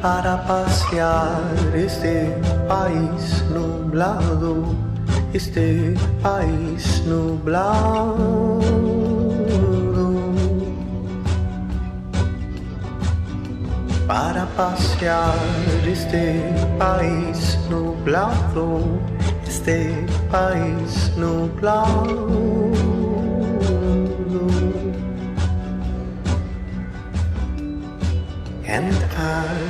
para 0.00 0.42
pasear 0.46 1.42
este 1.74 2.34
país 2.66 3.44
nublado, 3.50 4.74
este 5.34 5.94
país 6.22 7.02
nublado. 7.06 8.60
Para 14.06 14.46
pasear 14.56 15.34
este 15.86 16.42
país 16.78 17.58
nublado, 17.68 18.80
este 19.46 20.06
país 20.30 21.12
nublado. 21.16 22.40
And 28.72 28.94
I 29.18 29.69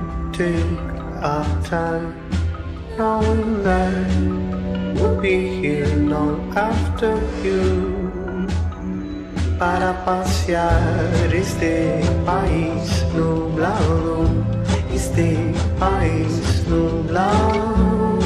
our 0.41 1.45
time 1.61 2.15
knowing 2.97 3.61
that 3.61 3.93
we'll 4.95 5.21
be 5.21 5.61
here 5.61 5.85
long 5.97 6.51
after 6.57 7.13
you 7.43 8.09
para 9.59 9.93
pasear 10.03 11.29
este 11.31 12.01
país 12.25 13.05
nublado 13.13 14.25
este 14.91 15.53
país 15.77 16.65
nublado 16.67 18.17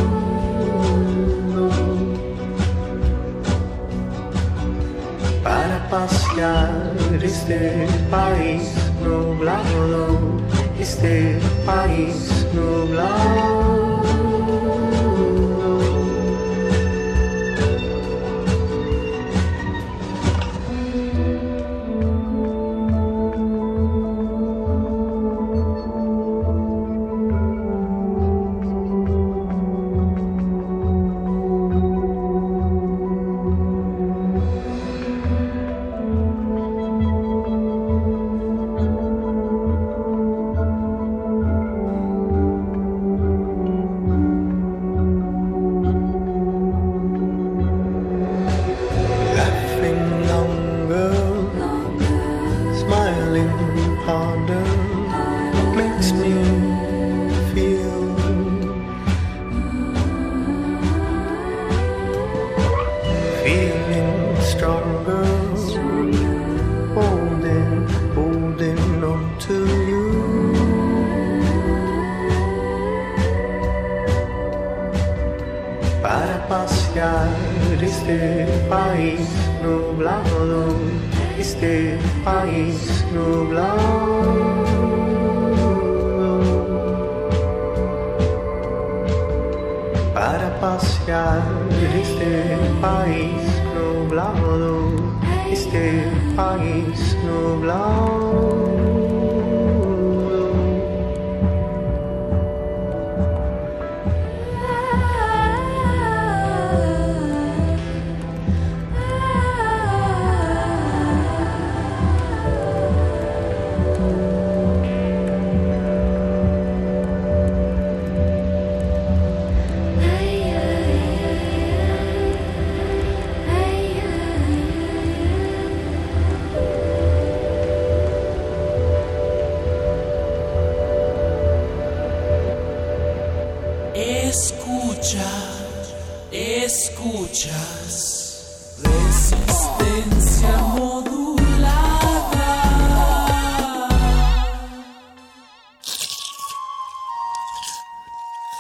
para 5.44 5.78
pasear 5.90 6.96
este 7.22 7.88
país 8.10 8.72
nublado, 9.04 10.40
este 10.86 11.40
país 11.66 12.46
nublado. 12.54 14.05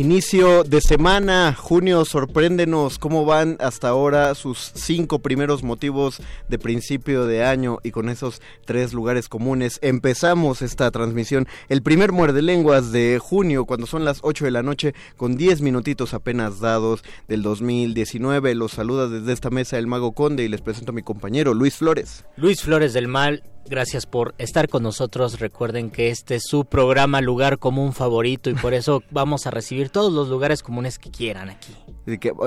Inicio 0.00 0.64
de 0.64 0.80
semana, 0.80 1.54
junio, 1.54 2.06
sorpréndenos 2.06 2.98
cómo 2.98 3.26
van 3.26 3.58
hasta 3.60 3.90
ahora 3.90 4.34
sus 4.34 4.72
cinco 4.74 5.18
primeros 5.18 5.62
motivos 5.62 6.22
de 6.48 6.58
principio 6.58 7.26
de 7.26 7.44
año 7.44 7.80
y 7.82 7.90
con 7.90 8.08
esos 8.08 8.40
tres 8.64 8.94
lugares 8.94 9.28
comunes 9.28 9.78
empezamos 9.82 10.62
esta 10.62 10.90
transmisión. 10.90 11.46
El 11.68 11.82
primer 11.82 12.12
muerde 12.12 12.40
lenguas 12.40 12.92
de 12.92 13.18
junio, 13.22 13.66
cuando 13.66 13.86
son 13.86 14.06
las 14.06 14.20
8 14.22 14.46
de 14.46 14.50
la 14.50 14.62
noche, 14.62 14.94
con 15.18 15.36
10 15.36 15.60
minutitos 15.60 16.14
apenas 16.14 16.60
dados 16.60 17.02
del 17.28 17.42
2019. 17.42 18.54
Los 18.54 18.72
saluda 18.72 19.06
desde 19.06 19.34
esta 19.34 19.50
mesa 19.50 19.76
el 19.76 19.86
Mago 19.86 20.12
Conde 20.12 20.44
y 20.44 20.48
les 20.48 20.62
presento 20.62 20.92
a 20.92 20.94
mi 20.94 21.02
compañero 21.02 21.52
Luis 21.52 21.76
Flores. 21.76 22.24
Luis 22.38 22.62
Flores 22.62 22.94
del 22.94 23.06
Mal, 23.06 23.42
gracias 23.68 24.06
por 24.06 24.34
estar 24.38 24.68
con 24.68 24.82
nosotros. 24.82 25.38
Recuerden 25.40 25.90
que 25.90 26.10
este 26.10 26.36
es 26.36 26.42
su 26.44 26.64
programa 26.64 27.20
Lugar 27.20 27.58
Común 27.58 27.92
Favorito 27.92 28.50
y 28.50 28.54
por 28.54 28.74
eso 28.74 29.02
vamos 29.10 29.46
a 29.46 29.50
recibir 29.50 29.90
todos 29.90 30.12
los 30.12 30.28
lugares 30.28 30.62
comunes 30.62 30.98
que 30.98 31.10
quieran 31.10 31.50
aquí. 31.50 31.74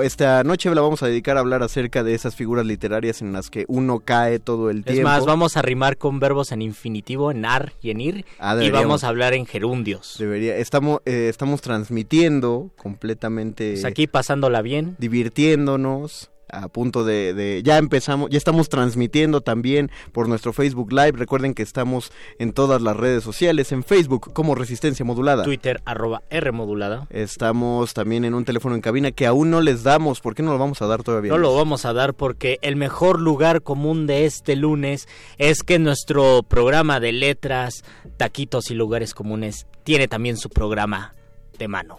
Esta 0.02 0.42
noche 0.44 0.74
la 0.74 0.80
vamos 0.82 1.02
a 1.02 1.06
dedicar 1.06 1.36
a 1.36 1.40
hablar 1.40 1.62
acerca 1.62 2.02
de 2.02 2.14
esas 2.14 2.34
figuras 2.34 2.66
literarias 2.66 3.22
en 3.22 3.32
las 3.32 3.48
que 3.48 3.64
uno 3.68 4.00
cae 4.00 4.38
todo 4.38 4.68
el 4.68 4.84
tiempo. 4.84 5.00
Es 5.00 5.04
más, 5.04 5.24
vamos 5.24 5.56
a 5.56 5.62
rimar 5.62 5.96
con 5.96 6.20
verbos 6.20 6.52
en 6.52 6.60
infinitivo, 6.60 7.30
en 7.30 7.44
ar 7.44 7.72
y 7.80 7.90
en 7.90 8.00
ir, 8.00 8.24
Ah, 8.38 8.56
y 8.62 8.70
vamos 8.70 9.04
a 9.04 9.08
hablar 9.08 9.32
en 9.32 9.46
gerundios. 9.46 10.16
Debería, 10.18 10.56
estamos, 10.56 11.00
eh, 11.06 11.28
estamos 11.30 11.62
transmitiendo 11.62 12.70
completamente, 12.76 13.72
Pues 13.72 13.84
aquí 13.84 14.06
pasándola 14.06 14.60
bien. 14.60 14.96
divirtiéndonos. 14.98 16.30
A 16.62 16.68
punto 16.68 17.04
de, 17.04 17.34
de- 17.34 17.62
ya 17.64 17.78
empezamos, 17.78 18.30
ya 18.30 18.38
estamos 18.38 18.68
transmitiendo 18.68 19.40
también 19.40 19.90
por 20.12 20.28
nuestro 20.28 20.52
Facebook 20.52 20.92
Live. 20.92 21.12
Recuerden 21.12 21.54
que 21.54 21.62
estamos 21.62 22.12
en 22.38 22.52
todas 22.52 22.80
las 22.80 22.96
redes 22.96 23.24
sociales, 23.24 23.72
en 23.72 23.82
Facebook 23.84 24.32
como 24.32 24.54
Resistencia 24.54 25.04
Modulada. 25.04 25.42
Twitter 25.44 25.82
arroba 25.84 26.22
R 26.30 26.52
modulada. 26.52 27.06
Estamos 27.10 27.94
también 27.94 28.24
en 28.24 28.34
un 28.34 28.44
teléfono 28.44 28.74
en 28.74 28.80
cabina 28.80 29.10
que 29.12 29.26
aún 29.26 29.50
no 29.50 29.60
les 29.60 29.82
damos. 29.82 30.20
¿Por 30.20 30.34
qué 30.34 30.42
no 30.42 30.52
lo 30.52 30.58
vamos 30.58 30.80
a 30.82 30.86
dar 30.86 31.02
todavía? 31.02 31.32
No 31.32 31.38
lo 31.38 31.54
vamos 31.56 31.84
a 31.84 31.92
dar 31.92 32.14
porque 32.14 32.58
el 32.62 32.76
mejor 32.76 33.20
lugar 33.20 33.62
común 33.62 34.06
de 34.06 34.24
este 34.26 34.56
lunes 34.56 35.08
es 35.38 35.62
que 35.62 35.78
nuestro 35.78 36.42
programa 36.42 37.00
de 37.00 37.12
letras, 37.12 37.84
taquitos 38.16 38.70
y 38.70 38.74
lugares 38.74 39.14
comunes 39.14 39.66
tiene 39.82 40.08
también 40.08 40.36
su 40.36 40.50
programa 40.50 41.14
de 41.58 41.68
mano. 41.68 41.98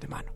De 0.00 0.08
mano. 0.08 0.35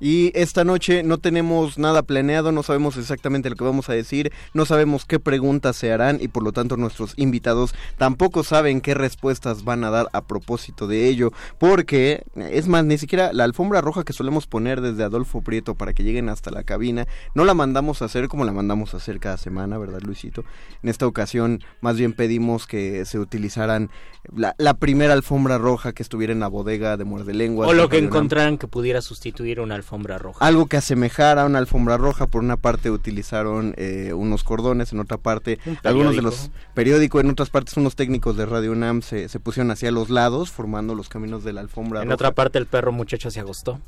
Y 0.00 0.30
esta 0.38 0.62
noche 0.62 1.02
no 1.02 1.18
tenemos 1.18 1.76
nada 1.76 2.02
planeado, 2.02 2.52
no 2.52 2.62
sabemos 2.62 2.96
exactamente 2.96 3.50
lo 3.50 3.56
que 3.56 3.64
vamos 3.64 3.88
a 3.88 3.94
decir, 3.94 4.32
no 4.54 4.64
sabemos 4.64 5.04
qué 5.04 5.18
preguntas 5.18 5.76
se 5.76 5.92
harán 5.92 6.18
y 6.20 6.28
por 6.28 6.44
lo 6.44 6.52
tanto 6.52 6.76
nuestros 6.76 7.14
invitados 7.16 7.74
tampoco 7.96 8.44
saben 8.44 8.80
qué 8.80 8.94
respuestas 8.94 9.64
van 9.64 9.82
a 9.82 9.90
dar 9.90 10.08
a 10.12 10.22
propósito 10.22 10.86
de 10.86 11.08
ello, 11.08 11.32
porque 11.58 12.22
es 12.36 12.68
más, 12.68 12.84
ni 12.84 12.96
siquiera 12.96 13.32
la 13.32 13.44
alfombra 13.44 13.80
roja 13.80 14.04
que 14.04 14.12
solemos 14.12 14.46
poner 14.46 14.80
desde 14.80 15.02
Adolfo 15.02 15.42
Prieto 15.42 15.74
para 15.74 15.92
que 15.92 16.04
lleguen 16.04 16.28
hasta 16.28 16.52
la 16.52 16.62
cabina, 16.62 17.08
no 17.34 17.44
la 17.44 17.54
mandamos 17.54 18.00
a 18.00 18.04
hacer 18.04 18.28
como 18.28 18.44
la 18.44 18.52
mandamos 18.52 18.94
a 18.94 18.98
hacer 18.98 19.18
cada 19.18 19.36
semana, 19.36 19.78
¿verdad 19.78 20.00
Luisito? 20.02 20.44
En 20.82 20.90
esta 20.90 21.06
ocasión 21.06 21.60
más 21.80 21.96
bien 21.96 22.12
pedimos 22.12 22.68
que 22.68 23.04
se 23.04 23.18
utilizaran 23.18 23.90
la, 24.32 24.54
la 24.58 24.74
primera 24.74 25.12
alfombra 25.12 25.58
roja 25.58 25.92
que 25.92 26.04
estuviera 26.04 26.32
en 26.32 26.40
la 26.40 26.48
bodega 26.48 26.96
de 26.96 27.04
Muerde 27.04 27.34
Lenguas. 27.34 27.68
O 27.68 27.72
lo 27.72 27.88
que 27.88 27.98
encontraran 27.98 28.58
que 28.58 28.68
pudiera 28.68 29.00
sustituir 29.00 29.60
una 29.60 29.74
alfombra 29.74 29.87
roja. 30.18 30.44
Algo 30.44 30.66
que 30.66 30.76
asemejara 30.76 31.42
a 31.42 31.46
una 31.46 31.58
alfombra 31.58 31.96
roja. 31.96 32.26
Por 32.26 32.42
una 32.42 32.56
parte 32.56 32.90
utilizaron 32.90 33.74
eh, 33.76 34.12
unos 34.12 34.44
cordones, 34.44 34.92
en 34.92 35.00
otra 35.00 35.16
parte 35.18 35.58
Un 35.66 35.78
algunos 35.84 36.16
de 36.16 36.22
los 36.22 36.50
periódicos, 36.74 37.22
en 37.22 37.30
otras 37.30 37.50
partes 37.50 37.76
unos 37.76 37.96
técnicos 37.96 38.36
de 38.36 38.46
Radio 38.46 38.72
UNAM 38.72 39.02
se, 39.02 39.28
se 39.28 39.40
pusieron 39.40 39.70
hacia 39.70 39.90
los 39.90 40.10
lados, 40.10 40.50
formando 40.50 40.94
los 40.94 41.08
caminos 41.08 41.44
de 41.44 41.52
la 41.52 41.60
alfombra 41.62 42.00
En 42.02 42.06
roja. 42.08 42.14
otra 42.14 42.32
parte 42.32 42.58
el 42.58 42.66
perro 42.66 42.92
muchacho 42.92 43.30
se 43.30 43.40
agostó. 43.40 43.80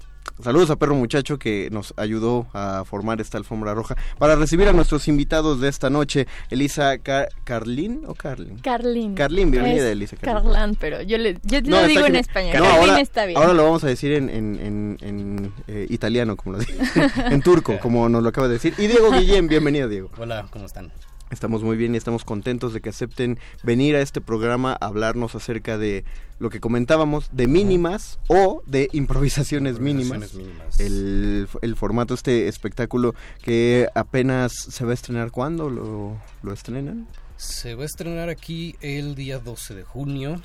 Saludos 0.42 0.70
a 0.70 0.76
Perro 0.76 0.94
Muchacho 0.94 1.38
que 1.38 1.68
nos 1.70 1.92
ayudó 1.98 2.46
a 2.54 2.84
formar 2.86 3.20
esta 3.20 3.36
alfombra 3.36 3.74
roja. 3.74 3.96
Para 4.18 4.36
recibir 4.36 4.68
a 4.68 4.72
nuestros 4.72 5.06
invitados 5.08 5.60
de 5.60 5.68
esta 5.68 5.90
noche, 5.90 6.26
Elisa 6.48 6.96
Car- 6.98 7.28
Carlín 7.44 8.02
o 8.06 8.14
Carlin. 8.14 8.58
Carlin. 8.58 9.14
Carlín, 9.14 9.50
bienvenida, 9.50 9.86
Es 9.86 9.92
Elisa. 9.92 10.16
Carlán, 10.16 10.76
pero 10.80 11.02
yo, 11.02 11.18
le, 11.18 11.38
yo 11.42 11.60
No, 11.62 11.82
lo 11.82 11.86
digo 11.86 12.06
en 12.06 12.16
español. 12.16 12.56
No, 12.56 12.64
Carlin 12.64 12.80
ahora, 12.90 13.00
está 13.00 13.26
bien. 13.26 13.38
ahora 13.38 13.52
lo 13.52 13.64
vamos 13.64 13.84
a 13.84 13.88
decir 13.88 14.12
en, 14.12 14.30
en, 14.30 14.58
en, 14.60 14.98
en, 15.02 15.52
eh, 15.68 15.86
italiano, 15.90 16.36
como 16.36 16.56
lo 16.56 16.58
dije. 16.60 16.74
en 17.30 17.42
turco, 17.42 17.78
como 17.82 18.08
nos 18.08 18.22
lo 18.22 18.28
acaba 18.30 18.48
de 18.48 18.54
decir. 18.54 18.72
Y 18.78 18.86
Diego 18.86 19.10
Guillén, 19.10 19.46
bienvenido, 19.46 19.88
Diego. 19.88 20.10
Hola, 20.16 20.46
¿cómo 20.50 20.64
están? 20.64 20.90
Estamos 21.30 21.62
muy 21.62 21.76
bien 21.76 21.94
y 21.94 21.98
estamos 21.98 22.24
contentos 22.24 22.72
de 22.74 22.80
que 22.80 22.88
acepten 22.88 23.38
venir 23.62 23.94
a 23.94 24.00
este 24.00 24.20
programa 24.20 24.72
a 24.72 24.86
hablarnos 24.86 25.34
acerca 25.36 25.78
de 25.78 26.04
lo 26.40 26.50
que 26.50 26.58
comentábamos, 26.58 27.28
de 27.32 27.46
mínimas 27.46 28.18
o 28.28 28.62
de 28.66 28.88
improvisaciones 28.92 29.78
mínimas. 29.78 30.34
Improvisaciones 30.34 30.34
mínimas. 30.34 30.80
El, 30.80 31.48
el 31.62 31.76
formato, 31.76 32.14
este 32.14 32.48
espectáculo 32.48 33.14
que 33.42 33.88
apenas 33.94 34.52
se 34.52 34.84
va 34.84 34.90
a 34.90 34.94
estrenar, 34.94 35.30
¿cuándo 35.30 35.70
lo, 35.70 36.20
lo 36.42 36.52
estrenan? 36.52 37.06
Se 37.36 37.74
va 37.76 37.84
a 37.84 37.86
estrenar 37.86 38.28
aquí 38.28 38.74
el 38.80 39.14
día 39.14 39.38
12 39.38 39.74
de 39.74 39.84
junio 39.84 40.40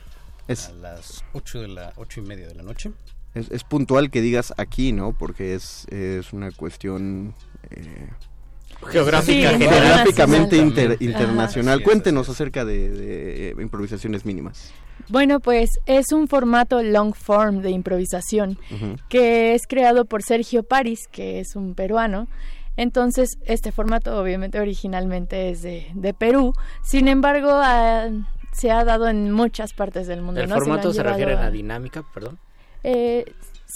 Es, 0.48 0.68
a 0.70 0.74
las 0.74 1.24
8 1.34 1.62
de 1.62 1.68
la 1.68 1.94
ocho 1.96 2.20
y 2.22 2.24
media 2.24 2.48
de 2.48 2.56
la 2.56 2.63
noche. 2.63 2.92
es, 3.34 3.50
es 3.51 3.63
puntual 3.63 4.12
que 4.12 4.22
digas 4.22 4.54
aquí, 4.58 4.92
¿no? 4.92 5.13
Porque 5.18 5.56
es, 5.56 5.86
es 5.89 6.32
una 6.32 6.51
cuestión... 6.51 7.34
eh, 7.72 8.10
Geográfica 8.92 9.50
Sí, 9.50 9.54
general. 9.54 9.80
geográficamente 9.82 10.58
internacional. 10.58 10.92
inter- 10.94 11.08
internacional. 11.10 11.75
Ajá. 11.80 11.84
Cuéntenos 11.84 12.30
acerca 12.30 12.65
de, 12.65 12.89
de, 12.89 13.50
eh, 13.50 13.56
improvisaciones 13.62 14.25
mínimas. 14.25 14.74
Bueno, 15.10 15.39
pues 15.39 15.70
es 15.86 16.12
un 16.12 16.27
formato 16.27 16.82
long 16.82 17.13
form 17.13 17.62
de 17.62 17.70
improvisación 17.72 18.58
que 19.10 19.54
es 19.54 19.68
creado 19.68 20.06
por 20.06 20.24
Sergio 20.24 20.63
Paris, 20.63 21.08
que 21.12 21.39
es 21.39 21.56
un 21.56 21.75
peruano. 21.75 22.27
Entonces, 22.77 23.38
este 23.46 23.72
formato 23.72 24.20
obviamente 24.20 24.60
originalmente 24.60 25.50
es 25.50 25.62
de, 25.62 25.88
de 25.94 26.13
Perú. 26.13 26.54
Sin 26.84 27.08
embargo, 27.08 27.50
ah, 27.51 28.08
se 28.51 28.72
ha 28.72 28.84
dado 28.84 29.08
en 29.08 29.32
muchas 29.32 29.74
partes 29.74 30.08
del 30.08 30.22
mundo. 30.22 30.42
El 30.42 30.50
formato 30.50 30.92
se 30.94 31.04
refiere 31.04 31.34
a 31.34 31.39
a- 31.39 31.44
la 31.44 31.51
dinámica, 31.51 32.04
perdón. 32.13 32.38
Eh, 32.84 33.25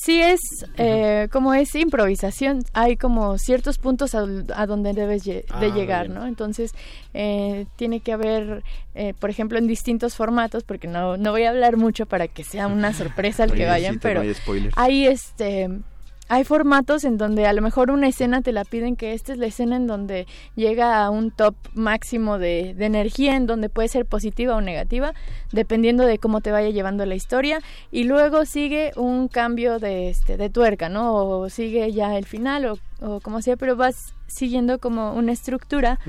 sí 0.01 0.21
es 0.21 0.39
eh, 0.77 1.27
como 1.31 1.53
es 1.53 1.75
improvisación 1.75 2.59
hay 2.73 2.95
como 2.95 3.37
ciertos 3.37 3.77
puntos 3.77 4.15
a, 4.15 4.25
a 4.55 4.65
donde 4.65 4.93
debes 4.93 5.23
Ah, 5.49 5.59
de 5.59 5.69
muy 5.69 5.79
llegar 5.79 6.07
bien. 6.07 6.19
no 6.19 6.25
entonces 6.25 6.73
eh, 7.13 7.65
tiene 7.75 7.99
que 7.99 8.13
haber 8.13 8.63
eh, 8.95 9.13
por 9.19 9.29
ejemplo 9.29 9.57
en 9.57 9.67
distintos 9.67 10.15
formatos 10.15 10.63
porque 10.63 10.87
no 10.87 11.17
no 11.17 11.31
voy 11.31 11.43
a 11.43 11.49
hablar 11.49 11.75
mucho 11.77 12.05
para 12.05 12.27
que 12.27 12.43
sea 12.43 12.67
una 12.67 12.93
sorpresa 12.93 13.43
el 13.43 13.51
que 13.51 13.65
vayan 13.65 13.99
pero 13.99 14.21
no 14.21 14.27
hay 14.27 14.33
spoilers. 14.33 14.73
hay 14.77 15.05
este 15.07 15.69
hay 16.29 16.43
formatos 16.43 17.03
en 17.03 17.17
donde 17.17 17.47
a 17.47 17.53
lo 17.53 17.61
mejor 17.63 17.89
una 17.89 18.07
escena 18.07 18.41
te 18.41 18.51
la 18.51 18.63
piden 18.63 18.95
que 18.95 19.13
esta 19.13 19.33
es 19.33 19.39
la 19.39 19.47
escena 19.47 19.75
en 19.75 19.87
donde 19.87 20.27
llega 20.55 21.03
a 21.03 21.09
un 21.09 21.31
top 21.31 21.55
máximo 21.73 22.37
de, 22.37 22.75
de 22.75 22.85
energía, 22.85 23.35
en 23.35 23.47
donde 23.47 23.67
puede 23.67 23.87
ser 23.87 24.05
positiva 24.05 24.55
o 24.55 24.61
negativa, 24.61 25.13
dependiendo 25.51 26.05
de 26.05 26.19
cómo 26.19 26.41
te 26.41 26.51
vaya 26.51 26.69
llevando 26.69 27.05
la 27.07 27.15
historia. 27.15 27.59
Y 27.91 28.03
luego 28.03 28.45
sigue 28.45 28.91
un 28.95 29.27
cambio 29.27 29.79
de, 29.79 30.09
este, 30.09 30.37
de 30.37 30.51
tuerca, 30.51 30.87
¿no? 30.87 31.15
O 31.15 31.49
sigue 31.49 31.91
ya 31.91 32.15
el 32.15 32.25
final 32.25 32.65
o, 32.65 32.77
o 33.01 33.19
como 33.21 33.41
sea, 33.41 33.57
pero 33.57 33.75
vas 33.75 34.13
siguiendo 34.29 34.79
como 34.79 35.13
una 35.13 35.31
estructura 35.31 35.99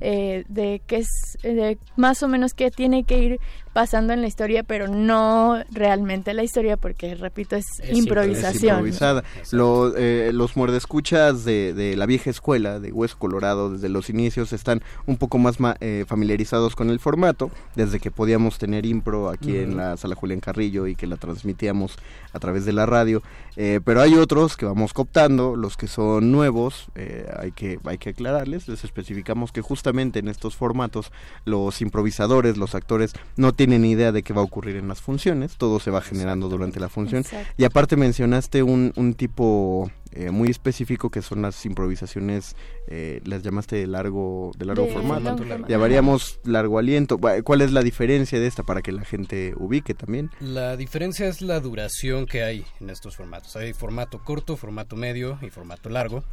eh, 0.00 0.44
de 0.48 0.80
que 0.86 0.96
es 0.98 1.08
de 1.42 1.78
más 1.96 2.22
o 2.22 2.28
menos 2.28 2.54
que 2.54 2.70
tiene 2.70 3.04
que 3.04 3.18
ir 3.18 3.40
pasando 3.72 4.12
en 4.12 4.20
la 4.20 4.26
historia, 4.26 4.64
pero 4.64 4.88
no 4.88 5.56
realmente 5.70 6.34
la 6.34 6.42
historia, 6.42 6.76
porque 6.76 7.14
repito, 7.14 7.54
es, 7.54 7.66
Es 7.80 7.96
improvisación. 7.96 8.76
improvisada. 8.78 9.22
Lo- 9.52 9.96
eh, 9.96 10.32
los 10.34 10.56
muerdescuchas 10.56 11.44
de, 11.44 11.72
de 11.74 11.94
la 11.96 12.06
vieja 12.06 12.30
escuela 12.30 12.80
de 12.80 12.90
Hueso 12.90 13.16
Colorado 13.18 13.70
desde 13.72 13.88
los 13.88 14.10
inicios 14.10 14.52
están 14.52 14.82
un 15.06 15.16
poco 15.18 15.38
más 15.38 15.60
ma- 15.60 15.76
eh, 15.80 16.04
familiarizados 16.08 16.74
con 16.74 16.90
el 16.90 16.98
formato, 16.98 17.50
desde 17.76 18.00
que 18.00 18.10
podíamos 18.10 18.58
tener 18.58 18.86
impro 18.86 19.28
aquí 19.28 19.56
en 19.56 19.76
la 19.76 19.96
sala 19.96 20.16
Julián 20.16 20.40
Carrillo 20.40 20.88
y 20.88 20.96
que 20.96 21.06
la 21.06 21.16
transmitíamos 21.16 21.96
a 22.32 22.38
través 22.40 22.64
de 22.64 22.72
la 22.72 22.86
radio. 22.86 23.22
Eh, 23.56 23.80
pero 23.84 24.00
hay 24.00 24.14
otros 24.14 24.56
que 24.56 24.66
vamos 24.66 24.92
cooptando, 24.92 25.54
los 25.54 25.76
que 25.76 25.86
son 25.86 26.32
nuevos, 26.32 26.86
eh, 26.96 27.28
hay, 27.38 27.52
que, 27.52 27.69
hay 27.84 27.98
que 27.98 28.10
aclararles, 28.10 28.68
les 28.68 28.84
especificamos 28.84 29.52
que 29.52 29.60
justamente 29.60 30.18
en 30.18 30.28
estos 30.28 30.56
formatos 30.56 31.12
los 31.44 31.80
improvisadores, 31.80 32.56
los 32.56 32.74
actores, 32.74 33.12
no 33.36 33.52
tienen 33.52 33.84
idea 33.84 34.12
de 34.12 34.22
qué 34.22 34.32
va 34.32 34.40
a 34.40 34.44
ocurrir 34.44 34.76
en 34.76 34.88
las 34.88 35.00
funciones, 35.00 35.56
todo 35.56 35.80
se 35.80 35.90
va 35.90 36.00
generando 36.00 36.48
durante 36.48 36.80
la 36.80 36.88
función. 36.88 37.22
Exacto. 37.22 37.52
Y 37.56 37.64
aparte 37.64 37.96
mencionaste 37.96 38.62
un, 38.62 38.92
un 38.96 39.14
tipo 39.14 39.90
eh, 40.12 40.30
muy 40.32 40.48
específico 40.48 41.08
que 41.08 41.22
son 41.22 41.42
las 41.42 41.64
improvisaciones, 41.64 42.56
eh, 42.88 43.20
las 43.24 43.44
llamaste 43.44 43.76
de 43.76 43.86
largo, 43.86 44.50
de 44.58 44.64
largo 44.64 44.86
De 44.86 44.92
formato. 44.92 45.36
Llamaríamos 45.68 46.40
largo 46.44 46.80
aliento. 46.80 47.18
¿Cuál 47.18 47.60
es 47.60 47.70
la 47.70 47.82
diferencia 47.82 48.40
de 48.40 48.48
esta 48.48 48.64
para 48.64 48.82
que 48.82 48.90
la 48.90 49.04
gente 49.04 49.54
ubique 49.56 49.94
también? 49.94 50.30
La 50.40 50.76
diferencia 50.76 51.28
es 51.28 51.42
la 51.42 51.60
duración 51.60 52.26
que 52.26 52.42
hay 52.42 52.64
en 52.80 52.90
estos 52.90 53.16
formatos. 53.16 53.54
Hay 53.54 53.72
formato 53.72 54.18
corto, 54.24 54.56
formato 54.56 54.96
medio 54.96 55.38
y 55.42 55.50
formato 55.50 55.88
largo. 55.88 56.24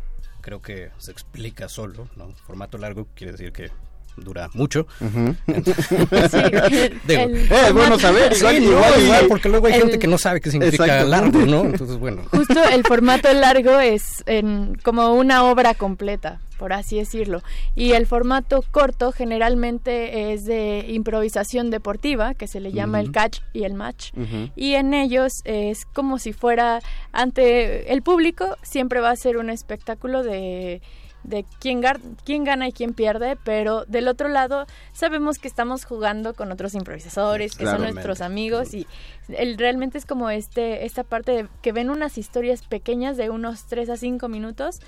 Creo 0.47 0.61
que 0.61 0.91
se 0.97 1.11
explica 1.11 1.67
solo, 1.67 2.07
¿no? 2.15 2.33
Formato 2.33 2.77
largo 2.77 3.09
quiere 3.13 3.33
decir 3.33 3.51
que 3.51 3.69
dura 4.17 4.50
mucho. 4.53 4.88
Ujú. 5.00 5.36
Digo, 5.47 7.21
el 7.24 7.38
Eh, 7.38 7.47
es 7.67 7.74
bueno 7.74 8.00
saber, 8.00 8.33
Sí, 8.36 8.45
igual, 8.45 8.91
no, 8.95 9.01
igual, 9.03 9.25
porque 9.27 9.50
luego 9.50 9.67
hay 9.67 9.74
el- 9.74 9.81
gente 9.81 10.00
que 10.00 10.07
no 10.07 10.17
sabe 10.17 10.41
qué 10.41 10.51
significa 10.51 11.03
largo, 11.03 11.39
¿no? 11.39 11.62
Entonces, 11.65 11.97
bueno. 11.97 12.24
Justo 12.31 12.63
el 12.71 12.83
formato 12.83 13.31
largo 13.33 13.79
es 13.79 14.24
en, 14.25 14.75
como 14.83 15.13
una 15.13 15.43
obra 15.45 15.74
completa, 15.74 16.39
por 16.57 16.74
así 16.74 16.97
decirlo. 16.97 17.41
Y 17.75 17.91
el 17.93 18.05
formato 18.07 18.63
corto 18.71 19.12
generalmente 19.12 20.33
es 20.33 20.45
de 20.45 20.86
improvisación 20.89 21.69
deportiva, 21.69 22.33
que 22.33 22.47
se 22.47 22.59
le 22.59 22.71
llama 22.71 23.00
el 23.00 23.12
catch 23.12 23.39
y 23.53 23.63
el 23.63 23.74
match. 23.74 24.12
Y 24.55 24.74
en 24.74 24.93
ellos 24.93 25.41
es 25.45 25.86
como 25.86 26.17
si 26.19 26.33
fuera 26.33 26.79
ante 27.12 27.91
el 27.93 28.01
público, 28.01 28.57
siempre 28.63 29.00
va 29.00 29.12
a 29.12 29.15
ser 29.15 29.38
un 29.38 29.50
espectáculo 29.50 30.24
de 30.24 30.81
de 31.27 31.46
quién, 31.60 31.84
gar- 31.84 32.00
quién 32.25 32.43
gana 32.43 32.67
y 32.67 32.72
quién 32.72 32.93
pierde, 32.93 33.38
pero 33.43 33.86
del 33.86 34.07
otro 34.07 34.27
lado 34.29 34.65
sabemos 34.93 35.38
que 35.38 35.48
estamos 35.48 35.86
jugando 35.86 36.34
con 36.34 36.51
otros 36.51 36.74
improvisadores, 36.74 37.55
que 37.55 37.65
son 37.65 37.81
nuestros 37.81 38.22
amigos 38.22 38.74
y 38.74 38.88
el, 39.27 39.57
realmente 39.57 39.98
es 39.98 40.05
como 40.05 40.29
este 40.29 40.86
esta 40.86 41.03
parte 41.03 41.31
de 41.34 41.48
que 41.62 41.72
ven 41.74 41.89
unas 41.89 42.17
historias 42.17 42.63
pequeñas 42.65 43.17
de 43.17 43.29
unos 43.29 43.65
3 43.65 43.89
a 43.91 43.98
5 43.98 44.27
minutos 44.29 44.79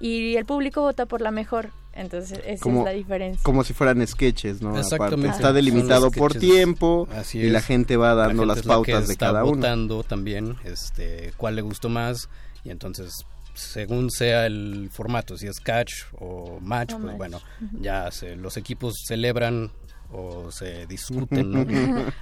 y 0.00 0.34
el 0.36 0.44
público 0.44 0.80
vota 0.82 1.06
por 1.06 1.20
la 1.20 1.30
mejor. 1.30 1.70
Entonces, 1.96 2.40
esa 2.44 2.60
Como, 2.60 2.80
es 2.80 2.84
la 2.86 2.90
diferencia. 2.90 3.40
como 3.44 3.62
si 3.62 3.72
fueran 3.72 4.04
sketches, 4.04 4.60
¿no? 4.60 4.70
Aparte, 4.70 4.80
Exactamente. 4.96 5.36
está 5.36 5.52
delimitado 5.52 6.10
por 6.10 6.32
sketches. 6.32 6.50
tiempo 6.50 7.06
Así 7.14 7.38
y 7.38 7.50
la 7.50 7.60
gente 7.60 7.96
va 7.96 8.08
La 8.08 8.26
dando 8.26 8.42
gente 8.42 8.46
las 8.48 8.58
es 8.58 8.66
la 8.66 8.72
que 8.82 8.92
pautas 8.92 9.06
de 9.06 9.12
está 9.12 9.26
cada 9.26 9.44
uno. 9.44 9.54
votando 9.54 10.02
también 10.02 10.56
este, 10.64 11.32
cuál 11.36 11.54
le 11.54 11.62
gustó 11.62 11.88
más 11.88 12.28
y 12.64 12.70
entonces 12.70 13.24
según 13.54 14.10
sea 14.10 14.46
el 14.46 14.88
formato, 14.92 15.36
si 15.38 15.46
es 15.46 15.60
catch 15.60 15.92
o 16.18 16.58
match, 16.60 16.92
O 16.92 16.96
pues 16.98 17.06
match. 17.06 17.16
bueno, 17.16 17.40
ya 17.80 18.10
se, 18.10 18.36
los 18.36 18.56
equipos 18.56 18.94
celebran 19.06 19.70
o 20.16 20.52
se 20.52 20.86
discuten 20.86 21.50
¿no? 21.50 21.64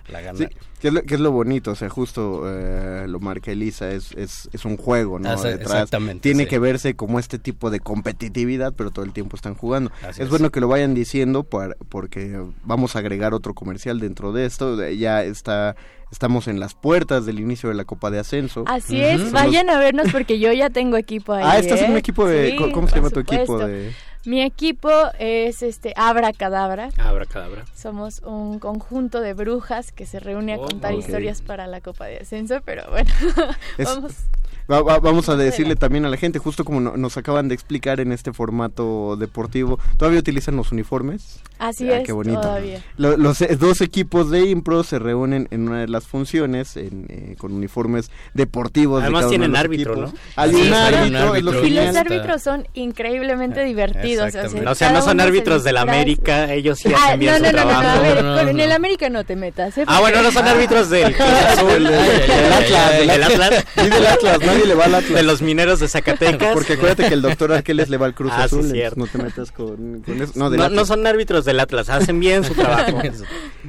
la 0.09 0.21
gana. 0.23 0.39
Sí, 0.39 0.47
que 0.81 0.89
es, 0.89 0.95
lo, 0.95 1.03
que 1.03 1.15
es 1.15 1.21
lo 1.21 1.31
bonito, 1.31 1.73
o 1.73 1.75
sea, 1.75 1.91
justo 1.91 2.45
eh, 2.47 3.07
lo 3.07 3.21
marca 3.21 3.51
Elisa, 3.51 3.91
es, 3.91 4.13
es, 4.13 4.49
es 4.53 4.65
un 4.65 4.79
juego, 4.79 5.19
¿no? 5.19 5.29
Ah, 5.29 5.37
Detrás 5.37 5.61
exactamente, 5.61 6.23
Tiene 6.23 6.45
sí. 6.45 6.49
que 6.49 6.59
verse 6.59 6.95
como 6.97 7.19
este 7.19 7.39
tipo 7.39 7.71
de 7.71 7.81
competitividad, 7.81 8.73
pero 8.75 8.91
todo 8.93 9.05
el 9.05 9.13
tiempo 9.13 9.37
están 9.37 9.55
jugando. 9.55 9.91
Así 10.01 10.21
es, 10.21 10.21
es. 10.21 10.29
bueno 10.31 10.51
que 10.51 10.61
lo 10.61 10.69
vayan 10.69 10.95
diciendo 10.95 11.43
por- 11.45 11.77
porque 11.91 12.41
vamos 12.65 12.97
a 12.97 13.01
agregar 13.01 13.35
otro 13.35 13.53
comercial 13.53 14.01
dentro 14.01 14.33
de 14.33 14.47
esto. 14.47 14.89
Ya 14.91 15.23
está, 15.23 15.77
estamos 16.13 16.47
en 16.47 16.61
las 16.61 16.75
puertas 16.75 17.27
del 17.27 17.41
inicio 17.41 17.69
de 17.71 17.75
la 17.75 17.85
Copa 17.85 18.11
de 18.11 18.21
Ascenso. 18.21 18.63
Así 18.67 19.01
es, 19.01 19.33
vayan 19.33 19.69
a 19.71 19.79
vernos 19.79 20.13
porque 20.13 20.39
yo 20.39 20.53
ya 20.53 20.71
tengo 20.71 20.97
equipo 20.97 21.33
ahí. 21.33 21.43
Ah, 21.45 21.59
estás 21.59 21.81
en 21.81 21.87
¿eh? 21.87 21.91
un 21.93 21.97
equipo 21.97 22.27
de- 22.29 22.51
Sí, 22.51 22.57
¿cómo- 22.73 22.87
se 22.87 22.97
llama 22.97 23.11
tu 23.11 23.21
equipo 23.21 23.59
de- 23.59 23.93
Mi 24.25 24.41
equipo 24.43 24.89
es 25.19 25.65
este 25.65 25.95
Abra 25.97 26.33
Cadabra. 26.33 26.91
Abra 26.99 27.27
cadabra. 27.27 27.65
Somos 27.75 28.21
un 28.21 28.61
conjunto 28.61 29.21
de 29.21 29.35
brujas 29.35 29.91
que 29.91 30.07
se 30.07 30.21
reúne 30.21 30.55
a 30.55 30.59
Oh, 30.59 30.67
contar 30.69 30.95
historias 30.95 31.43
para 31.43 31.67
la 31.67 31.81
Copa 31.81 32.05
de 32.07 32.19
Ascenso, 32.19 32.61
pero 32.65 32.85
bueno, 32.91 33.11
Es- 33.79 33.87
vamos. 33.87 34.13
Va- 34.71 34.83
va- 34.83 34.99
vamos 35.01 35.29
a 35.29 35.37
decirle 35.37 35.77
también 35.77 36.05
a 36.05 36.09
la 36.09 36.17
gente, 36.17 36.39
justo 36.39 36.65
como 36.65 36.81
no- 36.81 36.97
nos 36.97 37.17
acaban 37.17 37.49
de 37.49 37.55
explicar 37.55 38.01
en 38.01 38.13
este 38.13 38.33
formato 38.33 39.17
deportivo, 39.17 39.79
¿todavía 39.99 40.21
utilizan 40.21 40.57
los 40.57 40.73
uniformes? 40.73 41.41
Así 41.59 41.89
Ah, 41.91 41.99
es, 41.99 42.05
qué 42.07 42.13
bonito. 42.13 42.41
todavía. 42.41 42.83
Lo- 42.97 43.17
los 43.17 43.41
eh, 43.43 43.57
dos 43.57 43.81
equipos 43.81 44.31
de 44.31 44.47
impro 44.49 44.83
se 44.85 44.99
reúnen 44.99 45.47
en 45.51 45.69
una 45.69 45.81
de 45.81 45.89
las 45.89 46.07
funciones 46.07 46.77
en, 46.77 47.07
eh, 47.09 47.35
con 47.39 47.53
uniformes 47.53 48.11
deportivos. 48.35 49.01
de 49.01 49.05
Además 49.07 49.29
tienen 49.29 49.55
árbitro, 49.57 49.93
equipos. 49.95 50.13
¿no? 50.13 50.19
Hay 50.37 50.51
Sí, 50.51 50.57
un 50.57 50.63
sí, 50.63 50.73
hay 50.73 50.79
un 50.79 51.17
árbitro, 51.17 51.35
es 51.37 51.43
lo 51.45 51.51
árbitro. 51.51 51.67
Y 51.69 51.71
los 51.87 51.97
árbitros 51.97 52.43
son 52.43 52.67
increíblemente 52.75 53.65
divertidos. 53.65 54.27
Exactamente. 54.29 54.63
sea, 54.63 54.71
O 54.73 54.75
sea, 54.75 54.93
no 54.93 55.03
son 55.03 55.21
árbitros 55.21 55.63
de 55.65 55.73
la 55.73 55.81
disfraza. 55.83 56.01
América, 56.01 56.53
ellos 56.55 56.79
sí 56.79 56.89
Ah, 56.97 57.05
hacen 57.07 57.21
bien 57.21 57.33
no, 57.33 57.39
su 57.39 57.45
no, 57.45 57.53
no, 57.53 57.57
no, 57.59 57.63
trabajo. 57.71 57.83
no, 57.83 57.89
a 57.91 58.01
ver, 58.01 58.25
No, 58.25 58.35
con 58.37 58.45
no, 58.45 58.51
en 58.51 58.57
no. 58.57 58.63
el 58.63 58.73
América 58.73 59.09
no 59.11 59.25
te 59.25 59.37
metas. 59.37 59.79
¿eh? 59.79 59.85
Ah, 59.87 60.01
bueno, 60.01 60.23
no 60.23 60.33
son 60.33 60.49
árbitros 60.49 60.91
del 60.91 61.15
Azul, 61.21 61.85
del 61.85 62.53
Atlas, 62.53 62.99
del. 62.99 63.23
Atlas. 63.23 63.65
Del 63.77 64.07
Atlas, 64.07 64.39
nadie 64.53 64.67
le 64.67 64.75
va 64.75 64.85
al 64.87 64.95
Atlas. 64.95 65.15
De 65.15 65.23
los 65.23 65.43
mineros 65.43 65.81
de 65.81 65.89
Zacatecas. 65.89 66.53
Porque 66.55 66.75
acuérdate 66.75 67.09
que 67.09 67.15
el 67.15 67.23
doctor 67.23 67.53
Arqueles 67.53 67.89
le 67.89 67.97
va 67.97 68.07
al 68.07 68.15
Cruz 68.15 68.31
Ah, 68.35 68.49
sí, 68.49 68.57
Azul, 68.57 68.61
entonces 68.77 68.97
no 68.97 69.07
te 69.07 69.19
metas 69.19 69.53
con, 69.53 70.03
con 70.03 70.23
eso. 70.23 70.33
No, 70.71 70.85
son 70.85 71.07
árbitros 71.07 71.45
del 71.45 71.61
Atlas, 71.61 71.89
hacen 71.91 72.21
bien 72.21 72.45
su 72.45 72.55
trabajo. 72.55 73.01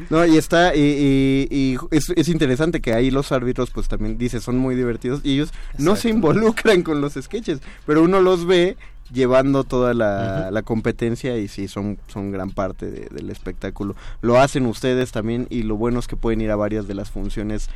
No, 0.09 0.25
y 0.25 0.37
está, 0.37 0.75
y, 0.75 0.79
y- 0.81 1.47
y 1.55 1.77
es, 1.91 2.09
es 2.15 2.27
interesante 2.27 2.81
que 2.81 2.93
ahí 2.93 3.11
los 3.11 3.31
árbitros, 3.31 3.69
pues 3.71 3.87
también 3.87 4.17
dice, 4.17 4.41
son 4.41 4.57
muy 4.57 4.75
divertidos 4.75 5.21
y 5.23 5.33
ellos 5.33 5.51
no 5.77 5.95
se 5.95 6.09
involucran 6.09 6.81
con 6.83 6.99
los 7.01 7.13
sketches, 7.13 7.59
pero 7.85 8.01
uno 8.03 8.19
los 8.21 8.45
ve 8.45 8.75
llevando 9.11 9.63
toda 9.63 9.93
la, 9.93 10.49
la 10.49 10.61
competencia 10.63 11.37
y 11.37 11.47
sí, 11.47 11.67
son, 11.67 11.99
son 12.07 12.31
gran 12.31 12.49
parte 12.51 12.89
de- 12.89 13.07
del 13.09 13.29
espectáculo. 13.29 13.95
Lo 14.21 14.39
hacen 14.39 14.65
ustedes 14.65 15.11
también 15.11 15.45
y 15.49 15.63
lo 15.63 15.75
bueno 15.75 15.99
es 15.99 16.07
que 16.07 16.15
pueden 16.15 16.41
ir 16.41 16.49
a 16.51 16.55
varias 16.55 16.87
de 16.87 16.95
las 16.95 17.11
funciones. 17.11 17.69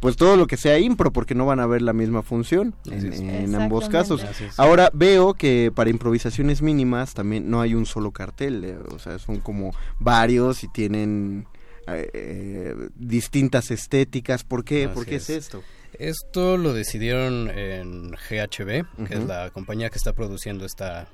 Pues 0.00 0.16
todo 0.16 0.36
lo 0.36 0.46
que 0.46 0.56
sea 0.56 0.78
impro, 0.78 1.12
porque 1.12 1.34
no 1.34 1.46
van 1.46 1.60
a 1.60 1.66
ver 1.66 1.80
la 1.80 1.94
misma 1.94 2.22
función 2.22 2.74
en, 2.84 3.54
ambos 3.54 3.88
casos. 3.88 4.24
Ahora 4.58 4.90
veo 4.92 5.34
que 5.34 5.72
para 5.74 5.90
improvisaciones 5.90 6.60
mínimas 6.60 7.14
también 7.14 7.50
no 7.50 7.60
hay 7.60 7.74
un 7.74 7.86
solo 7.86 8.10
cartel, 8.10 8.64
eh, 8.64 8.76
o 8.90 8.98
sea, 8.98 9.18
son 9.18 9.40
como 9.40 9.74
varios 9.98 10.62
y 10.62 10.68
tienen 10.68 11.46
eh, 11.86 12.10
eh, 12.12 12.74
distintas 12.96 13.70
estéticas. 13.70 14.44
¿Por 14.44 14.64
qué? 14.64 14.88
¿Por 14.88 15.06
qué 15.06 15.16
es. 15.16 15.30
es. 15.30 15.46
esto? 15.46 15.62
Esto 15.98 16.56
lo 16.56 16.72
decidieron 16.72 17.48
en 17.50 18.10
GHB, 18.10 19.06
que 19.06 19.14
es 19.14 19.24
la 19.26 19.50
compañía 19.50 19.90
que 19.90 19.98
está 19.98 20.12
produciendo 20.12 20.66
esta 20.66 21.06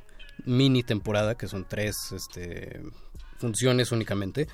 mini 0.47 0.83
temporada, 0.83 1.35
que 1.35 1.49
son 1.49 1.67
tres 1.69 1.97
este, 2.13 2.81
funciones 3.39 3.93
únicamente. 3.93 4.49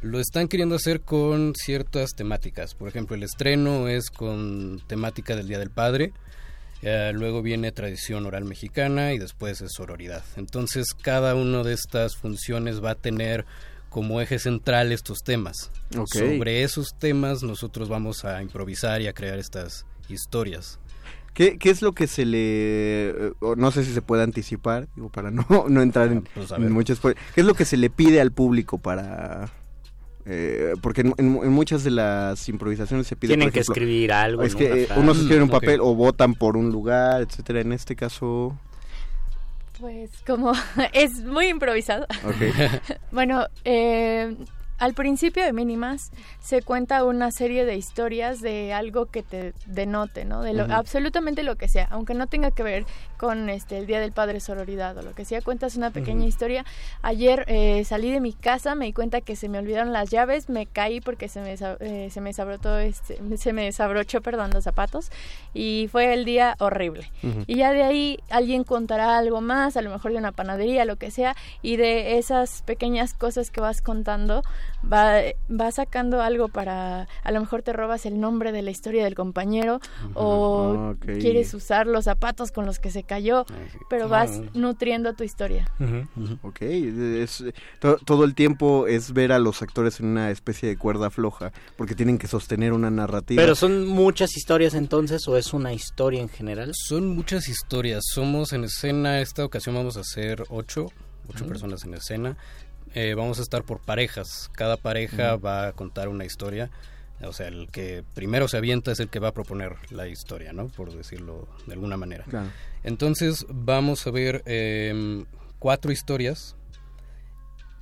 Lo 0.00 0.20
están 0.20 0.46
queriendo 0.48 0.76
hacer 0.76 1.00
con 1.00 1.54
ciertas 1.56 2.10
temáticas. 2.14 2.74
Por 2.74 2.88
ejemplo, 2.88 3.16
el 3.16 3.24
estreno 3.24 3.88
es 3.88 4.10
con 4.10 4.80
temática 4.86 5.34
del 5.34 5.48
Día 5.48 5.58
del 5.58 5.70
Padre. 5.70 6.12
eh, 6.82 7.10
luego 7.12 7.42
viene 7.42 7.72
tradición 7.72 8.24
oral 8.26 8.44
mexicana 8.44 9.12
y 9.12 9.18
después 9.18 9.60
es 9.60 9.72
sororidad. 9.72 10.22
Entonces 10.36 10.86
cada 11.02 11.34
una 11.34 11.64
de 11.64 11.72
estas 11.72 12.16
funciones 12.16 12.82
va 12.82 12.90
a 12.92 12.94
tener 12.94 13.44
como 13.88 14.20
eje 14.20 14.38
central 14.38 14.92
estos 14.92 15.18
temas. 15.24 15.72
Sobre 16.12 16.62
esos 16.62 16.90
temas 16.98 17.42
nosotros 17.42 17.88
vamos 17.88 18.24
a 18.24 18.40
improvisar 18.42 19.00
y 19.02 19.08
a 19.08 19.12
crear 19.12 19.38
estas 19.40 19.86
historias. 20.08 20.78
¿Qué, 21.34 21.58
qué 21.58 21.70
es 21.70 21.82
lo 21.82 21.92
que 21.92 22.06
se 22.06 22.24
le... 22.24 23.10
eh, 23.10 23.32
no 23.56 23.70
sé 23.72 23.84
si 23.84 23.92
se 23.92 24.02
puede 24.02 24.22
anticipar, 24.22 24.88
digo, 24.94 25.08
para 25.08 25.30
no, 25.32 25.44
no 25.68 25.82
entrar 25.82 26.12
en, 26.12 26.22
Pues, 26.34 26.52
a 26.52 26.56
en 26.56 26.62
ver. 26.62 26.70
muchos... 26.70 27.00
¿Qué 27.00 27.14
es 27.40 27.44
lo 27.46 27.54
que 27.54 27.64
se 27.64 27.76
le 27.76 27.90
pide 27.90 28.20
al 28.20 28.30
público 28.32 28.78
para... 28.78 29.50
eh, 30.28 30.74
porque 30.82 31.00
en, 31.00 31.14
en- 31.16 31.40
en 31.42 31.48
muchas 31.50 31.82
de 31.84 31.90
las 31.90 32.48
improvisaciones 32.48 33.06
se 33.06 33.16
pide... 33.16 33.30
Tienen 33.30 33.46
por 33.46 33.52
que 33.54 33.60
ejemplo, 33.60 33.72
escribir 33.74 34.12
algo. 34.12 34.42
Es 34.42 34.54
que 34.54 34.82
eh, 34.84 34.88
unos 34.96 35.16
escriben 35.18 35.42
un 35.44 35.48
Mm, 35.48 35.52
papel 35.52 35.80
o 35.80 35.94
votan 35.94 36.34
por 36.34 36.56
un 36.56 36.70
lugar, 36.70 37.22
etcétera. 37.22 37.60
En 37.60 37.72
este 37.72 37.96
caso... 37.96 38.56
Pues 39.80 40.10
como 40.26 40.52
es 40.92 41.22
muy 41.24 41.46
improvisado. 41.48 42.04
Ok. 42.24 42.34
Bueno, 43.12 43.46
eh, 43.64 44.36
al 44.78 44.94
principio 44.94 45.44
de 45.44 45.52
Mínimas 45.52 46.12
se 46.40 46.62
cuenta 46.62 47.04
una 47.04 47.30
serie 47.30 47.64
de 47.64 47.76
historias 47.76 48.40
de 48.40 48.72
algo 48.72 49.06
que 49.06 49.22
te 49.22 49.52
denote, 49.66 50.24
¿no? 50.24 50.42
De 50.42 50.54
lo, 50.54 50.64
absolutamente 50.72 51.42
lo 51.42 51.56
que 51.56 51.68
sea, 51.68 51.88
aunque 51.90 52.14
no 52.14 52.26
tenga 52.26 52.50
que 52.50 52.62
ver 52.62 52.86
con 53.16 53.48
este 53.50 53.78
el 53.78 53.86
Día 53.86 54.00
del 54.00 54.12
Padre 54.12 54.40
Sororidad 54.40 54.96
o 54.96 55.02
lo 55.02 55.14
que 55.14 55.24
sea, 55.24 55.42
cuentas 55.42 55.76
una 55.76 55.90
pequeña 55.90 56.26
historia. 56.26 56.64
Ayer 57.02 57.44
eh, 57.48 57.84
salí 57.84 58.10
de 58.10 58.20
mi 58.20 58.32
casa, 58.32 58.74
me 58.74 58.86
di 58.86 58.92
cuenta 58.92 59.20
que 59.20 59.36
se 59.36 59.48
me 59.48 59.58
olvidaron 59.58 59.92
las 59.92 60.10
llaves, 60.10 60.48
me 60.48 60.66
caí 60.66 61.00
porque 61.00 61.28
se 61.28 61.40
me 61.40 61.56
eh, 61.80 62.08
se 62.10 62.20
me 62.20 62.30
desabrotó 62.30 62.78
este, 62.78 63.18
se 63.36 63.52
me 63.52 63.64
desabrochó, 63.64 64.20
perdón, 64.20 64.50
los 64.52 64.64
zapatos 64.64 65.10
y 65.54 65.88
fue 65.90 66.14
el 66.14 66.24
día 66.24 66.56
horrible. 66.58 67.10
Y 67.46 67.56
ya 67.56 67.72
de 67.72 67.82
ahí 67.82 68.20
alguien 68.30 68.64
contará 68.64 69.18
algo 69.18 69.40
más, 69.40 69.76
a 69.76 69.82
lo 69.82 69.90
mejor 69.90 70.12
de 70.12 70.18
una 70.18 70.32
panadería, 70.32 70.84
lo 70.84 70.96
que 70.96 71.10
sea, 71.10 71.34
y 71.62 71.76
de 71.76 72.18
esas 72.18 72.62
pequeñas 72.62 73.14
cosas 73.14 73.50
que 73.50 73.60
vas 73.60 73.82
contando, 73.82 74.42
va, 74.90 75.20
va 75.50 75.70
sacando 75.72 76.20
algo 76.22 76.48
para, 76.48 77.08
a 77.24 77.32
lo 77.32 77.40
mejor 77.40 77.62
te 77.62 77.72
robas 77.72 78.06
el 78.06 78.20
nombre 78.20 78.52
de 78.52 78.62
la 78.62 78.70
historia 78.70 79.04
del 79.04 79.14
compañero, 79.14 79.80
o 80.14 80.92
Ok. 80.94 81.04
quieres 81.20 81.52
usar 81.54 81.86
los 81.86 82.04
zapatos 82.04 82.52
con 82.52 82.66
los 82.66 82.78
que 82.78 82.90
se 82.90 83.02
cayó, 83.02 83.44
pero 83.90 84.08
vas 84.08 84.30
Ah. 84.42 84.50
nutriendo 84.54 85.14
tu 85.14 85.24
historia. 85.24 85.70
Ok, 86.42 86.62
es- 86.62 87.44
to- 87.80 87.98
todo 88.04 88.24
el 88.24 88.34
tiempo 88.34 88.86
es 88.86 89.12
ver 89.12 89.32
a 89.32 89.38
los 89.38 89.62
actores 89.62 90.00
en 90.00 90.06
una 90.06 90.30
especie 90.30 90.68
de 90.68 90.76
cuerda 90.76 91.10
floja, 91.10 91.52
porque 91.76 91.94
tienen 91.94 92.18
que 92.18 92.26
sostener 92.26 92.72
una 92.72 92.90
narrativa. 92.90 93.40
Pero 93.42 93.54
son 93.54 93.86
muchas 93.86 94.36
historias 94.36 94.74
entonces 94.74 95.26
o 95.28 95.36
es 95.36 95.52
una 95.52 95.72
historia 95.72 96.20
en 96.20 96.28
general? 96.28 96.72
Son 96.74 97.08
muchas 97.08 97.48
historias. 97.48 98.04
Somos 98.12 98.52
en 98.52 98.64
escena, 98.64 99.20
esta 99.20 99.44
ocasión 99.44 99.74
vamos 99.74 99.96
a 99.96 100.00
hacer 100.00 100.44
ocho, 100.48 100.86
ocho 101.28 101.46
personas 101.46 101.84
en 101.84 101.94
escena. 101.94 102.36
Eh, 102.94 103.14
vamos 103.14 103.38
a 103.38 103.42
estar 103.42 103.64
por 103.64 103.80
parejas. 103.80 104.50
Cada 104.54 104.76
pareja 104.76 105.36
va 105.36 105.68
a 105.68 105.72
contar 105.72 106.08
una 106.08 106.24
historia. 106.24 106.70
O 107.22 107.32
sea, 107.32 107.48
el 107.48 107.68
que 107.70 108.04
primero 108.14 108.46
se 108.46 108.56
avienta 108.56 108.92
es 108.92 109.00
el 109.00 109.08
que 109.08 109.18
va 109.18 109.28
a 109.28 109.32
proponer 109.32 109.74
la 109.90 110.06
historia, 110.06 110.52
¿no? 110.52 110.68
Por 110.68 110.94
decirlo 110.94 111.48
de 111.66 111.72
alguna 111.72 111.96
manera. 111.96 112.24
Claro. 112.24 112.50
Entonces 112.84 113.44
vamos 113.48 114.06
a 114.06 114.10
ver 114.10 114.42
em, 114.46 115.24
cuatro 115.58 115.90
historias 115.90 116.54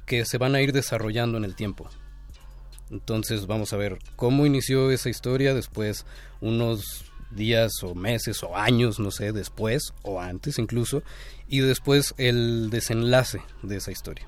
que 0.06 0.24
se 0.24 0.38
van 0.38 0.54
a 0.54 0.62
ir 0.62 0.72
desarrollando 0.72 1.36
en 1.36 1.44
el 1.44 1.54
tiempo. 1.54 1.90
Entonces 2.90 3.46
vamos 3.46 3.72
a 3.72 3.76
ver 3.76 3.98
cómo 4.14 4.46
inició 4.46 4.90
esa 4.90 5.10
historia, 5.10 5.52
después 5.52 6.06
unos 6.40 7.04
días 7.30 7.72
o 7.82 7.94
meses 7.94 8.42
o 8.42 8.56
años, 8.56 8.98
no 8.98 9.10
sé, 9.10 9.32
después 9.32 9.92
o 10.02 10.20
antes 10.20 10.58
incluso, 10.58 11.02
y 11.48 11.60
después 11.60 12.14
el 12.16 12.70
desenlace 12.70 13.42
de 13.62 13.76
esa 13.76 13.90
historia. 13.90 14.26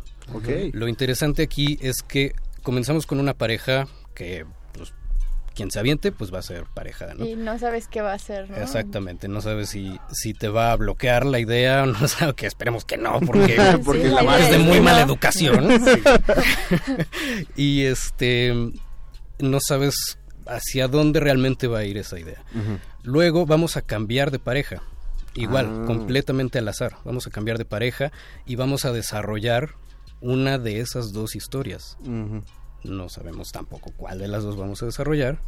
Lo 0.72 0.88
interesante 0.88 1.42
aquí 1.42 1.78
es 1.80 2.02
que 2.02 2.32
comenzamos 2.62 3.06
con 3.06 3.18
una 3.20 3.34
pareja 3.34 3.86
que, 4.14 4.44
pues, 4.74 4.92
quien 5.54 5.70
se 5.70 5.78
aviente, 5.78 6.12
pues 6.12 6.32
va 6.32 6.38
a 6.38 6.42
ser 6.42 6.64
pareja, 6.74 7.14
¿no? 7.14 7.24
Y 7.24 7.34
no 7.34 7.58
sabes 7.58 7.88
qué 7.88 8.00
va 8.02 8.12
a 8.12 8.14
hacer, 8.14 8.48
¿no? 8.50 8.56
Exactamente, 8.58 9.26
no 9.28 9.40
sabes 9.40 9.70
si, 9.70 9.98
si 10.12 10.34
te 10.34 10.48
va 10.48 10.70
a 10.72 10.76
bloquear 10.76 11.24
la 11.26 11.38
idea 11.40 11.82
o 11.82 11.86
no 11.86 12.06
sabes 12.08 12.34
que 12.34 12.46
esperemos 12.46 12.84
que 12.84 12.96
no, 12.96 13.18
porque, 13.20 13.56
Sí, 13.72 13.78
porque 13.84 14.08
la 14.08 14.22
la 14.22 14.36
idea 14.36 14.38
es 14.44 14.50
de 14.50 14.56
es 14.58 14.62
muy 14.64 14.80
mala 14.80 14.98
no. 15.00 15.06
educación. 15.12 15.68
y 17.56 17.82
este 17.84 18.52
no 19.38 19.58
sabes 19.60 20.18
hacia 20.46 20.88
dónde 20.88 21.20
realmente 21.20 21.66
va 21.66 21.78
a 21.80 21.84
ir 21.84 21.98
esa 21.98 22.18
idea. 22.18 22.42
Luego 23.02 23.46
vamos 23.46 23.76
a 23.76 23.82
cambiar 23.82 24.30
de 24.30 24.38
pareja. 24.38 24.82
Igual, 25.34 25.66
Ah. 25.66 25.84
completamente 25.86 26.58
al 26.58 26.66
azar. 26.68 26.96
Vamos 27.04 27.26
a 27.26 27.30
cambiar 27.30 27.58
de 27.58 27.64
pareja 27.64 28.10
y 28.46 28.56
vamos 28.56 28.84
a 28.84 28.92
desarrollar 28.92 29.74
una 30.20 30.58
de 30.58 30.80
esas 30.80 31.12
dos 31.12 31.36
historias. 31.36 31.96
No 32.84 33.08
sabemos 33.08 33.50
tampoco 33.52 33.92
cuál 33.96 34.18
de 34.18 34.28
las 34.28 34.42
dos 34.42 34.56
vamos 34.56 34.82
a 34.82 34.86
desarrollar. 34.86 35.40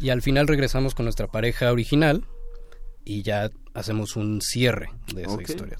Y 0.00 0.10
al 0.10 0.22
final 0.22 0.46
regresamos 0.46 0.94
con 0.94 1.06
nuestra 1.06 1.26
pareja 1.26 1.72
original 1.72 2.24
y 3.04 3.22
ya 3.22 3.50
hacemos 3.74 4.16
un 4.16 4.40
cierre 4.40 4.90
de 5.14 5.22
esa 5.22 5.42
historia. 5.42 5.76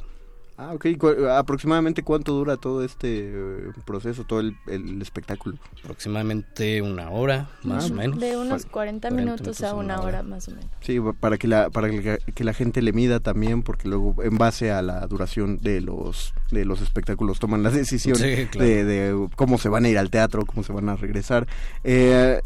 Ah, 0.61 0.73
ok. 0.75 0.87
¿Cu- 0.99 1.27
¿Aproximadamente 1.31 2.03
cuánto 2.03 2.33
dura 2.33 2.57
todo 2.57 2.83
este 2.83 3.29
eh, 3.33 3.71
proceso, 3.87 4.25
todo 4.25 4.41
el, 4.41 4.57
el 4.67 5.01
espectáculo? 5.01 5.57
Aproximadamente 5.85 6.83
una 6.83 7.11
hora, 7.11 7.49
más 7.63 7.85
Ah, 7.85 7.93
o 7.93 7.95
menos. 7.95 8.19
De 8.19 8.37
unos 8.37 8.67
40, 8.67 9.09
40 9.09 9.11
minutos, 9.13 9.41
minutos 9.43 9.63
a 9.63 9.75
una 9.75 9.85
una 9.85 9.95
hora 10.01 10.09
hora. 10.19 10.23
más 10.25 10.49
o 10.49 10.51
menos. 10.51 10.67
Sí, 10.81 10.99
para 11.21 11.39
que 11.39 11.47
la 11.47 11.71
para 11.71 11.89
que, 11.89 12.03
la- 12.03 12.19
que 12.19 12.43
la 12.43 12.55
gente 12.55 12.83
le 12.83 12.93
mida 12.93 13.21
también, 13.21 13.63
porque 13.63 13.89
luego 13.89 14.17
en 14.25 14.37
base 14.37 14.73
a 14.73 14.83
la 14.83 15.07
duración 15.07 15.59
de 15.59 15.81
los 15.81 16.35
de 16.51 16.65
los 16.65 16.81
espectáculos 16.81 17.39
toman 17.39 17.63
la 17.63 17.71
decisión 17.71 18.17
Sí, 18.17 18.47
claro. 18.51 18.67
de, 18.69 18.85
de 18.85 19.29
cómo 19.37 19.59
se 19.59 19.69
van 19.69 19.85
a 19.85 19.89
ir 19.91 19.99
al 19.99 20.11
teatro, 20.11 20.45
cómo 20.45 20.65
se 20.65 20.73
van 20.73 20.89
a 20.89 20.97
regresar. 20.97 21.47
Eh, 21.85 22.41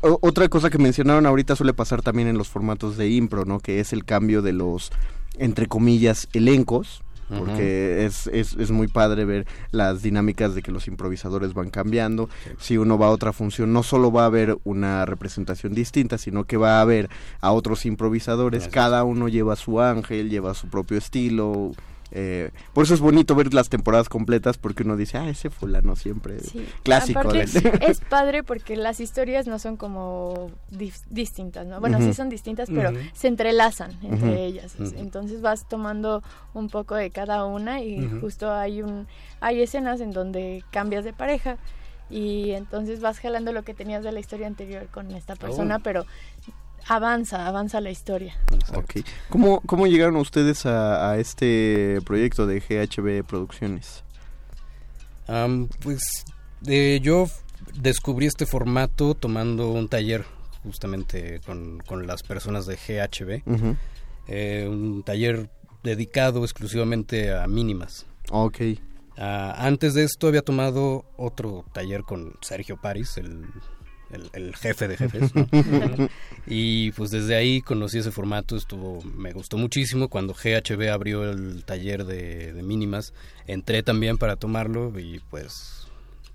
otra 0.00 0.48
cosa 0.48 0.70
que 0.70 0.78
mencionaron 0.78 1.24
ahorita 1.24 1.54
suele 1.54 1.72
pasar 1.72 2.02
también 2.02 2.26
en 2.26 2.36
los 2.36 2.48
formatos 2.48 2.96
de 2.96 3.10
impro, 3.10 3.44
¿no? 3.44 3.60
Que 3.60 3.78
es 3.78 3.92
el 3.92 4.04
cambio 4.04 4.42
de 4.42 4.54
los 4.54 4.90
entre 5.38 5.68
comillas 5.68 6.26
elencos. 6.32 7.03
Porque 7.28 8.04
es, 8.04 8.26
es, 8.28 8.54
es 8.54 8.70
muy 8.70 8.88
padre 8.88 9.24
ver 9.24 9.46
las 9.70 10.02
dinámicas 10.02 10.54
de 10.54 10.62
que 10.62 10.70
los 10.70 10.88
improvisadores 10.88 11.54
van 11.54 11.70
cambiando. 11.70 12.28
Si 12.58 12.76
uno 12.76 12.98
va 12.98 13.06
a 13.06 13.10
otra 13.10 13.32
función, 13.32 13.72
no 13.72 13.82
solo 13.82 14.12
va 14.12 14.22
a 14.22 14.26
haber 14.26 14.58
una 14.64 15.04
representación 15.06 15.74
distinta, 15.74 16.18
sino 16.18 16.44
que 16.44 16.56
va 16.56 16.78
a 16.78 16.80
haber 16.82 17.08
a 17.40 17.52
otros 17.52 17.86
improvisadores. 17.86 18.68
Cada 18.68 19.04
uno 19.04 19.28
lleva 19.28 19.56
su 19.56 19.80
ángel, 19.80 20.30
lleva 20.30 20.54
su 20.54 20.68
propio 20.68 20.98
estilo. 20.98 21.72
Eh, 22.14 22.50
por 22.72 22.84
eso 22.84 22.94
es 22.94 23.00
bonito 23.00 23.34
ver 23.34 23.52
las 23.52 23.68
temporadas 23.68 24.08
completas 24.08 24.56
porque 24.56 24.84
uno 24.84 24.96
dice, 24.96 25.18
ah, 25.18 25.28
ese 25.28 25.50
fulano 25.50 25.96
siempre 25.96 26.38
Sí. 26.40 26.64
clásico. 26.84 27.18
Aparte, 27.20 27.44
es 27.90 28.00
padre 28.00 28.42
porque 28.44 28.76
las 28.76 29.00
historias 29.00 29.46
no 29.48 29.58
son 29.58 29.76
como 29.76 30.50
distintas, 30.70 31.66
¿no? 31.66 31.80
Bueno, 31.80 31.98
sí 32.00 32.14
son 32.14 32.28
distintas, 32.28 32.68
pero 32.70 32.92
se 33.12 33.28
entrelazan 33.28 33.92
entre 34.02 34.44
ellas. 34.44 34.76
Entonces 34.96 35.40
vas 35.40 35.68
tomando 35.68 36.22
un 36.54 36.68
poco 36.68 36.94
de 36.94 37.10
cada 37.10 37.44
una 37.44 37.82
y 37.82 38.08
justo 38.20 38.52
hay 38.52 38.82
un 38.82 39.06
hay 39.40 39.60
escenas 39.60 40.00
en 40.00 40.12
donde 40.12 40.62
cambias 40.70 41.04
de 41.04 41.12
pareja 41.12 41.58
y 42.10 42.50
entonces 42.52 43.00
vas 43.00 43.18
jalando 43.18 43.50
lo 43.52 43.62
que 43.62 43.74
tenías 43.74 44.04
de 44.04 44.12
la 44.12 44.20
historia 44.20 44.46
anterior 44.46 44.86
con 44.92 45.10
esta 45.12 45.36
persona, 45.36 45.76
Oh. 45.76 45.80
pero 45.82 46.04
avanza, 46.86 47.46
avanza 47.46 47.80
la 47.80 47.90
historia. 47.90 48.36
Ok. 48.74 49.00
¿Cómo, 49.28 49.60
¿Cómo 49.60 49.86
llegaron 49.86 50.16
ustedes 50.16 50.66
a, 50.66 51.10
a 51.10 51.18
este 51.18 52.00
proyecto 52.04 52.46
de 52.46 52.60
GHB 52.60 53.26
Producciones? 53.26 54.04
Am, 55.26 55.68
pues 55.82 56.24
eh, 56.66 57.00
yo 57.02 57.26
descubrí 57.80 58.26
este 58.26 58.46
formato 58.46 59.14
tomando 59.14 59.70
un 59.70 59.88
taller 59.88 60.24
justamente 60.62 61.40
con, 61.44 61.80
con 61.86 62.06
las 62.06 62.22
personas 62.22 62.66
de 62.66 62.76
GHB. 62.76 63.48
Ujú. 63.48 63.76
Eh, 64.26 64.66
un 64.68 65.02
taller 65.02 65.50
dedicado 65.82 66.42
exclusivamente 66.42 67.32
a 67.32 67.46
mínimas. 67.46 68.06
Ok. 68.30 68.60
Ah, 69.16 69.54
antes 69.58 69.94
de 69.94 70.02
esto 70.02 70.26
había 70.26 70.42
tomado 70.42 71.04
otro 71.16 71.64
taller 71.72 72.02
con 72.02 72.34
Sergio 72.40 72.80
Paris, 72.80 73.16
el, 73.18 73.44
el- 74.14 74.30
el 74.32 74.56
jefe 74.56 74.88
de 74.88 74.96
jefes. 74.96 75.34
¿no? 75.34 75.46
y 76.46 76.92
pues 76.92 77.10
desde 77.10 77.36
ahí 77.36 77.60
conocí 77.60 77.98
ese 77.98 78.10
formato, 78.10 78.56
estuvo, 78.56 79.02
me 79.02 79.32
gustó 79.32 79.56
muchísimo. 79.58 80.08
Cuando 80.08 80.34
GHB 80.34 80.88
abrió 80.92 81.30
el 81.30 81.64
taller 81.64 82.04
de, 82.04 82.52
de 82.52 82.62
mínimas, 82.62 83.12
entré 83.46 83.82
también 83.82 84.18
para 84.18 84.36
tomarlo 84.36 84.98
y 84.98 85.20
pues, 85.30 85.86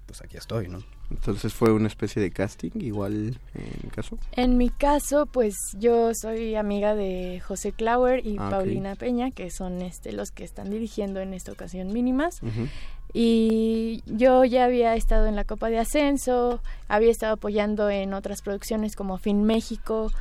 pues 0.05 0.21
aquí 0.21 0.37
estoy, 0.37 0.67
¿no? 0.67 0.83
Entonces 1.11 1.55
fue 1.55 1.71
una 1.71 1.87
especie 1.87 2.21
de 2.21 2.29
casting, 2.29 2.69
igual 2.75 3.39
en 3.55 3.79
mi 3.83 3.89
caso. 3.89 4.19
En 4.33 4.57
mi 4.57 4.69
caso, 4.69 5.25
pues 5.25 5.55
yo 5.79 6.11
soy 6.13 6.53
amiga 6.53 6.93
de 6.93 7.41
José 7.43 7.71
Clauer 7.71 8.23
y 8.23 8.35
Ah. 8.37 8.49
Paulina 8.51 8.95
Peña, 8.95 9.31
que 9.31 9.49
son 9.49 9.81
este 9.81 10.11
los 10.11 10.29
que 10.29 10.43
están 10.43 10.69
dirigiendo 10.69 11.19
en 11.19 11.33
esta 11.33 11.51
ocasión 11.51 11.91
mínimas. 11.91 12.43
Ujú. 12.43 12.67
Y 13.13 14.03
yo 14.05 14.45
ya 14.45 14.65
había 14.65 14.95
estado 14.95 15.25
en 15.25 15.35
la 15.35 15.43
Copa 15.43 15.69
de 15.69 15.79
Ascenso, 15.79 16.61
había 16.87 17.09
estado 17.11 17.33
apoyando 17.33 17.89
en 17.89 18.13
otras 18.13 18.41
producciones 18.41 18.95
como 18.95 19.17
Fin 19.17 19.43
México, 19.43 20.11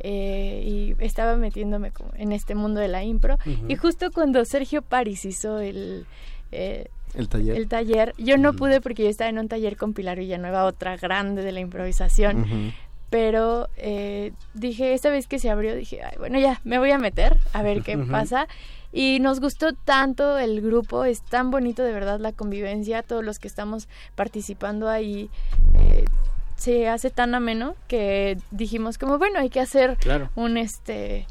eh, 0.00 0.62
y 0.98 1.04
estaba 1.04 1.36
metiéndome 1.36 1.92
como 1.92 2.10
en 2.16 2.32
este 2.32 2.54
mundo 2.54 2.80
de 2.80 2.88
la 2.88 3.04
impro. 3.04 3.36
Ujú. 3.46 3.66
Y 3.68 3.76
justo 3.76 4.10
cuando 4.12 4.44
Sergio 4.44 4.82
Paris 4.82 5.24
hizo 5.24 5.60
el, 5.60 6.06
eh, 6.50 6.88
El 7.14 7.28
taller. 7.28 7.56
el 7.56 7.68
taller, 7.68 8.14
yo 8.18 8.36
no 8.38 8.54
pude 8.54 8.80
porque 8.80 9.04
yo 9.04 9.08
estaba 9.08 9.30
en 9.30 9.38
un 9.38 9.46
taller 9.48 9.76
con 9.76 9.92
Pilar 9.94 10.18
Villanueva, 10.18 10.64
otra 10.64 10.96
grande 10.96 11.42
de 11.42 11.52
la 11.52 11.60
improvisación. 11.60 12.40
Ujú. 12.42 12.72
pero 13.10 13.68
eh, 13.76 14.32
dije, 14.54 14.94
esta 14.94 15.10
vez 15.10 15.28
que 15.28 15.38
se 15.38 15.50
abrió, 15.50 15.76
dije, 15.76 16.00
Ay, 16.02 16.16
bueno, 16.18 16.38
ya, 16.40 16.62
me 16.64 16.78
voy 16.78 16.90
a 16.92 16.98
meter 16.98 17.36
a 17.52 17.62
ver 17.62 17.82
qué 17.82 17.98
pasa. 17.98 18.48
Y 18.92 19.20
nos 19.20 19.40
gustó 19.40 19.72
tanto 19.72 20.38
el 20.38 20.60
grupo, 20.60 21.04
es 21.04 21.22
tan 21.22 21.50
bonito 21.50 21.82
de 21.82 21.92
verdad 21.92 22.20
la 22.20 22.32
convivencia, 22.32 23.02
todos 23.02 23.24
los 23.24 23.38
que 23.38 23.48
estamos 23.48 23.88
participando 24.14 24.88
ahí. 24.88 25.30
eh, 25.78 26.04
se 26.56 26.86
hace 26.88 27.10
tan 27.10 27.34
ameno 27.34 27.74
que 27.88 28.38
dijimos 28.52 28.96
como 28.98 29.18
bueno 29.18 29.40
hay 29.40 29.50
que 29.50 29.58
hacer 29.60 29.96
Claro. 29.96 30.30
un 30.36 30.56
este 30.56 31.26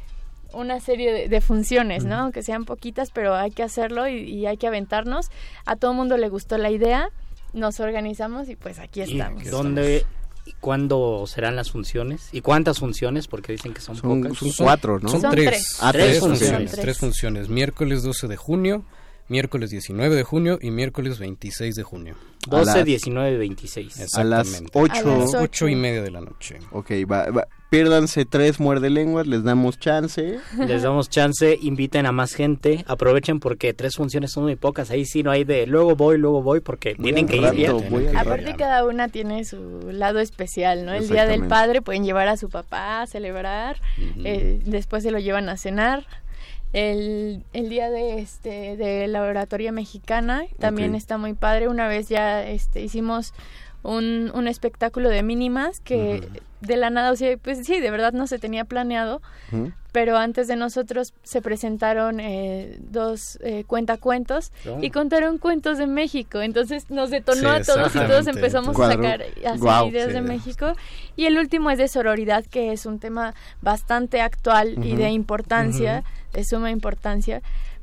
una 0.53 0.81
serie 0.81 1.13
de, 1.13 1.29
de 1.29 1.39
funciones, 1.39 2.03
¿no? 2.03 2.31
Que 2.33 2.43
sean 2.43 2.65
poquitas, 2.65 3.11
pero 3.11 3.35
hay 3.35 3.51
que 3.51 3.63
hacerlo 3.63 4.09
y, 4.09 4.15
y 4.23 4.45
hay 4.47 4.57
que 4.57 4.67
aventarnos. 4.67 5.29
A 5.65 5.77
todo 5.77 5.93
mundo 5.93 6.17
le 6.17 6.27
gustó 6.27 6.57
la 6.57 6.69
idea, 6.69 7.07
nos 7.53 7.79
organizamos 7.79 8.49
y 8.49 8.57
pues 8.57 8.77
aquí 8.79 8.99
¿Y 8.99 9.03
estamos. 9.13 9.49
¿Dónde 9.49 10.03
y 10.51 10.55
cuándo 10.59 11.25
serán 11.27 11.55
las 11.55 11.71
funciones? 11.71 12.29
¿Y 12.31 12.41
cuántas 12.41 12.79
funciones? 12.79 13.27
Porque 13.27 13.53
dicen 13.53 13.73
que 13.73 13.81
son, 13.81 13.95
Son- 13.95 14.21
pocas. 14.21 14.37
son 14.37 14.51
cuatro, 14.57 14.99
¿no? 14.99 15.09
Son, 15.09 15.21
Son 15.21 15.31
tres. 15.31 15.45
tres. 15.49 15.77
Ah, 15.81 15.91
tres 15.91 16.05
tres 16.05 16.19
funciones. 16.19 16.49
funciones. 16.57 16.79
Tres 16.81 16.97
funciones. 16.97 17.49
Miércoles 17.49 18.03
12 18.03 18.27
de 18.27 18.37
junio, 18.37 18.83
miércoles 19.29 19.69
19 19.69 20.15
de 20.15 20.23
junio 20.23 20.59
y 20.61 20.71
miércoles 20.71 21.19
26 21.19 21.75
de 21.75 21.83
junio. 21.83 22.15
12, 22.47 22.71
A 22.71 22.75
las- 22.77 22.85
19, 22.85 23.37
26. 23.37 24.15
A 24.17 24.23
las 24.23 24.47
Exactamente. 24.47 24.71
ocho. 24.79 25.13
A 25.33 25.39
las 25.39 25.61
y 25.61 25.75
media 25.75 26.01
de 26.01 26.11
la 26.11 26.21
noche. 26.21 26.57
Ok, 26.71 26.91
va, 27.09 27.29
va. 27.29 27.47
Piérdanse 27.69 28.25
tres 28.25 28.59
muerde 28.59 28.89
lenguas, 28.89 29.27
les 29.27 29.43
damos 29.45 29.79
chance. 29.79 30.39
Les 30.57 30.81
damos 30.81 31.09
chance, 31.09 31.57
inviten 31.61 32.05
a 32.05 32.11
más 32.11 32.33
gente, 32.33 32.83
aprovechen 32.85 33.39
porque 33.39 33.73
tres 33.73 33.95
funciones 33.95 34.31
son 34.31 34.43
muy 34.43 34.57
pocas. 34.57 34.91
Ahí 34.91 35.05
sí 35.05 35.23
no 35.23 35.31
hay 35.31 35.45
de 35.45 35.67
luego 35.67 35.95
voy, 35.95 36.17
luego 36.17 36.41
voy 36.41 36.59
porque 36.59 36.95
Voy 36.95 37.03
tienen 37.13 37.27
que 37.27 37.37
ir 37.37 37.51
bien. 37.51 38.17
Aparte 38.17 38.55
cada 38.57 38.85
una 38.85 39.07
tiene 39.07 39.45
su 39.45 39.89
lado 39.91 40.19
especial, 40.19 40.85
¿no? 40.85 40.93
El 40.93 41.07
día 41.07 41.25
del 41.25 41.47
padre 41.47 41.81
pueden 41.81 42.03
llevar 42.03 42.27
a 42.27 42.35
su 42.35 42.49
papá 42.49 43.03
a 43.03 43.07
celebrar, 43.07 43.77
eh, 44.25 44.59
después 44.65 45.03
se 45.03 45.11
lo 45.11 45.19
llevan 45.19 45.47
a 45.47 45.55
cenar. 45.55 46.05
El, 46.73 47.43
el 47.53 47.69
día 47.69 47.89
de 47.89 48.19
este 48.19 48.77
de 48.77 49.07
la 49.07 49.23
oratoria 49.23 49.71
mexicana 49.71 50.43
también 50.59 50.95
está 50.95 51.17
muy 51.17 51.33
padre. 51.33 51.67
Una 51.67 51.87
vez 51.87 52.07
ya 52.07 52.47
este 52.47 52.81
hicimos 52.81 53.33
un, 53.83 54.31
un 54.33 54.47
espectáculo 54.47 55.09
de 55.09 55.21
mínimas 55.23 55.79
que 55.81 56.27
de 56.61 56.77
la 56.77 56.91
nada, 56.91 57.11
o 57.11 57.15
sea, 57.15 57.35
pues 57.37 57.65
sí, 57.65 57.79
de 57.79 57.89
verdad 57.89 58.13
no 58.13 58.27
se 58.27 58.37
tenía 58.37 58.65
planeado, 58.65 59.19
pero 59.91 60.15
antes 60.17 60.47
de 60.47 60.55
nosotros 60.55 61.15
se 61.23 61.41
presentaron 61.41 62.19
eh, 62.19 62.77
dos 62.79 63.39
eh, 63.41 63.63
cuentacuentos 63.65 64.51
Oh. 64.67 64.77
y 64.79 64.91
contaron 64.91 65.39
cuentos 65.39 65.79
de 65.79 65.87
México. 65.87 66.39
Entonces 66.41 66.91
nos 66.91 67.09
detonó 67.09 67.39
Sí, 67.41 67.45
a 67.47 67.63
todos 67.63 67.95
y 67.95 67.99
todos 67.99 68.27
empezamos 68.27 68.79
a 68.79 68.91
sacar 68.91 69.23
así 69.43 69.59
Guau, 69.59 69.87
ideas 69.87 70.09
sí. 70.09 70.13
de 70.13 70.21
México. 70.21 70.73
Y 71.15 71.25
el 71.25 71.39
último 71.39 71.71
es 71.71 71.79
de 71.79 71.87
sororidad, 71.87 72.45
que 72.45 72.71
es 72.71 72.85
un 72.85 72.99
tema 72.99 73.33
bastante 73.61 74.21
actual 74.21 74.85
y 74.85 74.95
de 74.95 75.09
importancia, 75.09 76.03
de 76.33 76.43
suma 76.43 76.71
importancia 76.71 77.41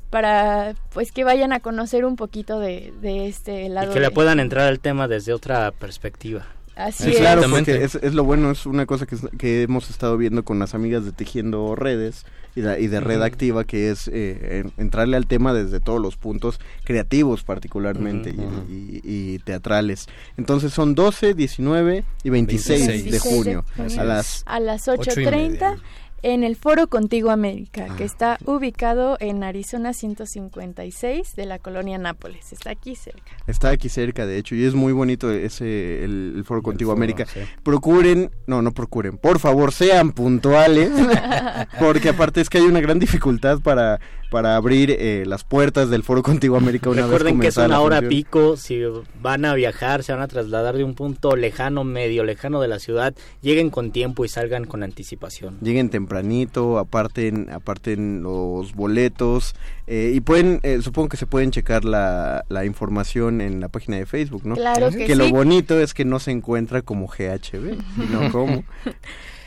para 0.09 0.73
pues 0.93 1.11
que 1.11 1.23
vayan 1.23 1.53
a 1.53 1.59
conocer 1.59 2.03
un 2.05 2.15
poquito 2.15 2.59
de, 2.59 2.91
de 3.01 3.27
este 3.27 3.65
Y 3.65 3.69
lado 3.69 3.93
que 3.93 3.99
le 3.99 4.07
de- 4.07 4.11
puedan 4.11 4.39
entrar 4.39 4.67
al 4.67 4.79
tema 4.79 5.07
desde 5.07 5.33
otra 5.33 5.71
perspectiva. 5.71 6.47
así 6.75 7.03
Sí, 7.03 7.09
es 7.11 7.17
claro, 7.17 7.43
porque 7.49 7.83
es, 7.83 7.95
es 7.95 8.13
lo 8.15 8.23
bueno, 8.23 8.49
es 8.51 8.65
una 8.65 8.85
cosa 8.87 9.05
que, 9.05 9.17
que 9.37 9.61
hemos 9.63 9.89
estado 9.91 10.17
viendo 10.17 10.43
con 10.43 10.57
las 10.57 10.73
amigas 10.73 11.05
de 11.05 11.11
Tejiendo 11.11 11.75
Redes 11.75 12.25
y 12.55 12.61
de, 12.61 12.81
y 12.81 12.87
de 12.87 12.99
Red. 12.99 13.21
Activa, 13.21 13.63
que 13.65 13.91
es 13.91 14.07
eh, 14.07 14.61
en- 14.65 14.73
entrarle 14.83 15.15
al 15.15 15.27
tema 15.27 15.53
desde 15.53 15.79
todos 15.79 16.01
los 16.01 16.15
puntos 16.17 16.59
creativos 16.83 17.43
particularmente 17.43 18.31
y- 18.31 18.41
y, 18.73 19.01
y 19.35 19.39
teatrales. 19.39 20.07
Entonces 20.37 20.73
son 20.73 20.95
12, 20.95 21.35
19 21.35 22.03
y 22.23 22.29
26, 22.31 22.87
26 22.87 23.11
de 23.11 23.19
junio. 23.19 23.65
Así 23.77 23.99
A 23.99 24.01
es. 24.01 24.07
las 24.07 24.43
a 24.47 24.59
las 24.59 24.87
Ocho 24.87 25.11
y 25.21 25.23
8.30 25.25 25.31
media. 25.49 25.75
En 26.23 26.43
el 26.43 26.55
Foro 26.55 26.87
Contigo 26.87 27.29
América, 27.31 27.87
que 27.97 28.03
Ah. 28.03 28.05
está 28.05 28.37
ubicado 28.45 29.17
en 29.19 29.43
Arizona 29.43 29.93
156 29.93 31.35
de 31.35 31.45
la 31.45 31.59
colonia 31.59 31.97
Nápoles. 31.97 32.51
Está 32.53 32.71
aquí 32.71 32.95
cerca. 32.95 33.31
Está 33.47 33.69
aquí 33.69 33.89
cerca, 33.89 34.25
de 34.25 34.37
hecho, 34.37 34.55
y 34.55 34.65
es 34.65 34.73
muy 34.75 34.93
bonito 34.93 35.31
ese 35.31 36.03
el, 36.03 36.33
el 36.37 36.43
Foro 36.45 36.61
Contigo 36.61 36.91
foro, 36.91 36.97
América. 36.99 37.25
sí. 37.25 37.39
Procuren, 37.63 38.31
no, 38.47 38.61
no 38.61 38.71
procuren, 38.71 39.17
por 39.17 39.39
favor, 39.39 39.71
sean 39.71 40.11
puntuales, 40.11 40.91
porque 41.79 42.09
aparte 42.09 42.41
es 42.41 42.49
que 42.49 42.57
hay 42.59 42.65
una 42.65 42.81
gran 42.81 42.99
dificultad 42.99 43.59
para, 43.59 43.99
para 44.29 44.55
abrir 44.55 44.91
eh, 44.91 45.23
las 45.25 45.43
puertas 45.43 45.89
del 45.89 46.03
Foro 46.03 46.21
Contigo 46.23 46.55
América 46.55 46.89
una 46.89 47.03
Recuerden 47.03 47.39
que 47.39 47.47
es 47.47 47.57
una 47.57 47.81
hora 47.81 47.97
función. 47.97 48.09
pico, 48.09 48.57
si 48.57 48.81
van 49.21 49.45
a 49.45 49.53
viajar, 49.55 50.03
se 50.03 50.13
van 50.13 50.21
a 50.21 50.27
trasladar 50.27 50.77
de 50.77 50.83
un 50.83 50.93
punto 50.93 51.35
lejano, 51.35 51.83
medio 51.83 52.23
lejano 52.23 52.61
de 52.61 52.67
la 52.67 52.79
ciudad, 52.79 53.15
lleguen 53.41 53.69
con 53.69 53.91
tiempo 53.91 54.25
y 54.25 54.29
salgan 54.29 54.65
con 54.65 54.83
anticipación. 54.83 55.57
Lleguen 55.61 55.89
tempranito, 55.89 56.77
aparten, 56.77 57.49
aparten 57.49 58.21
los 58.21 58.73
boletos 58.75 59.55
eh, 59.87 60.11
y 60.13 60.21
pueden, 60.21 60.59
eh, 60.63 60.81
supongo 60.81 61.09
que 61.09 61.17
se 61.17 61.25
pueden 61.25 61.51
checar 61.51 61.83
la, 61.83 62.45
la 62.49 62.65
información 62.65 63.41
en 63.41 63.59
la 63.59 63.69
página 63.69 63.97
de 63.97 64.05
Facebook, 64.05 64.45
¿no? 64.45 64.55
Claro 64.55 64.91
que, 64.91 65.05
que 65.05 65.15
lo 65.15 65.25
sí. 65.25 65.31
bonito 65.31 65.79
es 65.79 65.93
que 65.93 66.05
no 66.05 66.19
se 66.19 66.31
encuentra 66.31 66.81
como 66.83 67.07
GHB, 67.07 67.77
sino 67.95 68.31
como 68.31 68.63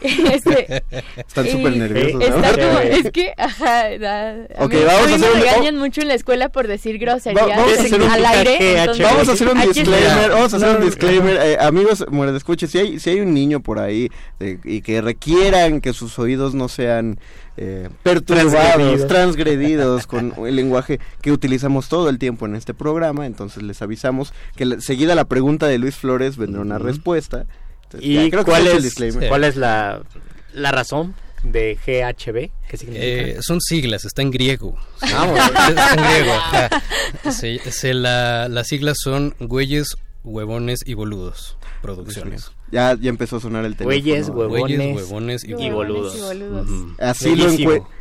Este, 0.35 0.83
están 1.17 1.47
súper 1.47 1.77
nerviosos. 1.77 2.21
está 2.21 2.51
¿no? 2.51 2.57
como- 2.57 2.79
es 2.79 3.11
que, 3.11 3.33
ajá, 3.37 3.97
da- 3.97 4.31
a 4.57 4.63
Ok, 4.65 4.73
mí, 4.73 4.79
vamos 4.85 5.03
a 5.03 5.05
mí 5.07 5.11
a 5.13 5.15
hacer 5.15 5.19
me 5.19 5.27
un- 5.35 5.41
regañan 5.41 5.77
mucho 5.77 6.01
en 6.01 6.07
la 6.09 6.13
escuela 6.13 6.49
por 6.49 6.67
decir 6.67 6.97
groserías 6.99 7.43
Va- 7.43 7.55
vamos 7.55 7.77
a 7.77 7.81
hacer 7.81 8.01
un 8.01 8.09
al 8.09 8.25
aire. 8.25 8.79
Entonces, 8.79 9.05
Vamos 9.05 9.29
a 9.29 9.31
hacer 9.33 9.47
un 9.49 9.61
disclaimer, 9.73 10.29
vamos 10.31 10.53
a 10.53 10.57
hacer 10.57 10.69
un 10.69 10.79
No, 10.79 10.85
disclaimer, 10.85 11.35
eh, 11.41 11.57
amigos, 11.59 12.05
muerde 12.11 12.37
escuche, 12.37 12.67
si 12.67 12.77
hay 12.77 12.99
si 12.99 13.09
hay 13.11 13.19
un 13.21 13.33
niño 13.33 13.61
por 13.61 13.79
ahí 13.79 14.09
eh, 14.39 14.57
y 14.63 14.81
que 14.81 15.01
requieran 15.01 15.81
que 15.81 15.93
sus 15.93 16.19
oídos 16.19 16.53
no 16.55 16.67
sean 16.67 17.19
eh, 17.57 17.89
perturbados, 18.03 18.51
Transgredidos. 18.53 19.07
transgredidos 19.07 20.07
con 20.07 20.33
el 20.45 20.55
lenguaje 20.55 20.99
que 21.21 21.31
utilizamos 21.31 21.87
todo 21.89 22.09
el 22.09 22.19
tiempo 22.19 22.45
en 22.45 22.55
este 22.55 22.73
programa, 22.73 23.25
entonces 23.25 23.63
les 23.63 23.81
avisamos 23.81 24.33
que 24.55 24.65
la- 24.65 24.81
seguida 24.81 25.15
la 25.15 25.25
pregunta 25.25 25.67
de 25.67 25.77
Luis 25.77 25.95
Flores 25.95 26.37
vendrá 26.37 26.61
una 26.61 26.79
respuesta. 26.79 27.45
¿Y 27.99 28.29
creo 28.29 28.43
que 28.45 28.51
cuál 28.51 28.67
es, 28.67 28.83
disclaimer. 28.83 29.29
cuál 29.29 29.43
es 29.43 29.55
la, 29.55 30.01
la 30.53 30.71
razón 30.71 31.15
de 31.43 31.75
GHB? 31.75 32.49
¿Qué 32.69 32.77
significa? 32.77 33.05
Eh, 33.05 33.37
son 33.41 33.61
siglas, 33.61 34.05
está 34.05 34.21
en 34.21 34.31
griego. 34.31 34.77
Sí, 34.99 35.07
está 35.69 35.93
en 35.93 36.03
griego. 36.03 37.31
Se- 37.31 37.71
se 37.71 37.93
la- 37.93 38.47
las 38.49 38.67
siglas 38.67 38.97
son 39.01 39.35
Güeyes, 39.39 39.95
Huevones 40.23 40.79
y 40.85 40.93
Boludos. 40.95 41.57
Producciones. 41.81 42.51
Ya 42.71 42.95
ya 42.99 43.09
empezó 43.09 43.37
a 43.37 43.39
sonar 43.39 43.63
el 43.65 43.75
teléfono. 43.75 43.85
Güeyes, 44.01 44.29
huevones. 44.29 44.77
Güeyes, 44.77 44.95
Huevones 44.97 45.43
y, 45.43 45.51
Y 45.53 45.69
boludos. 45.69 46.15
y. 46.15 47.01
Así 47.01 47.35
lo, 47.35 47.47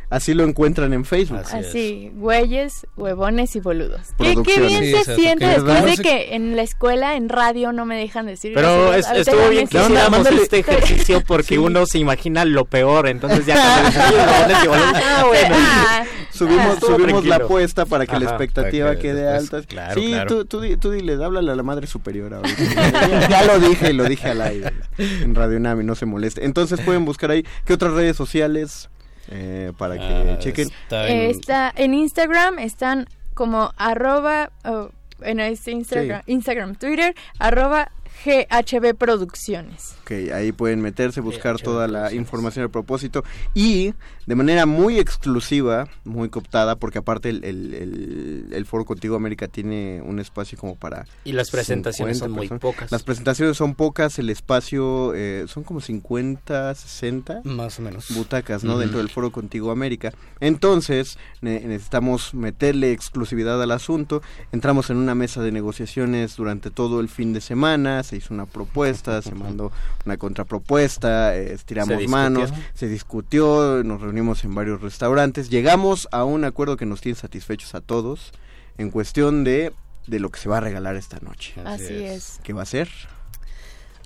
así 0.09 0.33
lo 0.33 0.43
encuentran 0.43 0.91
en 0.93 1.05
Facebook. 1.05 1.39
Así 1.39 1.57
es. 1.57 1.67
Así, 1.67 2.11
güeyes, 2.15 2.87
huevones 2.97 3.55
y 3.55 3.59
boludos. 3.59 4.01
¿Qué, 4.17 4.59
bien 4.61 4.83
Sí, 4.83 5.03
se 5.03 5.15
siente 5.15 5.45
después 5.45 5.65
¿verdad? 5.65 5.85
de 5.85 5.97
que 5.97 6.35
en 6.35 6.55
la 6.55 6.63
escuela, 6.63 7.15
en 7.15 7.29
radio, 7.29 7.71
no 7.73 7.85
me 7.85 7.95
dejan 7.95 8.25
decir 8.25 8.51
Pero 8.55 8.93
es- 8.93 9.07
estuvo 9.11 9.49
bien 9.49 9.67
que 9.67 9.77
hiciéramos 9.77 10.25
este 10.27 10.59
ejercicio 10.59 11.21
porque 11.25 11.59
uno 11.59 11.85
se 11.85 11.99
imagina 11.99 12.43
lo 12.45 12.65
peor, 12.65 13.07
entonces 13.07 13.45
ya 13.45 13.55
digo 13.89 14.17
huevones 14.17 14.63
y 14.63 14.67
boludos, 14.67 14.93
ah, 14.95 15.23
bueno. 15.27 15.55
Ah, 15.57 16.03
Subimos, 16.31 16.79
subimos 16.79 17.25
la 17.25 17.37
apuesta 17.37 17.85
para 17.85 18.05
que 18.05 18.19
la 18.19 18.25
expectativa 18.25 18.95
que 18.95 19.01
quede 19.03 19.21
después- 19.21 19.53
alta. 19.53 19.67
claro, 19.67 20.01
sí, 20.01 20.07
claro. 20.09 20.27
Tú, 20.27 20.59
tú, 20.59 20.77
tú 20.77 20.91
dile, 20.91 21.13
háblale 21.23 21.49
a 21.51 21.55
la 21.55 21.63
madre 21.63 21.87
superior 21.87 22.33
ahorita. 22.33 22.91
ya, 22.91 23.29
ya 23.29 23.45
lo 23.45 23.59
dije, 23.59 23.93
lo 23.93 24.03
dije 24.03 24.27
al 24.29 24.41
aire 24.41 24.54
en 24.97 25.35
Radio 25.35 25.59
Nami, 25.59 25.83
no 25.83 25.95
se 25.95 26.05
moleste. 26.05 26.45
Entonces 26.45 26.79
pueden 26.81 27.05
buscar 27.05 27.31
ahí, 27.31 27.45
¿qué 27.65 27.73
otras 27.73 27.93
redes 27.93 28.15
sociales? 28.15 28.89
Eh, 29.29 29.71
para 29.77 29.95
que 29.97 30.03
Ah, 30.03 30.37
chequen. 30.39 30.69
está 30.83 31.07
en- 31.09 31.29
está 31.31 31.73
en 31.75 31.93
Instagram 31.95 32.59
están 32.59 33.07
como 33.33 33.71
arroba 33.77 34.51
oh, 34.65 34.89
en 35.21 35.39
este 35.39 35.71
Instagram, 35.71 36.21
Instagram, 36.27 36.75
Twitter 36.75 37.15
arroba 37.39 37.91
GHB 38.23 38.95
Producciones. 38.95 39.95
Ok, 40.01 40.11
ahí 40.33 40.51
pueden 40.51 40.81
meterse, 40.81 41.21
buscar 41.21 41.59
toda 41.59 41.87
la 41.87 42.13
información 42.13 42.65
a 42.65 42.69
propósito 42.69 43.23
y 43.53 43.93
de 44.25 44.35
manera 44.35 44.65
muy 44.65 44.97
exclusiva, 44.99 45.87
muy 46.03 46.29
cooptada, 46.29 46.75
porque 46.77 46.99
aparte 46.99 47.29
el, 47.29 47.43
el, 47.43 47.73
el, 47.73 48.47
el 48.53 48.65
Foro 48.65 48.85
Contigo 48.85 49.15
América 49.15 49.47
tiene 49.47 50.01
un 50.03 50.19
espacio 50.19 50.57
como 50.57 50.75
para... 50.75 51.05
Y 51.23 51.31
las 51.33 51.51
presentaciones 51.51 52.17
50 52.19 52.19
son 52.19 52.31
muy 52.49 52.59
pocas. 52.59 52.91
Las 52.91 53.03
presentaciones 53.03 53.57
son 53.57 53.75
pocas, 53.75 54.17
el 54.19 54.29
espacio 54.29 55.13
eh, 55.15 55.45
son 55.47 55.63
como 55.63 55.81
50, 55.81 56.73
60 56.75 57.41
Más 57.43 57.79
o 57.79 57.81
menos. 57.81 58.07
butacas, 58.15 58.63
¿no? 58.63 58.77
Dentro 58.79 58.99
del 58.99 59.09
Foro 59.09 59.31
Contigo 59.31 59.71
América. 59.71 60.11
Entonces, 60.39 61.17
ne- 61.41 61.59
necesitamos 61.61 62.33
meterle 62.33 62.91
exclusividad 62.91 63.61
al 63.61 63.71
asunto. 63.71 64.21
Entramos 64.51 64.89
en 64.89 64.97
una 64.97 65.15
mesa 65.15 65.41
de 65.41 65.51
negociaciones 65.51 66.35
durante 66.35 66.71
todo 66.71 66.99
el 66.99 67.09
fin 67.09 67.33
de 67.33 67.41
semana, 67.41 68.01
se 68.05 68.15
hizo 68.17 68.33
una 68.33 68.45
propuesta, 68.45 69.21
se 69.21 69.35
mandó 69.35 69.71
una 70.05 70.15
contrapropuesta, 70.17 71.35
eh, 71.35 71.53
estiramos 71.53 71.99
Se 72.01 72.07
manos, 72.07 72.51
discutió. 72.51 72.71
se 72.75 72.87
discutió, 72.87 73.83
nos 73.83 74.01
reunimos 74.01 74.43
en 74.45 74.55
varios 74.55 74.81
restaurantes, 74.81 75.49
llegamos 75.49 76.07
a 76.11 76.23
un 76.23 76.45
acuerdo 76.45 76.77
que 76.77 76.85
nos 76.85 77.01
tiene 77.01 77.17
satisfechos 77.17 77.75
a 77.75 77.81
todos 77.81 78.31
en 78.77 78.89
cuestión 78.91 79.43
de, 79.43 79.73
de 80.07 80.19
lo 80.19 80.29
que 80.29 80.39
se 80.39 80.47
va 80.49 80.57
a 80.57 80.61
regalar 80.61 80.95
esta 80.95 81.19
noche. 81.19 81.53
Así 81.65 81.93
es. 82.05 82.39
¿Qué 82.43 82.53
va 82.53 82.61
a 82.61 82.65
ser? 82.65 82.89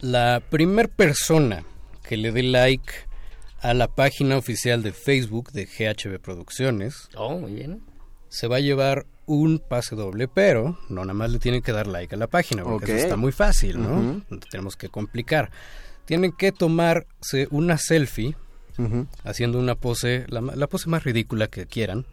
La 0.01 0.41
primer 0.49 0.89
persona 0.89 1.63
que 2.03 2.17
le 2.17 2.31
dé 2.31 2.43
like 2.43 2.91
a 3.61 3.73
la 3.73 3.87
página 3.87 4.37
oficial 4.37 4.81
de 4.83 4.93
Facebook 4.93 5.51
de 5.51 5.65
GHB 5.65 6.19
Producciones 6.21 7.09
Oh, 7.15 7.37
muy 7.37 7.53
bien. 7.53 7.81
se 8.29 8.47
va 8.47 8.55
a 8.57 8.61
llevar 8.61 9.05
un 9.29 9.59
pase 9.59 9.95
doble, 9.95 10.27
pero 10.27 10.77
no 10.89 11.01
nada 11.01 11.13
más 11.13 11.29
le 11.31 11.37
tienen 11.39 11.61
que 11.61 11.71
dar 11.71 11.85
like 11.87 12.15
a 12.15 12.17
la 12.17 12.25
página, 12.27 12.63
porque 12.63 12.95
eso 12.95 13.03
está 13.05 13.15
muy 13.15 13.31
fácil, 13.31 13.79
¿no? 13.81 14.23
No 14.29 14.39
tenemos 14.49 14.75
que 14.75 14.89
complicar. 14.89 15.51
Tienen 16.05 16.31
que 16.31 16.51
tomarse 16.51 17.47
una 17.51 17.77
selfie 17.77 18.35
haciendo 19.23 19.59
una 19.59 19.75
pose, 19.75 20.25
la, 20.29 20.67
pose 20.67 20.89
más 20.89 21.03
ridícula 21.03 21.47
que 21.47 21.65
quieran, 21.67 22.05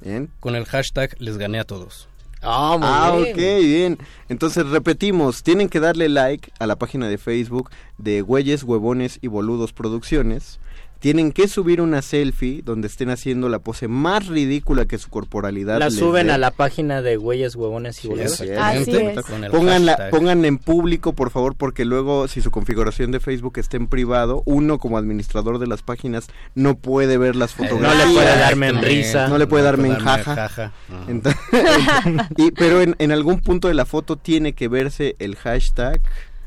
Bien. 0.00 0.30
con 0.40 0.56
el 0.56 0.64
hashtag 0.64 1.14
les 1.20 1.36
gané 1.38 1.60
a 1.60 1.64
todos. 1.64 2.08
Ah, 2.42 2.76
muy 2.78 2.88
Ah, 2.90 3.12
bien. 3.16 3.30
ok, 3.32 3.64
bien. 3.64 3.98
Entonces 4.28 4.66
repetimos, 4.66 5.42
tienen 5.42 5.68
que 5.68 5.80
darle 5.80 6.08
like 6.08 6.50
a 6.58 6.66
la 6.66 6.76
página 6.76 7.08
de 7.08 7.18
Facebook 7.18 7.70
de 7.98 8.20
Güeyes, 8.22 8.64
Huevones 8.64 9.18
y 9.22 9.28
Boludos 9.28 9.72
Producciones. 9.72 10.58
Tienen 11.04 11.32
que 11.32 11.48
subir 11.48 11.82
una 11.82 12.00
selfie 12.00 12.62
donde 12.64 12.86
estén 12.88 13.10
haciendo 13.10 13.50
la 13.50 13.58
pose 13.58 13.88
más 13.88 14.26
ridícula 14.26 14.86
que 14.86 14.96
su 14.96 15.10
corporalidad. 15.10 15.78
La 15.78 15.90
suben 15.90 16.28
dé. 16.28 16.32
a 16.32 16.38
la 16.38 16.50
página 16.50 17.02
de 17.02 17.18
Huellas, 17.18 17.56
Huevones 17.56 18.02
y 18.06 18.08
Boludos. 18.08 18.40
El 18.40 19.50
Pónganla, 19.50 20.08
pongan 20.10 20.46
en 20.46 20.56
público, 20.56 21.12
por 21.12 21.28
favor, 21.28 21.56
porque 21.56 21.84
luego 21.84 22.26
si 22.26 22.40
su 22.40 22.50
configuración 22.50 23.10
de 23.10 23.20
Facebook 23.20 23.58
está 23.58 23.76
en 23.76 23.86
privado, 23.86 24.42
uno 24.46 24.78
como 24.78 24.96
administrador 24.96 25.58
de 25.58 25.66
las 25.66 25.82
páginas 25.82 26.26
no 26.54 26.74
puede 26.78 27.18
ver 27.18 27.36
las 27.36 27.50
Eh, 27.52 27.56
fotografías. 27.58 27.98
No 28.06 28.08
le 28.08 28.14
puede 28.14 28.38
darme 28.38 28.68
en 28.68 28.82
risa. 28.82 29.28
No 29.28 29.36
le 29.36 29.46
puede 29.46 29.64
darme 29.64 29.88
en 29.88 29.94
darme 30.02 30.24
jaja. 30.24 30.72
Entonces- 31.06 31.38
y, 32.38 32.50
pero 32.52 32.80
en, 32.80 32.96
en 32.98 33.12
algún 33.12 33.40
punto 33.40 33.68
de 33.68 33.74
la 33.74 33.84
foto 33.84 34.16
tiene 34.16 34.54
que 34.54 34.68
verse 34.68 35.16
el 35.18 35.36
hashtag 35.36 36.00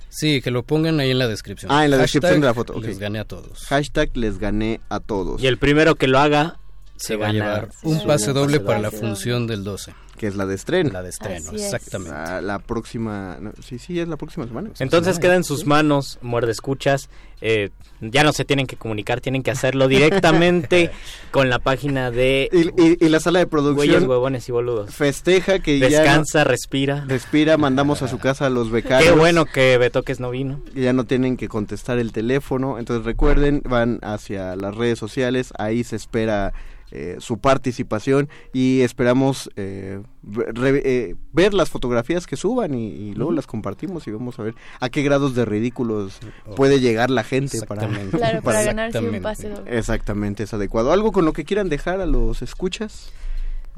Sí, 0.09 0.41
que 0.41 0.51
lo 0.51 0.63
pongan 0.63 0.99
ahí 0.99 1.11
en 1.11 1.19
la 1.19 1.27
descripción. 1.27 1.71
Ah, 1.71 1.85
en 1.85 1.91
la 1.91 1.97
descripción 1.97 2.33
Hashtag 2.33 2.41
de 2.41 2.47
la 2.47 2.53
foto, 2.53 2.73
ok. 2.73 2.83
Les 2.85 2.99
gané 2.99 3.19
a 3.19 3.25
todos. 3.25 3.65
hashtag 3.65 4.09
les 4.15 4.39
gané 4.39 4.81
a 4.89 4.99
todos, 4.99 5.41
Y 5.41 5.47
el 5.47 5.57
primero 5.57 5.95
que 5.95 6.07
lo 6.07 6.19
haga 6.19 6.59
Se 6.95 7.07
se 7.09 7.15
va 7.15 7.27
a 7.27 7.31
llevar 7.31 7.69
un 7.83 8.03
pase 8.05 8.33
doble 8.33 8.59
para 8.59 8.79
la 8.79 8.91
función 8.91 9.47
del 9.47 9.63
12. 9.63 9.93
Que 10.17 10.27
es 10.27 10.35
la 10.35 10.45
de 10.45 10.55
estreno. 10.55 10.89
La 10.91 11.03
de 11.03 11.09
estreno, 11.09 11.47
Así 11.51 11.55
es. 11.55 11.63
exactamente. 11.65 12.11
La, 12.13 12.41
la 12.41 12.59
próxima, 12.59 13.37
no, 13.39 13.51
sí, 13.63 13.79
sí, 13.79 13.99
es 13.99 14.07
la 14.07 14.17
próxima 14.17 14.47
semana. 14.47 14.71
Entonces 14.79 15.19
queda 15.19 15.35
en 15.35 15.43
sus 15.43 15.65
manos, 15.65 16.17
muerde 16.21 16.51
escuchas. 16.51 17.09
eh, 17.39 17.69
ya 18.01 18.23
no 18.23 18.33
se 18.33 18.45
tienen 18.45 18.65
que 18.67 18.77
comunicar, 18.77 19.21
tienen 19.21 19.43
que 19.43 19.51
hacerlo 19.51 19.87
directamente 19.87 20.89
con 21.31 21.49
la 21.49 21.59
página 21.59 22.09
de 22.11 22.49
Y, 22.51 22.81
y- 22.81 22.97
y 22.99 23.09
la 23.09 23.19
sala 23.19 23.39
de 23.39 23.45
Huellas, 23.45 23.49
producción 23.49 24.09
Huevones 24.09 24.49
y 24.49 24.51
Boludos. 24.51 24.93
festeja 24.93 25.59
que 25.59 25.77
ya 25.79 25.87
Descansa, 25.87 26.43
respira. 26.43 27.01
no- 27.01 27.07
respira, 27.07 27.57
mandamos 27.57 28.01
a 28.01 28.07
su 28.07 28.17
casa 28.17 28.47
a 28.47 28.49
los 28.49 28.71
becarios. 28.71 29.11
Qué 29.13 29.17
bueno 29.17 29.45
que 29.45 29.77
Betoques 29.77 30.19
no 30.19 30.31
vino. 30.31 30.61
que 30.73 30.81
ya 30.81 30.93
no 30.93 31.05
tienen 31.05 31.37
que 31.37 31.47
contestar 31.47 31.99
el 31.99 32.11
teléfono. 32.11 32.79
Entonces 32.79 33.05
recuerden, 33.05 33.61
van 33.65 33.99
hacia 34.01 34.55
las 34.55 34.75
redes 34.75 34.97
sociales, 34.97 35.53
ahí 35.59 35.83
se 35.83 35.95
espera 35.95 36.53
eh, 36.91 37.17
su 37.19 37.37
participación 37.39 38.29
y 38.53 38.81
esperamos 38.81 39.49
eh, 39.57 40.01
re- 40.23 40.81
eh, 40.85 41.15
ver 41.33 41.53
las 41.53 41.69
fotografías 41.69 42.25
que 42.27 42.35
suban 42.37 42.73
y, 42.73 42.87
y 42.87 43.13
luego 43.13 43.31
las 43.33 43.45
compartimos 43.47 44.07
y 44.07 44.11
vamos 44.11 44.39
a 44.39 44.43
ver 44.43 44.55
a 44.79 44.89
qué 44.89 45.03
grados 45.03 45.35
de 45.35 45.43
ridículos 45.45 46.19
puede 46.55 46.79
llegar 46.79 47.09
la 47.09 47.23
gente 47.23 47.61
para. 47.67 47.87
Claro, 48.11 48.11
para 48.11 48.41
para- 48.41 48.63
ganarse 48.63 48.99
un 48.99 49.15
Exactamente. 49.15 49.21
pase 49.21 49.49
doble. 49.49 49.77
Exactamente, 49.77 50.43
es 50.43 50.53
adecuado. 50.53 50.91
¿Algo 50.93 51.11
con 51.11 51.25
lo 51.25 51.33
que 51.33 51.43
quieran 51.45 51.69
dejar 51.69 51.99
a 52.01 52.05
los 52.05 52.41
escuchas? 52.41 53.11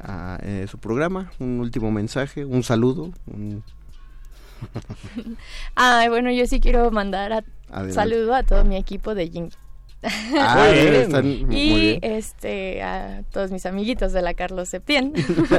A 0.02 0.38
eh, 0.42 0.66
su 0.70 0.78
programa, 0.78 1.30
un 1.40 1.60
último 1.60 1.90
mensaje, 1.90 2.44
un 2.44 2.62
saludo. 2.62 3.10
un- 3.26 3.62
Ah, 5.76 6.04
bueno, 6.08 6.30
yo 6.30 6.46
sí 6.46 6.60
quiero 6.60 6.90
mandar 6.90 7.32
a 7.32 7.44
Adelante. 7.70 7.92
saludo 7.94 8.34
a 8.34 8.42
todo 8.42 8.64
mi 8.64 8.76
equipo 8.76 9.14
de 9.14 9.28
Jing. 9.28 9.50
Ah, 10.02 10.66
Muy 10.70 10.78
bien. 10.80 10.94
están 10.94 11.46
muy 11.46 11.56
y 11.56 11.74
bien. 11.74 11.98
este 12.02 12.82
a 12.82 13.22
todos 13.30 13.50
mis 13.50 13.66
amiguitos 13.66 14.12
de 14.12 14.22
la 14.22 14.34
Carlos 14.34 14.68
Septién. 14.70 15.12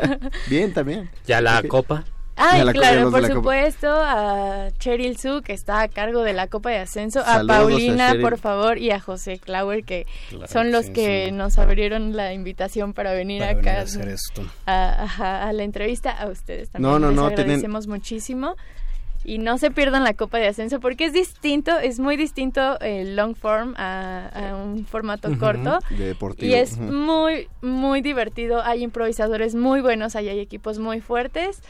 Bien, 0.50 0.74
también. 0.74 1.10
Ya 1.28 1.42
la 1.42 1.62
copa. 1.64 2.04
Ay, 2.38 2.62
A 2.62 2.64
la- 2.64 2.72
a 2.72 2.74
claro, 2.74 3.12
por 3.12 3.22
la 3.22 3.28
Copa. 3.28 3.40
supuesto, 3.40 3.88
a 3.92 4.70
Cheryl 4.80 5.18
Su, 5.18 5.42
que 5.44 5.54
está 5.54 5.82
a 5.82 5.88
cargo 5.90 6.24
de 6.24 6.34
la 6.34 6.48
Copa 6.48 6.72
de 6.72 6.78
Ascenso, 6.78 7.20
a 7.20 7.26
Saludos 7.26 7.56
a 7.56 7.60
Paulina, 7.60 8.16
por 8.20 8.40
favor, 8.40 8.78
y 8.80 8.90
a 8.90 9.00
José 9.00 9.38
Clauer, 9.38 9.84
que 9.84 10.08
Claro 10.30 10.48
son 10.48 10.72
los 10.72 10.86
sí, 10.88 10.94
que 10.94 11.26
sí. 11.28 11.32
nos 11.34 11.60
abrieron 11.60 12.16
la 12.16 12.34
invitación 12.34 12.94
para 12.94 13.12
venir 13.14 13.42
Para 13.42 13.52
acá 13.52 13.60
venir 13.62 13.78
a 13.78 13.82
hacer 13.84 14.08
esto. 14.08 14.44
a, 14.66 15.04
ajá, 15.04 15.48
a 15.48 15.54
la 15.54 15.64
entrevista. 15.64 16.10
A 16.12 16.28
ustedes 16.30 16.70
también 16.72 16.92
No, 16.92 16.98
no, 17.00 17.08
les 17.10 17.16
no, 17.18 17.28
tienen- 17.28 17.42
agradecemos 17.44 17.86
muchísimo. 17.88 18.56
Y 19.24 19.38
no 19.38 19.58
se 19.58 19.70
pierdan 19.70 20.04
la 20.04 20.14
Copa 20.16 20.40
de 20.40 20.48
Ascenso 20.48 20.80
porque 20.80 21.06
es 21.06 21.14
distinto, 21.14 21.78
es 21.78 22.00
muy 22.00 22.18
distinto 22.18 22.80
el 22.80 23.16
long 23.16 23.36
form 23.36 23.76
a, 23.78 24.28
a 24.30 24.56
un 24.56 24.86
formato 24.86 25.30
Ujú. 25.30 25.40
corto. 25.40 25.80
De 25.92 26.08
deportivo. 26.08 26.52
Y 26.52 26.56
es 26.56 26.78
muy, 26.80 27.48
muy 27.62 28.02
divertido. 28.02 28.64
Hay 28.64 28.84
improvisadores 28.84 29.54
muy 29.54 29.82
buenos, 29.82 30.16
ahí 30.16 30.30
hay 30.30 30.40
equipos 30.40 30.80
muy 30.80 31.02
fuertes. 31.02 31.62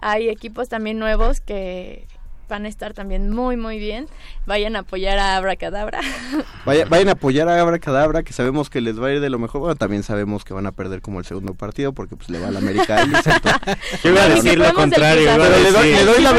Hay 0.00 0.28
equipos 0.28 0.68
también 0.68 0.98
nuevos 0.98 1.40
que 1.40 2.06
van 2.50 2.66
a 2.66 2.68
estar 2.68 2.92
también 2.92 3.30
muy, 3.30 3.56
muy 3.56 3.78
bien. 3.78 4.06
Vayan 4.44 4.76
a 4.76 4.80
apoyar 4.80 5.18
a 5.18 5.36
Abracadabra. 5.36 6.00
Vaya- 6.66 6.84
vayan 6.84 7.08
a 7.08 7.12
apoyar 7.12 7.48
a 7.48 7.58
Abracadabra, 7.58 8.22
que 8.22 8.34
sabemos 8.34 8.68
que 8.68 8.82
les 8.82 9.00
va 9.00 9.06
a 9.06 9.12
ir 9.12 9.20
de 9.20 9.30
lo 9.30 9.38
mejor. 9.38 9.62
Bueno, 9.62 9.76
también 9.76 10.02
sabemos 10.02 10.44
que 10.44 10.52
van 10.52 10.66
a 10.66 10.72
perder 10.72 11.00
como 11.00 11.18
el 11.20 11.24
segundo 11.24 11.54
partido, 11.54 11.94
porque 11.94 12.16
pues 12.16 12.28
le 12.28 12.38
va 12.38 12.48
a 12.48 12.50
la 12.50 12.58
América. 12.58 13.00
Entonces- 13.02 13.34
Yo 14.04 14.10
iba 14.10 14.22
a 14.24 14.28
decir 14.28 14.58
lo 14.58 14.74
contrario. 14.74 15.26
Pero 15.30 15.44
le 15.44 15.70
doy- 15.72 15.88
decir- 15.90 15.96
le 15.96 16.04
doy 16.04 16.22
la- 16.22 16.30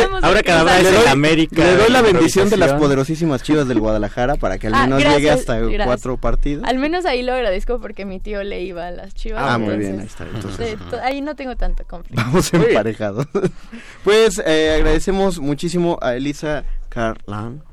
es 0.80 0.88
el 0.88 1.08
América. 1.08 1.56
le 1.64 1.76
doy 1.78 1.90
la 1.90 2.02
bendición 2.02 2.50
de 2.50 2.58
las 2.58 2.74
poderosísimas 2.74 3.42
chivas 3.42 3.68
del 3.68 3.80
Guadalajara 3.80 4.36
para 4.36 4.58
que 4.60 4.68
al 4.68 4.74
Ah, 4.76 4.84
menos 4.84 5.00
gracias, 5.00 5.18
llegue 5.18 5.32
hasta 5.32 5.58
gracias. 5.60 5.86
cuatro 5.86 6.18
partidos. 6.18 6.64
Al 6.68 6.78
menos 6.78 7.06
ahí 7.06 7.24
lo 7.24 7.34
agradezco 7.34 7.80
porque 7.80 8.06
mi 8.06 8.20
tío 8.20 8.44
le 8.44 8.62
iba 8.62 8.88
a 8.88 8.92
las 8.92 9.14
chivas. 9.16 9.44
Ah, 9.46 9.58
muy 9.58 9.78
bien, 9.78 10.00
ahí 10.02 10.08
entonces, 10.10 10.30
está. 10.50 10.68
Entonces, 10.68 11.00
ahí 11.04 11.22
no 11.22 11.36
tengo 11.36 11.56
tanto 11.56 11.84
conflicto. 11.86 12.22
vamos 12.24 12.54
emparejados. 12.54 13.28
pues 14.04 14.42
eh, 14.46 14.74
agradecemos 14.76 15.40
muchísimo 15.40 15.98
a 16.02 16.16
Elisa 16.16 16.66
Carlan 16.90 17.64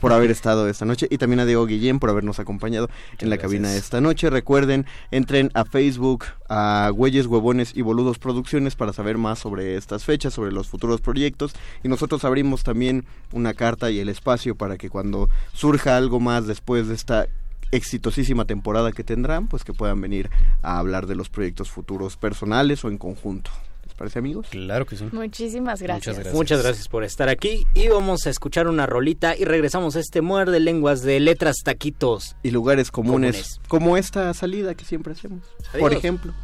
por 0.00 0.12
haber 0.12 0.30
estado 0.30 0.68
esta 0.68 0.84
noche 0.84 1.06
y 1.10 1.18
también 1.18 1.40
a 1.40 1.46
Diego 1.46 1.66
Guillén 1.66 1.98
por 1.98 2.10
habernos 2.10 2.38
acompañado 2.38 2.88
en 3.18 3.30
la 3.30 3.36
gracias. 3.36 3.42
cabina 3.42 3.74
esta 3.74 4.00
noche. 4.00 4.30
Recuerden, 4.30 4.86
entren 5.10 5.50
a 5.54 5.64
Facebook, 5.64 6.24
a 6.48 6.90
Güeyes, 6.92 7.26
Huevones 7.26 7.72
y 7.74 7.82
Boludos 7.82 8.18
Producciones 8.18 8.76
para 8.76 8.92
saber 8.92 9.18
más 9.18 9.38
sobre 9.38 9.76
estas 9.76 10.04
fechas, 10.04 10.34
sobre 10.34 10.52
los 10.52 10.68
futuros 10.68 11.00
proyectos 11.00 11.54
y 11.82 11.88
nosotros 11.88 12.24
abrimos 12.24 12.62
también 12.62 13.04
una 13.32 13.54
carta 13.54 13.90
y 13.90 13.98
el 13.98 14.08
espacio 14.08 14.54
para 14.54 14.76
que 14.76 14.90
cuando 14.90 15.28
surja 15.52 15.96
algo 15.96 16.20
más 16.20 16.46
después 16.46 16.88
de 16.88 16.94
esta 16.94 17.26
exitosísima 17.70 18.44
temporada 18.44 18.92
que 18.92 19.04
tendrán, 19.04 19.48
pues 19.48 19.64
que 19.64 19.72
puedan 19.72 20.00
venir 20.00 20.30
a 20.62 20.78
hablar 20.78 21.06
de 21.06 21.16
los 21.16 21.28
proyectos 21.28 21.70
futuros 21.70 22.16
personales 22.16 22.84
o 22.84 22.88
en 22.88 22.98
conjunto. 22.98 23.50
¿Les 23.94 23.98
parece 24.00 24.18
amigos? 24.18 24.48
Claro 24.50 24.86
que 24.86 24.96
sí. 24.96 25.04
Muchísimas 25.12 25.80
gracias. 25.80 26.16
gracias. 26.16 26.34
Muchas 26.34 26.60
gracias 26.64 26.88
por 26.88 27.04
estar 27.04 27.28
aquí 27.28 27.64
y 27.74 27.86
vamos 27.86 28.26
a 28.26 28.30
escuchar 28.30 28.66
una 28.66 28.86
rolita 28.86 29.36
y 29.36 29.44
regresamos 29.44 29.94
a 29.94 30.00
este 30.00 30.20
muerde 30.20 30.58
lenguas 30.58 31.02
de 31.02 31.20
letras 31.20 31.58
taquitos. 31.62 32.34
y 32.42 32.50
lugares 32.50 32.90
comunes, 32.90 33.36
Comunes. 33.36 33.60
como 33.68 33.96
esta 33.96 34.34
salida 34.34 34.74
que 34.74 34.84
siempre 34.84 35.12
hacemos. 35.12 35.46
Adiós. 35.72 35.80
Por 35.80 35.92
ejemplo. 35.92 36.34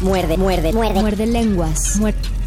Muerde, 0.00 0.36
muerde, 0.36 0.72
muerde. 0.72 1.00
Muerde 1.00 1.26
lenguas. 1.26 1.98
comprende 1.98 2.41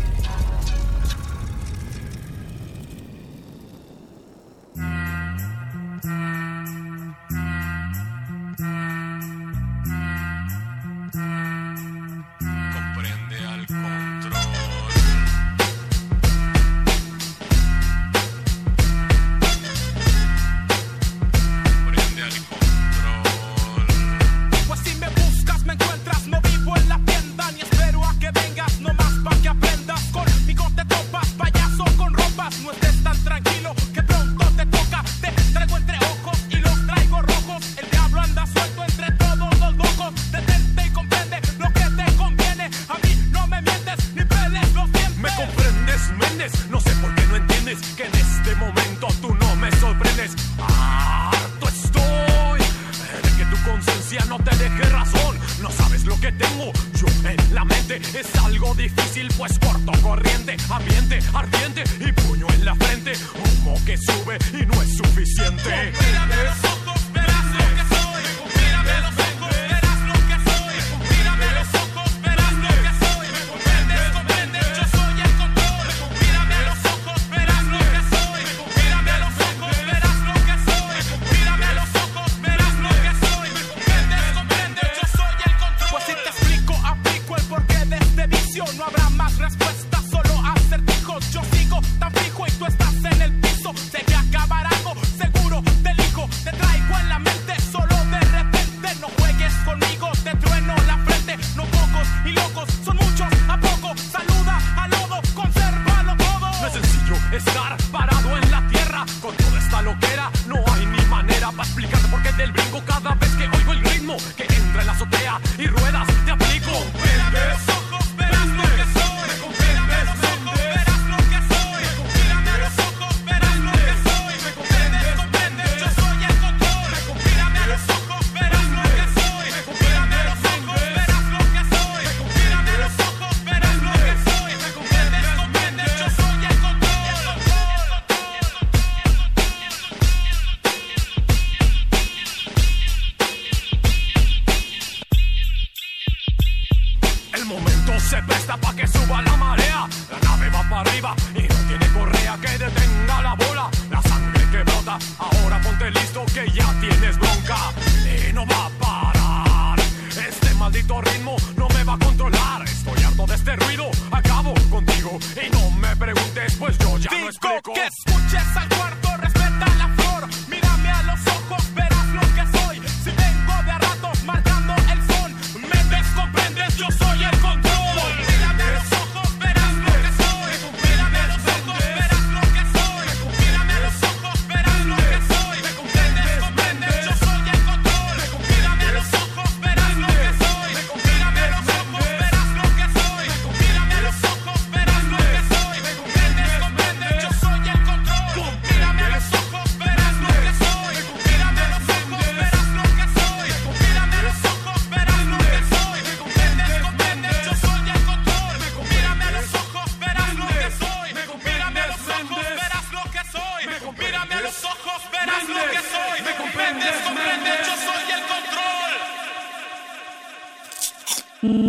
que 56.25 56.31
tengo 56.31 56.71
yo 56.95 57.29
en 57.29 57.53
la 57.53 57.63
mente. 57.65 57.97
Es 57.97 58.35
algo 58.43 58.73
difícil, 58.73 59.27
pues 59.38 59.59
corto 59.59 59.91
corriente, 60.01 60.57
ambiente 60.69 61.19
ardiente 61.33 61.83
y 61.99 62.11
puño 62.13 62.47
en 62.53 62.65
la 62.65 62.75
frente. 62.75 63.13
Humo 63.35 63.79
que 63.85 63.95
sube 63.97 64.38
y 64.53 64.65
no 64.65 64.81
es 64.81 64.97
suficiente. 64.97 65.93
Mírame 66.01 66.35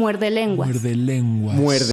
Muerde 0.07 0.31
lenguas. 0.31 0.69
Muerde 0.69 0.95
lenguas. 0.95 1.57
Muerde. 1.57 1.91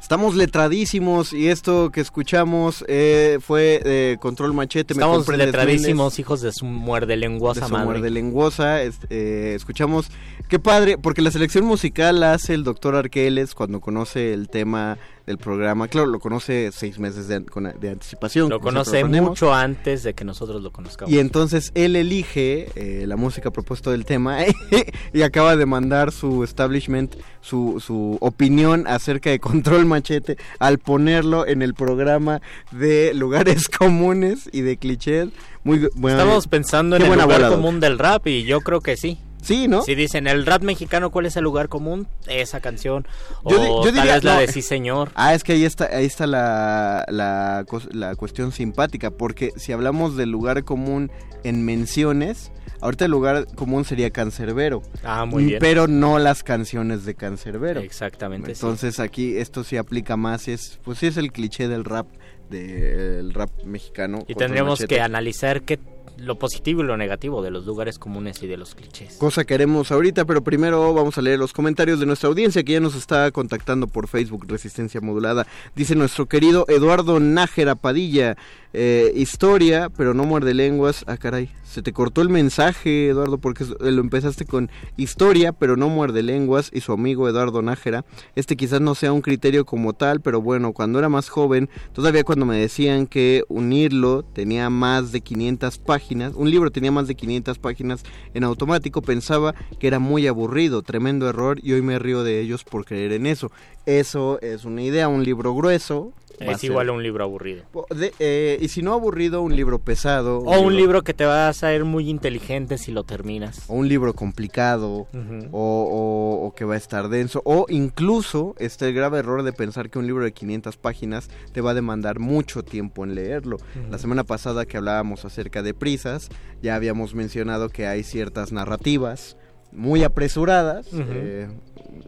Estamos 0.00 0.34
letradísimos 0.34 1.32
y 1.32 1.48
esto 1.48 1.90
que 1.90 2.00
escuchamos 2.00 2.84
eh, 2.88 3.38
fue 3.40 3.80
de 3.82 4.18
Control 4.20 4.52
Machete. 4.52 4.92
Estamos 4.94 5.26
letradísimos, 5.28 6.18
hijos 6.18 6.40
de 6.42 6.52
su 6.52 6.66
muerde 6.66 7.16
lenguosa 7.16 7.60
de 7.60 7.66
su 7.66 7.72
madre. 7.72 7.86
muerde 7.86 8.10
lenguosa. 8.10 8.82
es- 8.82 8.98
eh, 9.10 9.52
escuchamos, 9.56 10.08
qué 10.48 10.58
padre, 10.58 10.98
porque 10.98 11.22
la 11.22 11.30
selección 11.30 11.64
musical 11.64 12.20
la 12.20 12.34
hace 12.34 12.52
el 12.52 12.64
doctor 12.64 12.96
Arqueles 12.96 13.54
cuando 13.54 13.80
conoce 13.80 14.34
el 14.34 14.48
tema 14.48 14.98
del 15.26 15.38
programa. 15.38 15.88
Claro, 15.88 16.06
lo 16.06 16.18
conoce 16.18 16.70
seis 16.72 16.98
meses 16.98 17.28
de, 17.28 17.36
anticipación. 17.36 18.48
Lo 18.48 18.60
conoce 18.60 19.04
mucho 19.04 19.54
antes 19.54 20.02
de 20.02 20.14
que 20.14 20.24
nosotros 20.24 20.62
lo 20.62 20.70
conozcamos. 20.70 21.12
Y 21.12 21.18
entonces 21.18 21.70
él 21.74 21.96
elige 21.96 22.68
eh, 22.74 23.06
la 23.06 23.16
música 23.16 23.50
propuesta 23.50 23.90
del 23.90 24.04
tema 24.04 24.38
y 25.12 25.22
acaba 25.22 25.56
de 25.56 25.66
mandar 25.66 26.12
su 26.12 26.44
establishment, 26.44 27.16
su, 27.40 27.82
su 27.84 28.18
opinión 28.20 28.86
acerca 28.86 29.30
de 29.30 29.38
Control 29.38 29.86
Machete 29.86 30.36
al 30.58 30.78
ponerlo 30.78 31.46
en 31.46 31.62
el 31.62 31.74
programa 31.74 32.40
de 32.70 33.14
lugares 33.14 33.68
comunes 33.78 34.48
y 34.52 34.62
de 34.62 34.76
clichés. 34.76 35.28
Muy 35.64 35.88
bueno. 35.94 36.18
Estamos 36.18 36.48
pensando 36.48 36.96
en 36.96 37.02
el 37.02 37.12
lugar 37.12 37.26
bola, 37.26 37.48
común 37.48 37.78
del 37.78 37.98
rap 37.98 38.26
y 38.26 38.42
yo 38.44 38.60
creo 38.60 38.80
que 38.80 38.96
sí. 38.96 39.18
Sí, 39.42 39.66
¿no? 39.68 39.82
Si 39.82 39.94
dicen 39.94 40.26
el 40.28 40.46
rap 40.46 40.62
mexicano, 40.62 41.10
¿cuál 41.10 41.26
es 41.26 41.36
el 41.36 41.42
lugar 41.44 41.68
común? 41.68 42.06
Esa 42.28 42.60
canción. 42.60 43.06
Yo 43.44 43.58
di- 43.58 43.66
tal 43.92 43.94
diría- 43.94 44.14
vez 44.14 44.24
la 44.24 44.34
no. 44.34 44.40
de 44.40 44.46
sí 44.48 44.62
señor. 44.62 45.10
Ah, 45.14 45.34
es 45.34 45.42
que 45.44 45.52
ahí 45.52 45.64
está, 45.64 45.86
ahí 45.86 46.06
está 46.06 46.26
la, 46.26 47.04
la, 47.08 47.66
la 47.90 48.14
cuestión 48.14 48.52
simpática, 48.52 49.10
porque 49.10 49.50
si 49.56 49.72
hablamos 49.72 50.16
del 50.16 50.30
lugar 50.30 50.62
común 50.64 51.10
en 51.42 51.64
menciones, 51.64 52.52
ahorita 52.80 53.06
el 53.06 53.10
lugar 53.10 53.46
común 53.56 53.84
sería 53.84 54.10
Cancerbero. 54.10 54.82
Ah, 55.02 55.24
muy 55.24 55.44
bien. 55.46 55.58
Pero 55.60 55.88
no 55.88 56.20
las 56.20 56.44
canciones 56.44 57.04
de 57.04 57.14
Cancerbero. 57.16 57.80
Exactamente. 57.80 58.54
sí. 58.54 58.60
Entonces 58.60 59.00
aquí 59.00 59.36
esto 59.38 59.64
sí 59.64 59.76
aplica 59.76 60.16
más, 60.16 60.46
es, 60.46 60.78
pues 60.84 60.98
sí 60.98 61.06
es 61.08 61.16
el 61.16 61.32
cliché 61.32 61.66
del 61.66 61.84
rap, 61.84 62.06
del 62.48 63.34
rap 63.34 63.50
mexicano. 63.64 64.24
Y 64.28 64.34
machete. 64.74 64.94
que 64.94 65.00
analizar 65.00 65.62
qué 65.62 65.80
lo 66.22 66.38
positivo 66.38 66.82
y 66.82 66.86
lo 66.86 66.96
negativo 66.96 67.42
de 67.42 67.50
los 67.50 67.66
lugares 67.66 67.98
comunes 67.98 68.42
y 68.42 68.46
de 68.46 68.56
los 68.56 68.74
clichés. 68.74 69.16
Cosa 69.16 69.44
que 69.44 69.54
haremos 69.54 69.90
ahorita, 69.90 70.24
pero 70.24 70.42
primero 70.42 70.94
vamos 70.94 71.18
a 71.18 71.22
leer 71.22 71.38
los 71.38 71.52
comentarios 71.52 72.00
de 72.00 72.06
nuestra 72.06 72.28
audiencia 72.28 72.62
que 72.62 72.72
ya 72.72 72.80
nos 72.80 72.94
está 72.94 73.30
contactando 73.30 73.86
por 73.86 74.08
Facebook 74.08 74.46
Resistencia 74.48 75.00
Modulada. 75.00 75.46
Dice 75.74 75.94
nuestro 75.94 76.26
querido 76.26 76.64
Eduardo 76.68 77.18
Nájera 77.20 77.74
Padilla, 77.74 78.36
eh, 78.72 79.12
historia, 79.14 79.90
pero 79.90 80.14
no 80.14 80.24
muerde 80.24 80.54
lenguas. 80.54 81.04
Ah, 81.06 81.16
caray, 81.16 81.50
se 81.72 81.82
te 81.82 81.92
cortó 81.92 82.20
el 82.20 82.28
mensaje, 82.28 83.08
Eduardo, 83.08 83.38
porque 83.38 83.64
eh, 83.64 83.90
lo 83.90 84.02
empezaste 84.02 84.44
con 84.44 84.70
historia, 84.96 85.52
pero 85.52 85.76
no 85.76 85.88
muerde 85.88 86.22
lenguas, 86.22 86.70
y 86.72 86.80
su 86.80 86.92
amigo 86.92 87.28
Eduardo 87.28 87.62
Nájera. 87.62 88.04
Este 88.36 88.56
quizás 88.56 88.80
no 88.80 88.94
sea 88.94 89.12
un 89.12 89.22
criterio 89.22 89.64
como 89.64 89.92
tal, 89.92 90.20
pero 90.20 90.42
bueno, 90.42 90.72
cuando 90.72 90.98
era 90.98 91.08
más 91.08 91.28
joven, 91.28 91.70
todavía 91.92 92.24
cuando 92.24 92.44
me 92.44 92.58
decían 92.58 93.06
que 93.06 93.44
unirlo 93.48 94.22
tenía 94.22 94.68
más 94.68 95.12
de 95.12 95.22
500 95.22 95.78
páginas, 95.78 96.34
un 96.34 96.50
libro 96.50 96.70
tenía 96.70 96.92
más 96.92 97.08
de 97.08 97.14
500 97.14 97.58
páginas 97.58 98.02
en 98.34 98.44
automático, 98.44 99.00
pensaba 99.00 99.54
que 99.78 99.86
era 99.86 99.98
muy 99.98 100.26
aburrido, 100.26 100.82
tremendo 100.82 101.28
error, 101.28 101.58
y 101.62 101.72
hoy 101.72 101.82
me 101.82 101.98
río 101.98 102.22
de 102.22 102.40
ellos 102.40 102.64
por 102.64 102.84
creer 102.84 103.12
en 103.12 103.26
eso. 103.26 103.50
Eso 103.86 104.38
es 104.42 104.64
una 104.64 104.82
idea, 104.82 105.08
un 105.08 105.24
libro 105.24 105.54
grueso, 105.54 106.12
Es 106.40 106.64
igual 106.64 106.88
a 106.88 106.92
un 106.92 107.02
libro 107.02 107.22
aburrido. 107.24 107.62
de- 107.90 108.12
eh, 108.18 108.58
y 108.60 108.68
si 108.68 108.82
no 108.82 108.92
aburrido, 108.94 109.42
un 109.42 109.54
libro 109.54 109.78
pesado. 109.78 110.38
O 110.40 110.60
un 110.60 110.74
libro 110.76 111.02
que 111.02 111.14
te 111.14 111.24
va 111.24 111.46
a 111.46 111.48
hacer 111.48 111.84
muy 111.84 112.08
inteligente 112.10 112.78
si 112.78 112.90
lo 112.92 113.04
terminas. 113.04 113.64
o 113.68 113.74
un 113.74 113.88
libro 113.88 114.14
complicado 114.14 115.06
o, 115.52 115.52
o- 115.52 116.46
o 116.46 116.54
que 116.54 116.64
va 116.64 116.74
a 116.74 116.76
estar 116.78 117.08
denso 117.08 117.42
o 117.44 117.66
incluso 117.68 118.54
está 118.58 118.86
el 118.88 118.94
grave 118.94 119.18
error 119.18 119.42
de 119.42 119.52
pensar 119.52 119.90
que 119.90 119.98
un 119.98 120.06
libro 120.06 120.24
de 120.24 120.32
500 120.32 120.76
páginas 120.76 121.28
te 121.52 121.60
va 121.60 121.70
a 121.70 121.74
demandar 121.74 122.18
mucho 122.18 122.62
tiempo 122.62 123.04
en 123.04 123.14
leerlo. 123.14 123.58
La 123.90 123.98
semana 123.98 124.24
pasada 124.24 124.66
que 124.66 124.76
hablábamos 124.76 125.24
acerca 125.24 125.62
de 125.62 125.74
prisas 125.74 126.28
ya 126.62 126.74
habíamos 126.74 127.14
mencionado 127.14 127.68
que 127.68 127.86
hay 127.86 128.02
ciertas 128.02 128.52
narrativas 128.52 129.36
muy 129.72 130.02
apresuradas, 130.04 130.86
eh, 130.92 131.48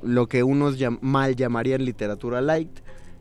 lo 0.03 0.27
que 0.27 0.43
unos 0.43 0.79
llam- 0.79 0.99
mal 1.01 1.35
llamarían 1.35 1.85
literatura 1.85 2.41
light, 2.43 2.69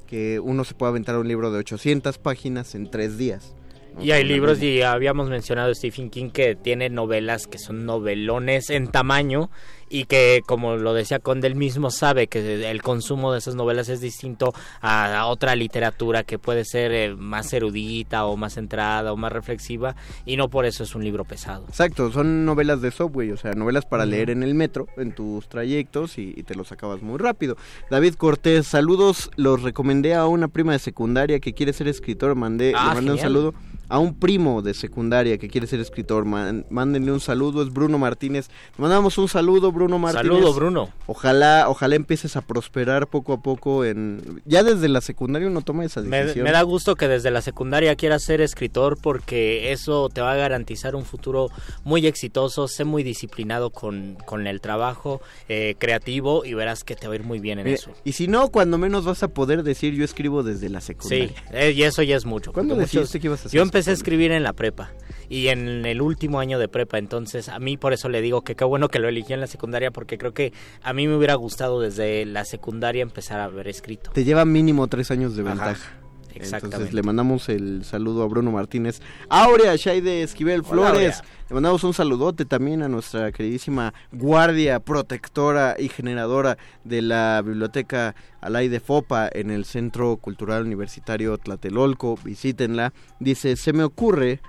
que 0.07 0.39
uno 0.39 0.63
se 0.63 0.73
puede 0.73 0.91
aventar 0.91 1.17
un 1.17 1.27
libro 1.27 1.51
de 1.51 1.59
800 1.59 2.17
páginas 2.17 2.75
en 2.75 2.89
tres 2.89 3.17
días. 3.17 3.55
Y 4.01 4.11
hay 4.11 4.23
libros, 4.23 4.61
y 4.61 4.81
habíamos 4.81 5.29
mencionado 5.29 5.73
Stephen 5.73 6.09
King 6.09 6.31
que 6.31 6.55
tiene 6.55 6.89
novelas 6.89 7.45
que 7.45 7.59
son 7.59 7.85
novelones 7.85 8.71
en 8.71 8.87
tamaño 8.87 9.51
y 9.93 10.05
que, 10.05 10.41
como 10.47 10.75
lo 10.75 10.95
decía 10.95 11.19
Conde, 11.19 11.47
él 11.47 11.55
mismo 11.55 11.91
sabe 11.91 12.25
que 12.25 12.69
el 12.71 12.81
consumo 12.81 13.31
de 13.31 13.37
esas 13.37 13.53
novelas 13.53 13.89
es 13.89 14.01
distinto 14.01 14.51
a, 14.81 15.19
a 15.19 15.27
otra 15.27 15.55
literatura 15.55 16.23
que 16.23 16.39
puede 16.39 16.65
ser 16.65 16.91
eh, 16.91 17.15
más 17.15 17.53
erudita 17.53 18.25
o 18.25 18.35
más 18.35 18.53
centrada 18.55 19.13
o 19.13 19.17
más 19.17 19.31
reflexiva 19.31 19.95
y 20.25 20.35
no 20.35 20.49
por 20.49 20.65
eso 20.65 20.83
es 20.83 20.95
un 20.95 21.03
libro 21.03 21.25
pesado. 21.25 21.65
Exacto, 21.69 22.11
son 22.11 22.43
novelas 22.43 22.81
de 22.81 22.89
subway, 22.89 23.31
o 23.31 23.37
sea, 23.37 23.53
novelas 23.53 23.85
para 23.85 24.05
leer 24.07 24.31
en 24.31 24.41
el 24.41 24.55
metro, 24.55 24.87
en 24.97 25.13
tus 25.13 25.47
trayectos 25.47 26.17
y, 26.17 26.33
y 26.35 26.41
te 26.41 26.55
los 26.55 26.71
acabas 26.71 27.03
muy 27.03 27.19
rápido. 27.19 27.55
David 27.91 28.15
Cortés, 28.15 28.65
saludos, 28.65 29.29
los 29.35 29.61
recomendé 29.61 30.15
a 30.15 30.25
una 30.25 30.47
prima 30.47 30.71
de 30.71 30.79
secundaria 30.79 31.39
que 31.39 31.53
quiere 31.53 31.71
ser 31.71 31.87
escritor, 31.87 32.33
mandé, 32.33 32.73
Ah, 32.75 32.89
le 32.89 32.95
mandé 32.95 33.11
un 33.11 33.19
saludo 33.19 33.53
a 33.89 33.99
un 33.99 34.15
primo 34.15 34.61
de 34.63 34.73
secundaria 34.73 35.37
que 35.37 35.49
quiere 35.49 35.67
ser 35.67 35.79
escritor, 35.79 36.25
man- 36.25 36.65
mándenle 36.71 37.11
un 37.11 37.19
saludo, 37.19 37.61
es 37.61 37.71
Bruno 37.71 37.99
Martínez. 37.99 38.47
Te 38.75 38.81
mandamos 38.81 39.17
un 39.19 39.27
saludo, 39.27 39.71
Bruno 39.71 39.82
Martínez. 39.99 40.25
Saludo, 40.27 40.53
Bruno. 40.53 40.89
Ojalá, 41.07 41.65
ojalá 41.69 41.95
empieces 41.95 42.35
a 42.35 42.41
prosperar 42.41 43.07
poco 43.07 43.33
a 43.33 43.41
poco 43.41 43.85
en... 43.85 44.41
Ya 44.45 44.63
desde 44.63 44.89
la 44.89 45.01
secundaria 45.01 45.47
uno 45.47 45.61
toma 45.61 45.85
esa 45.85 46.01
decisión. 46.01 46.43
me 46.43 46.51
da 46.51 46.61
gusto 46.63 46.95
que 46.95 47.07
desde 47.07 47.31
la 47.31 47.41
secundaria 47.41 47.95
quieras 47.95 48.23
ser 48.23 48.41
escritor 48.41 48.97
porque 49.01 49.71
eso 49.71 50.09
te 50.09 50.21
va 50.21 50.31
a 50.33 50.35
garantizar 50.35 50.95
un 50.95 51.05
futuro 51.05 51.49
muy 51.83 52.05
exitoso, 52.07 52.67
sé 52.67 52.83
muy 52.83 53.03
disciplinado 53.03 53.69
con, 53.69 54.15
con 54.25 54.47
el 54.47 54.61
trabajo 54.61 55.21
eh, 55.49 55.75
creativo 55.77 56.45
y 56.45 56.53
verás 56.53 56.83
que 56.83 56.95
te 56.95 57.07
va 57.07 57.13
a 57.13 57.15
ir 57.17 57.23
muy 57.23 57.39
bien 57.39 57.59
en 57.59 57.67
Eh, 57.67 57.73
eso. 57.73 57.91
y 58.03 58.13
si 58.13 58.27
no, 58.27 58.49
cuando 58.49 58.77
menos 58.77 59.05
vas 59.05 59.23
a 59.23 59.27
poder 59.27 59.63
decir 59.63 59.93
yo 59.93 60.03
escribo 60.05 60.43
desde 60.43 60.69
la 60.69 60.81
secundaria. 60.81 61.27
Sí, 61.29 61.35
eh, 61.51 61.71
y 61.75 61.83
eso 61.83 62.01
ya 62.03 62.15
es 62.15 62.25
mucho. 62.25 62.53
¿Cuándo 62.53 62.75
decidiste 62.75 63.19
que 63.19 63.27
ibas 63.27 63.45
a 63.45 63.49
ser 63.49 63.57
Yo 63.57 63.61
empecé 63.61 63.91
a 63.91 63.93
escribir 63.93 64.31
en 64.31 64.43
la 64.43 64.53
prepa 64.53 64.91
y 65.29 65.47
en 65.47 65.85
el 65.85 66.01
último 66.01 66.39
año 66.39 66.59
de 66.59 66.67
prepa, 66.67 66.97
entonces 66.97 67.49
a 67.49 67.57
mí 67.59 67.77
por 67.77 67.93
eso 67.93 68.09
le 68.09 68.21
digo 68.21 68.41
que 68.41 68.55
qué 68.55 68.63
bueno 68.65 68.89
que 68.89 68.99
lo 68.99 69.07
elegí 69.09 69.33
en 69.33 69.39
la 69.39 69.47
secundaria 69.47 69.72
porque 69.91 70.17
creo 70.17 70.33
que 70.33 70.53
a 70.81 70.93
mí 70.93 71.07
me 71.07 71.15
hubiera 71.15 71.35
gustado 71.35 71.79
desde 71.81 72.25
la 72.25 72.45
secundaria 72.45 73.01
empezar 73.01 73.39
a 73.39 73.45
haber 73.45 73.67
escrito. 73.67 74.11
Te 74.11 74.23
lleva 74.23 74.45
mínimo 74.45 74.87
tres 74.87 75.11
años 75.11 75.35
de 75.35 75.41
Ajá, 75.43 75.49
ventaja. 75.51 75.91
exactamente. 76.35 76.65
Entonces 76.75 76.93
le 76.93 77.03
mandamos 77.03 77.49
el 77.49 77.83
saludo 77.85 78.23
a 78.23 78.27
Bruno 78.27 78.51
Martínez. 78.51 79.01
Aurea 79.29 79.75
Shaide 79.75 80.23
Esquivel 80.23 80.61
Hola, 80.61 80.69
Flores. 80.69 81.15
Aurea. 81.17 81.33
Le 81.49 81.53
mandamos 81.55 81.83
un 81.83 81.93
saludote 81.93 82.45
también 82.45 82.81
a 82.81 82.87
nuestra 82.87 83.31
queridísima 83.31 83.93
guardia, 84.11 84.79
protectora 84.79 85.75
y 85.77 85.89
generadora 85.89 86.57
de 86.83 87.01
la 87.01 87.41
biblioteca 87.45 88.15
Alay 88.41 88.69
de 88.69 88.79
Fopa 88.79 89.29
en 89.31 89.51
el 89.51 89.65
Centro 89.65 90.17
Cultural 90.17 90.63
Universitario 90.63 91.37
Tlatelolco. 91.37 92.17
Visítenla. 92.23 92.93
Dice, 93.19 93.55
se 93.55 93.73
me 93.73 93.83
ocurre 93.83 94.39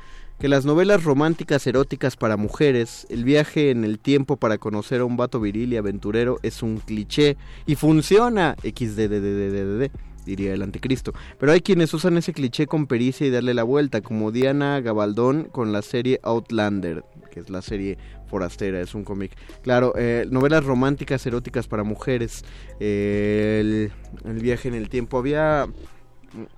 que 0.44 0.48
las 0.50 0.66
novelas 0.66 1.04
románticas 1.04 1.66
eróticas 1.66 2.16
para 2.16 2.36
mujeres, 2.36 3.06
el 3.08 3.24
viaje 3.24 3.70
en 3.70 3.82
el 3.82 3.98
tiempo 3.98 4.36
para 4.36 4.58
conocer 4.58 5.00
a 5.00 5.06
un 5.06 5.16
vato 5.16 5.40
viril 5.40 5.72
y 5.72 5.78
aventurero 5.78 6.38
es 6.42 6.62
un 6.62 6.80
cliché 6.80 7.38
y 7.64 7.76
funciona. 7.76 8.54
XDDDDD 8.62 9.90
diría 10.26 10.52
el 10.52 10.60
anticristo. 10.60 11.14
Pero 11.38 11.50
hay 11.50 11.62
quienes 11.62 11.94
usan 11.94 12.18
ese 12.18 12.34
cliché 12.34 12.66
con 12.66 12.86
pericia 12.86 13.26
y 13.26 13.30
darle 13.30 13.54
la 13.54 13.62
vuelta, 13.62 14.02
como 14.02 14.32
Diana 14.32 14.82
Gabaldón 14.82 15.44
con 15.44 15.72
la 15.72 15.80
serie 15.80 16.20
Outlander, 16.22 17.06
que 17.30 17.40
es 17.40 17.48
la 17.48 17.62
serie 17.62 17.96
forastera, 18.26 18.82
es 18.82 18.94
un 18.94 19.04
cómic. 19.04 19.32
Claro, 19.62 19.94
eh, 19.96 20.26
novelas 20.30 20.62
románticas 20.62 21.24
eróticas 21.24 21.68
para 21.68 21.84
mujeres, 21.84 22.44
eh, 22.80 23.60
el, 23.62 24.30
el 24.30 24.42
viaje 24.42 24.68
en 24.68 24.74
el 24.74 24.90
tiempo. 24.90 25.16
Había 25.16 25.68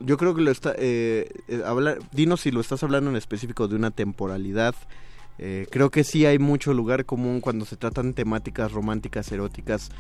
yo 0.00 0.16
creo 0.16 0.34
que 0.34 0.42
lo 0.42 0.50
está. 0.50 0.74
Eh, 0.78 1.28
eh, 1.48 1.62
habla- 1.64 1.96
dinos 2.12 2.40
si 2.42 2.50
lo 2.50 2.60
estás 2.60 2.82
hablando 2.82 3.10
en 3.10 3.16
específico 3.16 3.68
de 3.68 3.76
una 3.76 3.90
temporalidad. 3.90 4.74
Eh, 5.38 5.66
creo 5.70 5.90
que 5.90 6.02
sí 6.04 6.24
hay 6.24 6.38
mucho 6.38 6.72
lugar 6.72 7.04
común 7.04 7.40
cuando 7.42 7.64
se 7.66 7.76
tratan 7.76 8.14
temáticas 8.14 8.72
románticas, 8.72 9.30
eróticas 9.32 9.90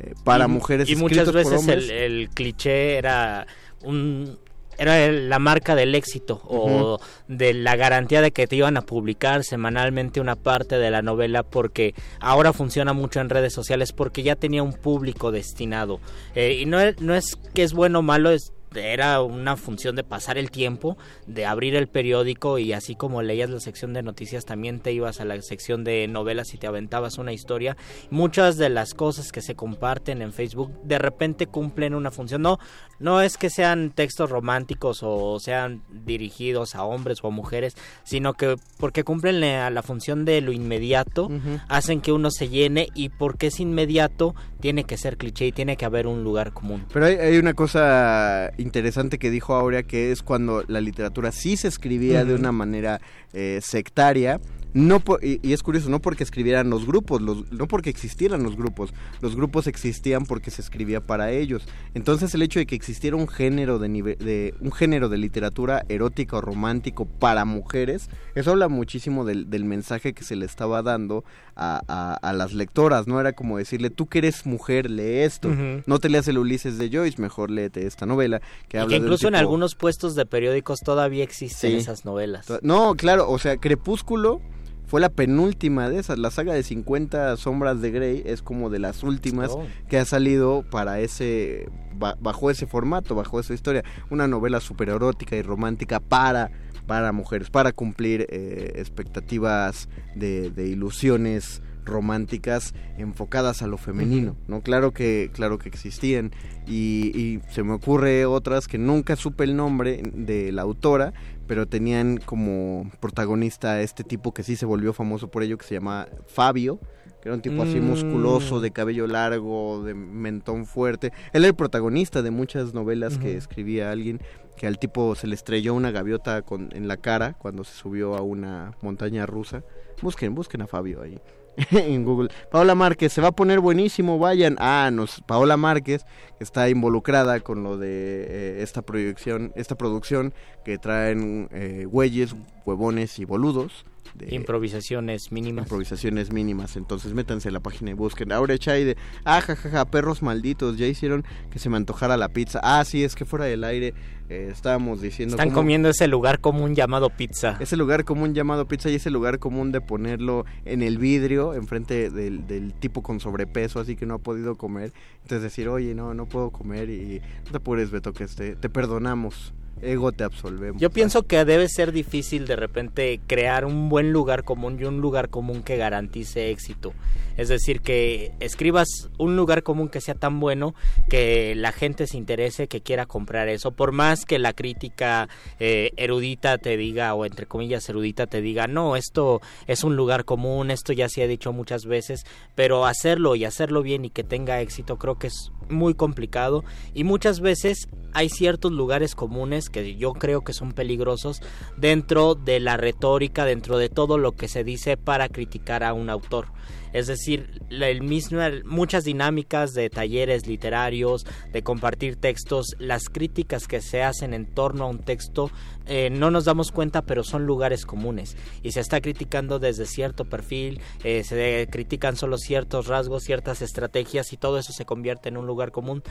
eh, 0.00 0.14
para 0.24 0.44
Y- 0.46 0.48
mujeres. 0.48 0.88
Y 0.88 0.96
muchas 0.96 1.26
por 1.26 1.34
veces 1.34 1.66
el, 1.90 2.30
cliché 2.30 2.96
era 2.96 3.46
un 3.82 4.38
era 4.80 5.04
el- 5.04 5.28
la 5.28 5.40
marca 5.40 5.74
del 5.74 5.94
éxito 5.96 6.40
o 6.44 7.00
de 7.26 7.52
la 7.52 7.74
garantía 7.74 8.22
de 8.22 8.30
que 8.30 8.46
te 8.46 8.54
iban 8.54 8.76
a 8.76 8.82
publicar 8.82 9.42
semanalmente 9.42 10.20
una 10.20 10.36
parte 10.36 10.78
de 10.78 10.88
la 10.92 11.02
novela 11.02 11.42
porque 11.42 11.96
ahora 12.20 12.52
funciona 12.52 12.92
mucho 12.92 13.18
en 13.20 13.28
redes 13.28 13.52
sociales 13.52 13.92
porque 13.92 14.22
ya 14.22 14.36
tenía 14.36 14.62
un 14.62 14.72
público 14.72 15.32
destinado 15.32 15.98
Eh, 16.36 16.58
y 16.60 16.66
no 16.66 16.78
no 17.00 17.16
es 17.16 17.34
que 17.54 17.64
es 17.64 17.72
bueno 17.72 17.98
o 17.98 18.02
malo 18.02 18.30
es 18.30 18.52
era 18.74 19.22
una 19.22 19.56
función 19.56 19.96
de 19.96 20.04
pasar 20.04 20.38
el 20.38 20.50
tiempo, 20.50 20.96
de 21.26 21.46
abrir 21.46 21.74
el 21.74 21.88
periódico 21.88 22.58
y 22.58 22.72
así 22.72 22.94
como 22.94 23.22
leías 23.22 23.50
la 23.50 23.60
sección 23.60 23.92
de 23.92 24.02
noticias 24.02 24.44
también 24.44 24.80
te 24.80 24.92
ibas 24.92 25.20
a 25.20 25.24
la 25.24 25.40
sección 25.42 25.84
de 25.84 26.06
novelas 26.08 26.54
y 26.54 26.58
te 26.58 26.66
aventabas 26.66 27.18
una 27.18 27.32
historia. 27.32 27.76
Muchas 28.10 28.56
de 28.56 28.68
las 28.68 28.94
cosas 28.94 29.32
que 29.32 29.42
se 29.42 29.54
comparten 29.54 30.22
en 30.22 30.32
Facebook 30.32 30.72
de 30.82 30.98
repente 30.98 31.46
cumplen 31.46 31.94
una 31.94 32.10
función. 32.10 32.42
No, 32.42 32.58
no 32.98 33.20
es 33.20 33.36
que 33.36 33.50
sean 33.50 33.90
textos 33.90 34.30
románticos 34.30 35.00
o 35.02 35.38
sean 35.40 35.82
dirigidos 35.90 36.74
a 36.74 36.84
hombres 36.84 37.18
o 37.22 37.28
a 37.28 37.30
mujeres, 37.30 37.76
sino 38.04 38.34
que 38.34 38.56
porque 38.78 39.04
cumplen 39.04 39.40
la, 39.40 39.70
la 39.70 39.82
función 39.82 40.24
de 40.24 40.40
lo 40.40 40.52
inmediato, 40.52 41.30
hacen 41.68 42.00
que 42.00 42.12
uno 42.12 42.30
se 42.30 42.48
llene 42.48 42.88
y 42.94 43.08
porque 43.08 43.48
es 43.48 43.60
inmediato 43.60 44.34
tiene 44.60 44.84
que 44.84 44.96
ser 44.96 45.16
cliché 45.16 45.46
y 45.46 45.52
tiene 45.52 45.76
que 45.76 45.84
haber 45.84 46.06
un 46.06 46.24
lugar 46.24 46.52
común. 46.52 46.84
Pero 46.92 47.06
hay, 47.06 47.14
hay 47.14 47.38
una 47.38 47.54
cosa 47.54 48.50
interesante 48.58 49.18
que 49.18 49.30
dijo 49.30 49.54
Aurea, 49.54 49.82
que 49.82 50.12
es 50.12 50.22
cuando 50.22 50.64
la 50.68 50.80
literatura 50.80 51.32
sí 51.32 51.56
se 51.56 51.68
escribía 51.68 52.24
de 52.24 52.34
una 52.34 52.52
manera 52.52 53.00
eh, 53.32 53.60
sectaria. 53.62 54.40
No 54.74 55.00
por- 55.00 55.24
y, 55.24 55.40
y 55.42 55.54
es 55.54 55.62
curioso, 55.62 55.88
no 55.88 55.98
porque 55.98 56.22
escribieran 56.22 56.68
los 56.68 56.84
grupos, 56.86 57.22
los- 57.22 57.50
no 57.50 57.66
porque 57.66 57.88
existieran 57.88 58.42
los 58.42 58.54
grupos, 58.54 58.92
los 59.22 59.34
grupos 59.34 59.66
existían 59.66 60.26
porque 60.26 60.50
se 60.50 60.60
escribía 60.60 61.00
para 61.00 61.30
ellos. 61.32 61.66
Entonces 61.94 62.34
el 62.34 62.42
hecho 62.42 62.58
de 62.58 62.66
que 62.66 62.74
existiera 62.74 63.16
un 63.16 63.28
género 63.28 63.78
de, 63.78 63.88
nive- 63.88 64.18
de 64.18 64.54
un 64.60 64.70
género 64.70 65.08
de 65.08 65.16
literatura 65.16 65.86
erótica 65.88 66.36
o 66.36 66.40
romántico 66.42 67.06
para 67.06 67.46
mujeres, 67.46 68.10
eso 68.34 68.50
habla 68.50 68.68
muchísimo 68.68 69.24
del, 69.24 69.48
del 69.48 69.64
mensaje 69.64 70.12
que 70.12 70.22
se 70.22 70.36
le 70.36 70.44
estaba 70.44 70.82
dando 70.82 71.24
a, 71.58 71.82
a- 71.88 72.14
a 72.14 72.32
las 72.32 72.52
lectoras, 72.54 73.06
no 73.06 73.20
era 73.20 73.32
como 73.32 73.58
decirle 73.58 73.90
tú 73.90 74.06
que 74.06 74.18
eres 74.18 74.46
mujer 74.46 74.88
lee 74.90 75.18
esto, 75.22 75.50
no 75.86 75.98
te 75.98 76.08
leas 76.08 76.28
el 76.28 76.38
Ulises 76.38 76.78
de 76.78 76.88
Joyce, 76.90 77.20
mejor 77.20 77.50
léete 77.50 77.86
esta 77.86 78.06
novela 78.06 78.40
que 78.68 78.76
Y 78.76 78.80
habla 78.80 78.88
que 78.90 78.94
de 78.94 79.00
un 79.00 79.06
incluso 79.06 79.28
en 79.28 79.34
algunos 79.34 79.74
puestos 79.74 80.14
de 80.14 80.24
periódicos 80.24 80.80
todavía 80.80 81.24
existen 81.24 81.72
Sí. 81.72 81.76
esas 81.78 82.04
novelas. 82.04 82.46
No, 82.62 82.94
claro, 82.94 83.28
o 83.30 83.38
sea, 83.38 83.56
Crepúsculo 83.56 84.40
fue 84.86 85.00
la 85.02 85.10
penúltima 85.10 85.90
de 85.90 85.98
esas. 85.98 86.18
La 86.18 86.30
saga 86.30 86.54
de 86.54 86.62
50 86.62 87.36
sombras 87.36 87.82
de 87.82 87.90
Grey 87.90 88.22
es 88.24 88.40
como 88.40 88.70
de 88.70 88.78
las 88.78 89.02
últimas 89.02 89.50
Oh. 89.50 89.66
que 89.88 89.98
ha 89.98 90.04
salido 90.06 90.64
para 90.70 91.00
ese 91.00 91.68
ba- 91.94 92.16
bajo 92.20 92.50
ese 92.50 92.66
formato, 92.66 93.14
bajo 93.14 93.38
esa 93.40 93.52
historia, 93.52 93.82
una 94.08 94.26
novela 94.28 94.60
super 94.60 94.88
erótica 94.88 95.36
y 95.36 95.42
romántica 95.42 96.00
para 96.00 96.50
para 96.88 97.12
mujeres, 97.12 97.50
para 97.50 97.70
cumplir 97.70 98.26
eh, 98.30 98.72
expectativas 98.76 99.88
de, 100.16 100.50
de 100.50 100.66
ilusiones 100.66 101.62
románticas 101.84 102.74
enfocadas 102.96 103.62
a 103.62 103.66
lo 103.66 103.78
femenino, 103.78 104.36
¿no? 104.46 104.62
Claro 104.62 104.92
que, 104.92 105.30
claro 105.32 105.58
que 105.58 105.68
existían. 105.68 106.32
Y, 106.66 107.12
y 107.14 107.40
se 107.50 107.62
me 107.62 107.72
ocurre 107.72 108.26
otras 108.26 108.66
que 108.66 108.78
nunca 108.78 109.16
supe 109.16 109.44
el 109.44 109.56
nombre 109.56 110.02
de 110.14 110.50
la 110.50 110.62
autora, 110.62 111.12
pero 111.46 111.66
tenían 111.66 112.18
como 112.18 112.90
protagonista 113.00 113.72
a 113.72 113.82
este 113.82 114.04
tipo 114.04 114.32
que 114.32 114.42
sí 114.42 114.56
se 114.56 114.66
volvió 114.66 114.92
famoso 114.92 115.30
por 115.30 115.42
ello, 115.42 115.58
que 115.58 115.66
se 115.66 115.74
llama 115.74 116.08
Fabio, 116.26 116.80
que 117.20 117.28
era 117.28 117.34
un 117.36 117.42
tipo 117.42 117.62
así 117.62 117.80
Mm. 117.80 117.84
musculoso, 117.84 118.60
de 118.60 118.70
cabello 118.70 119.06
largo, 119.06 119.82
de 119.82 119.94
mentón 119.94 120.66
fuerte. 120.66 121.12
Él 121.32 121.42
era 121.42 121.48
el 121.48 121.54
protagonista 121.54 122.22
de 122.22 122.30
muchas 122.30 122.74
novelas 122.74 123.18
que 123.18 123.36
escribía 123.36 123.90
alguien, 123.90 124.20
que 124.56 124.66
al 124.66 124.78
tipo 124.78 125.14
se 125.14 125.26
le 125.26 125.34
estrelló 125.34 125.74
una 125.74 125.90
gaviota 125.90 126.42
con, 126.42 126.70
en 126.72 126.88
la 126.88 126.96
cara 126.96 127.34
cuando 127.34 127.64
se 127.64 127.74
subió 127.74 128.16
a 128.16 128.22
una 128.22 128.72
montaña 128.82 129.26
rusa. 129.26 129.62
Busquen, 130.02 130.34
busquen 130.34 130.62
a 130.62 130.66
Fabio 130.66 131.02
ahí. 131.02 131.20
en 131.72 132.04
Google. 132.04 132.28
Paola 132.52 132.76
Márquez, 132.76 133.12
se 133.12 133.20
va 133.20 133.28
a 133.28 133.32
poner 133.32 133.58
buenísimo, 133.58 134.18
vayan. 134.20 134.56
Ah, 134.60 134.90
nos, 134.92 135.20
Paola 135.22 135.56
Márquez 135.56 136.04
que 136.38 136.44
está 136.44 136.68
involucrada 136.68 137.40
con 137.40 137.64
lo 137.64 137.76
de 137.76 137.88
eh, 138.28 138.62
esta 138.62 138.82
proyección, 138.82 139.52
esta 139.56 139.74
producción 139.74 140.32
que 140.64 140.78
traen 140.78 141.48
eh, 141.50 141.84
güeyes, 141.90 142.36
huevones 142.64 143.18
y 143.18 143.24
boludos. 143.24 143.84
De, 144.14 144.34
Improvisaciones 144.34 145.30
mínimas. 145.32 145.64
improvisaciones 145.66 146.32
mínimas. 146.32 146.76
Entonces 146.76 147.12
métanse 147.14 147.48
a 147.48 147.52
la 147.52 147.60
página 147.60 147.90
y 147.90 147.94
busquen. 147.94 148.32
Ahora 148.32 148.58
Chay 148.58 148.84
de, 148.84 148.96
ah, 149.24 149.40
jajaja, 149.40 149.84
perros 149.86 150.22
malditos, 150.22 150.76
ya 150.76 150.86
hicieron 150.86 151.24
que 151.50 151.58
se 151.58 151.68
me 151.68 151.76
antojara 151.76 152.16
la 152.16 152.28
pizza. 152.28 152.60
Ah, 152.62 152.84
sí, 152.84 153.04
es 153.04 153.14
que 153.14 153.24
fuera 153.24 153.44
del 153.46 153.64
aire 153.64 153.94
eh, 154.28 154.48
estábamos 154.52 155.00
diciendo... 155.00 155.34
Están 155.36 155.48
cómo- 155.50 155.60
comiendo 155.62 155.88
ese 155.88 156.06
lugar 156.06 156.40
común 156.40 156.74
llamado 156.74 157.08
pizza. 157.10 157.56
ese 157.60 157.76
lugar 157.76 158.04
común 158.04 158.34
llamado 158.34 158.66
pizza 158.68 158.90
y 158.90 158.96
ese 158.96 159.10
lugar 159.10 159.38
común 159.38 159.72
de 159.72 159.80
ponerlo 159.80 160.44
en 160.66 160.82
el 160.82 160.98
vidrio 160.98 161.54
enfrente 161.54 162.10
del, 162.10 162.46
del 162.46 162.74
tipo 162.74 163.02
con 163.02 163.20
sobrepeso 163.20 163.80
así 163.80 163.96
que 163.96 164.04
no 164.04 164.14
ha 164.14 164.18
podido 164.18 164.56
comer 164.56 164.92
entonces 165.22 165.42
decir 165.42 165.68
oye 165.68 165.94
no 165.94 166.12
no 166.12 166.26
puedo 166.26 166.50
comer 166.50 166.90
y 166.90 167.20
no 167.46 167.50
te 167.52 167.56
apures 167.56 167.90
Beto 167.90 168.12
que 168.12 168.24
este, 168.24 168.54
te 168.54 168.68
perdonamos 168.68 169.54
ego 169.82 170.12
te 170.12 170.24
absolvemos 170.24 170.80
Yo 170.80 170.90
pienso 170.90 171.24
que 171.24 171.44
debe 171.44 171.68
ser 171.68 171.92
difícil 171.92 172.46
de 172.46 172.56
repente 172.56 173.20
crear 173.26 173.64
un 173.64 173.88
buen 173.88 174.12
lugar 174.12 174.44
común 174.44 174.78
y 174.80 174.84
un 174.84 175.00
lugar 175.00 175.28
común 175.28 175.62
que 175.62 175.76
garantice 175.76 176.50
éxito. 176.50 176.92
Es 177.38 177.48
decir, 177.48 177.80
que 177.80 178.32
escribas 178.40 179.08
un 179.16 179.36
lugar 179.36 179.62
común 179.62 179.88
que 179.88 180.00
sea 180.00 180.14
tan 180.14 180.40
bueno 180.40 180.74
que 181.08 181.54
la 181.54 181.72
gente 181.72 182.06
se 182.06 182.18
interese, 182.18 182.66
que 182.66 182.82
quiera 182.82 183.06
comprar 183.06 183.48
eso, 183.48 183.70
por 183.70 183.92
más 183.92 184.24
que 184.24 184.38
la 184.38 184.52
crítica 184.52 185.28
eh, 185.60 185.92
erudita 185.96 186.58
te 186.58 186.76
diga, 186.76 187.14
o 187.14 187.24
entre 187.24 187.46
comillas 187.46 187.88
erudita 187.88 188.26
te 188.26 188.42
diga, 188.42 188.66
no, 188.66 188.96
esto 188.96 189.40
es 189.68 189.84
un 189.84 189.94
lugar 189.94 190.24
común, 190.24 190.72
esto 190.72 190.92
ya 190.92 191.08
se 191.08 191.22
ha 191.22 191.28
dicho 191.28 191.52
muchas 191.52 191.86
veces, 191.86 192.24
pero 192.56 192.84
hacerlo 192.86 193.36
y 193.36 193.44
hacerlo 193.44 193.82
bien 193.82 194.04
y 194.04 194.10
que 194.10 194.24
tenga 194.24 194.60
éxito 194.60 194.98
creo 194.98 195.16
que 195.16 195.28
es 195.28 195.52
muy 195.68 195.94
complicado 195.94 196.64
y 196.92 197.04
muchas 197.04 197.40
veces 197.40 197.88
hay 198.14 198.30
ciertos 198.30 198.72
lugares 198.72 199.14
comunes 199.14 199.68
que 199.68 199.96
yo 199.96 200.12
creo 200.12 200.42
que 200.42 200.52
son 200.52 200.72
peligrosos 200.72 201.40
dentro 201.76 202.34
de 202.34 202.58
la 202.58 202.76
retórica, 202.76 203.44
dentro 203.44 203.78
de 203.78 203.88
todo 203.88 204.18
lo 204.18 204.32
que 204.32 204.48
se 204.48 204.64
dice 204.64 204.96
para 204.96 205.28
criticar 205.28 205.84
a 205.84 205.92
un 205.92 206.10
autor. 206.10 206.48
Es 206.92 207.06
decir, 207.06 207.60
el 207.70 208.02
mismo, 208.02 208.40
muchas 208.64 209.04
dinámicas 209.04 209.72
de 209.72 209.90
talleres 209.90 210.46
literarios, 210.46 211.26
de 211.52 211.62
compartir 211.62 212.16
textos, 212.16 212.76
las 212.78 213.08
críticas 213.08 213.66
que 213.66 213.80
se 213.80 214.02
hacen 214.02 214.34
en 214.34 214.46
torno 214.46 214.84
a 214.84 214.88
un 214.88 214.98
texto, 214.98 215.50
eh, 215.88 216.10
no 216.10 216.30
nos 216.30 216.44
damos 216.44 216.70
cuenta, 216.70 217.02
pero 217.02 217.24
son 217.24 217.46
lugares 217.46 217.86
comunes. 217.86 218.36
Y 218.62 218.72
se 218.72 218.80
está 218.80 219.00
criticando 219.00 219.58
desde 219.58 219.86
cierto 219.86 220.24
perfil, 220.24 220.80
eh, 221.02 221.24
se 221.24 221.66
critican 221.70 222.16
solo 222.16 222.38
ciertos 222.38 222.86
rasgos, 222.86 223.24
ciertas 223.24 223.62
estrategias 223.62 224.32
y 224.32 224.36
todo 224.36 224.58
eso 224.58 224.72
se 224.72 224.84
convierte 224.84 225.28
en 225.28 225.36
un 225.36 225.46
lugar 225.46 225.72
común. 225.72 226.02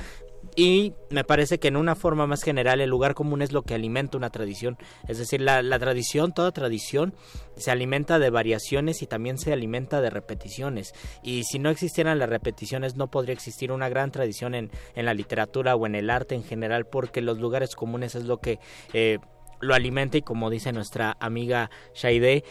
Y 0.55 0.93
me 1.11 1.23
parece 1.23 1.59
que 1.59 1.67
en 1.67 1.77
una 1.77 1.95
forma 1.95 2.25
más 2.25 2.41
general 2.41 2.81
el 2.81 2.89
lugar 2.89 3.13
común 3.13 3.41
es 3.41 3.51
lo 3.51 3.61
que 3.61 3.75
alimenta 3.75 4.17
una 4.17 4.31
tradición. 4.31 4.77
Es 5.07 5.19
decir, 5.19 5.41
la, 5.41 5.61
tradición, 5.79 6.33
toda 6.33 6.51
tradición, 6.51 7.13
se 7.55 7.69
alimenta 7.69 8.17
de 8.17 8.29
variaciones 8.29 9.01
y 9.01 9.07
también 9.07 9.37
se 9.37 9.53
alimenta 9.53 10.01
de 10.01 10.09
repeticiones. 10.09 10.93
Y 11.21 11.43
si 11.43 11.59
no 11.59 11.69
existieran 11.69 12.17
las 12.17 12.29
repeticiones 12.29 12.95
no 12.95 13.07
podría 13.11 13.33
existir 13.33 13.71
una 13.71 13.89
gran 13.89 14.11
tradición 14.11 14.55
en, 14.55 14.71
en 14.95 15.05
la 15.05 15.13
literatura 15.13 15.75
o 15.75 15.85
en 15.85 15.95
el 15.95 16.09
arte 16.09 16.33
en 16.35 16.43
general 16.43 16.85
porque 16.85 17.21
los 17.21 17.39
lugares 17.39 17.75
comunes 17.75 18.15
es 18.15 18.25
lo 18.25 18.37
que 18.37 18.59
eh, 18.93 19.19
lo 19.61 19.73
alimenta 19.73 20.17
y 20.17 20.21
como 20.21 20.49
dice 20.49 20.71
nuestra 20.71 21.17
amiga 21.19 21.69
Shaide, 21.95 22.43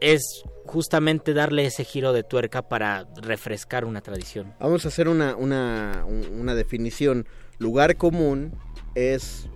es 0.00 0.42
justamente 0.66 1.32
darle 1.32 1.64
ese 1.64 1.84
giro 1.84 2.12
de 2.12 2.24
tuerca 2.24 2.68
para 2.68 3.06
refrescar 3.22 3.84
una 3.84 4.00
tradición. 4.00 4.52
Vamos 4.58 4.84
a 4.84 4.88
hacer 4.88 5.08
una, 5.08 5.36
una, 5.36 6.04
un- 6.06 6.40
una 6.40 6.54
definición. 6.54 7.26
Lugar 7.58 7.96
común 7.96 8.52
es 8.96 9.48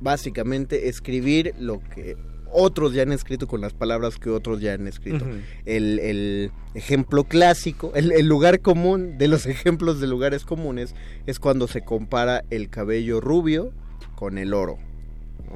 básicamente 0.00 0.88
escribir 0.88 1.54
lo 1.58 1.80
que 1.80 2.16
otros 2.56 2.92
ya 2.92 3.02
han 3.02 3.10
escrito 3.12 3.46
con 3.48 3.60
las 3.60 3.72
palabras 3.72 4.16
que 4.16 4.30
otros 4.30 4.60
ya 4.60 4.74
han 4.74 4.86
escrito. 4.86 5.24
El, 5.64 5.98
el 5.98 6.52
ejemplo 6.74 7.24
clásico, 7.24 7.92
el, 7.94 8.12
el 8.12 8.26
lugar 8.26 8.60
común 8.60 9.18
de 9.18 9.28
los 9.28 9.46
ejemplos 9.46 10.00
de 10.00 10.06
lugares 10.06 10.44
comunes 10.44 10.94
es 11.26 11.38
cuando 11.40 11.66
se 11.68 11.82
compara 11.84 12.44
el 12.50 12.68
cabello 12.70 13.20
rubio 13.20 13.72
con 14.14 14.38
el 14.38 14.54
oro. 14.54 14.78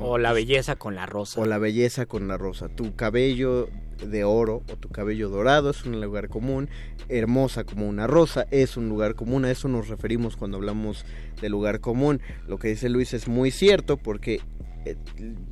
O 0.01 0.18
la 0.18 0.33
belleza 0.33 0.76
con 0.76 0.95
la 0.95 1.07
rosa. 1.07 1.41
O 1.41 1.47
la 1.47 1.59
belleza 1.59 2.07
con 2.07 2.29
la 2.29 2.37
rosa. 2.37 2.68
Tu 2.68 2.95
cabello 2.95 3.68
de 4.07 4.22
oro 4.22 4.62
o 4.72 4.76
tu 4.76 4.89
cabello 4.91 5.29
dorado 5.29 5.70
es 5.70 5.85
un 5.85 6.01
lugar 6.01 6.29
común. 6.29 6.68
Hermosa 7.09 7.64
como 7.64 7.89
una 7.89 8.07
rosa 8.07 8.47
es 8.51 8.76
un 8.76 8.89
lugar 8.89 9.14
común. 9.16 9.45
A 9.45 9.51
eso 9.51 9.66
nos 9.68 9.89
referimos 9.89 10.37
cuando 10.37 10.57
hablamos 10.59 11.05
de 11.41 11.49
lugar 11.49 11.81
común. 11.81 12.20
Lo 12.47 12.59
que 12.59 12.68
dice 12.68 12.89
Luis 12.89 13.12
es 13.14 13.26
muy 13.29 13.51
cierto 13.51 13.97
porque 13.97 14.41
eh, 14.85 14.97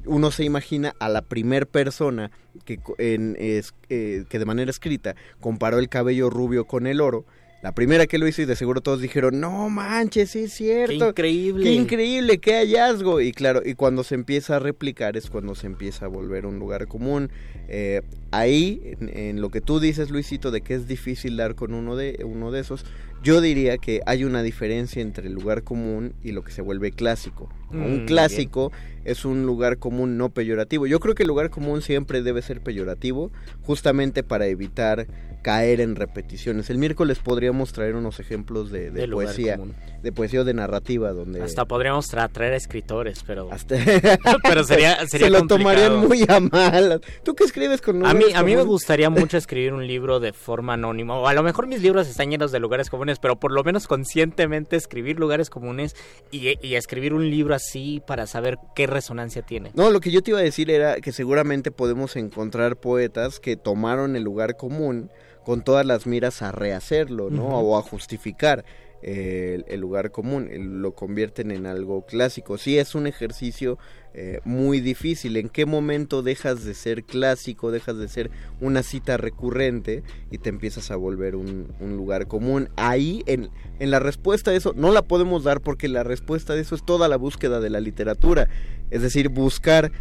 uno 0.04 0.30
se 0.30 0.44
imagina 0.44 0.94
a 1.00 1.08
la 1.08 1.22
primer 1.22 1.66
persona 1.66 2.30
que, 2.64 2.78
en, 2.98 3.36
es- 3.40 3.74
eh, 3.88 4.24
que 4.28 4.38
de 4.38 4.44
manera 4.44 4.70
escrita 4.70 5.16
comparó 5.40 5.78
el 5.80 5.88
cabello 5.88 6.30
rubio 6.30 6.66
con 6.66 6.86
el 6.86 7.00
oro. 7.00 7.24
La 7.62 7.72
primera 7.72 8.06
que 8.06 8.18
lo 8.18 8.28
hizo 8.28 8.42
y 8.42 8.44
de 8.44 8.54
seguro 8.54 8.80
todos 8.80 9.00
dijeron, 9.00 9.40
no 9.40 9.68
manches, 9.70 10.30
sí 10.30 10.40
es 10.40 10.52
cierto. 10.52 10.98
Qué 10.98 11.08
increíble. 11.08 11.64
Qué 11.64 11.72
increíble, 11.72 12.38
qué 12.38 12.52
hallazgo. 12.54 13.20
Y 13.20 13.32
claro, 13.32 13.62
y 13.64 13.74
cuando 13.74 14.04
se 14.04 14.14
empieza 14.14 14.56
a 14.56 14.58
replicar 14.58 15.16
es 15.16 15.30
cuando 15.30 15.54
se 15.54 15.66
empieza 15.66 16.04
a 16.04 16.08
volver 16.08 16.46
un 16.46 16.58
lugar 16.58 16.86
común. 16.86 17.30
Eh, 17.68 18.02
ahí, 18.30 18.80
en, 19.00 19.08
en 19.16 19.40
lo 19.40 19.50
que 19.50 19.60
tú 19.60 19.80
dices, 19.80 20.10
Luisito, 20.10 20.50
de 20.50 20.60
que 20.60 20.74
es 20.74 20.86
difícil 20.86 21.36
dar 21.36 21.54
con 21.54 21.74
uno 21.74 21.96
de, 21.96 22.22
uno 22.24 22.50
de 22.52 22.60
esos, 22.60 22.84
yo 23.22 23.40
diría 23.40 23.78
que 23.78 24.02
hay 24.06 24.22
una 24.22 24.42
diferencia 24.42 25.02
entre 25.02 25.26
el 25.26 25.32
lugar 25.32 25.64
común 25.64 26.14
y 26.22 26.32
lo 26.32 26.44
que 26.44 26.52
se 26.52 26.62
vuelve 26.62 26.92
clásico. 26.92 27.48
Mm, 27.70 27.84
un 27.84 28.06
clásico 28.06 28.70
es 29.04 29.24
un 29.24 29.46
lugar 29.46 29.78
común 29.78 30.16
no 30.16 30.28
peyorativo. 30.28 30.86
Yo 30.86 31.00
creo 31.00 31.14
que 31.14 31.24
el 31.24 31.28
lugar 31.28 31.50
común 31.50 31.82
siempre 31.82 32.22
debe 32.22 32.42
ser 32.42 32.60
peyorativo, 32.60 33.32
justamente 33.62 34.22
para 34.22 34.46
evitar 34.46 35.08
caer 35.46 35.80
en 35.80 35.94
repeticiones. 35.94 36.70
El 36.70 36.78
miércoles 36.78 37.20
podríamos 37.20 37.72
traer 37.72 37.94
unos 37.94 38.18
ejemplos 38.18 38.72
de, 38.72 38.90
poesía, 39.08 39.60
de 40.02 40.10
poesía 40.10 40.40
o 40.40 40.44
de 40.44 40.54
narrativa, 40.54 41.12
donde 41.12 41.40
Hasta 41.40 41.66
podríamos 41.66 42.12
tra- 42.12 42.28
traer 42.32 42.52
escritores, 42.54 43.22
pero... 43.24 43.48
Hasta- 43.52 43.76
pero 44.42 44.64
sería, 44.64 45.06
sería 45.06 45.28
se 45.28 45.30
lo 45.30 45.38
complicado. 45.38 45.46
tomarían 45.46 45.96
muy 45.98 46.24
a 46.26 46.40
mal. 46.40 47.00
¿Tú 47.22 47.36
qué 47.36 47.44
escribes 47.44 47.80
con 47.80 48.04
A 48.04 48.12
mí, 48.12 48.24
a 48.34 48.42
mí 48.42 48.56
me 48.56 48.62
gustaría 48.62 49.08
mucho 49.20 49.36
escribir 49.38 49.72
un 49.72 49.86
libro 49.86 50.18
de 50.18 50.32
forma 50.32 50.72
anónima, 50.72 51.16
o 51.16 51.28
a 51.28 51.32
lo 51.32 51.44
mejor 51.44 51.68
mis 51.68 51.80
libros 51.80 52.08
están 52.08 52.28
llenos 52.28 52.50
de 52.50 52.58
lugares 52.58 52.90
comunes, 52.90 53.20
pero 53.20 53.38
por 53.38 53.52
lo 53.52 53.62
menos 53.62 53.86
conscientemente 53.86 54.74
escribir 54.74 55.20
lugares 55.20 55.48
comunes 55.48 55.94
y, 56.32 56.54
y 56.60 56.74
escribir 56.74 57.14
un 57.14 57.30
libro 57.30 57.54
así 57.54 58.02
para 58.04 58.26
saber 58.26 58.58
qué 58.74 58.88
resonancia 58.88 59.42
tiene. 59.42 59.70
No, 59.76 59.92
lo 59.92 60.00
que 60.00 60.10
yo 60.10 60.24
te 60.24 60.32
iba 60.32 60.40
a 60.40 60.42
decir 60.42 60.72
era 60.72 60.96
que 61.00 61.12
seguramente 61.12 61.70
podemos 61.70 62.16
encontrar 62.16 62.78
poetas 62.78 63.38
que 63.38 63.56
tomaron 63.56 64.16
el 64.16 64.24
lugar 64.24 64.56
común 64.56 65.08
con 65.46 65.62
todas 65.62 65.86
las 65.86 66.08
miras 66.08 66.42
a 66.42 66.50
rehacerlo, 66.50 67.30
¿no? 67.30 67.46
O 67.60 67.78
a 67.78 67.82
justificar 67.82 68.64
eh, 69.02 69.52
el, 69.54 69.64
el 69.72 69.80
lugar 69.80 70.10
común, 70.10 70.48
el- 70.50 70.82
lo 70.82 70.96
convierten 70.96 71.52
en 71.52 71.66
algo 71.66 72.04
clásico. 72.04 72.58
Sí, 72.58 72.78
es 72.78 72.96
un 72.96 73.06
ejercicio 73.06 73.78
eh, 74.12 74.40
muy 74.44 74.80
difícil. 74.80 75.36
¿En 75.36 75.48
qué 75.48 75.64
momento 75.64 76.22
dejas 76.22 76.64
de 76.64 76.74
ser 76.74 77.04
clásico, 77.04 77.70
dejas 77.70 77.96
de 77.96 78.08
ser 78.08 78.30
una 78.60 78.82
cita 78.82 79.18
recurrente 79.18 80.02
y 80.32 80.38
te 80.38 80.48
empiezas 80.48 80.90
a 80.90 80.96
volver 80.96 81.36
un, 81.36 81.68
un 81.78 81.96
lugar 81.96 82.26
común? 82.26 82.68
Ahí, 82.74 83.22
en, 83.26 83.48
en 83.78 83.90
la 83.92 84.00
respuesta 84.00 84.50
de 84.50 84.56
eso, 84.56 84.72
no 84.74 84.90
la 84.90 85.02
podemos 85.02 85.44
dar 85.44 85.60
porque 85.60 85.86
la 85.86 86.02
respuesta 86.02 86.54
de 86.56 86.62
eso 86.62 86.74
es 86.74 86.84
toda 86.84 87.06
la 87.06 87.16
búsqueda 87.18 87.60
de 87.60 87.70
la 87.70 87.78
literatura. 87.78 88.48
Es 88.90 89.02
decir, 89.02 89.28
buscar 89.28 89.92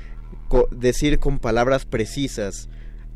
co- 0.47 0.67
decir 0.71 1.19
con 1.19 1.37
palabras 1.37 1.85
precisas 1.85 2.67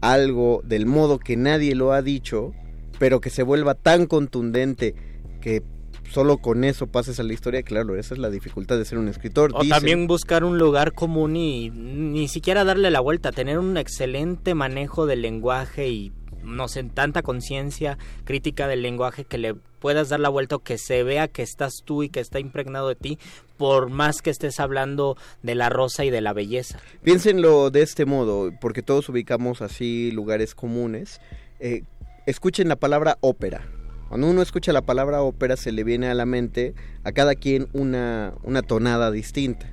algo 0.02 0.62
del 0.64 0.86
modo 0.86 1.20
que 1.20 1.36
nadie 1.38 1.76
lo 1.76 1.92
ha 1.94 2.02
dicho, 2.02 2.54
pero 3.00 3.22
que 3.22 3.30
se 3.30 3.44
vuelva 3.44 3.76
tan 3.76 4.06
contundente 4.06 4.96
que 5.42 5.64
solo 6.10 6.38
con 6.40 6.64
eso 6.64 6.88
pases 6.88 7.20
a 7.20 7.24
la 7.24 7.34
historia, 7.34 7.62
claro, 7.64 7.96
esa 7.96 8.14
es 8.16 8.20
la 8.20 8.30
dificultad 8.30 8.78
de 8.78 8.86
ser 8.86 8.98
un 8.98 9.08
escritor. 9.08 9.52
O 9.54 9.62
Dicen- 9.62 9.70
también 9.70 10.08
buscar 10.08 10.44
un 10.44 10.58
lugar 10.58 10.94
común 10.94 11.36
y 11.36 11.70
ni 11.70 12.28
siquiera 12.28 12.64
darle 12.64 12.90
la 12.92 13.00
vuelta, 13.00 13.32
tener 13.32 13.60
un 13.60 13.78
excelente 13.78 14.56
manejo 14.56 15.06
del 15.06 15.22
lenguaje 15.22 15.90
y 15.90 16.12
no 16.44 16.68
sé, 16.68 16.84
tanta 16.84 17.22
conciencia 17.22 17.98
crítica 18.24 18.68
del 18.68 18.82
lenguaje 18.82 19.26
que 19.26 19.38
le 19.38 19.56
puedas 19.80 20.10
dar 20.10 20.20
la 20.20 20.30
vuelta 20.30 20.58
que 20.64 20.78
se 20.78 21.04
vea 21.04 21.28
que 21.28 21.42
estás 21.42 21.82
tú 21.84 22.04
y 22.04 22.10
que 22.10 22.20
está 22.20 22.40
impregnado 22.40 22.88
de 22.90 22.96
ti, 22.96 23.20
por 23.58 23.90
más 23.90 24.22
que 24.22 24.30
estés 24.30 24.60
hablando 24.60 25.18
de 25.44 25.56
la 25.56 25.70
rosa 25.70 26.06
y 26.06 26.10
de 26.10 26.22
la 26.22 26.34
belleza. 26.34 26.80
Piénsenlo 27.04 27.72
de 27.72 27.82
este 27.82 28.06
modo, 28.06 28.52
porque 28.62 28.82
todos 28.82 29.10
ubicamos 29.10 29.62
así 29.62 30.12
lugares 30.12 30.56
comunes. 30.56 31.20
Eh, 31.60 31.84
escuchen 32.26 32.68
la 32.68 32.76
palabra 32.76 33.18
ópera. 33.22 33.68
Cuando 34.08 34.28
uno 34.28 34.42
escucha 34.42 34.74
la 34.74 34.82
palabra 34.82 35.22
ópera 35.22 35.56
se 35.56 35.72
le 35.72 35.84
viene 35.84 36.08
a 36.08 36.16
la 36.16 36.26
mente 36.26 36.74
a 37.04 37.12
cada 37.12 37.36
quien 37.36 37.68
una, 37.74 38.34
una 38.44 38.64
tonada 38.64 39.12
distinta, 39.12 39.72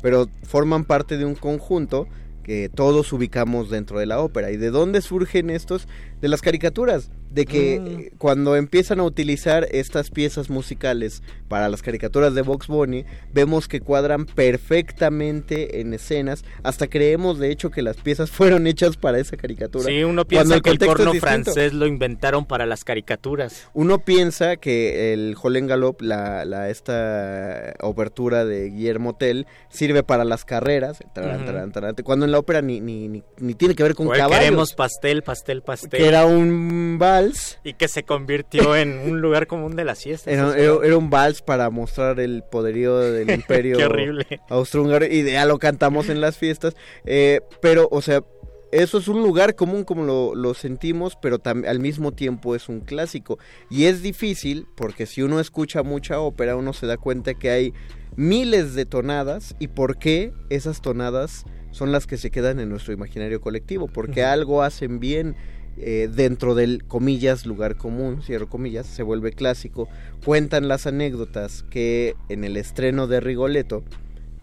pero 0.00 0.28
forman 0.44 0.84
parte 0.84 1.16
de 1.18 1.24
un 1.24 1.34
conjunto 1.34 2.06
que 2.44 2.68
todos 2.68 3.12
ubicamos 3.12 3.70
dentro 3.70 3.98
de 3.98 4.06
la 4.06 4.20
ópera. 4.20 4.52
¿Y 4.52 4.56
de 4.56 4.70
dónde 4.70 5.00
surgen 5.00 5.50
estos? 5.50 5.88
De 6.20 6.28
las 6.28 6.42
caricaturas. 6.42 7.10
De 7.34 7.46
que 7.46 8.10
Mm. 8.12 8.16
cuando 8.18 8.54
empiezan 8.56 9.00
a 9.00 9.02
utilizar 9.04 9.66
estas 9.72 10.10
piezas 10.10 10.50
musicales 10.50 11.22
para 11.48 11.68
las 11.68 11.82
caricaturas 11.82 12.34
de 12.34 12.42
Box 12.42 12.68
Bunny, 12.68 13.04
vemos 13.32 13.66
que 13.68 13.80
cuadran 13.80 14.24
perfectamente 14.26 15.80
en 15.80 15.94
escenas, 15.94 16.44
hasta 16.62 16.86
creemos 16.88 17.38
de 17.38 17.50
hecho 17.50 17.70
que 17.70 17.82
las 17.82 17.96
piezas 17.96 18.30
fueron 18.60 18.66
hechas 18.66 18.96
para 18.96 19.18
esa 19.18 19.36
caricatura. 19.36 19.84
Sí, 19.86 20.02
uno 20.04 20.24
cuando 20.24 20.26
piensa 20.26 20.60
que 20.60 20.70
el 20.70 20.78
porno 20.78 21.14
francés 21.14 21.72
lo 21.72 21.86
inventaron 21.86 22.44
para 22.46 22.66
las 22.66 22.84
caricaturas. 22.84 23.68
Uno 23.74 23.98
piensa 23.98 24.56
que 24.56 25.12
el 25.12 25.34
Holland 25.40 25.68
Galop, 25.68 26.00
la, 26.02 26.44
la 26.44 26.70
esta 26.70 27.74
obertura 27.80 28.44
de 28.44 28.70
Guillermo 28.70 29.16
Tell, 29.16 29.46
sirve 29.68 30.02
para 30.02 30.24
las 30.24 30.44
carreras, 30.44 30.98
tarán, 31.14 31.36
Ujú. 31.38 31.46
tarán, 31.46 31.72
tarán, 31.72 31.94
cuando 32.04 32.24
en 32.24 32.32
la 32.32 32.38
ópera 32.38 32.62
ni, 32.62 32.80
ni, 32.80 33.08
ni, 33.08 33.22
ni 33.38 33.54
tiene 33.54 33.74
que 33.74 33.82
ver 33.82 33.94
con 33.94 34.08
O 34.08 34.12
el 34.14 34.18
caballos. 34.20 34.38
queremos 34.44 34.74
pastel, 34.74 35.22
pastel, 35.22 35.62
pastel. 35.62 35.90
que 36.00 36.06
era 36.06 36.26
un 36.26 36.98
vals. 37.26 37.58
Y 37.64 37.74
que 37.74 37.88
se 37.88 38.02
convirtió 38.04 38.76
en 38.76 38.98
un 38.98 39.20
lugar 39.20 39.46
común 39.46 39.76
de 39.76 39.84
las 39.84 40.02
fiestas. 40.02 40.32
Era, 40.32 40.56
era- 40.56 40.76
era 40.84 40.96
un 40.96 41.10
vals 41.10 41.42
para 41.42 41.70
mostrar 41.70 42.20
el 42.20 42.42
poderío 42.50 42.98
del 42.98 43.30
imperio 43.34 43.76
Qué 43.76 43.84
horrible. 43.86 44.40
austrohúngaro 44.48 45.06
y 45.06 45.24
ya 45.24 45.44
lo 45.46 45.58
cantamos 45.58 46.08
en 46.08 46.20
las 46.20 46.36
fiestas. 46.38 46.74
Eh, 47.06 47.40
pero, 47.60 47.88
o 47.90 48.00
sea, 48.02 48.22
eso 48.72 48.98
es 48.98 49.06
un 49.08 49.22
lugar 49.22 49.54
común 49.54 49.84
como 49.84 50.02
lo, 50.04 50.34
lo 50.34 50.52
sentimos, 50.54 51.16
pero 51.22 51.38
al 51.44 51.78
mismo 51.80 52.10
tiempo 52.12 52.54
es 52.56 52.68
un 52.68 52.80
clásico. 52.80 53.38
Y 53.70 53.84
es 53.84 54.02
difícil 54.02 54.66
porque 54.76 55.06
si 55.06 55.22
uno 55.22 55.38
escucha 55.40 55.82
mucha 55.84 56.18
ópera, 56.20 56.56
uno 56.56 56.72
se 56.72 56.86
da 56.86 56.96
cuenta 56.96 57.34
que 57.34 57.50
hay 57.50 57.72
miles 58.16 58.74
de 58.74 58.84
tonadas 58.86 59.54
y 59.58 59.68
por 59.68 59.98
qué 59.98 60.32
esas 60.50 60.80
tonadas 60.80 61.44
son 61.72 61.90
las 61.90 62.06
que 62.06 62.16
se 62.16 62.30
quedan 62.30 62.60
en 62.60 62.68
nuestro 62.68 62.92
imaginario 62.92 63.40
colectivo, 63.40 63.88
porque 63.88 64.22
algo 64.24 64.62
hacen 64.62 65.00
bien 65.00 65.34
eh, 65.76 66.08
dentro 66.12 66.54
del 66.54 66.84
comillas 66.84 67.46
lugar 67.46 67.76
común, 67.76 68.22
cierro 68.22 68.48
comillas, 68.48 68.86
se 68.86 69.02
vuelve 69.02 69.32
clásico. 69.32 69.88
Cuentan 70.24 70.68
las 70.68 70.86
anécdotas 70.86 71.64
que 71.64 72.14
en 72.28 72.44
el 72.44 72.56
estreno 72.56 73.06
de 73.06 73.20
Rigoletto 73.20 73.84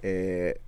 eh, 0.01 0.59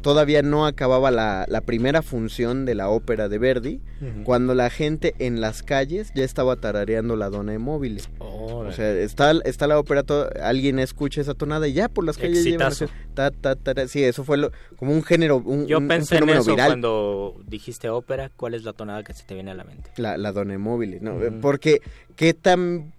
todavía 0.00 0.42
no 0.42 0.66
acababa 0.66 1.10
la, 1.10 1.44
la 1.48 1.60
primera 1.60 2.02
función 2.02 2.64
de 2.64 2.74
la 2.74 2.88
ópera 2.88 3.28
de 3.28 3.38
Verdi, 3.38 3.80
Ujú. 4.00 4.24
cuando 4.24 4.54
la 4.54 4.70
gente 4.70 5.14
en 5.18 5.40
las 5.40 5.62
calles 5.62 6.12
ya 6.14 6.24
estaba 6.24 6.56
tarareando 6.56 7.16
la 7.16 7.28
dona 7.30 7.54
immobile. 7.54 8.00
O 8.18 8.70
sea, 8.72 8.92
está, 8.92 9.32
está 9.44 9.66
la 9.66 9.78
ópera, 9.78 10.02
to- 10.02 10.28
alguien 10.42 10.78
escucha 10.78 11.20
esa 11.20 11.34
tonada 11.34 11.66
y 11.68 11.72
ya 11.72 11.88
por 11.88 12.04
las 12.04 12.16
calles 12.18 12.44
llevan 12.44 12.72
ta, 13.14 13.30
ta, 13.30 13.54
ta. 13.56 13.88
Sí, 13.88 14.02
eso 14.04 14.24
fue 14.24 14.38
lo- 14.38 14.52
como 14.76 14.92
un 14.92 15.02
género, 15.02 15.36
un, 15.38 15.66
Yo 15.66 15.78
un- 15.78 15.84
un 15.84 15.88
pensé 15.88 16.14
en 16.14 16.20
fenómeno 16.20 16.40
eso 16.42 16.50
viral. 16.52 16.68
cuando 16.68 17.36
dijiste 17.46 17.88
ópera. 17.88 18.30
¿Cuál 18.36 18.54
es 18.54 18.64
la 18.64 18.72
tonada 18.72 19.02
que 19.02 19.12
se 19.14 19.24
te 19.24 19.34
viene 19.34 19.50
a 19.50 19.54
la 19.54 19.64
mente? 19.64 19.90
La, 19.96 20.16
la 20.16 20.32
dona 20.32 20.54
immobile, 20.54 20.98
¿no? 21.00 21.16
Ujú. 21.16 21.40
Porque 21.40 21.80
qué 22.16 22.34
tan 22.34 22.92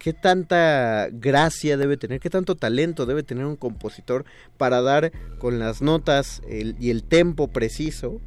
qué 0.00 0.12
tanta 0.14 1.08
gracia 1.12 1.76
debe 1.76 1.96
tener, 1.96 2.18
qué 2.20 2.30
tanto 2.30 2.56
talento 2.56 3.06
debe 3.06 3.22
tener 3.22 3.44
un 3.44 3.54
compositor 3.56 4.24
para 4.56 4.80
dar 4.82 5.12
con 5.38 5.58
las 5.60 5.82
notas 5.82 6.42
el- 6.48 6.74
y 6.80 6.90
el 6.90 7.04
tempo 7.04 7.48
preciso 7.48 8.20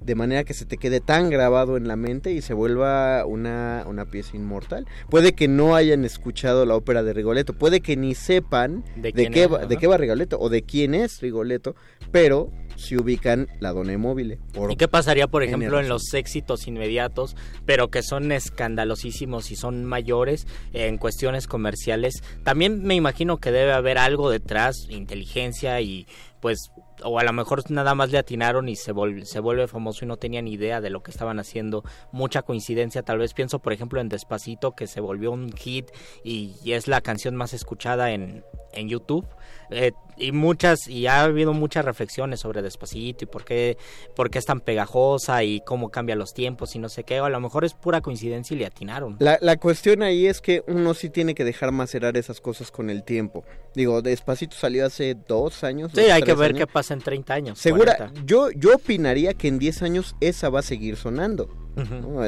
de 0.00 0.14
manera 0.14 0.44
que 0.44 0.54
se 0.54 0.64
te 0.64 0.78
quede 0.78 1.00
tan 1.00 1.28
grabado 1.28 1.76
en 1.76 1.86
la 1.88 1.96
mente 1.96 2.30
y 2.32 2.40
se 2.40 2.54
vuelva 2.54 3.26
una, 3.26 3.84
una 3.86 4.06
pieza 4.06 4.36
inmortal. 4.36 4.86
Puede 5.10 5.34
que 5.34 5.48
no 5.48 5.74
hayan 5.74 6.04
escuchado 6.04 6.64
la 6.64 6.76
ópera 6.76 7.02
de 7.02 7.12
Rigoletto, 7.12 7.52
puede 7.52 7.80
que 7.80 7.96
ni 7.96 8.14
sepan 8.14 8.84
¿De 8.96 9.12
qué, 9.12 9.42
es? 9.42 9.52
va, 9.52 9.66
de 9.66 9.76
qué 9.76 9.86
va 9.86 9.96
Rigoletto 9.98 10.38
o 10.40 10.48
de 10.48 10.62
quién 10.62 10.94
es 10.94 11.20
Rigoletto, 11.20 11.74
pero 12.12 12.50
si 12.78 12.96
ubican 12.96 13.48
la 13.60 13.72
dona 13.72 13.92
immobile. 13.92 14.38
por 14.54 14.70
¿Y 14.72 14.76
qué 14.76 14.88
pasaría, 14.88 15.26
por 15.26 15.42
ejemplo, 15.42 15.80
en 15.80 15.88
los 15.88 16.14
éxitos 16.14 16.66
inmediatos, 16.68 17.36
pero 17.66 17.88
que 17.88 18.02
son 18.02 18.30
escandalosísimos 18.32 19.50
y 19.50 19.56
son 19.56 19.84
mayores 19.84 20.46
eh, 20.72 20.86
en 20.86 20.96
cuestiones 20.96 21.46
comerciales? 21.46 22.22
También 22.44 22.82
me 22.84 22.94
imagino 22.94 23.38
que 23.38 23.50
debe 23.50 23.72
haber 23.72 23.98
algo 23.98 24.30
detrás, 24.30 24.86
inteligencia 24.88 25.80
y 25.80 26.06
pues 26.40 26.70
o 27.02 27.18
a 27.18 27.24
lo 27.24 27.32
mejor 27.32 27.68
nada 27.70 27.94
más 27.94 28.10
le 28.10 28.18
atinaron 28.18 28.68
y 28.68 28.76
se, 28.76 28.92
vol- 28.92 29.24
se 29.24 29.40
vuelve 29.40 29.66
famoso 29.68 30.04
y 30.04 30.08
no 30.08 30.16
tenían 30.16 30.48
idea 30.48 30.80
de 30.80 30.90
lo 30.90 31.02
que 31.02 31.10
estaban 31.10 31.38
haciendo. 31.40 31.84
Mucha 32.12 32.42
coincidencia, 32.42 33.02
tal 33.02 33.18
vez 33.18 33.34
pienso 33.34 33.58
por 33.60 33.72
ejemplo 33.72 34.00
en 34.00 34.08
Despacito 34.08 34.72
que 34.72 34.86
se 34.86 35.00
volvió 35.00 35.30
un 35.32 35.52
hit 35.52 35.86
y, 36.24 36.54
y 36.64 36.72
es 36.72 36.86
la 36.88 37.00
canción 37.00 37.34
más 37.36 37.54
escuchada 37.54 38.12
en, 38.12 38.44
en 38.72 38.88
YouTube. 38.88 39.26
Eh, 39.70 39.92
y 40.16 40.32
muchas 40.32 40.88
y 40.88 41.06
ha 41.06 41.22
habido 41.22 41.52
muchas 41.52 41.84
reflexiones 41.84 42.40
sobre 42.40 42.62
Despacito 42.62 43.24
y 43.24 43.26
por 43.28 43.44
qué 43.44 43.76
por 44.16 44.30
qué 44.30 44.38
es 44.38 44.46
tan 44.46 44.60
pegajosa 44.60 45.44
y 45.44 45.60
cómo 45.60 45.90
cambia 45.90 46.16
los 46.16 46.34
tiempos 46.34 46.74
y 46.74 46.78
no 46.80 46.88
sé 46.88 47.04
qué 47.04 47.20
o 47.20 47.26
a 47.26 47.30
lo 47.30 47.38
mejor 47.38 47.64
es 47.64 47.74
pura 47.74 48.00
coincidencia 48.00 48.54
y 48.54 48.58
le 48.58 48.66
atinaron 48.66 49.16
La, 49.20 49.38
la 49.40 49.56
cuestión 49.58 50.02
ahí 50.02 50.26
es 50.26 50.40
que 50.40 50.64
uno 50.66 50.94
sí 50.94 51.10
tiene 51.10 51.34
que 51.34 51.44
dejar 51.44 51.70
macerar 51.70 52.16
esas 52.16 52.40
cosas 52.40 52.70
con 52.70 52.90
el 52.90 53.04
tiempo. 53.04 53.44
Digo, 53.74 54.02
Despacito 54.02 54.56
salió 54.56 54.86
hace 54.86 55.14
dos 55.14 55.62
años. 55.62 55.92
sí 55.94 56.00
dos, 56.02 56.10
hay 56.10 56.22
que 56.22 56.34
ver 56.34 56.50
años. 56.50 56.58
qué 56.60 56.66
pasa 56.66 56.94
en 56.94 57.00
30 57.00 57.34
años 57.34 57.58
Segura, 57.58 57.94
40. 57.96 58.22
yo, 58.24 58.50
yo 58.50 58.74
opinaría 58.74 59.34
que 59.34 59.48
en 59.48 59.58
10 59.58 59.82
años 59.82 60.16
esa 60.20 60.48
va 60.48 60.60
a 60.60 60.62
seguir 60.62 60.96
sonando. 60.96 61.48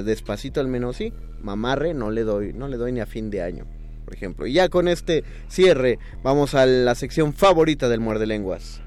Despacito 0.04 0.60
al 0.60 0.68
menos 0.68 0.96
sí. 0.96 1.12
Mamarre 1.40 1.94
no 1.94 2.10
le 2.10 2.22
doy, 2.22 2.52
no 2.52 2.68
le 2.68 2.76
doy 2.76 2.92
ni 2.92 3.00
a 3.00 3.06
fin 3.06 3.30
de 3.30 3.42
año, 3.42 3.66
por 4.10 4.16
ejemplo. 4.16 4.46
Y 4.46 4.54
ya 4.54 4.68
con 4.68 4.88
este 4.88 5.22
cierre, 5.46 6.00
vamos 6.24 6.54
a 6.56 6.66
la 6.66 6.96
sección 6.96 7.32
favorita 7.32 7.88
del 7.88 8.00
Muerde 8.00 8.26
Lenguas. 8.26 8.82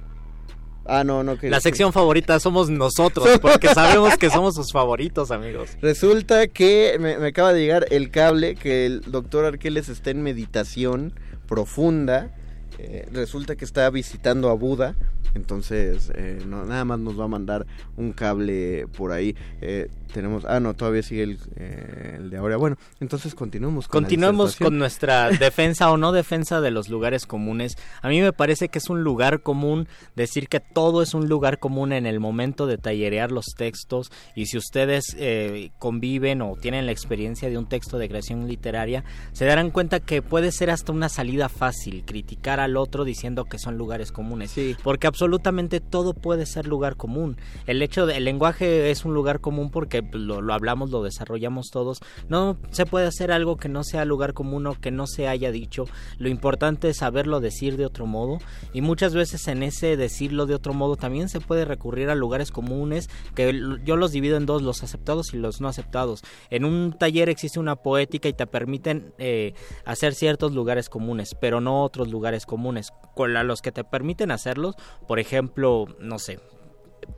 Ah, 0.85 1.05
no, 1.05 1.23
no 1.23 1.37
que 1.37 1.49
la 1.49 1.61
sección 1.61 1.93
favorita 1.93 2.41
somos 2.41 2.69
nosotros 2.69 3.39
porque 3.41 3.69
sabemos 3.73 4.17
que 4.17 4.29
somos 4.29 4.53
sus 4.53 4.73
favoritos 4.73 5.31
amigos 5.31 5.77
Resulta 5.81 6.47
que 6.47 6.97
me, 6.99 7.17
me 7.19 7.27
acaba 7.27 7.53
de 7.53 7.61
llegar 7.61 7.85
el 7.89 8.11
cable 8.11 8.55
que 8.55 8.85
el 8.85 8.99
doctor 9.09 9.45
Arqueles 9.45 9.87
está 9.87 10.09
en 10.09 10.23
meditación 10.23 11.13
profunda. 11.47 12.35
Eh, 12.79 13.07
resulta 13.13 13.55
que 13.55 13.63
está 13.63 13.89
visitando 13.89 14.49
a 14.49 14.55
Buda. 14.55 14.95
Entonces, 15.35 16.11
eh, 16.15 16.43
no, 16.45 16.65
nada 16.65 16.83
más 16.83 16.99
nos 16.99 17.17
va 17.17 17.25
a 17.25 17.29
mandar 17.29 17.65
un 17.95 18.11
cable 18.11 18.87
por 18.97 19.13
ahí. 19.13 19.37
Eh, 19.61 19.89
tenemos. 20.13 20.45
Ah, 20.45 20.61
no, 20.61 20.73
todavía 20.73 21.03
sigue 21.03 21.23
el, 21.23 21.39
eh, 21.57 22.15
el 22.17 22.29
de 22.29 22.37
ahora. 22.37 22.55
Bueno, 22.55 22.77
entonces 23.01 23.35
continuemos 23.35 23.89
con 23.89 24.05
disertación. 24.05 24.55
con 24.57 24.77
nuestra 24.77 25.29
defensa 25.39 25.91
o 25.91 25.97
no 25.97 26.13
defensa 26.13 26.61
de 26.61 26.71
los 26.71 26.87
lugares 26.87 27.25
comunes. 27.25 27.75
A 28.01 28.07
mí 28.07 28.21
me 28.21 28.31
parece 28.31 28.69
que 28.69 28.79
es 28.79 28.89
un 28.89 29.03
lugar 29.03 29.41
común 29.41 29.87
decir 30.15 30.47
que 30.47 30.61
todo 30.61 31.01
es 31.01 31.13
un 31.13 31.27
lugar 31.27 31.59
común 31.59 31.91
en 31.91 32.05
el 32.05 32.19
momento 32.19 32.67
de 32.67 32.77
tallerear 32.77 33.31
los 33.31 33.45
textos 33.57 34.11
y 34.35 34.45
si 34.45 34.57
ustedes 34.57 35.15
eh, 35.17 35.71
conviven 35.79 36.41
o 36.41 36.55
tienen 36.55 36.85
la 36.85 36.91
experiencia 36.91 37.49
de 37.49 37.57
un 37.57 37.65
texto 37.65 37.97
de 37.97 38.07
creación 38.07 38.47
literaria, 38.47 39.03
se 39.33 39.45
darán 39.45 39.71
cuenta 39.71 39.99
que 39.99 40.21
puede 40.21 40.51
ser 40.51 40.69
hasta 40.69 40.91
una 40.91 41.09
salida 41.09 41.49
fácil 41.49 42.03
criticar 42.05 42.59
al 42.59 42.77
otro 42.77 43.03
diciendo 43.03 43.45
que 43.45 43.57
son 43.57 43.77
lugares 43.77 44.11
comunes. 44.11 44.53
Porque 44.83 45.07
absolutamente 45.07 45.79
todo 45.79 46.13
puede 46.13 46.45
ser 46.45 46.67
lugar 46.67 46.95
común. 46.95 47.37
El 47.65 47.81
hecho 47.81 48.05
del 48.05 48.23
lenguaje 48.23 48.91
es 48.91 49.05
un 49.05 49.13
lugar 49.15 49.39
común 49.39 49.71
porque 49.71 50.02
lo, 50.11 50.53
hablamos, 50.53 50.89
lo 50.91 51.03
desarrollamos 51.03 51.69
todos. 51.71 51.99
No 52.29 52.57
se 52.71 52.85
puede 52.85 53.07
hacer 53.07 53.31
algo 53.31 53.57
que 53.57 53.69
no 53.69 53.83
sea 53.83 54.05
lugar 54.05 54.33
común 54.33 54.67
o 54.67 54.79
que 54.79 54.91
no 54.91 55.07
se 55.07 55.27
haya 55.27 55.51
dicho. 55.51 55.85
Lo 56.17 56.29
importante 56.29 56.89
es 56.89 56.97
saberlo 56.97 57.39
decir 57.39 57.77
de 57.77 57.85
otro 57.85 58.05
modo. 58.05 58.37
Y 58.73 58.81
muchas 58.81 59.13
veces 59.13 59.47
en 59.47 59.63
ese 59.63 59.97
decirlo 59.97 60.45
de 60.45 60.55
otro 60.55 60.73
modo 60.73 60.95
también 60.95 61.29
se 61.29 61.39
puede 61.39 61.65
recurrir 61.65 62.09
a 62.09 62.15
lugares 62.15 62.51
comunes 62.51 63.09
que 63.35 63.59
yo 63.83 63.95
los 63.95 64.11
divido 64.11 64.37
en 64.37 64.45
dos, 64.45 64.61
los 64.61 64.83
aceptados 64.83 65.33
y 65.33 65.37
los 65.37 65.61
no 65.61 65.67
aceptados. 65.67 66.21
En 66.49 66.65
un 66.65 66.93
taller 66.97 67.29
existe 67.29 67.59
una 67.59 67.75
poética 67.75 68.29
y 68.29 68.33
te 68.33 68.47
permiten 68.47 69.13
eh, 69.17 69.53
hacer 69.85 70.13
ciertos 70.13 70.53
lugares 70.53 70.89
comunes, 70.89 71.35
pero 71.39 71.61
no 71.61 71.83
otros 71.83 72.09
lugares 72.09 72.45
comunes. 72.45 72.91
Con 73.15 73.33
la- 73.33 73.43
los 73.43 73.61
que 73.61 73.71
te 73.71 73.83
permiten 73.83 74.31
hacerlos, 74.31 74.75
por 75.07 75.19
ejemplo, 75.19 75.85
no 75.99 76.19
sé, 76.19 76.39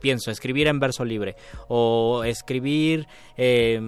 pienso 0.00 0.30
escribir 0.30 0.66
en 0.68 0.80
verso 0.80 1.04
libre 1.04 1.36
o 1.68 2.22
escribir 2.24 3.06
eh, 3.36 3.80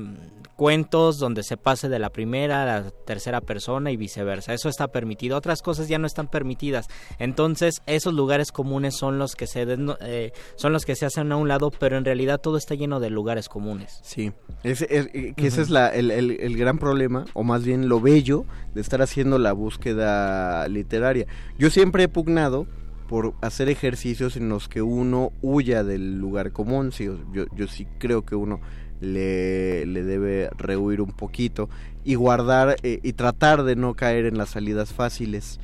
cuentos 0.56 1.18
donde 1.18 1.42
se 1.44 1.56
pase 1.56 1.88
de 1.88 1.98
la 2.00 2.10
primera 2.10 2.62
a 2.62 2.66
la 2.82 2.90
tercera 2.90 3.40
persona 3.40 3.90
y 3.92 3.96
viceversa. 3.96 4.52
Eso 4.54 4.68
está 4.68 4.88
permitido. 4.88 5.36
Otras 5.36 5.62
cosas 5.62 5.88
ya 5.88 5.98
no 5.98 6.06
están 6.06 6.26
permitidas. 6.28 6.88
Entonces 7.18 7.80
esos 7.86 8.12
lugares 8.14 8.50
comunes 8.50 8.96
son 8.96 9.18
los 9.18 9.36
que 9.36 9.46
se 9.46 9.66
den- 9.66 9.94
eh, 10.00 10.32
son 10.56 10.72
los 10.72 10.84
que 10.84 10.96
se 10.96 11.06
hacen 11.06 11.30
a 11.30 11.36
un 11.36 11.46
lado, 11.48 11.70
pero 11.70 11.96
en 11.96 12.04
realidad 12.04 12.40
todo 12.40 12.56
está 12.56 12.74
lleno 12.74 12.98
de 12.98 13.10
lugares 13.10 13.48
comunes. 13.48 14.00
Sí, 14.02 14.32
ese, 14.64 14.86
es- 14.90 15.06
eh, 15.14 15.34
que 15.36 15.46
ese 15.46 15.62
es 15.62 15.70
la, 15.70 15.88
el, 15.90 16.10
el- 16.10 16.40
el 16.40 16.56
gran 16.56 16.78
problema, 16.78 17.24
o 17.34 17.44
más 17.44 17.64
bien 17.64 17.88
lo 17.88 18.00
bello 18.00 18.44
de 18.74 18.80
estar 18.80 19.00
haciendo 19.00 19.38
la 19.38 19.52
búsqueda 19.52 20.66
literaria. 20.68 21.26
Yo 21.58 21.70
siempre 21.70 22.04
he 22.04 22.08
pugnado 22.08 22.66
por 23.08 23.34
hacer 23.40 23.68
ejercicios 23.68 24.36
en 24.36 24.48
los 24.48 24.68
que 24.68 24.82
uno 24.82 25.32
huya 25.42 25.82
del 25.82 26.18
lugar 26.18 26.52
común. 26.52 26.92
Sí, 26.92 27.08
yo, 27.32 27.46
yo 27.54 27.66
sí 27.66 27.86
creo 27.98 28.24
que 28.24 28.36
uno 28.36 28.60
le, 29.00 29.86
le 29.86 30.04
debe 30.04 30.50
rehuir 30.56 31.00
un 31.00 31.12
poquito 31.12 31.68
y 32.04 32.14
guardar 32.14 32.76
eh, 32.82 33.00
y 33.02 33.14
tratar 33.14 33.64
de 33.64 33.76
no 33.76 33.94
caer 33.94 34.26
en 34.26 34.38
las 34.38 34.50
salidas 34.50 34.92
fáciles. 34.92 35.58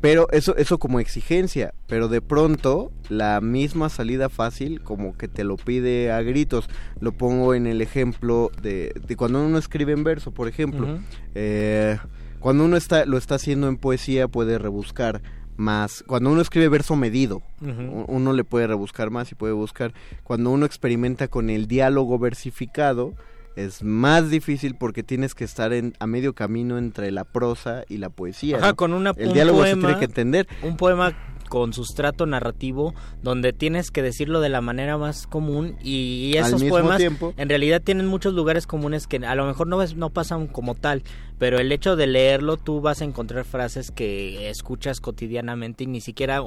Pero 0.00 0.28
eso, 0.32 0.54
eso 0.56 0.78
como 0.78 1.00
exigencia, 1.00 1.72
pero 1.86 2.08
de 2.08 2.20
pronto 2.20 2.92
la 3.08 3.40
misma 3.40 3.88
salida 3.88 4.28
fácil 4.28 4.82
como 4.82 5.16
que 5.16 5.28
te 5.28 5.44
lo 5.44 5.56
pide 5.56 6.12
a 6.12 6.20
gritos. 6.20 6.68
Lo 7.00 7.12
pongo 7.12 7.54
en 7.54 7.66
el 7.66 7.80
ejemplo 7.80 8.50
de, 8.60 8.92
de 9.06 9.16
cuando 9.16 9.42
uno 9.42 9.56
escribe 9.56 9.92
en 9.92 10.04
verso, 10.04 10.30
por 10.30 10.46
ejemplo. 10.46 10.98
Eh, 11.34 11.96
cuando 12.38 12.66
uno 12.66 12.76
está, 12.76 13.06
lo 13.06 13.16
está 13.16 13.36
haciendo 13.36 13.66
en 13.66 13.78
poesía 13.78 14.28
puede 14.28 14.58
rebuscar 14.58 15.22
más. 15.56 16.04
Cuando 16.06 16.30
uno 16.30 16.40
escribe 16.40 16.68
verso 16.68 16.96
medido, 16.96 17.42
uno 17.60 18.32
le 18.32 18.44
puede 18.44 18.66
rebuscar 18.66 19.10
más 19.10 19.30
y 19.32 19.34
puede 19.34 19.52
buscar. 19.52 19.92
Cuando 20.22 20.50
uno 20.50 20.66
experimenta 20.66 21.28
con 21.28 21.50
el 21.50 21.66
diálogo 21.66 22.18
versificado, 22.18 23.14
es 23.56 23.82
más 23.82 24.30
difícil 24.30 24.74
porque 24.74 25.02
tienes 25.02 25.34
que 25.34 25.44
estar 25.44 25.72
en, 25.72 25.94
a 26.00 26.06
medio 26.06 26.34
camino 26.34 26.78
entre 26.78 27.10
la 27.12 27.24
prosa 27.24 27.84
y 27.88 27.98
la 27.98 28.10
poesía. 28.10 28.56
Ajá, 28.58 28.68
¿no? 28.68 28.76
con 28.76 28.92
una, 28.92 29.10
el 29.16 29.28
un 29.28 29.34
diálogo 29.34 29.64
se 29.64 29.76
tiene 29.76 29.98
que 29.98 30.04
entender. 30.06 30.48
Un 30.62 30.76
poema 30.76 31.16
con 31.48 31.72
sustrato 31.72 32.26
narrativo 32.26 32.94
donde 33.22 33.52
tienes 33.52 33.90
que 33.90 34.02
decirlo 34.02 34.40
de 34.40 34.48
la 34.48 34.60
manera 34.60 34.98
más 34.98 35.26
común 35.26 35.76
y 35.82 36.34
esos 36.36 36.62
poemas 36.64 36.98
tiempo. 36.98 37.32
en 37.36 37.48
realidad 37.48 37.82
tienen 37.82 38.06
muchos 38.06 38.34
lugares 38.34 38.66
comunes 38.66 39.06
que 39.06 39.16
a 39.18 39.34
lo 39.34 39.46
mejor 39.46 39.66
no 39.66 39.76
ves- 39.78 39.96
no 39.96 40.10
pasan 40.10 40.46
como 40.46 40.74
tal, 40.74 41.02
pero 41.38 41.58
el 41.58 41.70
hecho 41.72 41.96
de 41.96 42.06
leerlo 42.06 42.56
tú 42.56 42.80
vas 42.80 43.00
a 43.02 43.04
encontrar 43.04 43.44
frases 43.44 43.90
que 43.90 44.48
escuchas 44.50 45.00
cotidianamente 45.00 45.84
y 45.84 45.86
ni 45.86 46.00
siquiera 46.00 46.42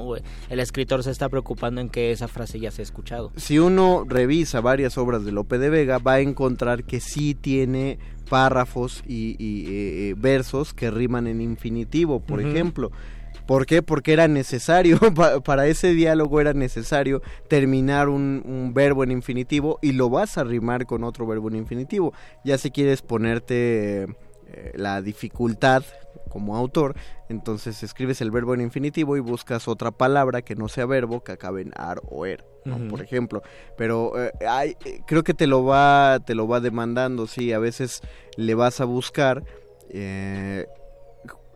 el 0.50 0.60
escritor 0.60 1.04
se 1.04 1.12
está 1.12 1.30
preocupando 1.30 1.82
en 1.82 1.90
que 1.90 2.12
esa 2.12 2.28
frase 2.28 2.60
ya 2.60 2.72
se 2.72 2.82
ha 2.82 2.84
escuchado. 2.84 3.32
si 3.36 3.60
uno 3.60 4.04
revisa 4.08 4.62
varias 4.62 4.98
obras 4.98 5.24
de 5.26 5.32
Lope 5.32 5.58
de 5.58 5.70
Vega, 5.70 5.98
va 6.00 6.14
a 6.14 6.20
encontrar 6.22 6.84
que 6.84 7.00
sí 7.00 7.36
tiene 7.36 8.00
párrafos 8.30 9.04
y, 9.08 9.36
y, 9.40 9.66
eh, 9.68 10.10
eh, 10.10 10.16
versos 10.18 10.74
que 10.74 10.92
riman 10.92 11.28
en 11.28 11.42
infinitivo, 11.42 12.20
por 12.20 12.42
ejemplo. 12.42 12.92
¿Por 13.48 13.66
qué? 13.66 13.82
Porque 13.82 14.14
era 14.14 14.28
necesario, 14.28 15.00
pa- 15.16 15.40
para 15.40 15.66
ese 15.68 15.94
diálogo 15.94 16.40
era 16.42 16.54
necesario 16.54 17.22
terminar 17.48 18.10
un, 18.10 18.44
un 18.46 18.74
verbo 18.74 19.04
en 19.04 19.12
infinitivo 19.12 19.80
y 19.82 19.94
lo 19.94 20.10
vas 20.10 20.38
a 20.38 20.44
rimar 20.44 20.86
con 20.86 21.04
otro 21.04 21.26
verbo 21.26 21.48
en 21.50 21.56
infinitivo. 21.56 22.14
Ya 22.44 22.58
si 22.58 22.70
quieres 22.72 23.02
ponerte 23.02 24.04
eh, 24.04 24.08
la 24.76 25.02
dificultad 25.02 25.84
como 26.30 26.56
autor, 26.58 26.94
entonces 27.30 27.82
escribes 27.84 28.20
el 28.22 28.32
verbo 28.32 28.54
en 28.54 28.62
infinitivo 28.62 29.16
y 29.18 29.22
buscas 29.22 29.68
otra 29.68 29.92
palabra 29.92 30.42
que 30.42 30.56
no 30.56 30.68
sea 30.68 30.86
verbo 30.86 31.24
que 31.24 31.32
acabe 31.32 31.62
en 31.62 31.72
ar 31.78 32.02
o 32.10 32.26
er, 32.26 32.44
¿no? 32.66 32.78
Por 32.90 33.02
ejemplo. 33.02 33.42
Pero 33.78 34.12
eh, 34.22 34.32
eh, 34.42 35.00
creo 35.08 35.24
que 35.24 35.34
te 35.34 35.48
lo 35.48 35.64
va 35.64 36.20
te 36.26 36.36
lo 36.36 36.48
va 36.48 36.60
demandando, 36.60 37.28
sí, 37.28 37.54
a 37.54 37.60
veces 37.60 38.02
le 38.36 38.56
vas 38.56 38.82
a 38.82 38.86
buscar 38.86 39.44
eh, 39.90 40.68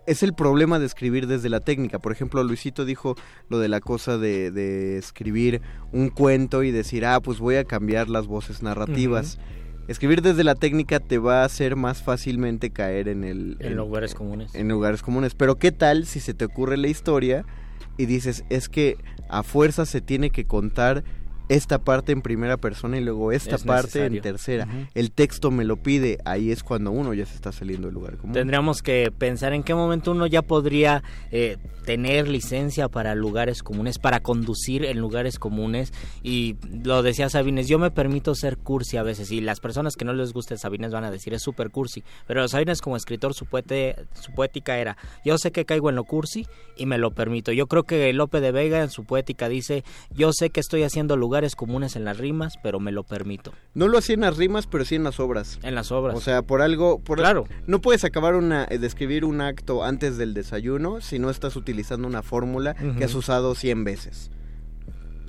es 0.05 0.23
el 0.23 0.33
problema 0.33 0.79
de 0.79 0.85
escribir 0.85 1.27
desde 1.27 1.49
la 1.49 1.59
técnica. 1.59 1.99
Por 1.99 2.11
ejemplo, 2.11 2.43
Luisito 2.43 2.85
dijo 2.85 3.15
lo 3.49 3.59
de 3.59 3.67
la 3.69 3.79
cosa 3.79 4.17
de, 4.17 4.51
de 4.51 4.97
escribir 4.97 5.61
un 5.91 6.09
cuento 6.09 6.63
y 6.63 6.71
decir, 6.71 7.05
ah, 7.05 7.19
pues 7.19 7.39
voy 7.39 7.55
a 7.55 7.63
cambiar 7.63 8.09
las 8.09 8.27
voces 8.27 8.63
narrativas. 8.63 9.39
Escribir 9.87 10.21
desde 10.21 10.43
la 10.43 10.55
técnica 10.55 10.99
te 10.99 11.17
va 11.17 11.41
a 11.41 11.45
hacer 11.45 11.75
más 11.75 12.01
fácilmente 12.01 12.69
caer 12.69 13.07
en 13.07 13.23
el... 13.23 13.57
En 13.59 13.75
lugares 13.75 14.15
comunes. 14.15 14.55
En 14.55 14.69
lugares 14.69 15.01
comunes. 15.01 15.35
Pero 15.35 15.55
¿qué 15.55 15.71
tal 15.71 16.05
si 16.05 16.19
se 16.19 16.33
te 16.33 16.45
ocurre 16.45 16.77
la 16.77 16.87
historia 16.87 17.45
y 17.97 18.05
dices, 18.05 18.45
es 18.49 18.69
que 18.69 18.97
a 19.29 19.43
fuerza 19.43 19.85
se 19.85 20.01
tiene 20.01 20.29
que 20.29 20.45
contar 20.45 21.03
esta 21.55 21.79
parte 21.79 22.11
en 22.11 22.21
primera 22.21 22.57
persona 22.57 22.97
y 22.97 23.01
luego 23.03 23.31
esta 23.31 23.55
Es 23.55 23.63
parte 23.63 24.05
en 24.05 24.21
tercera? 24.21 24.67
El 24.93 25.11
texto 25.11 25.51
me 25.51 25.65
lo 25.65 25.77
pide, 25.77 26.17
ahí 26.25 26.51
es 26.51 26.63
cuando 26.63 26.91
uno 26.91 27.13
ya 27.13 27.25
se 27.25 27.35
está 27.35 27.51
saliendo 27.51 27.87
del 27.87 27.95
lugar 27.95 28.17
común. 28.17 28.33
Tendríamos 28.33 28.81
que 28.81 29.11
pensar 29.15 29.53
en 29.53 29.63
qué 29.63 29.75
momento 29.75 30.11
uno 30.11 30.27
ya 30.27 30.41
podría 30.41 31.03
eh, 31.31 31.57
tener 31.85 32.27
licencia 32.27 32.87
para 32.87 33.15
lugares 33.15 33.63
comunes, 33.63 33.99
para 33.99 34.21
conducir 34.21 34.85
en 34.85 34.99
lugares 34.99 35.39
comunes. 35.39 35.91
Y 36.23 36.55
lo 36.83 37.03
decía 37.03 37.29
Sabines, 37.29 37.67
yo 37.67 37.79
me 37.79 37.91
permito 37.91 38.33
ser 38.35 38.57
cursi 38.57 38.97
a 38.97 39.03
veces. 39.03 39.31
Y 39.31 39.41
las 39.41 39.59
personas 39.59 39.95
que 39.95 40.05
no 40.05 40.13
les 40.13 40.31
guste 40.33 40.57
Sabines 40.57 40.91
van 40.91 41.03
a 41.03 41.11
decir 41.11 41.33
es 41.33 41.41
súper 41.41 41.69
cursi. 41.71 42.03
Pero 42.27 42.47
Sabines 42.47 42.81
como 42.81 42.95
escritor, 42.95 43.33
su, 43.33 43.45
poete- 43.45 43.95
su 44.19 44.31
poética 44.33 44.77
era, 44.77 44.95
yo 45.25 45.37
sé 45.37 45.51
que 45.51 45.65
caigo 45.65 45.89
en 45.89 45.95
lo 45.95 46.03
cursi 46.05 46.47
y 46.77 46.85
me 46.85 46.97
lo 46.97 47.11
permito. 47.11 47.51
Yo 47.51 47.67
creo 47.67 47.83
que 47.83 48.13
Lope 48.13 48.39
de 48.39 48.51
Vega 48.51 48.81
en 48.83 48.89
su 48.89 49.03
poética 49.03 49.49
dice, 49.49 49.83
yo 50.11 50.31
sé 50.33 50.49
que 50.49 50.59
estoy 50.61 50.83
haciendo 50.83 51.17
lugares 51.17 51.40
comunes 51.55 51.95
en 51.95 52.05
las 52.05 52.17
rimas, 52.17 52.57
pero 52.61 52.79
me 52.79 52.91
lo 52.91 53.03
permito. 53.03 53.53
No 53.73 53.87
lo 53.87 53.97
hacía 53.97 54.15
en 54.15 54.21
las 54.21 54.37
rimas, 54.37 54.67
pero 54.67 54.85
sí 54.85 54.95
en 54.95 55.03
las 55.03 55.19
obras. 55.19 55.59
En 55.63 55.75
las 55.75 55.91
obras. 55.91 56.15
O 56.15 56.21
sea, 56.21 56.41
por 56.41 56.61
algo... 56.61 56.99
Por, 56.99 57.19
Claro. 57.19 57.45
No 57.67 57.81
puedes 57.81 58.03
acabar 58.03 58.35
una, 58.35 58.65
eh, 58.69 58.77
de 58.77 58.87
escribir 58.87 59.25
un 59.25 59.41
acto 59.41 59.83
antes 59.83 60.17
del 60.17 60.33
desayuno 60.33 61.01
si 61.01 61.19
no 61.19 61.29
estás 61.29 61.55
utilizando 61.55 62.07
una 62.07 62.23
fórmula 62.23 62.75
que 62.97 63.03
has 63.03 63.15
usado 63.15 63.55
100 63.55 63.83
veces. 63.83 64.31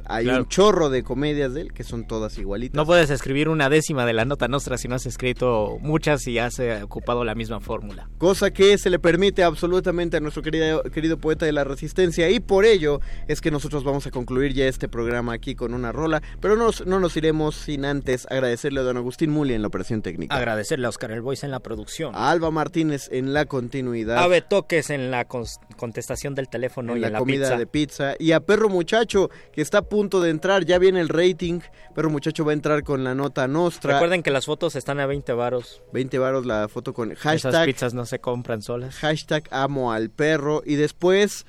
Hay 0.07 0.25
Claro. 0.25 0.43
un 0.43 0.49
chorro 0.49 0.91
de 0.91 1.03
comedias 1.03 1.55
de 1.55 1.63
él 1.63 1.73
que 1.73 1.85
son 1.85 2.07
todas 2.07 2.37
igualitas. 2.39 2.75
No 2.77 2.87
puedes 2.87 3.11
escribir 3.11 3.49
una 3.49 3.69
décima 3.69 4.05
de 4.07 4.13
la 4.13 4.25
nota 4.25 4.49
nostra 4.49 4.77
si 4.79 4.89
no 4.89 4.95
has 4.97 5.07
escrito 5.07 5.79
muchas 5.81 6.27
y 6.27 6.39
has 6.39 6.59
eh, 6.59 6.83
ocupado 6.83 7.25
la 7.25 7.35
misma 7.35 7.61
fórmula. 7.61 8.09
Cosa 8.19 8.51
que 8.53 8.77
se 8.79 8.91
le 8.91 8.99
permite 8.99 9.43
absolutamente 9.43 10.17
a 10.17 10.21
nuestro 10.21 10.43
querido, 10.43 10.83
querido 10.85 11.19
poeta 11.19 11.47
de 11.47 11.53
la 11.53 11.65
resistencia 11.65 12.29
y 12.31 12.41
por 12.41 12.65
ello 12.65 13.01
es 13.29 13.41
que 13.41 13.51
nosotros 13.51 13.85
vamos 13.85 14.07
a 14.07 14.11
concluir 14.11 14.53
ya 14.55 14.67
este 14.67 14.89
programa 14.89 15.33
aquí 15.33 15.55
con 15.55 15.75
una 15.75 15.93
rola, 15.93 16.23
pero 16.41 16.57
no, 16.57 16.65
nos- 16.67 16.87
no 16.87 17.01
nos 17.01 17.17
iremos 17.17 17.55
sin 17.55 17.85
antes 17.85 18.27
agradecerle 18.31 18.81
a 18.81 18.83
don 18.83 18.97
Agustín 18.97 19.31
Muli 19.31 19.55
en 19.55 19.63
la 19.63 19.69
operación 19.69 20.03
técnica. 20.03 20.37
Agradecerle 20.37 20.87
a 20.87 20.89
Oscar 20.91 21.11
El 21.13 21.23
Voice 21.23 21.47
en 21.47 21.53
la 21.53 21.61
producción. 21.61 22.15
A 22.15 22.31
Alba 22.31 22.51
Martínez 22.51 23.09
en 23.13 23.33
la 23.33 23.45
continuidad. 23.47 24.19
A 24.19 24.27
Betoques 24.27 24.91
en 24.91 25.11
la 25.11 25.27
contestación 25.27 26.35
del 26.35 26.49
teléfono 26.49 26.93
en 26.93 26.99
y 26.99 27.01
la, 27.03 27.07
en 27.09 27.13
la 27.15 27.19
comida 27.19 27.45
pizza. 27.47 27.59
de 27.59 27.67
pizza 27.67 28.15
y 28.19 28.33
a 28.33 28.41
Perro 28.41 28.69
Muchacho 28.69 29.31
que 29.53 29.63
está 29.63 29.83
punto 29.93 30.23
de 30.23 30.31
entrar, 30.31 30.65
ya 30.65 30.79
viene 30.79 31.01
el 31.01 31.11
rating, 31.11 31.61
Perro 31.95 32.09
Muchacho 32.09 32.47
va 32.47 32.53
a 32.53 32.55
entrar 32.55 32.83
con 32.83 33.05
la 33.05 33.15
nota 33.15 33.47
nostra, 33.47 33.93
Recuerden 33.93 34.23
que 34.23 34.31
las 34.31 34.47
fotos 34.47 34.75
están 34.75 35.01
a 35.01 35.07
20 35.07 35.35
varos. 35.35 35.83
20 35.93 36.19
varos 36.19 36.47
la 36.47 36.67
foto 36.69 36.95
con 36.95 37.13
Esas 37.13 37.43
hashtag, 37.43 37.67
pizzas 37.67 37.93
no 37.93 38.07
se 38.07 38.19
compran 38.19 38.63
solas. 38.63 38.95
hashtag 38.95 39.45
amo 39.51 39.93
al 39.93 40.09
perro 40.09 40.63
y 40.65 40.77
después, 40.77 41.45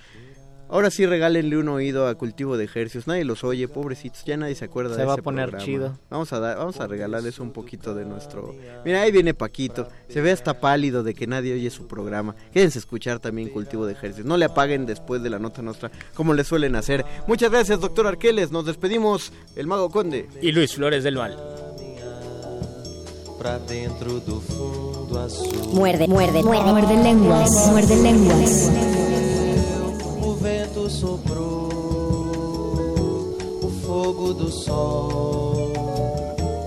ahora 0.73 0.89
sí 0.89 1.05
regálenle 1.05 1.55
un 1.57 1.69
oído 1.69 2.07
a 2.07 2.15
Cultivo 2.15 2.57
de 2.57 2.65
Ejercicios, 2.65 3.05
nadie 3.05 3.23
los 3.25 3.43
oye, 3.43 3.67
pobrecitos, 3.67 4.23
ya 4.25 4.35
nadie 4.37 4.55
se 4.55 4.65
acuerda 4.65 4.95
Se 4.95 5.01
de 5.01 5.05
va 5.05 5.13
a 5.13 5.15
ese 5.15 5.21
poner 5.23 5.49
programa. 5.51 5.65
chido. 5.65 5.99
Vamos 6.09 6.33
a, 6.33 6.39
dar, 6.39 6.57
vamos 6.57 6.79
a 6.79 6.87
regalarles 6.87 7.39
un 7.39 7.51
poquito 7.51 7.93
de 7.93 8.05
nuestro... 8.05 8.55
Mira, 8.83 9.01
ahí 9.03 9.11
viene 9.11 9.33
Paquito, 9.35 9.87
se 10.09 10.19
ve 10.21 10.31
hasta 10.31 10.59
pálido 10.59 11.03
de 11.03 11.13
que 11.13 11.27
nadie 11.27 11.53
oye 11.53 11.69
su 11.69 11.87
programa. 11.87 12.35
Quédense 12.51 12.79
a 12.79 12.81
escuchar 12.81 13.19
también 13.19 13.49
Cultivo 13.49 13.85
de 13.85 13.93
Ejercicios, 13.93 14.25
no 14.25 14.35
le 14.35 14.45
apaguen 14.45 14.85
después 14.87 15.21
de 15.21 15.29
la 15.29 15.37
nota 15.39 15.61
nuestra 15.61 15.91
como 16.15 16.33
le 16.33 16.43
suelen 16.43 16.75
hacer. 16.75 17.05
Muchas 17.27 17.51
gracias, 17.51 17.79
doctor 17.79 18.07
Arqueles, 18.07 18.51
nos 18.51 18.65
despedimos, 18.65 19.31
el 19.55 19.67
Mago 19.67 19.91
Conde. 19.91 20.27
Y 20.41 20.51
Luis 20.51 20.73
Flores 20.73 21.03
del 21.03 21.15
Mal. 21.15 21.37
Muerde, 25.73 26.07
muerde, 26.07 26.43
muerde, 26.43 26.71
muerde 26.71 27.03
lenguas, 27.03 27.67
muerde 27.71 27.95
lenguas. 28.01 29.12
O 30.25 30.35
vento 30.35 30.89
soprou, 30.89 31.67
o 33.61 33.69
fogo 33.85 34.33
do 34.33 34.49
sol, 34.49 35.73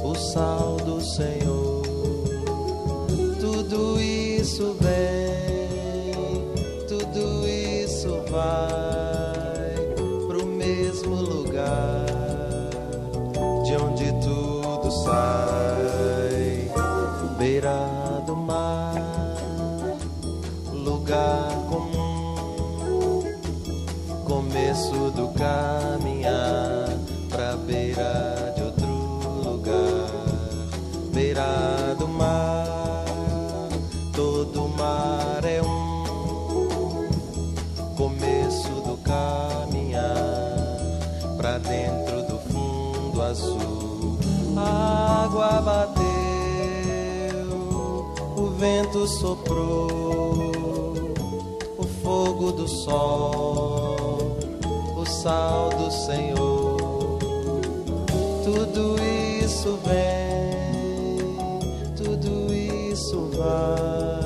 o 0.05 0.15
sal 0.15 0.77
do 0.77 1.01
Senhor. 1.01 1.83
Tudo 3.41 3.99
isso 3.99 4.77
vem, 4.79 6.45
tudo 6.87 7.49
isso 7.49 8.11
vai 8.31 9.95
pro 10.27 10.45
mesmo 10.45 11.15
lugar 11.15 12.07
de 13.65 13.75
onde 13.83 14.13
tudo 14.23 14.91
sai. 14.91 16.16
Caminhar 25.37 26.89
pra 27.29 27.57
beira 27.57 28.53
de 28.57 28.63
outro 28.63 28.89
lugar, 29.45 30.11
beira 31.13 31.95
do 31.99 32.09
mar, 32.09 33.05
todo 34.15 34.69
mar 34.77 35.45
é 35.45 35.63
um. 35.63 35.77
Começo 37.97 38.71
do 38.87 38.97
caminhar 38.99 40.05
pra 41.37 41.59
dentro 41.59 42.23
do 42.27 42.39
fundo 42.51 43.23
azul. 43.23 44.19
A 44.57 45.25
água 45.25 45.61
bateu, 45.61 46.07
o 48.37 48.51
vento 48.59 49.07
soprou, 49.07 50.95
o 51.79 51.85
fogo 52.03 52.53
do 52.53 52.67
sol, 52.67 53.86
sal 55.09 55.71
do 55.71 55.91
Senhor. 55.91 57.19
Tudo 58.45 58.97
isso 59.43 59.79
vem, 59.85 61.29
tudo 61.97 62.53
isso 62.55 63.31
vai 63.37 64.26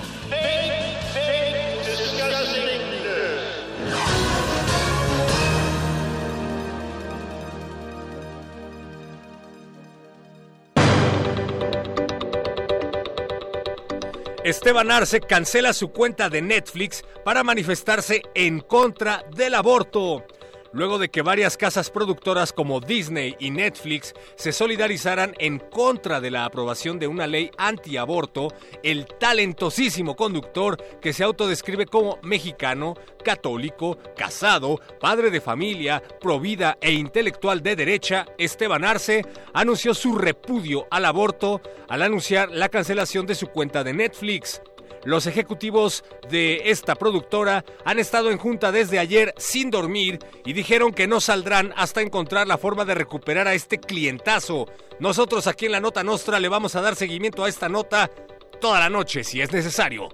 Esteban 14.51 14.91
Arce 14.91 15.21
cancela 15.21 15.71
su 15.71 15.93
cuenta 15.93 16.29
de 16.29 16.41
Netflix 16.41 17.05
para 17.23 17.41
manifestarse 17.41 18.21
en 18.35 18.59
contra 18.59 19.23
del 19.33 19.55
aborto. 19.55 20.25
Luego 20.73 20.99
de 20.99 21.09
que 21.09 21.21
varias 21.21 21.57
casas 21.57 21.89
productoras 21.89 22.53
como 22.53 22.79
Disney 22.79 23.35
y 23.39 23.51
Netflix 23.51 24.13
se 24.35 24.53
solidarizaran 24.53 25.33
en 25.37 25.59
contra 25.59 26.21
de 26.21 26.31
la 26.31 26.45
aprobación 26.45 26.97
de 26.97 27.07
una 27.07 27.27
ley 27.27 27.51
antiaborto, 27.57 28.47
el 28.81 29.05
talentosísimo 29.05 30.15
conductor 30.15 30.77
que 31.01 31.11
se 31.11 31.25
autodescribe 31.25 31.87
como 31.87 32.19
mexicano, 32.23 32.95
católico, 33.23 33.97
casado, 34.15 34.79
padre 34.99 35.29
de 35.29 35.41
familia, 35.41 36.01
provida 36.21 36.77
e 36.79 36.93
intelectual 36.93 37.61
de 37.61 37.75
derecha, 37.75 38.25
Esteban 38.37 38.85
Arce, 38.85 39.25
anunció 39.53 39.93
su 39.93 40.15
repudio 40.15 40.87
al 40.89 41.05
aborto 41.05 41.61
al 41.89 42.01
anunciar 42.01 42.49
la 42.49 42.69
cancelación 42.69 43.25
de 43.25 43.35
su 43.35 43.47
cuenta 43.47 43.83
de 43.83 43.93
Netflix. 43.93 44.61
Los 45.03 45.25
ejecutivos 45.25 46.03
de 46.29 46.69
esta 46.69 46.95
productora 46.95 47.65
han 47.85 47.97
estado 47.97 48.29
en 48.29 48.37
junta 48.37 48.71
desde 48.71 48.99
ayer 48.99 49.33
sin 49.37 49.71
dormir 49.71 50.19
y 50.45 50.53
dijeron 50.53 50.93
que 50.93 51.07
no 51.07 51.19
saldrán 51.19 51.73
hasta 51.75 52.01
encontrar 52.01 52.47
la 52.47 52.57
forma 52.57 52.85
de 52.85 52.93
recuperar 52.93 53.47
a 53.47 53.53
este 53.53 53.79
clientazo. 53.79 54.67
Nosotros 54.99 55.47
aquí 55.47 55.65
en 55.65 55.71
la 55.71 55.81
Nota 55.81 56.03
Nostra 56.03 56.39
le 56.39 56.49
vamos 56.49 56.75
a 56.75 56.81
dar 56.81 56.95
seguimiento 56.95 57.43
a 57.43 57.49
esta 57.49 57.67
nota 57.67 58.11
toda 58.59 58.79
la 58.79 58.89
noche 58.89 59.23
si 59.23 59.41
es 59.41 59.51
necesario. 59.51 60.09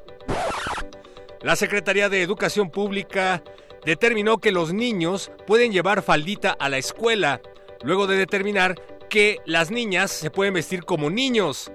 La 1.41 1.55
Secretaría 1.55 2.09
de 2.09 2.21
Educación 2.21 2.71
Pública 2.71 3.43
determinó 3.85 4.39
que 4.39 4.51
los 4.51 4.73
niños 4.73 5.31
pueden 5.45 5.71
llevar 5.71 6.01
faldita 6.01 6.51
a 6.51 6.69
la 6.69 6.77
escuela, 6.77 7.41
luego 7.83 8.07
de 8.07 8.17
determinar 8.17 8.75
que 9.09 9.39
las 9.45 9.69
niñas 9.69 10.11
se 10.11 10.31
pueden 10.31 10.53
vestir 10.53 10.83
como 10.83 11.09
niños. 11.09 11.71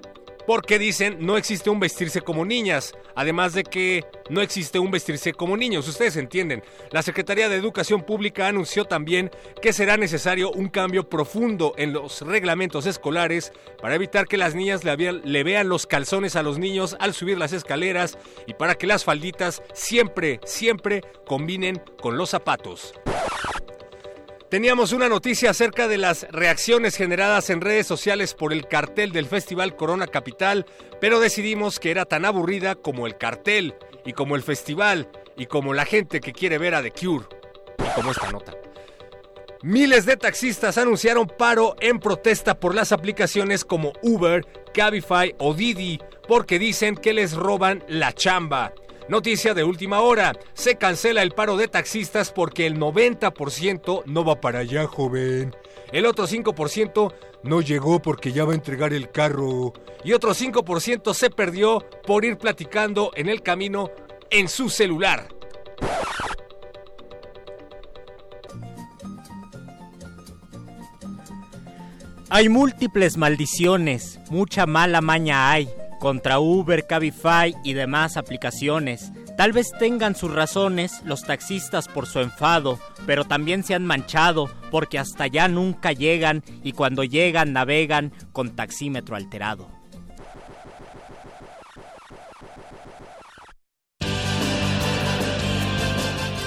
Porque 0.46 0.78
dicen 0.78 1.18
no 1.20 1.36
existe 1.36 1.70
un 1.70 1.78
vestirse 1.78 2.20
como 2.20 2.44
niñas, 2.44 2.94
además 3.14 3.52
de 3.52 3.62
que 3.62 4.04
no 4.28 4.40
existe 4.40 4.78
un 4.78 4.90
vestirse 4.90 5.32
como 5.32 5.56
niños, 5.56 5.86
ustedes 5.86 6.16
entienden. 6.16 6.62
La 6.90 7.02
Secretaría 7.02 7.48
de 7.48 7.56
Educación 7.56 8.02
Pública 8.02 8.48
anunció 8.48 8.84
también 8.84 9.30
que 9.60 9.72
será 9.72 9.96
necesario 9.96 10.50
un 10.50 10.68
cambio 10.68 11.08
profundo 11.08 11.74
en 11.76 11.92
los 11.92 12.22
reglamentos 12.22 12.86
escolares 12.86 13.52
para 13.80 13.94
evitar 13.94 14.26
que 14.26 14.36
las 14.36 14.54
niñas 14.54 14.82
le, 14.84 14.96
vean- 14.96 15.68
los 15.68 15.86
calzones 15.86 16.34
a 16.34 16.42
los 16.42 16.58
niños 16.58 16.96
al 16.98 17.14
subir 17.14 17.38
las 17.38 17.52
escaleras 17.52 18.18
y 18.46 18.54
para 18.54 18.74
que 18.74 18.86
las 18.86 19.04
falditas 19.04 19.62
siempre, 19.74 20.40
siempre 20.44 21.02
combinen 21.26 21.80
con 22.00 22.16
los 22.16 22.30
zapatos. 22.30 22.94
Teníamos 24.52 24.92
una 24.92 25.08
noticia 25.08 25.48
acerca 25.48 25.88
de 25.88 25.96
las 25.96 26.26
reacciones 26.30 26.94
generadas 26.94 27.48
en 27.48 27.62
redes 27.62 27.86
sociales 27.86 28.34
por 28.34 28.52
el 28.52 28.68
cartel 28.68 29.10
del 29.10 29.24
Festival 29.24 29.76
Corona 29.76 30.06
Capital, 30.06 30.66
pero 31.00 31.20
decidimos 31.20 31.80
que 31.80 31.90
era 31.90 32.04
tan 32.04 32.26
aburrida 32.26 32.74
como 32.74 33.06
el 33.06 33.16
cartel, 33.16 33.74
y 34.04 34.12
como 34.12 34.36
el 34.36 34.42
festival, 34.42 35.08
y 35.38 35.46
como 35.46 35.72
la 35.72 35.86
gente 35.86 36.20
que 36.20 36.34
quiere 36.34 36.58
ver 36.58 36.74
a 36.74 36.82
The 36.82 36.90
Cure, 36.90 37.24
y 37.78 37.94
como 37.94 38.10
esta 38.10 38.30
nota. 38.30 38.52
Miles 39.62 40.04
de 40.04 40.18
taxistas 40.18 40.76
anunciaron 40.76 41.28
paro 41.28 41.74
en 41.80 41.98
protesta 41.98 42.60
por 42.60 42.74
las 42.74 42.92
aplicaciones 42.92 43.64
como 43.64 43.94
Uber, 44.02 44.44
Cabify 44.74 45.34
o 45.38 45.54
Didi, 45.54 45.98
porque 46.28 46.58
dicen 46.58 46.94
que 46.96 47.14
les 47.14 47.32
roban 47.32 47.82
la 47.88 48.12
chamba. 48.12 48.74
Noticia 49.08 49.52
de 49.52 49.64
última 49.64 50.00
hora, 50.00 50.32
se 50.54 50.76
cancela 50.76 51.22
el 51.22 51.32
paro 51.32 51.56
de 51.56 51.68
taxistas 51.68 52.30
porque 52.30 52.66
el 52.66 52.78
90% 52.78 54.04
no 54.06 54.24
va 54.24 54.40
para 54.40 54.60
allá, 54.60 54.86
joven. 54.86 55.54
El 55.92 56.06
otro 56.06 56.26
5% 56.26 57.12
no 57.42 57.60
llegó 57.60 58.00
porque 58.00 58.32
ya 58.32 58.44
va 58.44 58.52
a 58.52 58.54
entregar 58.54 58.92
el 58.92 59.10
carro. 59.10 59.72
Y 60.04 60.12
otro 60.12 60.34
5% 60.34 61.12
se 61.14 61.30
perdió 61.30 61.84
por 62.06 62.24
ir 62.24 62.38
platicando 62.38 63.10
en 63.14 63.28
el 63.28 63.42
camino 63.42 63.90
en 64.30 64.48
su 64.48 64.68
celular. 64.70 65.28
Hay 72.30 72.48
múltiples 72.48 73.18
maldiciones, 73.18 74.18
mucha 74.30 74.64
mala 74.64 75.02
maña 75.02 75.50
hay. 75.50 75.68
Contra 76.02 76.40
Uber, 76.40 76.84
Cabify 76.88 77.54
y 77.62 77.74
demás 77.74 78.16
aplicaciones. 78.16 79.12
Tal 79.36 79.52
vez 79.52 79.70
tengan 79.78 80.16
sus 80.16 80.32
razones 80.32 81.00
los 81.04 81.22
taxistas 81.22 81.86
por 81.86 82.08
su 82.08 82.18
enfado, 82.18 82.80
pero 83.06 83.24
también 83.24 83.62
se 83.62 83.76
han 83.76 83.86
manchado 83.86 84.50
porque 84.72 84.98
hasta 84.98 85.24
allá 85.24 85.46
nunca 85.46 85.92
llegan 85.92 86.42
y 86.64 86.72
cuando 86.72 87.04
llegan 87.04 87.52
navegan 87.52 88.12
con 88.32 88.56
taxímetro 88.56 89.14
alterado. 89.14 89.70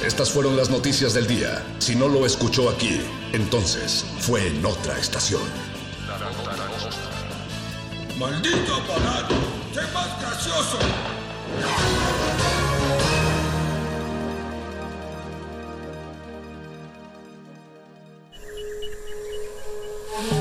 Estas 0.05 0.31
fueron 0.31 0.57
las 0.57 0.69
noticias 0.69 1.13
del 1.13 1.27
día. 1.27 1.63
Si 1.79 1.95
no 1.95 2.09
lo 2.09 2.25
escuchó 2.25 2.69
aquí, 2.69 2.99
entonces 3.31 4.05
fue 4.19 4.45
en 4.47 4.65
otra 4.65 4.99
estación. 4.99 5.43
¡Maldito 8.19 8.75
aparato! 8.75 9.35
¡Sé 9.73 9.81
más 9.93 10.21
gracioso! 10.21 10.77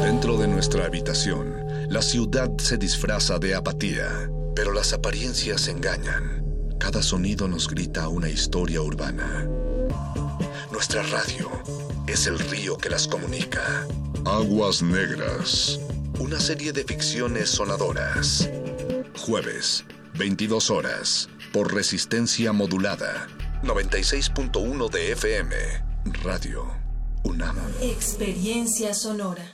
Dentro 0.03 0.39
de 0.39 0.47
nuestra 0.47 0.85
habitación, 0.85 1.65
la 1.89 2.01
ciudad 2.01 2.49
se 2.59 2.77
disfraza 2.79 3.41
de 3.41 3.57
apatía, 3.57 4.31
pero 4.55 4.73
las 4.73 4.93
apariencias 4.93 5.67
engañan. 5.67 6.45
Cada 6.79 7.03
sonido 7.03 7.49
nos 7.49 7.69
grita 7.69 8.07
una 8.07 8.29
historia 8.29 8.83
urbana. 8.83 9.49
Nuestra 10.71 11.03
radio 11.03 11.51
es 12.07 12.29
el 12.29 12.39
río 12.39 12.77
que 12.77 12.89
las 12.91 13.09
comunica. 13.09 13.85
Aguas 14.25 14.81
Negras. 14.81 15.81
Una 16.19 16.39
serie 16.39 16.73
de 16.73 16.85
ficciones 16.85 17.51
sonadoras. 17.51 18.49
Jueves, 19.17 19.85
22 20.17 20.71
horas, 20.71 21.29
por 21.53 21.75
resistencia 21.75 22.53
modulada. 22.53 23.27
96.1 23.63 24.91
de 24.91 25.13
FM. 25.13 25.55
Radio 26.23 26.67
UNAM. 27.25 27.57
Experiencia 27.81 28.95
sonora. 28.95 29.54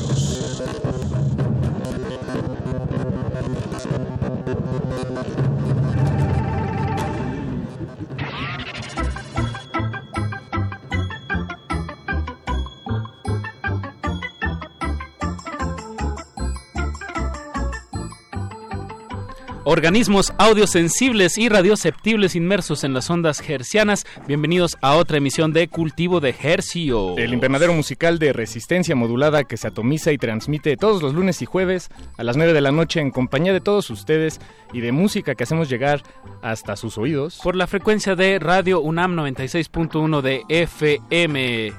Organismos 19.81 20.31
audiosensibles 20.37 21.39
y 21.39 21.49
radioceptibles 21.49 22.35
inmersos 22.35 22.83
en 22.83 22.93
las 22.93 23.09
ondas 23.09 23.41
hercianas. 23.49 24.05
Bienvenidos 24.27 24.77
a 24.79 24.95
otra 24.95 25.17
emisión 25.17 25.53
de 25.53 25.69
Cultivo 25.69 26.19
de 26.19 26.35
Hercio. 26.39 27.17
El 27.17 27.33
invernadero 27.33 27.73
musical 27.73 28.19
de 28.19 28.31
resistencia 28.31 28.95
modulada 28.95 29.43
que 29.43 29.57
se 29.57 29.67
atomiza 29.67 30.11
y 30.11 30.19
transmite 30.19 30.77
todos 30.77 31.01
los 31.01 31.15
lunes 31.15 31.41
y 31.41 31.47
jueves 31.47 31.89
a 32.15 32.23
las 32.23 32.37
9 32.37 32.53
de 32.53 32.61
la 32.61 32.71
noche 32.71 32.99
en 32.99 33.09
compañía 33.09 33.53
de 33.53 33.59
todos 33.59 33.89
ustedes 33.89 34.39
y 34.71 34.81
de 34.81 34.91
música 34.91 35.33
que 35.33 35.45
hacemos 35.45 35.67
llegar 35.67 36.03
hasta 36.43 36.75
sus 36.75 36.99
oídos. 36.99 37.39
Por 37.41 37.55
la 37.55 37.65
frecuencia 37.65 38.15
de 38.15 38.37
Radio 38.37 38.81
UNAM 38.81 39.15
96.1 39.15 40.21
de 40.21 40.43
FM. 40.47 41.73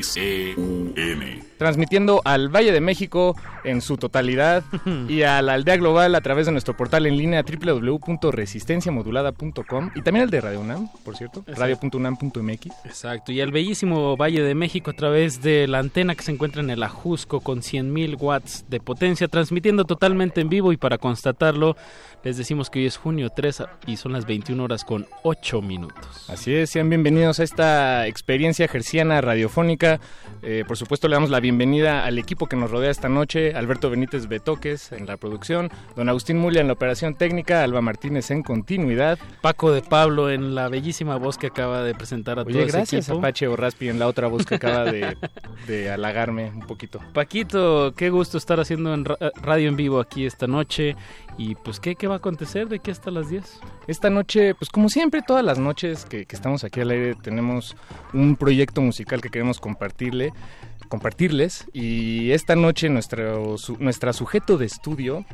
XEUN. 0.00 1.47
Transmitiendo 1.58 2.22
al 2.24 2.48
Valle 2.48 2.72
de 2.72 2.80
México 2.80 3.36
en 3.64 3.82
su 3.82 3.96
totalidad 3.96 4.62
y 5.08 5.22
a 5.22 5.42
la 5.42 5.54
aldea 5.54 5.76
global 5.76 6.14
a 6.14 6.20
través 6.20 6.46
de 6.46 6.52
nuestro 6.52 6.76
portal 6.76 7.06
en 7.06 7.16
línea 7.16 7.42
www.resistenciamodulada.com 7.42 9.90
y 9.94 10.02
también 10.02 10.24
el 10.24 10.30
de 10.30 10.40
Radio 10.40 10.60
UNAM, 10.60 10.88
por 11.04 11.16
cierto, 11.16 11.44
radio.unam.mx. 11.46 12.66
Exacto, 12.84 13.32
y 13.32 13.40
al 13.40 13.50
bellísimo 13.52 14.16
Valle 14.16 14.42
de 14.42 14.54
México 14.54 14.90
a 14.90 14.94
través 14.94 15.42
de 15.42 15.66
la 15.66 15.80
antena 15.80 16.14
que 16.14 16.22
se 16.22 16.32
encuentra 16.32 16.62
en 16.62 16.70
el 16.70 16.82
Ajusco 16.82 17.40
con 17.40 17.60
100.000 17.60 18.20
watts 18.20 18.64
de 18.68 18.80
potencia, 18.80 19.28
transmitiendo 19.28 19.84
totalmente 19.84 20.40
en 20.40 20.48
vivo 20.48 20.72
y 20.72 20.76
para 20.76 20.98
constatarlo 20.98 21.76
les 22.24 22.36
decimos 22.36 22.68
que 22.68 22.80
hoy 22.80 22.86
es 22.86 22.96
junio 22.96 23.30
3 23.30 23.62
y 23.86 23.96
son 23.96 24.12
las 24.12 24.26
21 24.26 24.62
horas 24.62 24.84
con 24.84 25.06
8 25.22 25.62
minutos. 25.62 26.28
Así 26.28 26.54
es, 26.54 26.70
sean 26.70 26.88
bienvenidos 26.88 27.40
a 27.40 27.44
esta 27.44 28.06
experiencia 28.06 28.68
gerciana 28.68 29.20
radiofónica. 29.20 30.00
Eh, 30.42 30.64
por 30.66 30.76
supuesto, 30.76 31.08
le 31.08 31.14
damos 31.14 31.30
la 31.30 31.40
bienvenida 31.40 31.47
al 31.50 32.18
equipo 32.18 32.46
que 32.46 32.56
nos 32.56 32.70
rodea 32.70 32.90
esta 32.90 33.08
noche: 33.08 33.54
Alberto 33.54 33.90
Benítez 33.90 34.26
Betoques 34.28 34.92
en 34.92 35.06
la 35.06 35.16
producción, 35.16 35.70
don 35.96 36.08
Agustín 36.08 36.38
Mulia 36.38 36.60
en 36.60 36.66
la 36.66 36.72
operación 36.74 37.14
técnica, 37.14 37.62
Alba 37.62 37.80
Martínez 37.80 38.30
en 38.30 38.42
continuidad, 38.42 39.18
Paco 39.40 39.72
de 39.72 39.82
Pablo 39.82 40.30
en 40.30 40.54
la 40.54 40.68
bellísima 40.68 41.16
voz 41.16 41.38
que 41.38 41.48
acaba 41.48 41.82
de 41.82 41.94
presentar 41.94 42.38
a 42.38 42.42
Oye, 42.42 42.52
todo 42.52 42.62
ese 42.64 42.76
gracias 42.76 43.08
equipo. 43.08 43.18
Apache 43.18 43.48
o 43.48 43.56
Raspi 43.56 43.88
en 43.88 43.98
la 43.98 44.06
otra 44.08 44.26
voz 44.28 44.44
que 44.46 44.56
acaba 44.56 44.84
de, 44.84 45.16
de 45.66 45.90
halagarme 45.90 46.50
un 46.50 46.66
poquito. 46.66 47.00
Paquito, 47.14 47.92
qué 47.96 48.10
gusto 48.10 48.38
estar 48.38 48.60
haciendo 48.60 48.92
en 48.94 49.04
ra- 49.04 49.16
eh, 49.20 49.30
radio 49.42 49.68
en 49.68 49.76
vivo 49.76 50.00
aquí 50.00 50.26
esta 50.26 50.46
noche. 50.46 50.96
Y 51.40 51.54
pues, 51.54 51.78
¿qué, 51.78 51.94
qué 51.94 52.08
va 52.08 52.14
a 52.14 52.18
acontecer 52.18 52.68
de 52.68 52.76
aquí 52.76 52.90
hasta 52.90 53.12
las 53.12 53.30
10? 53.30 53.60
Esta 53.86 54.10
noche, 54.10 54.56
pues 54.56 54.70
como 54.70 54.88
siempre, 54.88 55.22
todas 55.24 55.44
las 55.44 55.58
noches 55.58 56.04
que, 56.04 56.26
que 56.26 56.34
estamos 56.34 56.64
aquí 56.64 56.80
al 56.80 56.90
aire 56.90 57.14
tenemos 57.14 57.76
un 58.12 58.34
proyecto 58.34 58.80
musical 58.80 59.20
que 59.20 59.28
queremos 59.28 59.60
compartirle, 59.60 60.32
compartirles. 60.88 61.66
Y 61.72 62.30
esta 62.32 62.56
noche 62.56 62.88
nuestro, 62.88 63.58
su- 63.58 63.76
nuestra 63.78 64.12
sujeto 64.12 64.56
de 64.58 64.66
estudio 64.66 65.24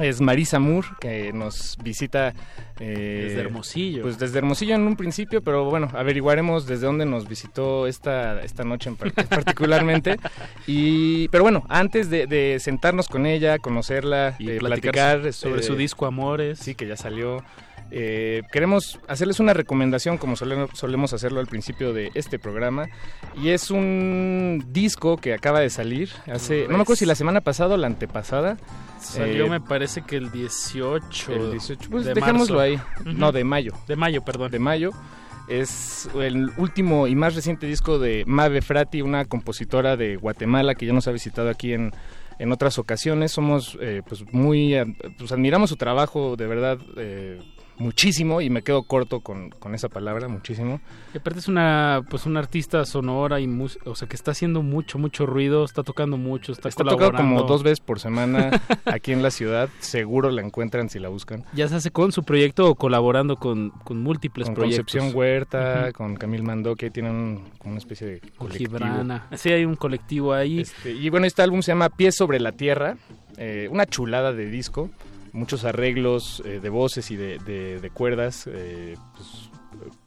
es 0.00 0.20
Marisa 0.20 0.58
Moore, 0.58 0.88
que 1.00 1.32
nos 1.32 1.76
visita... 1.84 2.34
eh, 2.80 3.26
Desde 3.28 3.40
Hermosillo. 3.42 4.02
Pues 4.02 4.18
desde 4.18 4.38
Hermosillo 4.38 4.74
en 4.74 4.82
un 4.82 4.96
principio, 4.96 5.40
pero 5.42 5.66
bueno, 5.66 5.88
averiguaremos 5.94 6.66
desde 6.66 6.86
dónde 6.86 7.06
nos 7.06 7.28
visitó 7.28 7.86
esta, 7.86 8.42
esta 8.42 8.64
noche 8.64 8.88
en 8.90 8.96
par- 8.96 9.12
particularmente. 9.12 10.16
Y, 10.66 11.28
pero 11.28 11.44
bueno, 11.44 11.64
antes 11.68 12.08
de, 12.10 12.26
de 12.26 12.58
sentarnos 12.58 13.08
con 13.08 13.26
ella, 13.26 13.58
conocerla, 13.58 14.34
Y 14.38 14.50
eh, 14.50 14.58
platicar 14.58 14.92
platicar 15.20 15.32
sobre 15.32 15.60
eh, 15.60 15.62
su 15.64 15.76
disco 15.76 16.06
Amores. 16.06 16.58
Sí, 16.58 16.74
que 16.74 16.86
ya 16.88 16.96
salió. 16.96 17.44
Eh, 17.96 18.42
queremos 18.50 18.98
hacerles 19.06 19.38
una 19.38 19.54
recomendación 19.54 20.18
como 20.18 20.34
sole- 20.34 20.66
solemos 20.72 21.12
hacerlo 21.12 21.38
al 21.38 21.46
principio 21.46 21.92
de 21.92 22.10
este 22.14 22.40
programa 22.40 22.88
y 23.40 23.50
es 23.50 23.70
un 23.70 24.64
disco 24.70 25.16
que 25.16 25.32
acaba 25.32 25.60
de 25.60 25.70
salir 25.70 26.10
hace 26.26 26.62
no 26.68 26.76
me 26.76 26.82
acuerdo 26.82 26.96
si 26.96 27.06
la 27.06 27.14
semana 27.14 27.40
pasada 27.40 27.74
o 27.74 27.76
la 27.76 27.86
antepasada 27.86 28.56
Salió, 28.98 29.46
Eh, 29.46 29.50
me 29.50 29.60
parece 29.60 30.02
que 30.02 30.16
el 30.16 30.32
18. 30.32 31.32
el 31.34 31.50
18 31.52 31.88
pues 31.90 32.04
de 32.06 32.14
dejémoslo 32.14 32.56
marzo. 32.56 32.60
ahí 32.60 32.80
no 33.14 33.30
de 33.30 33.44
mayo 33.44 33.72
De 33.86 33.94
mayo, 33.94 34.24
perdón. 34.24 34.50
de 34.50 34.58
mayo 34.58 34.90
es 35.46 36.08
el 36.20 36.50
último 36.56 37.06
y 37.06 37.14
más 37.14 37.34
reciente 37.36 37.66
disco 37.66 37.98
de 37.98 38.24
Mave 38.26 38.62
Frati, 38.62 39.02
una 39.02 39.24
compositora 39.26 39.96
de 39.96 40.16
Guatemala 40.16 40.74
que 40.74 40.86
ya 40.86 40.92
nos 40.94 41.06
ha 41.06 41.12
visitado 41.12 41.50
aquí 41.50 41.74
en, 41.74 41.92
en 42.38 42.50
otras 42.50 42.78
ocasiones. 42.78 43.30
Somos 43.32 43.76
eh, 43.80 44.00
pues 44.08 44.24
muy, 44.32 44.74
pues 45.18 45.32
admiramos 45.32 45.68
su 45.68 45.76
trabajo 45.76 46.36
de 46.36 46.46
verdad 46.46 46.78
eh, 46.96 47.42
muchísimo 47.76 48.40
y 48.40 48.50
me 48.50 48.62
quedo 48.62 48.82
corto 48.84 49.20
con, 49.20 49.50
con 49.50 49.74
esa 49.74 49.88
palabra, 49.88 50.28
muchísimo. 50.28 50.80
Y 51.12 51.18
aparte 51.18 51.40
es 51.40 51.48
una 51.48 52.02
pues 52.08 52.26
una 52.26 52.40
artista 52.40 52.84
sonora 52.84 53.40
y 53.40 53.46
mus- 53.46 53.78
o 53.84 53.94
sea 53.94 54.08
que 54.08 54.16
está 54.16 54.30
haciendo 54.30 54.62
mucho 54.62 54.98
mucho 54.98 55.26
ruido, 55.26 55.64
está 55.64 55.82
tocando 55.82 56.16
mucho, 56.16 56.52
está, 56.52 56.68
Está 56.68 56.84
colaborando. 56.84 57.16
como 57.18 57.42
dos 57.42 57.62
veces 57.62 57.80
por 57.80 58.00
semana 58.00 58.50
aquí 58.84 59.12
en 59.12 59.22
la 59.22 59.30
ciudad, 59.30 59.68
seguro 59.80 60.30
la 60.30 60.42
encuentran 60.42 60.88
si 60.88 60.98
la 60.98 61.08
buscan. 61.08 61.44
Ya 61.52 61.68
se 61.68 61.76
hace 61.76 61.90
con 61.90 62.12
su 62.12 62.22
proyecto 62.22 62.68
o 62.68 62.74
colaborando 62.74 63.36
con, 63.36 63.70
con 63.70 64.02
múltiples 64.02 64.46
Con 64.46 64.54
proyectos. 64.54 64.84
Concepción 64.92 65.16
Huerta, 65.16 65.82
Ujú. 65.84 65.92
con 65.94 66.14
Camil 66.16 66.42
Mandó, 66.42 66.76
que 66.76 66.90
tienen 66.90 67.12
un- 67.12 67.44
como 67.58 67.72
una 67.72 67.78
especie 67.78 68.06
de 68.06 68.20
colectivo. 68.38 68.78
Gibrana. 68.78 69.26
Sí, 69.34 69.50
hay 69.50 69.64
un 69.64 69.76
colectivo 69.76 70.32
ahí. 70.32 70.60
Este, 70.60 70.92
y 70.92 71.08
bueno, 71.10 71.26
este 71.26 71.42
álbum 71.42 71.62
se 71.62 71.72
llama 71.72 71.88
Pies 71.88 72.14
sobre 72.16 72.38
la 72.40 72.52
Tierra, 72.52 72.96
eh, 73.36 73.68
una 73.70 73.86
chulada 73.86 74.32
de 74.32 74.46
disco, 74.46 74.90
muchos 75.34 75.64
arreglos 75.66 76.42
eh, 76.46 76.60
de 76.62 76.68
voces 76.70 77.10
y 77.10 77.16
de, 77.16 77.38
de- 77.40 77.80
de 77.80 77.90
cuerdas, 77.90 78.48
eh, 78.50 78.96
pues, 79.14 79.50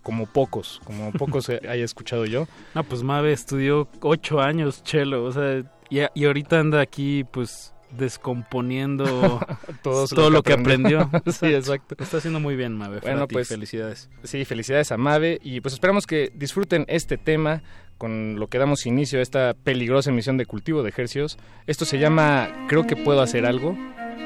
como 0.01 0.25
pocos, 0.25 0.81
como 0.83 1.11
pocos 1.13 1.49
haya 1.49 1.83
escuchado 1.85 2.25
yo. 2.25 2.47
No, 2.73 2.83
pues 2.83 3.03
Mave 3.03 3.31
estudió 3.33 3.87
ocho 4.01 4.41
años 4.41 4.81
chelo, 4.83 5.23
o 5.25 5.31
sea, 5.31 5.59
y, 5.89 5.99
y 6.15 6.25
ahorita 6.25 6.59
anda 6.59 6.81
aquí 6.81 7.23
pues 7.31 7.73
descomponiendo 7.91 9.39
Todos 9.81 10.09
todo 10.09 10.29
lo 10.29 10.43
que 10.43 10.53
aprendió. 10.53 11.09
sí, 11.27 11.47
exacto. 11.47 11.95
Lo 11.97 12.03
está 12.03 12.17
haciendo 12.17 12.39
muy 12.39 12.55
bien, 12.55 12.75
Mave. 12.75 12.99
Bueno, 13.01 13.27
pues 13.27 13.47
felicidades. 13.47 14.09
Sí, 14.23 14.43
felicidades 14.45 14.91
a 14.91 14.97
Mave 14.97 15.39
y 15.43 15.61
pues 15.61 15.73
esperamos 15.73 16.05
que 16.05 16.31
disfruten 16.35 16.85
este 16.87 17.17
tema 17.17 17.61
con 17.97 18.39
lo 18.39 18.47
que 18.47 18.59
damos 18.59 18.85
inicio 18.85 19.19
a 19.19 19.21
esta 19.21 19.53
peligrosa 19.55 20.09
emisión 20.11 20.37
de 20.37 20.45
cultivo 20.45 20.83
de 20.83 20.89
ejercios. 20.89 21.37
Esto 21.65 21.85
se 21.85 21.97
llama 21.99 22.65
Creo 22.67 22.85
que 22.85 22.95
puedo 22.95 23.21
hacer 23.21 23.45
algo, 23.45 23.75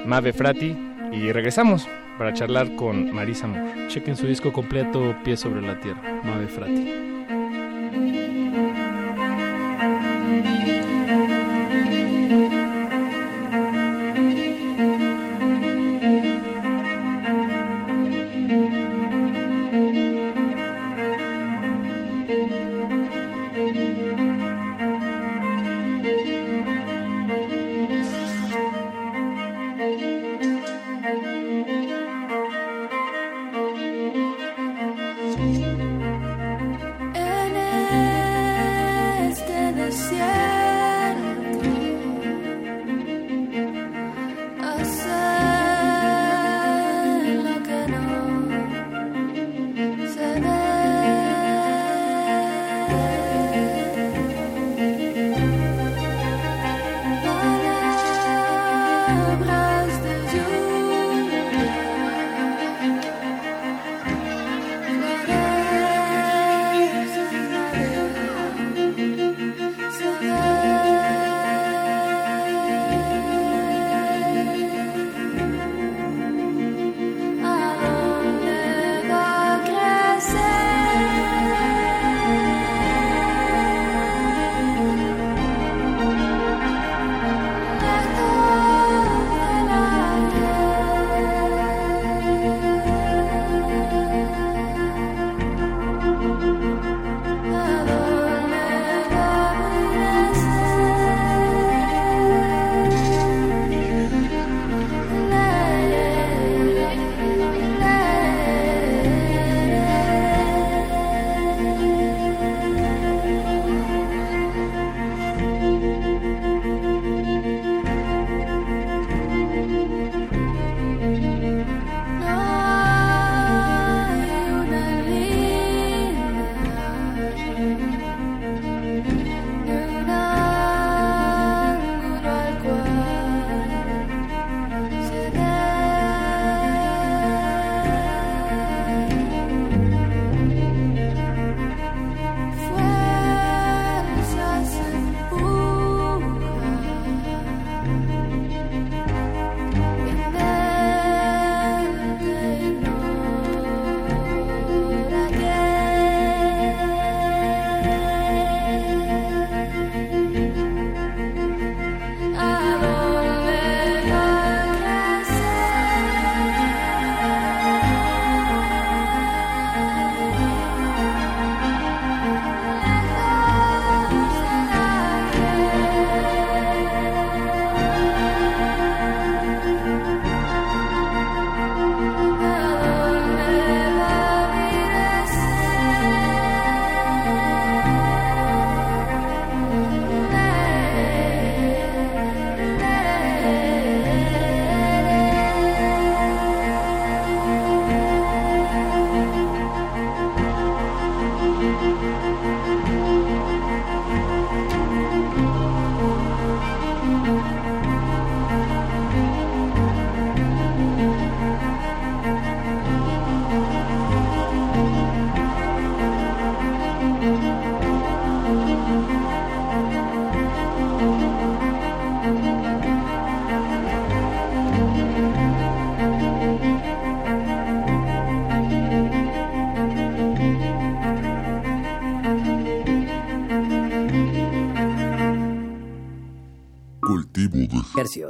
Mave 0.06 0.34
Frati 0.34 0.76
y 1.12 1.32
regresamos 1.32 1.88
para 2.18 2.34
charlar 2.34 2.76
con 2.76 3.14
Marisa 3.14 3.48
Moore. 3.48 3.88
Chequen 3.88 4.16
su 4.16 4.28
disco 4.28 4.54
completo, 4.54 5.16
Pies 5.24 5.40
sobre 5.40 5.62
la 5.62 5.80
Tierra, 5.80 6.02
Mave 6.24 6.48
Frati. 6.48 7.12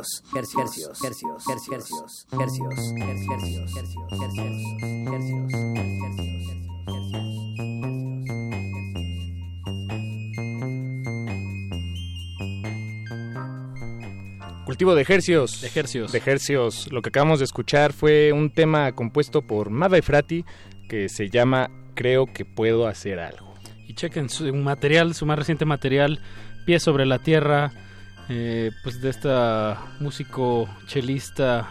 Hercios, 0.01 0.55
hercios, 0.55 1.03
hercios, 1.03 1.47
hercios, 1.47 2.27
hercios, 2.31 2.73
hercios, 2.97 3.77
hercios, 3.77 4.11
hercios, 5.13 5.51
Cultivo 14.65 14.95
de 14.95 15.03
ejercios. 15.03 15.61
De 15.61 15.67
ejercios. 16.17 16.91
Lo 16.91 17.03
que 17.03 17.09
acabamos 17.09 17.37
de 17.37 17.45
escuchar 17.45 17.93
fue 17.93 18.31
un 18.31 18.49
tema 18.49 18.93
compuesto 18.93 19.43
por 19.43 19.69
Mada 19.69 19.99
y 19.99 20.01
Frati 20.01 20.45
que 20.89 21.09
se 21.09 21.29
llama 21.29 21.69
Creo 21.93 22.25
que 22.25 22.43
puedo 22.43 22.87
hacer 22.87 23.19
algo. 23.19 23.53
Y 23.87 23.93
chequen 23.93 24.29
su 24.29 24.51
material, 24.51 25.13
su 25.13 25.27
más 25.27 25.37
reciente 25.37 25.65
material, 25.65 26.19
Pie 26.65 26.79
sobre 26.79 27.05
la 27.05 27.19
Tierra, 27.19 27.71
eh, 28.29 28.71
pues 28.83 29.01
de 29.01 29.09
esta 29.09 29.77
músico 29.99 30.69
chelista 30.87 31.67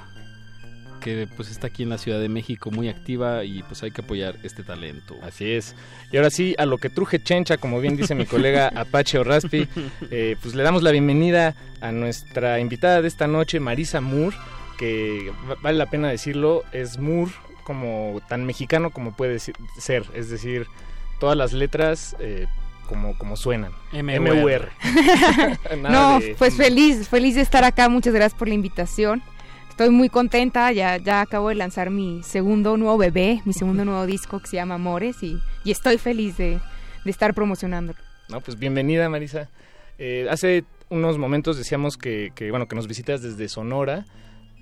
que 1.00 1.26
pues 1.34 1.50
está 1.50 1.68
aquí 1.68 1.82
en 1.84 1.88
la 1.88 1.96
Ciudad 1.96 2.20
de 2.20 2.28
México 2.28 2.70
muy 2.70 2.90
activa 2.90 3.42
y 3.44 3.62
pues 3.62 3.82
hay 3.82 3.90
que 3.90 4.02
apoyar 4.02 4.36
este 4.42 4.62
talento. 4.62 5.16
Así 5.22 5.50
es. 5.50 5.74
Y 6.12 6.18
ahora 6.18 6.28
sí, 6.28 6.54
a 6.58 6.66
lo 6.66 6.76
que 6.76 6.90
truje 6.90 7.22
chencha, 7.22 7.56
como 7.56 7.80
bien 7.80 7.96
dice 7.96 8.14
mi 8.14 8.26
colega 8.26 8.68
Apache 8.76 9.18
o 9.18 9.24
Raspi, 9.24 9.66
eh, 10.10 10.36
pues 10.42 10.54
le 10.54 10.62
damos 10.62 10.82
la 10.82 10.90
bienvenida 10.90 11.54
a 11.80 11.90
nuestra 11.90 12.60
invitada 12.60 13.00
de 13.00 13.08
esta 13.08 13.26
noche, 13.26 13.60
Marisa 13.60 14.02
Moore, 14.02 14.36
que 14.78 15.32
va- 15.48 15.56
vale 15.62 15.78
la 15.78 15.86
pena 15.86 16.08
decirlo, 16.08 16.64
es 16.72 16.98
Moore 16.98 17.32
como 17.64 18.20
tan 18.28 18.44
mexicano 18.44 18.90
como 18.90 19.16
puede 19.16 19.38
ser, 19.38 20.04
es 20.14 20.28
decir, 20.28 20.66
todas 21.18 21.36
las 21.36 21.54
letras 21.54 22.14
eh, 22.20 22.46
como, 22.90 23.16
como 23.16 23.36
suenan. 23.36 23.72
M.U.R.. 23.92 24.68
No, 25.80 26.18
de- 26.20 26.34
pues 26.36 26.56
feliz, 26.56 27.08
feliz 27.08 27.36
de 27.36 27.40
estar 27.40 27.62
acá. 27.64 27.88
Muchas 27.88 28.12
gracias 28.12 28.36
por 28.38 28.48
la 28.48 28.54
invitación. 28.54 29.22
Estoy 29.70 29.90
muy 29.90 30.08
contenta. 30.08 30.72
Ya, 30.72 30.96
ya 30.96 31.20
acabo 31.20 31.48
de 31.50 31.54
lanzar 31.54 31.90
mi 31.90 32.22
segundo 32.24 32.76
nuevo 32.76 32.98
bebé, 32.98 33.40
mi 33.44 33.52
segundo 33.52 33.84
nuevo 33.84 34.04
disco 34.06 34.40
que 34.40 34.48
se 34.48 34.56
llama 34.56 34.74
Amores 34.74 35.22
y, 35.22 35.38
y 35.64 35.70
estoy 35.70 35.96
feliz 35.98 36.36
de, 36.36 36.58
de 37.04 37.10
estar 37.10 37.32
promocionándolo. 37.32 37.98
No, 38.28 38.40
pues 38.40 38.58
bienvenida 38.58 39.08
Marisa. 39.08 39.48
Eh, 39.98 40.26
hace 40.28 40.64
unos 40.88 41.16
momentos 41.16 41.56
decíamos 41.56 41.96
que, 41.96 42.32
que, 42.34 42.50
bueno, 42.50 42.66
que 42.66 42.74
nos 42.76 42.88
visitas 42.88 43.22
desde 43.22 43.48
Sonora, 43.48 44.04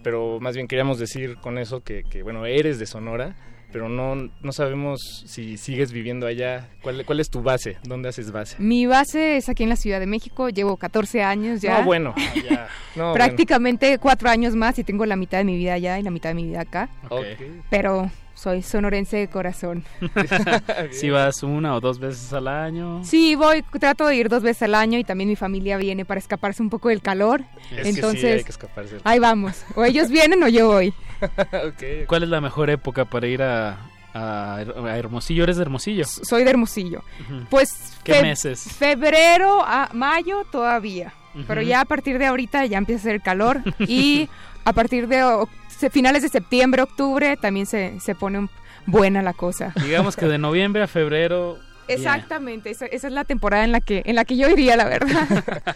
pero 0.02 0.38
más 0.40 0.54
bien 0.54 0.68
queríamos 0.68 0.98
decir 0.98 1.36
con 1.40 1.56
eso 1.58 1.80
que, 1.82 2.04
que, 2.04 2.22
bueno, 2.22 2.44
eres 2.46 2.78
de 2.78 2.86
Sonora, 2.86 3.34
pero 3.72 3.88
no, 3.88 4.30
no 4.40 4.52
sabemos 4.52 5.24
si 5.26 5.56
sigues 5.56 5.92
viviendo 5.92 6.26
allá. 6.26 6.68
¿Cuál, 6.82 7.04
¿Cuál 7.04 7.20
es 7.20 7.30
tu 7.30 7.42
base? 7.42 7.76
¿Dónde 7.82 8.08
haces 8.08 8.30
base? 8.32 8.56
Mi 8.58 8.86
base 8.86 9.36
es 9.36 9.48
aquí 9.48 9.62
en 9.62 9.68
la 9.68 9.76
Ciudad 9.76 10.00
de 10.00 10.06
México. 10.06 10.48
Llevo 10.48 10.76
14 10.76 11.22
años 11.22 11.60
ya. 11.60 11.78
No, 11.78 11.84
bueno. 11.84 12.14
ya. 12.50 12.68
No, 12.96 13.12
Prácticamente 13.12 13.98
cuatro 13.98 14.30
años 14.30 14.54
más 14.54 14.78
y 14.78 14.84
tengo 14.84 15.06
la 15.06 15.16
mitad 15.16 15.38
de 15.38 15.44
mi 15.44 15.56
vida 15.56 15.74
allá 15.74 15.98
y 15.98 16.02
la 16.02 16.10
mitad 16.10 16.30
de 16.30 16.34
mi 16.34 16.44
vida 16.44 16.62
acá. 16.62 16.88
bueno. 17.08 17.26
Ok. 17.32 17.42
Pero 17.70 18.10
soy 18.38 18.62
sonorense 18.62 19.16
de 19.16 19.28
corazón. 19.28 19.84
Si 20.92 21.10
vas 21.10 21.42
una 21.42 21.74
o 21.74 21.80
dos 21.80 21.98
veces 21.98 22.32
al 22.32 22.48
año. 22.48 23.02
Sí, 23.04 23.34
voy, 23.34 23.62
trato 23.78 24.06
de 24.06 24.16
ir 24.16 24.28
dos 24.28 24.42
veces 24.42 24.62
al 24.62 24.74
año 24.74 24.98
y 24.98 25.04
también 25.04 25.28
mi 25.28 25.36
familia 25.36 25.76
viene 25.76 26.04
para 26.04 26.18
escaparse 26.18 26.62
un 26.62 26.70
poco 26.70 26.88
del 26.88 27.02
calor. 27.02 27.42
Es 27.70 27.76
que 27.78 27.82
sí, 27.84 27.88
Entonces, 27.90 28.36
hay 28.38 28.44
que 28.44 28.50
escaparse. 28.50 28.96
ahí 29.04 29.18
vamos. 29.18 29.64
O 29.74 29.84
ellos 29.84 30.08
vienen 30.10 30.42
o 30.42 30.48
yo 30.48 30.68
voy. 30.68 30.94
¿Cuál 32.06 32.22
es 32.22 32.28
la 32.28 32.40
mejor 32.40 32.70
época 32.70 33.04
para 33.04 33.26
ir 33.26 33.42
a, 33.42 33.78
a, 34.14 34.56
a 34.56 34.98
Hermosillo? 34.98 35.42
¿Eres 35.44 35.56
de 35.56 35.62
Hermosillo? 35.62 36.04
Soy 36.04 36.44
de 36.44 36.50
Hermosillo. 36.50 37.02
Pues 37.50 37.92
¿Qué 38.04 38.14
fe- 38.14 38.22
meses? 38.22 38.62
Febrero 38.78 39.62
a 39.64 39.90
mayo 39.92 40.44
todavía. 40.50 41.12
Pero 41.46 41.62
ya 41.62 41.82
a 41.82 41.84
partir 41.84 42.18
de 42.18 42.26
ahorita 42.26 42.66
ya 42.66 42.78
empieza 42.78 43.00
a 43.00 43.10
hacer 43.10 43.20
calor 43.22 43.60
y 43.80 44.28
a 44.64 44.72
partir 44.72 45.08
de 45.08 45.22
o- 45.24 45.48
finales 45.90 46.22
de 46.22 46.28
septiembre, 46.28 46.82
octubre 46.82 47.36
también 47.36 47.66
se, 47.66 47.98
se 48.00 48.14
pone 48.14 48.38
un- 48.40 48.50
buena 48.86 49.22
la 49.22 49.32
cosa. 49.34 49.72
Digamos 49.82 50.16
que 50.16 50.26
de 50.26 50.38
noviembre 50.38 50.82
a 50.82 50.86
febrero. 50.86 51.58
Exactamente, 51.88 52.70
esa, 52.70 52.86
esa 52.86 53.06
es 53.06 53.12
la 53.12 53.24
temporada 53.24 53.64
en 53.64 53.72
la 53.72 53.80
que 53.80 54.02
en 54.04 54.14
la 54.14 54.24
que 54.24 54.36
yo 54.36 54.48
iría, 54.48 54.76
la 54.76 54.84
verdad. 54.84 55.26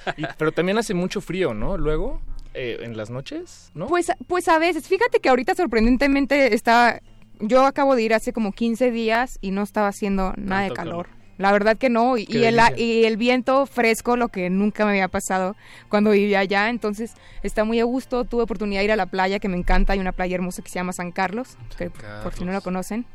Y- 0.17 0.25
pero 0.39 0.53
también 0.53 0.77
hace 0.79 0.95
mucho 0.95 1.21
frío, 1.21 1.55
¿no? 1.55 1.77
Luego, 1.79 2.21
eh, 2.55 2.79
en 2.83 2.97
las 2.97 3.09
noches, 3.11 3.71
¿no? 3.75 3.87
Pues, 3.87 4.13
pues 4.27 4.49
a 4.49 4.59
veces, 4.59 4.87
fíjate 4.89 5.21
que 5.21 5.29
ahorita 5.31 5.55
sorprendentemente 5.55 6.55
está, 6.55 7.01
yo 7.41 7.65
acabo 7.67 7.97
de 7.97 8.03
ir 8.03 8.13
hace 8.15 8.33
como 8.35 8.53
15 8.53 8.91
días 8.91 9.39
y 9.41 9.53
no 9.53 9.63
estaba 9.63 9.89
haciendo 9.89 10.35
nada 10.37 10.63
de 10.63 10.71
calor. 10.73 11.09
La 11.39 11.51
verdad 11.53 11.77
que 11.79 11.89
no, 11.89 12.19
y, 12.19 12.27
el, 12.31 12.59
a- 12.61 12.67
delicia. 12.71 12.85
y 12.85 13.05
el 13.05 13.17
viento 13.17 13.67
fresco, 13.67 14.17
lo 14.17 14.29
que 14.29 14.51
nunca 14.51 14.85
me 14.85 14.91
había 14.93 15.09
pasado 15.09 15.57
cuando 15.89 16.11
vivía 16.11 16.41
allá, 16.41 16.69
entonces 16.69 17.15
está 17.43 17.65
muy 17.65 17.81
a 17.81 17.85
gusto, 17.85 18.25
tuve 18.25 18.43
oportunidad 18.43 18.81
de 18.81 18.85
ir 18.85 18.93
a 18.93 18.97
la 18.97 19.07
playa 19.07 19.39
que 19.39 19.49
me 19.49 19.57
encanta, 19.57 19.95
hay 19.95 19.99
una 19.99 20.13
playa 20.13 20.35
hermosa 20.35 20.63
que 20.63 20.69
se 20.69 20.75
llama 20.79 20.93
San 20.93 21.11
Carlos, 21.11 21.57
que 21.79 21.91
por 22.23 22.35
si 22.35 22.45
no 22.45 22.53
la 22.53 22.61
conocen, 22.61 23.07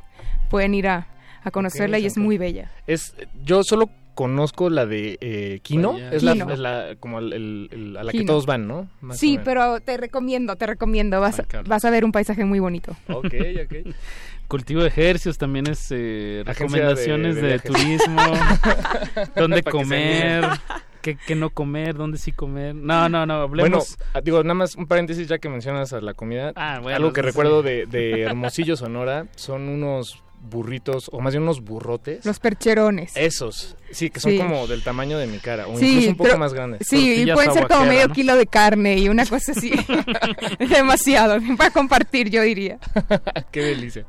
pueden 0.50 0.74
ir 0.74 0.88
a, 0.88 1.08
a 1.44 1.52
conocerla 1.52 2.00
y 2.00 2.06
es 2.06 2.18
muy 2.18 2.38
bella. 2.38 2.72
Es, 2.88 3.14
yo 3.46 3.64
solo 3.64 3.90
conozco 4.16 4.72
la 4.72 4.88
de 4.88 5.20
eh, 5.22 5.60
Kino, 5.62 5.92
Playa. 5.92 6.10
es, 6.12 6.24
la- 6.24 6.34
Quino. 6.34 6.52
es 6.52 6.58
la, 6.58 6.96
como 7.00 7.20
el- 7.20 7.34
el- 7.34 7.70
el- 7.72 7.98
a 7.98 8.04
la 8.04 8.12
que 8.12 8.24
todos 8.24 8.48
van, 8.48 8.68
¿no? 8.68 8.90
Más 9.00 9.20
Sí, 9.20 9.40
pero 9.46 9.80
te 9.80 9.96
recomiendo, 9.96 10.56
te 10.56 10.66
recomiendo, 10.66 11.22
vas, 11.22 11.40
a- 11.40 11.46
vas 11.68 11.86
a 11.86 11.92
ver 11.92 12.04
un 12.04 12.12
paisaje 12.12 12.44
muy 12.44 12.60
bonito. 12.60 12.96
Ok, 13.10 13.26
ok. 13.64 13.94
Cultivo 14.48 14.82
de 14.82 14.88
ejercicios 14.88 15.38
también 15.38 15.68
es 15.68 15.88
eh, 15.92 16.44
recomendaciones 16.46 17.36
de- 17.36 17.42
de, 17.42 17.48
de 17.48 17.54
viajes. 17.58 17.72
turismo, 17.72 18.22
dónde 19.36 19.62
comer, 19.64 20.46
qué, 21.02 21.18
qué 21.28 21.36
no 21.36 21.50
comer, 21.50 21.96
dónde 21.96 22.18
sí 22.18 22.32
comer. 22.32 22.74
No, 22.74 23.10
no, 23.10 23.26
no, 23.26 23.48
Bueno, 23.50 23.64
hablemos. 23.64 23.98
ah, 24.14 24.22
digo, 24.22 24.42
nada 24.44 24.54
más 24.54 24.76
un 24.76 24.88
paréntesis 24.88 25.28
ya 25.28 25.38
que 25.40 25.50
mencionas 25.50 25.92
a 25.94 26.00
la 26.02 26.14
comida. 26.14 26.54
Ah, 26.56 26.80
bueno, 26.82 26.96
Algo 26.96 27.14
que 27.14 27.22
sí, 27.22 27.28
recuerdo 27.28 27.62
de 27.62 28.22
Hermosillo, 28.24 28.78
Sonora, 28.78 29.26
son 29.36 29.68
unos 29.68 30.24
burritos, 30.42 31.10
o 31.12 31.20
más 31.20 31.34
bien 31.34 31.44
unos 31.44 31.62
burrotes. 31.62 32.26
Los 32.26 32.40
percherones. 32.40 33.12
Esos, 33.16 33.76
sí, 33.92 34.10
que 34.10 34.20
son 34.20 34.32
Sí. 34.32 34.38
como 34.38 34.66
del 34.68 34.84
tamaño 34.84 35.18
de 35.18 35.28
mi 35.28 35.40
cara, 35.40 35.68
o 35.68 35.78
Sí, 35.78 35.88
incluso 35.90 36.10
un 36.10 36.16
poco 36.16 36.28
pero- 36.30 36.40
más 36.40 36.54
grandes. 36.54 36.88
Sí, 36.88 37.24
y 37.24 37.32
pueden 37.34 37.54
ser 37.54 37.68
como 37.68 37.86
medio 37.86 38.08
kilo 38.10 38.36
de 38.36 38.48
carne 38.48 38.98
y 38.98 39.10
una 39.10 39.26
cosa 39.26 39.52
así. 39.52 39.72
Demasiado, 40.60 41.38
para 41.58 41.72
compartir, 41.72 42.30
yo 42.30 42.42
diría. 42.42 42.80
Qué 43.52 43.62
delicia. 43.62 44.06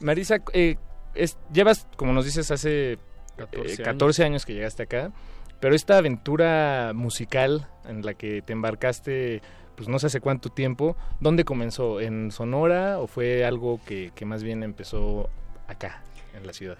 Marisa, 0.00 0.38
eh, 0.52 0.76
es- 1.14 1.38
llevas, 1.52 1.86
como 1.96 2.12
nos 2.12 2.24
dices, 2.24 2.50
hace 2.50 2.98
14 3.36 3.56
14, 3.76 3.82
14 3.82 4.24
años 4.24 4.44
que 4.46 4.54
llegaste 4.54 4.82
acá, 4.84 5.12
pero 5.60 5.74
esta 5.74 5.98
aventura 5.98 6.92
musical 6.94 7.68
en 7.84 8.04
la 8.04 8.14
que 8.14 8.42
te 8.42 8.52
embarcaste, 8.52 9.42
pues 9.76 9.88
no 9.88 9.98
sé 9.98 10.06
hace 10.06 10.20
cuánto 10.20 10.50
tiempo, 10.50 10.96
¿dónde 11.20 11.44
comenzó? 11.44 12.00
¿En 12.00 12.30
Sonora 12.32 12.98
o 12.98 13.06
fue 13.06 13.44
algo 13.44 13.80
que, 13.86 14.10
que 14.14 14.24
más 14.24 14.42
bien 14.42 14.62
empezó 14.62 15.30
acá, 15.68 16.02
en 16.34 16.44
la 16.46 16.52
ciudad? 16.52 16.76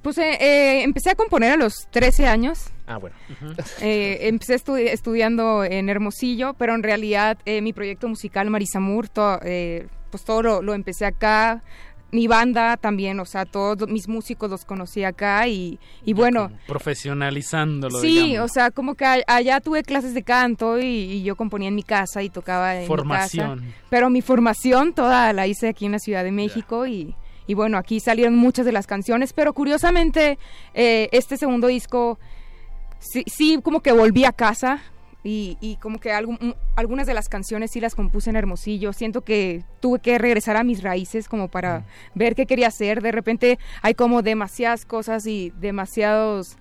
Pues 0.00 0.16
eh, 0.18 0.38
eh, 0.40 0.82
empecé 0.84 1.10
a 1.10 1.14
componer 1.16 1.52
a 1.52 1.56
los 1.56 1.88
13 1.90 2.26
años. 2.28 2.70
Ah, 2.86 2.96
bueno. 2.98 3.16
Eh, 3.82 4.28
empecé 4.28 4.54
estu- 4.56 4.78
estudiando 4.78 5.64
en 5.64 5.88
Hermosillo, 5.88 6.54
pero 6.54 6.74
en 6.74 6.82
realidad 6.82 7.36
eh, 7.44 7.60
mi 7.60 7.72
proyecto 7.72 8.08
musical 8.08 8.48
Marisamur, 8.48 9.08
to- 9.08 9.40
eh, 9.42 9.88
pues 10.10 10.24
todo 10.24 10.42
lo, 10.42 10.62
lo 10.62 10.74
empecé 10.74 11.04
acá. 11.04 11.62
Mi 12.10 12.26
banda 12.26 12.78
también, 12.78 13.20
o 13.20 13.26
sea, 13.26 13.44
todos 13.44 13.86
mis 13.86 14.08
músicos 14.08 14.48
los 14.48 14.64
conocí 14.64 15.04
acá 15.04 15.46
y, 15.46 15.78
y 16.06 16.14
bueno, 16.14 16.50
Profesionalizándolo, 16.66 18.00
Sí, 18.00 18.28
digamos. 18.28 18.50
o 18.50 18.54
sea, 18.54 18.70
como 18.70 18.94
que 18.94 19.04
allá 19.26 19.60
tuve 19.60 19.82
clases 19.82 20.14
de 20.14 20.22
canto 20.22 20.78
y, 20.78 20.84
y 20.86 21.22
yo 21.22 21.36
componía 21.36 21.68
en 21.68 21.74
mi 21.74 21.82
casa 21.82 22.22
y 22.22 22.30
tocaba 22.30 22.76
en 22.76 22.80
mi 22.82 22.86
Formación. 22.86 23.58
casa. 23.60 23.70
Pero 23.90 24.08
mi 24.10 24.22
formación 24.22 24.94
toda 24.94 25.32
la 25.32 25.46
hice 25.46 25.68
aquí 25.68 25.86
en 25.86 25.92
la 25.92 25.98
Ciudad 25.98 26.24
de 26.24 26.32
México 26.32 26.86
y, 26.86 27.14
y 27.48 27.54
bueno, 27.54 27.78
aquí 27.78 27.98
salieron 27.98 28.36
muchas 28.36 28.66
de 28.66 28.72
las 28.72 28.86
canciones, 28.86 29.32
pero 29.32 29.54
curiosamente 29.54 30.38
eh, 30.74 31.08
este 31.12 31.38
segundo 31.38 31.66
disco 31.66 32.18
sí, 33.00 33.24
sí 33.26 33.58
como 33.62 33.80
que 33.80 33.90
volví 33.90 34.26
a 34.26 34.32
casa 34.32 34.82
y, 35.24 35.56
y 35.62 35.76
como 35.76 35.98
que 35.98 36.12
algunas 36.12 37.06
de 37.06 37.14
las 37.14 37.30
canciones 37.30 37.70
sí 37.72 37.80
las 37.80 37.94
compuse 37.94 38.28
en 38.28 38.36
Hermosillo. 38.36 38.92
Siento 38.92 39.22
que 39.22 39.64
tuve 39.80 39.98
que 39.98 40.18
regresar 40.18 40.58
a 40.58 40.62
mis 40.62 40.82
raíces 40.82 41.26
como 41.26 41.48
para 41.48 41.86
ver 42.14 42.34
qué 42.34 42.44
quería 42.44 42.68
hacer. 42.68 43.00
De 43.00 43.12
repente 43.12 43.58
hay 43.80 43.94
como 43.94 44.20
demasiadas 44.20 44.84
cosas 44.84 45.26
y 45.26 45.50
demasiados 45.58 46.58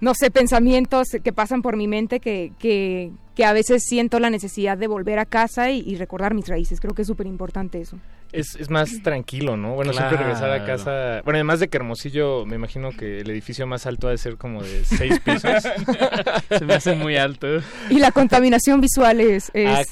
no 0.00 0.14
sé, 0.14 0.30
pensamientos 0.30 1.08
que 1.24 1.32
pasan 1.32 1.62
por 1.62 1.76
mi 1.76 1.88
mente 1.88 2.20
que, 2.20 2.52
que, 2.58 3.10
que 3.34 3.44
a 3.44 3.52
veces 3.52 3.82
siento 3.84 4.20
la 4.20 4.30
necesidad 4.30 4.78
de 4.78 4.86
volver 4.86 5.18
a 5.18 5.24
casa 5.26 5.70
y, 5.70 5.80
y 5.80 5.96
recordar 5.96 6.34
mis 6.34 6.46
raíces. 6.46 6.80
Creo 6.80 6.94
que 6.94 7.02
es 7.02 7.08
súper 7.08 7.26
importante 7.26 7.80
eso. 7.80 7.98
Es, 8.32 8.56
es 8.56 8.68
más 8.68 8.90
tranquilo, 9.02 9.56
¿no? 9.56 9.74
Bueno, 9.74 9.92
siempre 9.92 10.18
regresar 10.18 10.50
a 10.50 10.66
casa. 10.66 11.22
Bueno, 11.24 11.38
además 11.38 11.60
de 11.60 11.68
que 11.68 11.78
Hermosillo, 11.78 12.44
me 12.44 12.56
imagino 12.56 12.90
que 12.90 13.20
el 13.20 13.30
edificio 13.30 13.66
más 13.66 13.86
alto 13.86 14.08
ha 14.08 14.10
de 14.10 14.18
ser 14.18 14.36
como 14.36 14.62
de 14.62 14.84
seis 14.84 15.18
pisos. 15.20 15.62
Se 16.58 16.64
me 16.64 16.74
hace 16.74 16.94
muy 16.94 17.16
alto. 17.16 17.46
Y 17.88 17.98
la 17.98 18.10
contaminación 18.12 18.80
visual 18.82 19.20
es, 19.20 19.50
es, 19.54 19.68
Ah. 19.68 19.82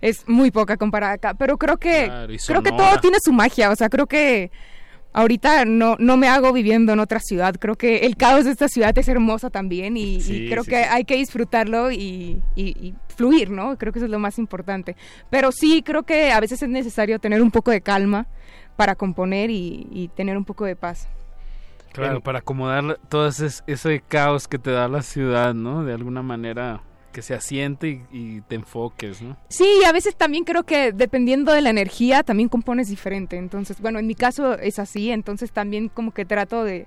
es 0.00 0.28
muy 0.28 0.50
poca 0.50 0.76
comparada 0.76 1.12
acá. 1.12 1.34
Pero 1.34 1.56
creo 1.56 1.76
que, 1.76 2.06
Claro, 2.06 2.34
creo 2.46 2.62
que 2.64 2.72
todo 2.72 2.98
tiene 3.00 3.18
su 3.22 3.32
magia. 3.32 3.70
O 3.70 3.76
sea, 3.76 3.88
creo 3.88 4.06
que 4.06 4.50
ahorita 5.14 5.64
no, 5.64 5.96
no 5.98 6.18
me 6.18 6.28
hago 6.28 6.52
viviendo 6.52 6.92
en 6.92 7.00
otra 7.00 7.20
ciudad. 7.20 7.54
Creo 7.58 7.76
que 7.76 8.00
el 8.00 8.16
caos 8.16 8.44
de 8.44 8.50
esta 8.50 8.68
ciudad 8.68 8.96
es 8.98 9.08
hermoso 9.08 9.48
también 9.48 9.96
y, 9.96 10.18
creo 10.50 10.64
sí, 10.64 10.70
que 10.70 10.82
sí. 10.82 10.88
hay 10.90 11.04
que 11.04 11.16
disfrutarlo 11.16 11.90
y, 11.90 12.42
y- 12.54 12.86
y 12.88 12.94
fluir, 13.16 13.48
¿no? 13.50 13.78
Creo 13.78 13.92
que 13.92 14.00
eso 14.00 14.06
es 14.06 14.10
lo 14.10 14.18
más 14.18 14.38
importante. 14.38 14.96
Pero 15.30 15.50
sí, 15.52 15.82
creo 15.82 16.02
que 16.02 16.30
a 16.32 16.40
veces 16.40 16.62
es 16.62 16.68
necesario 16.68 17.18
tener 17.18 17.40
un 17.40 17.50
poco 17.50 17.70
de 17.70 17.80
calma 17.80 18.26
para 18.76 18.94
componer 18.96 19.50
y, 19.50 19.86
y 19.90 20.08
tener 20.08 20.36
un 20.36 20.44
poco 20.44 20.64
de 20.66 20.76
paz. 20.76 21.08
Claro, 21.92 22.20
para 22.20 22.40
acomodar 22.40 22.98
todo 23.08 23.28
ese, 23.28 23.46
ese 23.68 24.00
caos 24.06 24.48
que 24.48 24.58
te 24.58 24.72
da 24.72 24.88
la 24.88 25.00
ciudad, 25.02 25.54
¿no? 25.54 25.84
De 25.84 25.92
alguna 25.94 26.22
manera 26.22 26.80
que 27.14 27.22
se 27.22 27.32
asiente 27.32 28.04
y, 28.12 28.36
y 28.36 28.40
te 28.42 28.56
enfoques, 28.56 29.22
¿no? 29.22 29.38
Sí, 29.48 29.66
y 29.80 29.84
a 29.84 29.92
veces 29.92 30.16
también 30.16 30.44
creo 30.44 30.64
que 30.64 30.92
dependiendo 30.92 31.52
de 31.52 31.62
la 31.62 31.70
energía 31.70 32.24
también 32.24 32.48
compones 32.48 32.88
diferente. 32.88 33.38
Entonces, 33.38 33.80
bueno, 33.80 34.00
en 34.00 34.06
mi 34.06 34.16
caso 34.16 34.58
es 34.58 34.78
así, 34.78 35.10
entonces 35.10 35.52
también 35.52 35.88
como 35.88 36.12
que 36.12 36.24
trato 36.24 36.64
de, 36.64 36.86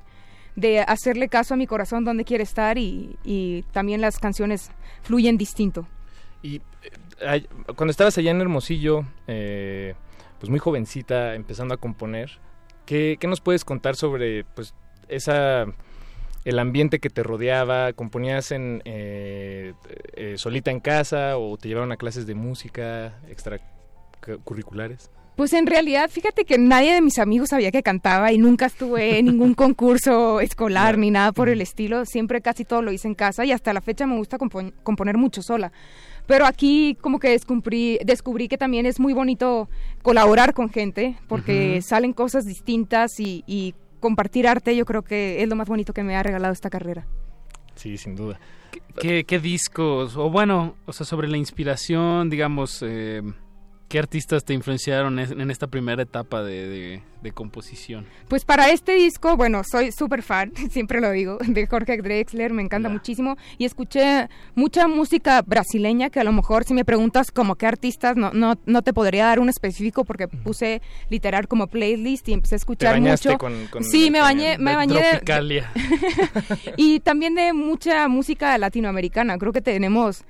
de 0.58 0.82
hacerle 0.82 1.30
caso 1.30 1.54
a 1.54 1.58
mi 1.58 1.66
corazón 1.66 2.04
donde 2.04 2.26
quiere 2.26 2.44
estar 2.44 2.78
y, 2.78 3.18
y 3.24 3.64
también 3.72 4.02
las 4.02 4.20
canciones 4.20 4.70
fluyen 5.02 5.38
distinto. 5.38 5.88
Y 6.44 6.62
eh, 7.22 7.48
cuando 7.76 7.92
estabas 7.92 8.18
allá 8.18 8.32
en 8.32 8.42
Hermosillo, 8.42 9.06
eh, 9.28 9.96
pues 10.40 10.50
muy 10.50 10.60
jovencita, 10.60 11.36
empezando 11.36 11.74
a 11.74 11.78
componer, 11.78 12.32
¿qué, 12.86 13.16
qué 13.18 13.28
nos 13.28 13.40
puedes 13.40 13.64
contar 13.64 13.96
sobre 13.96 14.44
pues 14.44 14.76
esa 15.08 15.66
el 16.48 16.60
ambiente 16.60 17.00
que 17.00 17.10
te 17.10 17.24
rodeaba? 17.24 17.92
¿Componías 17.94 18.52
en 18.52 18.82
eh, 18.86 19.74
eh, 20.16 20.36
solita 20.38 20.72
en 20.72 20.80
casa 20.80 21.38
o 21.38 21.58
te 21.58 21.68
llevaron 21.68 21.92
a 21.92 21.98
clases 21.98 22.26
de 22.26 22.36
música 22.36 23.20
extracurriculares? 23.30 25.12
Pues 25.36 25.54
en 25.54 25.68
realidad, 25.68 26.10
fíjate 26.10 26.46
que 26.46 26.58
nadie 26.58 26.94
de 26.96 27.02
mis 27.02 27.20
amigos 27.20 27.50
sabía 27.50 27.70
que 27.70 27.84
cantaba 27.84 28.32
y 28.32 28.40
nunca 28.40 28.66
estuve 28.66 29.20
en 29.20 29.26
ningún 29.26 29.54
concurso 29.66 30.40
escolar 30.40 30.98
ni 30.98 31.12
nada 31.12 31.32
por 31.32 31.48
el 31.50 31.62
estilo. 31.62 32.06
Siempre 32.06 32.42
casi 32.42 32.66
todo 32.66 32.82
lo 32.82 32.92
hice 32.92 33.08
en 33.08 33.14
casa 33.14 33.46
y 33.46 33.52
hasta 33.52 33.72
la 33.74 33.82
fecha 33.82 34.08
me 34.08 34.18
gusta 34.18 34.38
compo- 34.40 34.74
componer 34.84 35.18
mucho 35.18 35.44
sola. 35.44 35.72
Pero 36.26 36.46
aquí 36.46 36.98
como 37.02 37.20
que 37.20 37.30
descubrí, 37.30 38.00
descubrí 38.04 38.48
que 38.48 38.58
también 38.58 38.86
es 38.86 39.00
muy 39.00 39.14
bonito 39.14 39.70
colaborar 40.02 40.54
con 40.54 40.70
gente 40.70 41.18
porque 41.28 41.82
salen 41.84 42.14
cosas 42.14 42.46
distintas 42.46 43.20
y, 43.20 43.44
y 43.48 43.76
compartir 44.08 44.48
arte 44.48 44.74
yo 44.74 44.86
creo 44.86 45.04
que 45.04 45.44
es 45.44 45.50
lo 45.50 45.58
más 45.58 45.68
bonito 45.68 45.92
que 45.92 46.02
me 46.02 46.16
ha 46.16 46.24
regalado 46.24 46.54
esta 46.54 46.70
carrera. 46.70 47.06
Sí, 47.76 47.98
sin 47.98 48.16
duda. 48.16 48.40
¿Qué, 48.98 49.26
qué 49.26 49.38
discos? 49.38 50.16
O 50.16 50.30
bueno, 50.30 50.76
o 50.86 50.94
sea, 50.94 51.06
sobre 51.06 51.28
la 51.28 51.36
inspiración, 51.36 52.30
digamos, 52.30 52.82
eh, 52.88 53.22
¿qué 53.90 54.00
artistas 54.00 54.44
te 54.44 54.54
influenciaron 54.54 55.18
en 55.20 55.50
esta 55.52 55.68
primera 55.68 56.02
etapa 56.04 56.44
de, 56.44 56.68
de- 56.68 57.04
de 57.22 57.32
composición? 57.32 58.06
Pues 58.28 58.46
para 58.46 58.70
este 58.70 58.94
disco, 58.94 59.36
bueno, 59.38 59.64
soy 59.70 59.92
súper 59.92 60.22
fan, 60.22 60.52
siempre 60.72 61.02
lo 61.02 61.10
digo, 61.12 61.38
de 61.46 61.66
Jorge 61.68 61.98
Drexler, 61.98 62.54
me 62.54 62.62
encanta 62.62 62.90
muchísimo 62.90 63.38
y 63.58 63.66
escuché 63.66 64.28
mucha 64.56 64.88
música 64.88 65.42
brasileña 65.42 66.10
que 66.10 66.20
a 66.20 66.24
lo 66.24 66.32
mejor 66.32 66.64
si 66.64 66.74
me 66.74 66.86
preguntas 66.86 67.32
como 67.32 67.56
qué 67.56 67.66
artistas, 67.66 68.16
no, 68.18 68.32
no, 68.34 68.56
no 68.66 68.82
te 68.82 68.94
podría 68.94 69.26
dar 69.26 69.40
un 69.40 69.50
específico 69.50 70.06
porque 70.06 70.28
puse 70.28 70.82
literal 71.10 71.48
como 71.48 71.68
playlist 71.68 72.28
y 72.30 72.34
empecé 72.34 72.56
a 72.56 72.58
escuchar 72.58 72.94
bañaste 72.94 73.30
mucho. 73.30 73.38
con- 73.40 73.68
con 73.68 73.84
sí, 73.84 74.12
me 74.12 74.20
bañé, 74.22 74.58
me 74.58 74.72
De 74.72 74.78
bañé 74.78 74.96
de- 74.96 75.10
Tropicalia. 75.12 75.72
y 76.78 77.00
también 77.00 77.36
de 77.36 77.54
mucha 77.54 78.08
música 78.08 78.58
latinoamericana. 78.58 79.38
Creo 79.38 79.54
que 79.54 79.62
tenemos 79.62 80.24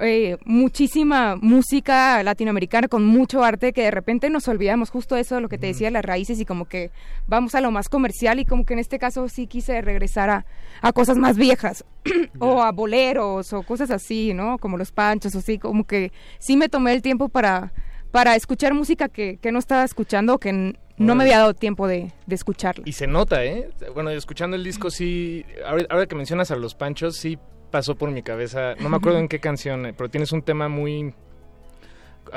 eh, 0.00 0.38
muchísima 0.44 1.36
música 1.36 2.22
latinoamericana 2.22 2.88
con 2.88 3.04
mucho 3.04 3.44
arte 3.44 3.72
que 3.72 3.82
de 3.82 3.90
repente 3.90 4.30
nos 4.30 4.48
olvidamos 4.48 4.90
justo 4.90 5.16
eso 5.16 5.34
de 5.34 5.40
lo 5.40 5.48
que 5.48 5.58
te 5.58 5.68
decía 5.68 5.90
las 5.90 6.04
raíces 6.04 6.40
y 6.40 6.44
como 6.44 6.64
que 6.64 6.90
vamos 7.26 7.54
a 7.54 7.60
lo 7.60 7.70
más 7.70 7.88
comercial 7.88 8.40
y 8.40 8.44
como 8.44 8.64
que 8.64 8.72
en 8.72 8.78
este 8.78 8.98
caso 8.98 9.28
sí 9.28 9.46
quise 9.46 9.80
regresar 9.82 10.30
a, 10.30 10.46
a 10.80 10.92
cosas 10.92 11.18
más 11.18 11.36
viejas 11.36 11.84
o 12.38 12.62
a 12.62 12.72
boleros 12.72 13.52
o 13.52 13.62
cosas 13.62 13.90
así, 13.90 14.34
¿no? 14.34 14.58
Como 14.58 14.78
los 14.78 14.92
panchos 14.92 15.34
o 15.34 15.38
así, 15.38 15.58
como 15.58 15.84
que 15.84 16.12
sí 16.38 16.56
me 16.56 16.68
tomé 16.68 16.92
el 16.92 17.02
tiempo 17.02 17.28
para 17.28 17.72
para 18.10 18.34
escuchar 18.34 18.74
música 18.74 19.08
que, 19.08 19.36
que 19.36 19.52
no 19.52 19.60
estaba 19.60 19.84
escuchando 19.84 20.38
que 20.38 20.74
no 20.96 21.14
me 21.14 21.24
había 21.24 21.38
dado 21.38 21.54
tiempo 21.54 21.86
de, 21.86 22.12
de 22.26 22.34
escucharla. 22.34 22.82
Y 22.86 22.92
se 22.92 23.06
nota, 23.06 23.44
¿eh? 23.44 23.70
Bueno, 23.94 24.10
escuchando 24.10 24.56
el 24.56 24.64
disco, 24.64 24.90
sí. 24.90 25.46
Ahora, 25.64 25.86
ahora 25.88 26.06
que 26.06 26.16
mencionas 26.16 26.50
a 26.50 26.56
los 26.56 26.74
panchos, 26.74 27.16
sí 27.16 27.38
pasó 27.70 27.94
por 27.94 28.10
mi 28.10 28.22
cabeza. 28.22 28.74
No 28.80 28.88
me 28.88 28.96
acuerdo 28.96 29.18
en 29.18 29.28
qué 29.28 29.38
canción, 29.40 29.86
eh, 29.86 29.94
pero 29.96 30.08
tienes 30.10 30.32
un 30.32 30.42
tema 30.42 30.68
muy. 30.68 31.14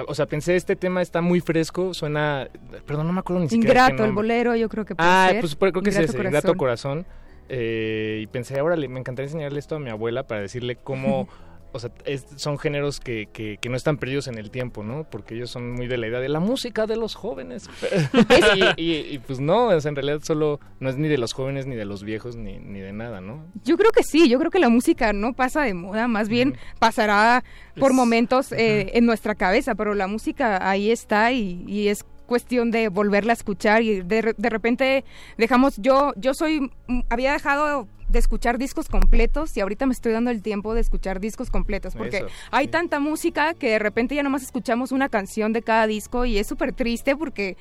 O 0.07 0.15
sea, 0.15 0.25
pensé, 0.25 0.55
este 0.55 0.75
tema 0.75 1.01
está 1.01 1.21
muy 1.21 1.39
fresco, 1.39 1.93
suena. 1.93 2.47
Perdón, 2.85 3.07
no 3.07 3.13
me 3.13 3.19
acuerdo 3.19 3.41
ni 3.43 3.49
siquiera. 3.49 3.85
Ingrato, 3.85 4.05
el 4.05 4.11
bolero, 4.11 4.55
yo 4.55 4.67
creo 4.69 4.85
que 4.85 4.95
puede 4.95 5.07
Ah, 5.09 5.27
ser. 5.31 5.39
pues 5.41 5.55
creo 5.55 5.71
que 5.73 5.89
es 5.89 5.95
Ingrato 5.95 6.11
ese, 6.11 6.17
Corazón. 6.17 6.27
Ingrato 6.27 6.57
Corazón. 6.57 7.05
Eh, 7.49 8.19
y 8.23 8.27
pensé, 8.27 8.57
ahora 8.59 8.75
me 8.75 8.99
encantaría 8.99 9.27
enseñarle 9.27 9.59
esto 9.59 9.75
a 9.75 9.79
mi 9.79 9.89
abuela 9.89 10.23
para 10.27 10.41
decirle 10.41 10.77
cómo. 10.77 11.27
O 11.75 11.79
sea, 11.79 11.89
es- 12.05 12.25
son 12.37 12.57
géneros 12.59 12.99
que, 12.99 13.27
que, 13.33 13.57
que 13.59 13.67
no 13.69 13.75
están 13.75 13.97
perdidos 13.97 14.27
en 14.27 14.37
el 14.37 14.51
tiempo, 14.51 14.83
¿no? 14.83 15.03
Porque 15.09 15.35
ellos 15.35 15.49
son 15.49 15.71
muy 15.73 15.87
de 15.87 15.97
la 15.97 16.07
idea 16.07 16.19
de 16.19 16.29
la 16.29 16.39
música 16.39 16.85
de 16.85 16.95
los 16.95 17.15
jóvenes. 17.15 17.67
y, 18.77 18.81
y- 18.81 19.07
y, 19.15 19.19
pues 19.19 19.39
no, 19.39 19.77
sea, 19.81 19.89
en 19.89 19.95
realidad 19.95 20.19
solo 20.23 20.59
no 20.79 20.89
es 20.89 20.97
ni 20.97 21.07
de 21.07 21.17
los 21.17 21.33
jóvenes, 21.33 21.65
ni 21.65 21.75
de 21.75 21.85
los 21.85 22.03
viejos, 22.03 22.35
ni, 22.35 22.59
ni 22.59 22.79
de 22.79 22.93
nada, 22.93 23.21
¿no? 23.21 23.43
Yo 23.63 23.75
creo 23.77 23.91
que 23.91 24.03
sí, 24.03 24.29
yo 24.29 24.39
creo 24.39 24.51
que 24.51 24.59
la 24.59 24.69
música 24.69 25.13
no 25.13 25.33
pasa 25.33 25.63
de 25.63 25.73
moda, 25.73 26.07
más 26.07 26.29
bien 26.29 26.55
pasará 26.79 27.43
por 27.79 27.91
Es- 27.91 27.95
momentos 27.95 28.51
eh, 28.51 28.91
en 28.93 29.05
nuestra 29.05 29.35
cabeza, 29.35 29.75
pero 29.75 29.93
la 29.93 30.07
música 30.07 30.69
ahí 30.69 30.91
está 30.91 31.31
y, 31.31 31.63
y 31.67 31.87
es 31.87 32.05
cuestión 32.25 32.71
de 32.71 32.87
volverla 32.87 33.33
a 33.33 33.35
escuchar 33.35 33.81
y 33.81 34.01
de, 34.01 34.33
de 34.37 34.49
repente 34.49 35.03
dejamos, 35.37 35.75
yo, 35.77 36.13
yo 36.15 36.33
soy, 36.33 36.71
había 37.09 37.33
dejado 37.33 37.87
de 38.13 38.19
escuchar 38.19 38.57
discos 38.57 38.87
completos 38.87 39.57
y 39.57 39.59
ahorita 39.59 39.85
me 39.85 39.91
estoy 39.93 40.13
dando 40.13 40.31
el 40.31 40.41
tiempo 40.41 40.73
de 40.73 40.79
escuchar 40.81 41.19
discos 41.19 41.49
completos 41.49 41.95
porque 41.95 42.17
Eso, 42.17 42.27
hay 42.51 42.69
tanta 42.69 43.01
música 43.01 43.53
que 43.55 43.71
de 43.71 43.79
repente 43.79 44.15
ya 44.15 44.23
nomás 44.23 44.43
escuchamos 44.43 44.93
una 44.93 45.09
canción 45.09 45.51
de 45.51 45.61
cada 45.61 45.85
disco 45.87 46.23
y 46.23 46.37
es 46.37 46.47
súper 46.47 46.71
triste 46.73 47.17
porque 47.17 47.57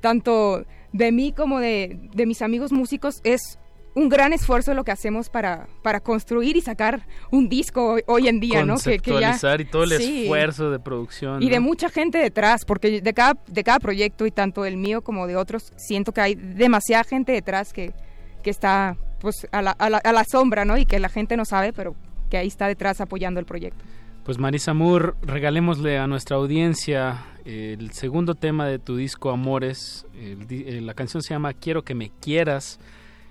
tanto 0.00 0.64
de 0.92 1.12
mí 1.12 1.32
como 1.32 1.60
de, 1.60 1.98
de 2.14 2.26
mis 2.26 2.42
amigos 2.42 2.72
músicos 2.72 3.20
es 3.24 3.58
un 3.94 4.08
gran 4.10 4.32
esfuerzo 4.34 4.74
lo 4.74 4.84
que 4.84 4.90
hacemos 4.92 5.30
para, 5.30 5.68
para 5.82 6.00
construir 6.00 6.56
y 6.56 6.60
sacar 6.60 7.06
un 7.30 7.48
disco 7.48 7.92
hoy, 7.94 8.02
hoy 8.06 8.28
en 8.28 8.40
día, 8.40 8.62
¿no? 8.64 8.76
Que, 8.76 8.98
que 8.98 9.10
ya- 9.12 9.32
Conceptualizar 9.32 9.60
y 9.62 9.64
todo 9.64 9.84
el 9.84 9.90
Sí. 9.98 10.22
esfuerzo 10.24 10.70
de 10.70 10.78
producción. 10.78 11.42
Y 11.42 11.48
de 11.48 11.60
mucha 11.60 11.88
gente 11.88 12.18
detrás, 12.18 12.66
porque 12.66 13.00
de 13.00 13.14
cada, 13.14 13.38
de 13.46 13.64
cada 13.64 13.78
proyecto 13.80 14.26
y 14.26 14.30
tanto 14.30 14.62
del 14.64 14.76
mío 14.76 15.00
como 15.02 15.26
de 15.26 15.36
otros, 15.36 15.72
siento 15.76 16.12
que 16.12 16.20
hay 16.20 16.34
demasiada 16.34 17.04
gente 17.04 17.32
detrás 17.32 17.72
que, 17.72 17.94
que 18.42 18.50
está 18.50 18.98
pues 19.20 19.46
a 19.52 19.62
la, 19.62 19.70
a, 19.72 19.90
la, 19.90 19.98
a 19.98 20.12
la 20.12 20.24
sombra, 20.24 20.64
¿no? 20.64 20.76
Y 20.76 20.86
que 20.86 20.98
la 20.98 21.08
gente 21.08 21.36
no 21.36 21.44
sabe, 21.44 21.72
pero 21.72 21.94
que 22.30 22.36
ahí 22.36 22.48
está 22.48 22.66
detrás 22.68 23.00
apoyando 23.00 23.40
el 23.40 23.46
proyecto. 23.46 23.84
Pues 24.24 24.38
Marisa 24.38 24.74
Moore, 24.74 25.12
regalémosle 25.22 25.98
a 25.98 26.08
nuestra 26.08 26.36
audiencia 26.36 27.24
el 27.44 27.92
segundo 27.92 28.34
tema 28.34 28.66
de 28.66 28.80
tu 28.80 28.96
disco 28.96 29.30
Amores. 29.30 30.04
Eh, 30.16 30.80
la 30.82 30.94
canción 30.94 31.22
se 31.22 31.32
llama 31.32 31.52
Quiero 31.52 31.84
que 31.84 31.94
me 31.94 32.10
quieras. 32.20 32.80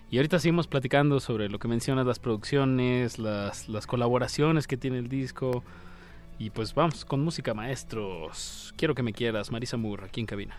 Y 0.09 0.17
ahorita 0.17 0.39
seguimos 0.39 0.67
platicando 0.67 1.19
sobre 1.19 1.49
lo 1.49 1.59
que 1.59 1.67
mencionas, 1.67 2.05
las 2.05 2.19
producciones, 2.19 3.19
las, 3.19 3.67
las 3.67 3.87
colaboraciones 3.87 4.67
que 4.67 4.77
tiene 4.77 4.99
el 4.99 5.09
disco. 5.09 5.63
Y 6.39 6.51
pues 6.51 6.73
vamos 6.73 7.03
con 7.03 7.21
música, 7.21 7.53
maestros. 7.53 8.73
Quiero 8.77 8.95
que 8.95 9.03
me 9.03 9.11
quieras, 9.11 9.51
Marisa 9.51 9.75
Moore, 9.75 10.05
aquí 10.05 10.21
en 10.21 10.27
cabina. 10.27 10.55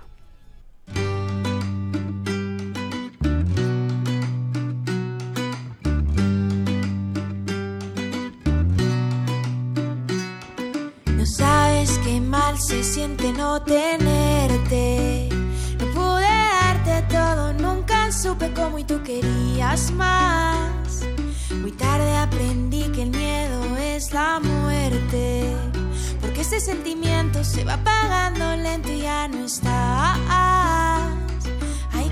Mal 12.38 12.58
se 12.58 12.82
siente 12.82 13.32
no 13.32 13.62
tenerte. 13.62 15.28
No 15.78 15.86
pude 15.96 16.32
darte 16.60 17.02
todo, 17.14 17.52
nunca 17.54 18.12
supe 18.12 18.52
cómo 18.52 18.78
y 18.78 18.84
tú 18.84 19.02
querías 19.02 19.90
más. 19.92 20.90
Muy 21.62 21.72
tarde 21.72 22.16
aprendí 22.16 22.82
que 22.94 23.02
el 23.02 23.10
miedo 23.10 23.60
es 23.76 24.12
la 24.12 24.40
muerte. 24.40 25.54
Porque 26.20 26.42
ese 26.42 26.60
sentimiento 26.60 27.42
se 27.44 27.64
va 27.64 27.74
apagando 27.74 28.44
lento 28.56 28.90
y 28.92 29.00
ya 29.02 29.28
no 29.28 29.44
estás. 29.44 30.18
Ay, 31.98 32.08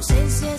Entonces 0.00 0.49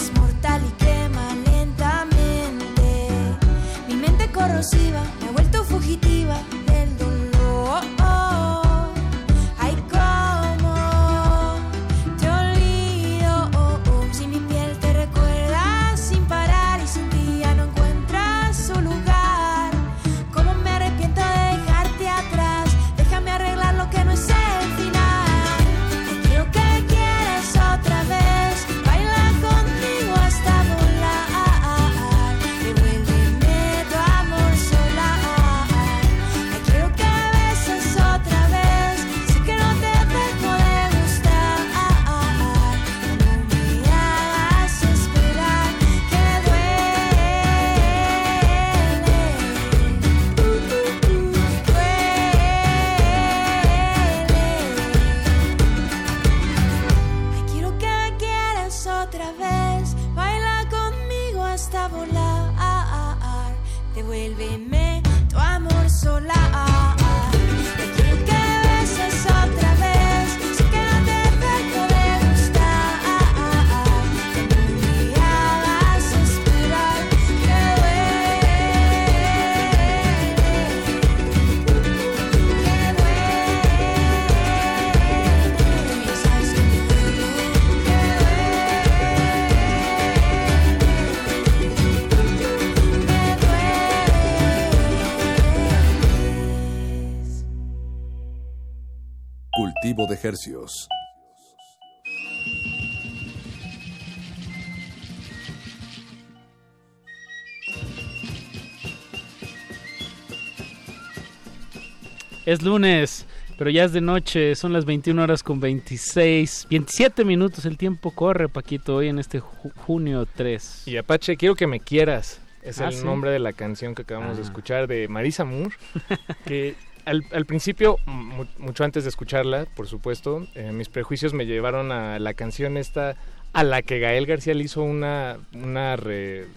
Es 112.46 112.64
lunes, 112.64 113.26
pero 113.58 113.70
ya 113.70 113.84
es 113.84 113.94
de 113.94 114.02
noche, 114.02 114.56
son 114.56 114.74
las 114.74 114.86
21 114.86 115.22
horas 115.22 115.44
con 115.44 115.60
26, 115.60 116.68
27 116.70 117.24
minutos, 117.24 117.66
el 117.66 117.78
tiempo 117.78 118.12
corre, 118.12 118.50
Paquito, 118.50 118.96
hoy 118.96 119.10
en 119.10 119.20
este 119.20 119.40
ju- 119.42 119.72
junio 119.86 120.28
3. 120.36 120.88
Y 120.88 120.98
Apache, 120.98 121.38
quiero 121.38 121.56
que 121.56 121.68
me 121.68 121.80
quieras. 121.80 122.42
Es 122.64 122.80
Ah, 122.80 122.88
el 122.90 122.94
¿sí? 122.94 123.04
nombre 123.06 123.32
de 123.32 123.40
la 123.40 123.54
canción 123.54 123.96
que 123.96 124.04
acabamos 124.04 124.38
de 124.38 124.44
Ah. 124.44 124.46
escuchar 124.46 124.88
de 124.88 125.08
Marisa 125.08 125.46
Moore. 125.46 125.76
que 126.46 126.76
al, 127.06 127.24
al 127.32 127.46
principio, 127.46 127.98
mu- 128.06 128.46
mucho 128.58 128.84
antes 128.84 129.04
de 129.04 129.10
escucharla, 129.10 129.66
por 129.76 129.88
supuesto, 129.88 130.48
eh, 130.56 130.72
mis 130.72 130.90
prejuicios 130.90 131.34
me 131.34 131.46
llevaron 131.46 131.92
a 131.92 132.20
la 132.20 132.34
canción 132.34 132.78
esta 132.78 133.16
a 133.54 133.64
la 133.64 133.82
que 133.82 134.00
Gael 134.00 134.26
García 134.26 134.54
le 134.54 134.64
hizo 134.64 134.82
una, 134.84 135.38
una, 135.54 135.96
re- 135.98 136.48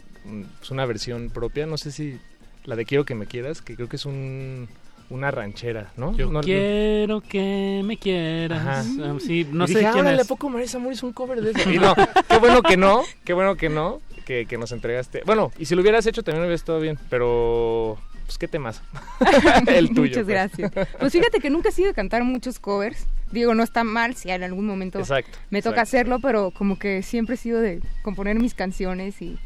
pues 0.59 0.71
una 0.71 0.87
versión 0.87 1.31
propia. 1.31 1.67
No 1.67 1.77
sé 1.77 1.91
si 1.91 2.19
la 2.65 2.77
de 2.77 2.85
Quiero 2.85 3.05
que 3.05 3.15
me 3.15 3.27
quieras, 3.27 3.63
que 3.63 3.75
creo 3.75 3.89
que 3.89 3.97
es 3.97 4.07
un, 4.07 4.69
una 5.11 5.31
ranchera, 5.31 5.93
¿no? 5.97 6.17
Yo 6.17 6.31
No- 6.31 6.41
quiero 6.41 7.21
que 7.21 7.83
me 7.85 7.97
quieras. 7.97 8.61
Ajá. 8.61 8.85
Ah, 9.03 9.17
sí, 9.21 9.47
no 9.51 9.65
Y 9.65 9.69
sé 9.69 9.79
dije, 9.81 9.91
quién 9.93 10.07
"Órale, 10.07 10.21
es. 10.23 10.25
¿a 10.25 10.29
poco 10.29 10.49
Marisa 10.49 10.79
Moore 10.79 10.97
un 11.03 11.13
cover 11.13 11.41
de 11.41 11.51
eso? 11.51 11.71
Y 11.71 11.79
no, 11.79 11.95
qué 12.29 12.39
bueno 12.39 12.63
que 12.63 12.77
no, 12.77 13.03
qué 13.25 13.33
bueno 13.33 13.57
que 13.57 13.69
no, 13.69 14.01
que, 14.25 14.47
que 14.47 14.57
nos 14.57 14.71
entregaste. 14.73 15.23
Bueno, 15.27 15.51
y 15.59 15.65
si 15.65 15.75
lo 15.75 15.83
hubieras 15.83 16.07
hecho 16.07 16.23
también 16.23 16.43
hubiera 16.43 16.55
estado 16.55 16.79
bien, 16.81 16.97
pero 17.11 17.99
pues 18.25 18.39
qué 18.39 18.49
temas. 18.49 18.83
El 19.67 19.89
tuyo. 19.89 20.03
Muchas 20.03 20.25
pues. 20.25 20.27
gracias. 20.27 20.73
Pues 20.99 21.13
fíjate 21.13 21.41
que 21.41 21.51
nunca 21.51 21.69
he 21.69 21.73
sido 21.73 21.89
de 21.89 21.95
cantar 21.95 22.25
muchos 22.25 22.59
covers. 22.59 23.07
Digo, 23.31 23.55
no 23.55 23.63
está 23.63 23.85
mal 23.85 24.15
si 24.15 24.31
en 24.31 24.43
algún 24.45 24.67
momento 24.67 24.99
Exacto, 25.01 25.39
me 25.51 25.61
toca 25.61 25.81
exacto. 25.81 25.83
hacerlo, 25.83 26.21
pero 26.21 26.51
como 26.53 26.79
que 26.79 27.03
siempre 27.03 27.35
he 27.35 27.39
sido 27.39 27.61
de 27.61 27.81
componer 28.03 28.39
mis 28.39 28.55
canciones 28.55 29.21
y 29.23 29.39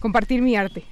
compartir 0.00 0.40
mi 0.42 0.56
arte. 0.56 0.84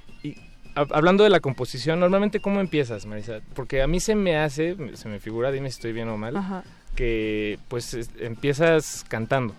Hab- 0.75 0.91
Hablando 0.93 1.23
de 1.23 1.29
la 1.29 1.39
composición, 1.39 1.99
normalmente 2.01 2.41
cómo 2.41 2.59
empiezas, 2.59 3.05
Marisa? 3.05 3.39
Porque 3.53 3.81
a 3.81 3.87
mí 3.87 3.99
se 3.99 4.13
me 4.13 4.37
hace, 4.37 4.75
se 4.95 5.07
me 5.07 5.19
figura, 5.19 5.51
dime 5.51 5.69
si 5.71 5.75
estoy 5.75 5.93
bien 5.93 6.09
o 6.09 6.17
mal, 6.17 6.35
Ajá. 6.35 6.63
que 6.95 7.57
pues 7.69 7.93
es- 7.93 8.09
empiezas 8.19 9.05
cantando. 9.07 9.55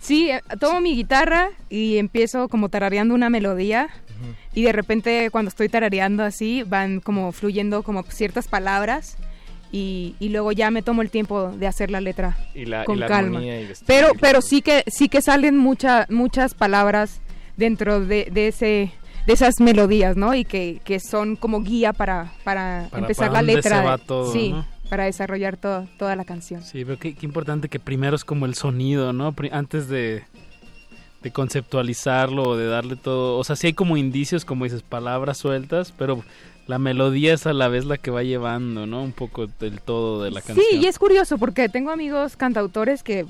Sí, 0.00 0.30
eh, 0.30 0.42
tomo 0.60 0.80
mi 0.80 0.94
guitarra 0.94 1.50
y 1.68 1.98
empiezo 1.98 2.48
como 2.48 2.68
tarareando 2.68 3.14
una 3.14 3.30
melodía 3.30 3.88
y 4.54 4.62
de 4.62 4.72
repente 4.72 5.30
cuando 5.30 5.48
estoy 5.48 5.68
tarareando 5.68 6.24
así 6.24 6.62
van 6.64 7.00
como 7.00 7.30
fluyendo 7.32 7.82
como 7.82 8.02
ciertas 8.04 8.48
palabras 8.48 9.16
y, 9.70 10.14
y 10.18 10.30
luego 10.30 10.50
ya 10.52 10.70
me 10.70 10.82
tomo 10.82 11.02
el 11.02 11.10
tiempo 11.10 11.50
de 11.50 11.66
hacer 11.66 11.90
la 11.90 12.00
letra 12.00 12.36
Y 12.54 12.64
la, 12.64 12.82
y 12.82 12.84
con 12.84 12.98
la 13.00 13.06
calma. 13.06 13.42
y 13.44 13.68
Pero 13.86 14.08
pero 14.20 14.40
sí 14.40 14.62
que 14.62 14.82
sí 14.88 15.08
que 15.08 15.20
salen 15.22 15.56
muchas 15.56 16.08
muchas 16.10 16.54
palabras 16.54 17.20
dentro 17.56 18.00
de, 18.00 18.28
de 18.32 18.48
ese 18.48 18.92
de 19.26 19.32
esas 19.34 19.60
melodías, 19.60 20.16
¿no? 20.16 20.34
Y 20.34 20.46
que, 20.46 20.80
que 20.84 20.98
son 21.00 21.36
como 21.36 21.60
guía 21.62 21.92
para, 21.92 22.32
para, 22.44 22.86
Para- 22.90 23.02
empezar 23.02 23.28
para 23.28 23.42
la 23.42 23.52
letra. 23.54 23.80
se 23.80 23.84
va 23.84 23.98
todo, 23.98 24.32
sí, 24.32 24.52
¿no? 24.52 24.64
Para 24.88 25.04
desarrollar 25.04 25.56
todo, 25.56 25.86
toda 25.98 26.16
la 26.16 26.24
canción. 26.24 26.62
Sí, 26.62 26.84
pero 26.84 26.98
qué, 26.98 27.14
qué 27.14 27.26
importante 27.26 27.68
que 27.68 27.78
primero 27.78 28.16
es 28.16 28.24
como 28.24 28.46
el 28.46 28.54
sonido, 28.54 29.12
¿no? 29.12 29.34
Antes 29.52 29.88
de, 29.88 30.24
de 31.22 31.30
conceptualizarlo 31.30 32.42
o 32.42 32.56
de 32.56 32.66
darle 32.66 32.96
todo. 32.96 33.38
O 33.38 33.44
sea, 33.44 33.56
sí 33.56 33.68
hay 33.68 33.72
como 33.72 33.96
indicios, 33.96 34.44
como 34.44 34.64
dices, 34.64 34.82
palabras 34.82 35.38
sueltas, 35.38 35.92
pero 35.96 36.24
la 36.66 36.78
melodía 36.78 37.34
es 37.34 37.46
a 37.46 37.52
la 37.52 37.68
vez 37.68 37.84
la 37.86 37.96
que 37.96 38.10
va 38.10 38.22
llevando, 38.22 38.86
¿no? 38.86 39.02
Un 39.02 39.12
poco 39.12 39.46
del 39.46 39.80
todo 39.80 40.22
de 40.22 40.30
la 40.30 40.40
canción. 40.42 40.64
Sí, 40.70 40.76
y 40.76 40.86
es 40.86 40.98
curioso 40.98 41.38
porque 41.38 41.68
tengo 41.68 41.90
amigos 41.90 42.36
cantautores 42.36 43.02
que, 43.02 43.26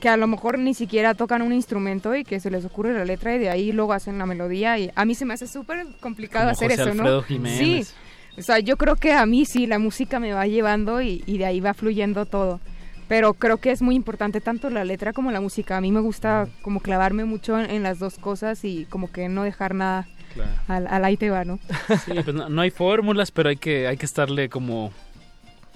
que 0.00 0.08
a 0.08 0.16
lo 0.16 0.26
mejor 0.26 0.58
ni 0.58 0.74
siquiera 0.74 1.14
tocan 1.14 1.42
un 1.42 1.52
instrumento 1.52 2.14
y 2.16 2.24
que 2.24 2.40
se 2.40 2.50
les 2.50 2.64
ocurre 2.64 2.94
la 2.94 3.04
letra 3.04 3.36
y 3.36 3.38
de 3.38 3.50
ahí 3.50 3.72
luego 3.72 3.92
hacen 3.92 4.18
la 4.18 4.26
melodía 4.26 4.78
y 4.78 4.90
a 4.94 5.04
mí 5.04 5.14
se 5.14 5.24
me 5.24 5.34
hace 5.34 5.46
súper 5.46 5.86
complicado 6.00 6.46
Como 6.46 6.52
hacer 6.52 6.70
José 6.70 6.82
eso, 6.82 6.90
Alfredo 6.90 7.16
¿no? 7.16 7.22
Jiménez. 7.22 7.58
Sí, 7.88 7.94
o 8.36 8.42
sea, 8.42 8.58
yo 8.58 8.76
creo 8.76 8.96
que 8.96 9.12
a 9.12 9.26
mí 9.26 9.44
sí, 9.44 9.66
la 9.66 9.78
música 9.78 10.18
me 10.20 10.32
va 10.32 10.46
llevando 10.46 11.00
y, 11.02 11.22
y 11.26 11.38
de 11.38 11.46
ahí 11.46 11.60
va 11.60 11.74
fluyendo 11.74 12.26
todo. 12.26 12.60
Pero 13.06 13.34
creo 13.34 13.58
que 13.58 13.70
es 13.70 13.82
muy 13.82 13.94
importante 13.96 14.40
tanto 14.40 14.70
la 14.70 14.82
letra 14.84 15.12
como 15.12 15.30
la 15.30 15.40
música. 15.40 15.76
A 15.76 15.80
mí 15.80 15.92
me 15.92 16.00
gusta 16.00 16.48
como 16.62 16.80
clavarme 16.80 17.24
mucho 17.26 17.60
en, 17.60 17.70
en 17.70 17.82
las 17.82 17.98
dos 17.98 18.18
cosas 18.18 18.64
y 18.64 18.86
como 18.86 19.12
que 19.12 19.28
no 19.28 19.42
dejar 19.42 19.74
nada 19.74 20.08
Claro. 20.32 20.50
al, 20.66 20.86
al 20.88 21.04
ahí 21.04 21.16
te 21.16 21.30
va, 21.30 21.44
¿no? 21.44 21.60
Sí, 22.04 22.12
pues 22.24 22.34
no, 22.34 22.48
no 22.48 22.60
hay 22.62 22.70
fórmulas, 22.70 23.30
pero 23.30 23.50
hay 23.50 23.56
que, 23.56 23.86
hay 23.86 23.96
que 23.96 24.06
estarle 24.06 24.48
como, 24.48 24.90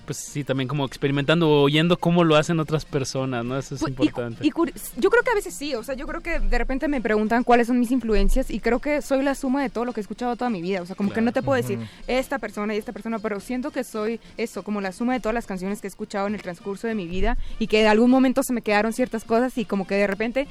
pues 0.09 0.16
sí, 0.20 0.43
también 0.43 0.68
como 0.68 0.86
experimentando 0.86 1.51
o 1.51 1.62
oyendo 1.64 1.98
cómo 1.98 2.24
lo 2.24 2.36
hacen 2.36 2.59
otras 2.60 2.86
personas, 2.86 3.44
¿no? 3.44 3.59
Eso 3.59 3.74
es 3.74 3.82
Pues, 3.82 3.90
y 3.90 3.93
importante. 4.06 4.47
Y, 4.47 4.51
curi- 4.51 4.72
yo 4.97 5.10
creo 5.10 5.22
que 5.22 5.30
a 5.32 5.35
veces 5.35 5.52
sí, 5.55 5.74
o 5.74 5.82
sea, 5.85 5.94
yo 5.97 6.06
creo 6.06 6.22
que 6.22 6.40
de 6.40 6.56
repente 6.56 6.89
me 6.89 7.02
preguntan 7.02 7.44
cuáles 7.44 7.66
son 7.66 7.78
mis 7.78 7.90
influencias 7.90 8.51
y 8.51 8.59
creo 8.60 8.78
que 8.78 9.02
soy 9.02 9.22
la 9.22 9.35
suma 9.35 9.60
de 9.62 9.68
todo 9.68 9.85
lo 9.85 9.93
que 9.93 10.01
he 10.01 10.02
escuchado 10.02 10.35
toda 10.35 10.48
mi 10.48 10.62
vida, 10.62 10.80
o 10.80 10.86
sea, 10.86 10.97
como 10.97 11.10
que 11.12 11.20
no 11.20 11.30
te 11.32 11.43
puedo 11.43 11.56
decir 11.60 11.78
esta 12.06 12.39
persona 12.39 12.74
y 12.74 12.78
esta 12.78 12.93
persona, 12.93 13.18
pero 13.18 13.39
siento 13.39 13.70
que 13.70 13.85
soy 13.85 14.18
eso, 14.39 14.62
como 14.62 14.80
la 14.80 14.93
suma 14.93 15.12
de 15.12 15.20
todas 15.20 15.35
las 15.35 15.44
canciones 15.44 15.82
que 15.82 15.86
he 15.86 15.90
escuchado 15.90 16.26
en 16.26 16.35
el 16.35 16.40
transcurso 16.40 16.86
de 16.86 16.94
mi 16.94 17.06
vida 17.06 17.36
y 17.59 17.66
que 17.66 17.82
en 17.82 17.89
algún 17.89 18.10
momento 18.10 18.43
se 18.43 18.55
me 18.55 18.62
quedaron 18.62 18.94
ciertas 18.94 19.24
cosas 19.24 19.59
y 19.59 19.66
como 19.66 19.86
que 19.86 19.97
de 19.97 20.06
repente 20.06 20.47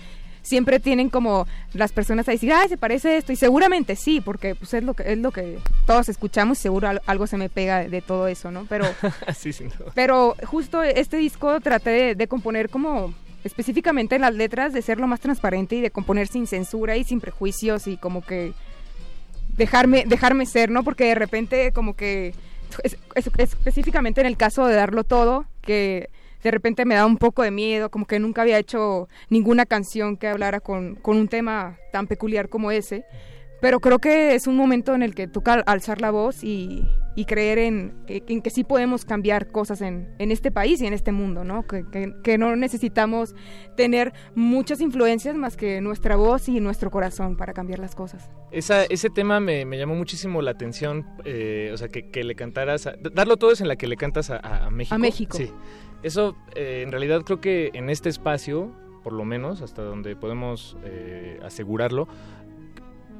siempre 0.48 0.80
tienen 0.80 1.10
como 1.10 1.46
las 1.74 1.92
personas 1.92 2.28
a 2.28 2.32
decir, 2.32 2.52
ay, 2.54 2.70
se 2.70 2.78
parece 2.78 3.18
esto 3.18 3.32
y 3.32 3.36
seguramente 3.36 3.96
sí, 3.96 4.22
porque 4.22 4.56
pues 4.56 4.74
es 4.74 4.84
lo 4.84 4.94
que 4.94 5.12
es 5.12 5.18
lo 5.18 5.32
que 5.32 5.60
todos 5.86 6.10
escuchamos, 6.10 6.58
seguro 6.58 6.88
al- 6.88 7.02
algo 7.06 7.28
se 7.28 7.38
me 7.38 7.50
pega 7.50 7.80
de, 7.80 7.90
de 7.90 8.02
todo 8.02 8.28
eso, 8.28 8.50
¿no? 8.52 8.66
Pero 8.70 8.86
sí, 9.38 9.52
pero 9.94 10.36
justo 10.46 10.82
este 10.84 11.18
disco 11.18 11.60
traté 11.62 11.90
de, 11.90 12.16
de 12.16 12.28
componer 12.28 12.70
como 12.70 13.14
específicamente 13.44 14.16
en 14.16 14.22
las 14.22 14.34
letras, 14.34 14.74
de 14.74 14.82
ser 14.82 15.00
lo 15.00 15.08
más 15.08 15.20
transparente 15.20 15.76
y 15.76 15.82
de 15.82 15.92
componer 15.92 16.28
sin 16.28 16.48
censura 16.48 16.98
y 16.98 17.04
sin 17.04 17.22
prejuicios 17.22 17.88
y 17.88 17.96
como 17.98 18.22
que 18.22 18.54
dejarme, 19.56 20.04
dejarme 20.06 20.46
ser, 20.46 20.70
¿no? 20.70 20.84
Porque 20.84 21.06
de 21.06 21.16
repente 21.16 21.72
como 21.72 21.96
que 21.96 22.34
es- 22.84 22.98
es- 23.16 23.30
específicamente 23.38 24.22
en 24.22 24.28
el 24.28 24.38
caso 24.38 24.66
de 24.68 24.76
darlo 24.76 25.04
todo, 25.04 25.46
que 25.62 26.10
de 26.44 26.52
repente 26.52 26.86
me 26.86 26.96
da 26.96 27.06
un 27.06 27.18
poco 27.18 27.44
de 27.44 27.52
miedo, 27.52 27.90
como 27.90 28.06
que 28.06 28.20
nunca 28.20 28.42
había 28.44 28.58
hecho 28.60 29.08
ninguna 29.30 29.66
canción 29.66 30.18
que 30.18 30.28
hablara 30.28 30.60
con, 30.60 30.96
con 30.96 31.18
un 31.18 31.28
tema 31.28 31.78
tan 31.92 32.08
peculiar 32.08 32.50
como 32.50 32.72
ese. 32.72 33.06
Pero 33.60 33.80
creo 33.80 33.98
que 33.98 34.36
es 34.36 34.46
un 34.46 34.56
momento 34.56 34.94
en 34.94 35.02
el 35.02 35.16
que 35.16 35.28
toca 35.28 35.54
alzar 35.66 36.00
la 36.00 36.12
voz 36.12 36.44
y, 36.44 36.88
y 37.16 37.26
creer 37.26 37.58
en, 37.58 37.96
en 38.08 38.44
que 38.44 38.52
sí 38.52 38.64
podemos 38.64 39.04
cambiar 39.04 39.48
cosas 39.48 39.82
en, 39.82 40.14
en 40.20 40.32
este 40.32 40.52
país 40.52 40.80
y 40.80 40.86
en 40.86 40.94
este 40.94 41.12
mundo, 41.12 41.44
¿no? 41.44 41.66
Que, 41.66 41.84
que- 41.92 42.14
que 42.24 42.38
no 42.38 42.56
necesitamos 42.56 43.34
tener 43.76 44.14
muchas 44.36 44.80
influencias 44.80 45.36
más 45.36 45.58
que 45.58 45.82
nuestra 45.82 46.16
voz 46.18 46.48
y 46.50 46.60
nuestro 46.60 46.92
corazón 46.92 47.36
para 47.36 47.54
cambiar 47.54 47.80
las 47.80 47.96
cosas. 47.96 48.30
Esa, 48.52 48.84
ese 48.84 49.10
tema 49.10 49.40
me, 49.40 49.66
me 49.66 49.80
llamó 49.80 49.96
muchísimo 49.96 50.44
la 50.44 50.52
atención, 50.52 51.08
eh, 51.26 51.72
o 51.74 51.78
sea, 51.78 51.88
que, 51.88 52.12
que 52.12 52.24
le 52.24 52.36
cantaras, 52.36 52.86
a- 52.86 52.94
darlo 53.12 53.38
todo 53.38 53.54
es 53.54 53.62
en 53.62 53.70
la 53.70 53.76
que 53.76 53.88
le 53.88 53.98
cantas 53.98 54.30
a, 54.30 54.36
a- 54.38 54.68
a 54.68 54.70
México. 54.70 54.94
A 54.94 54.98
México. 55.00 55.36
Sí. 55.36 55.52
Eso, 56.04 56.36
eh, 56.56 56.82
en 56.86 56.92
realidad 56.92 57.22
creo 57.24 57.42
que 57.42 57.72
en 57.74 57.90
este 57.90 58.10
espacio, 58.10 58.72
por 59.04 59.14
lo 59.14 59.26
menos, 59.26 59.62
hasta 59.62 59.82
donde 59.82 60.16
podemos 60.16 60.78
eh, 60.84 61.40
asegurarlo, 61.44 62.08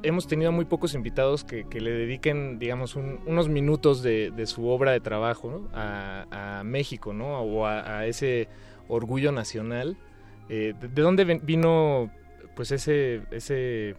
hemos 0.02 0.26
tenido 0.28 0.52
muy 0.52 0.64
pocos 0.64 0.94
invitados 0.94 1.44
que, 1.44 1.64
le 1.80 1.90
dediquen, 1.90 2.58
digamos, 2.58 2.94
un- 2.96 3.20
unos 3.26 3.48
minutos 3.48 4.02
de, 4.02 4.32
su 4.46 4.68
obra 4.68 4.92
de 4.92 5.00
trabajo 5.00 5.68
a, 5.74 6.62
México, 6.64 7.12
¿no? 7.12 7.40
O 7.40 7.66
a, 7.66 8.06
ese 8.06 8.48
orgullo 8.88 9.32
nacional. 9.32 9.96
Eh, 10.48 10.74
¿de, 10.80 10.88
de 10.88 11.02
dónde 11.02 11.24
vino, 11.42 12.10
pues, 12.54 12.70
ese, 12.72 13.22
ese, 13.30 13.96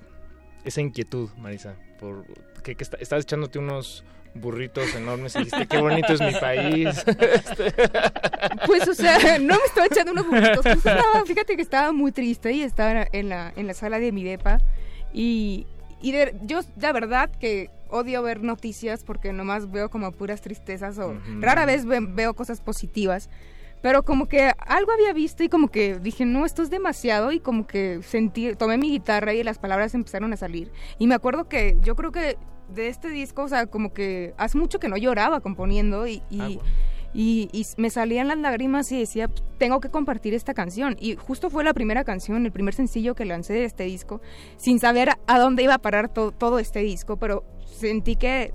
esa 0.63 0.81
inquietud, 0.81 1.29
Marisa? 1.37 1.75
Por, 1.99 2.25
que, 2.63 2.75
que 2.75 2.85
echándote 3.01 3.59
unos 3.59 4.03
burritos 4.33 4.93
enormes 4.95 5.35
y 5.35 5.39
dijiste, 5.39 5.67
qué 5.67 5.77
bonito 5.81 6.13
es 6.13 6.21
mi 6.21 6.33
país. 6.33 7.03
Este, 7.19 7.73
Pues, 8.65 8.87
o 8.87 8.93
sea, 8.93 9.17
no 9.39 9.55
me 9.55 9.65
estaba 9.65 9.87
echando 9.87 10.11
unos 10.11 10.27
burritos. 10.27 10.59
pues, 10.63 10.77
estaba- 10.77 11.25
fíjate 11.25 11.55
que 11.55 11.61
estaba 11.61 11.91
muy 11.91 12.11
triste 12.11 12.51
y 12.53 12.61
estaba 12.63 13.07
en 13.11 13.29
la, 13.29 13.51
en 13.55 13.67
la 13.67 13.73
sala 13.73 13.99
de 13.99 14.11
mi 14.11 14.23
depa 14.23 14.59
y, 15.13 15.65
y 16.01 16.11
de- 16.11 16.35
yo, 16.43 16.61
la 16.79 16.91
verdad, 16.93 17.29
que 17.39 17.69
odio 17.89 18.21
ver 18.21 18.43
noticias 18.43 19.03
porque 19.03 19.33
nomás 19.33 19.71
veo 19.71 19.89
como 19.89 20.11
puras 20.11 20.41
tristezas 20.41 20.97
o 20.99 21.09
Ujú. 21.09 21.41
rara 21.41 21.65
vez 21.65 21.85
ve- 21.85 21.99
veo 22.01 22.33
cosas 22.35 22.61
positivas. 22.61 23.29
Pero 23.81 24.03
como 24.03 24.27
que 24.27 24.51
algo 24.59 24.91
había 24.91 25.13
visto 25.13 25.41
y 25.41 25.47
como 25.47 25.69
que 25.69 25.97
dije, 25.99 26.25
no, 26.25 26.45
esto 26.45 26.61
es 26.61 26.69
demasiado 26.69 27.31
y 27.31 27.39
como 27.39 27.65
que 27.65 28.01
sentí, 28.03 28.53
tomé 28.55 28.77
mi 28.77 28.91
guitarra 28.91 29.33
y 29.33 29.41
las 29.41 29.57
palabras 29.57 29.95
empezaron 29.95 30.33
a 30.33 30.37
salir. 30.37 30.69
Y 30.97 31.07
me 31.07 31.15
acuerdo 31.15 31.47
que 31.47 31.77
yo 31.81 31.95
creo 31.95 32.11
que 32.11 32.35
de 32.73 32.87
este 32.87 33.09
disco, 33.09 33.43
o 33.43 33.47
sea, 33.47 33.65
como 33.67 33.93
que 33.93 34.33
hace 34.37 34.57
mucho 34.57 34.79
que 34.79 34.87
no 34.89 34.97
lloraba 34.97 35.39
componiendo 35.41 36.07
y, 36.07 36.21
y, 36.29 36.39
Ah, 36.41 36.45
bueno. 36.47 36.61
y- 37.13 37.49
y 37.51 37.65
me 37.77 37.89
salían 37.89 38.27
las 38.27 38.37
lágrimas 38.37 38.91
y 38.91 38.99
decía, 38.99 39.29
tengo 39.57 39.79
que 39.79 39.89
compartir 39.89 40.33
esta 40.33 40.53
canción. 40.53 40.95
Y 40.99 41.15
justo 41.15 41.49
fue 41.49 41.63
la 41.63 41.73
primera 41.73 42.03
canción, 42.03 42.45
el 42.45 42.51
primer 42.51 42.73
sencillo 42.73 43.15
que 43.15 43.25
lancé 43.25 43.53
de 43.53 43.65
este 43.65 43.83
disco, 43.85 44.21
sin 44.57 44.79
saber 44.79 45.09
a, 45.09 45.19
a 45.27 45.39
dónde 45.39 45.63
iba 45.63 45.73
a 45.73 45.79
parar 45.79 46.09
to- 46.13 46.31
todo 46.31 46.59
este 46.59 46.79
disco, 46.79 47.17
pero 47.17 47.43
sentí 47.65 48.15
que 48.15 48.53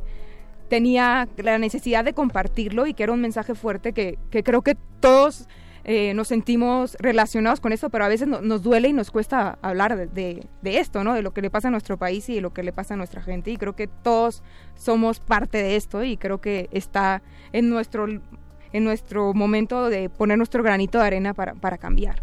tenía 0.69 1.29
la 1.37 1.59
necesidad 1.59 2.05
de 2.05 2.15
compartirlo 2.15 2.87
y 2.87 2.95
que 2.95 3.03
era 3.03 3.13
un 3.13 3.21
mensaje 3.21 3.55
fuerte 3.55 3.93
que, 3.93 4.19
que 4.31 4.43
creo 4.43 4.63
que 4.63 4.77
todos 5.01 5.47
eh, 5.85 6.15
nos 6.15 6.29
sentimos 6.29 6.97
relacionados 6.99 7.61
con 7.61 7.73
eso, 7.73 7.91
pero 7.91 8.05
a 8.05 8.09
veces 8.09 8.27
no- 8.27 8.41
nos 8.41 8.63
duele 8.63 8.89
y 8.89 8.93
nos 8.93 9.11
cuesta 9.11 9.59
hablar 9.63 9.97
de, 9.97 10.07
de- 10.07 10.47
de 10.63 10.79
esto, 10.79 11.05
¿no? 11.05 11.15
De 11.15 11.23
lo 11.23 11.33
que 11.35 11.43
le 11.43 11.51
pasa 11.51 11.69
a 11.69 11.71
nuestro 11.71 11.99
país 11.99 12.29
y 12.29 12.37
de 12.37 12.41
lo 12.41 12.53
que 12.55 12.63
le 12.63 12.73
pasa 12.73 12.95
a 12.95 12.97
nuestra 12.97 13.23
gente. 13.23 13.51
Y 13.51 13.57
creo 13.57 13.75
que 13.77 13.87
todos 13.89 14.43
somos 14.75 15.21
parte 15.21 15.59
de 15.59 15.77
esto 15.77 16.03
y 16.05 16.17
creo 16.17 16.41
que 16.41 16.69
está 16.73 17.23
en 17.53 17.69
nuestro, 17.71 18.07
en 18.09 18.85
nuestro 18.85 19.35
momento 19.35 19.89
de 19.91 20.09
poner 20.09 20.39
nuestro 20.39 20.63
granito 20.63 20.99
de 20.99 21.05
arena 21.07 21.35
para, 21.35 21.55
para 21.55 21.77
cambiar. 21.79 22.23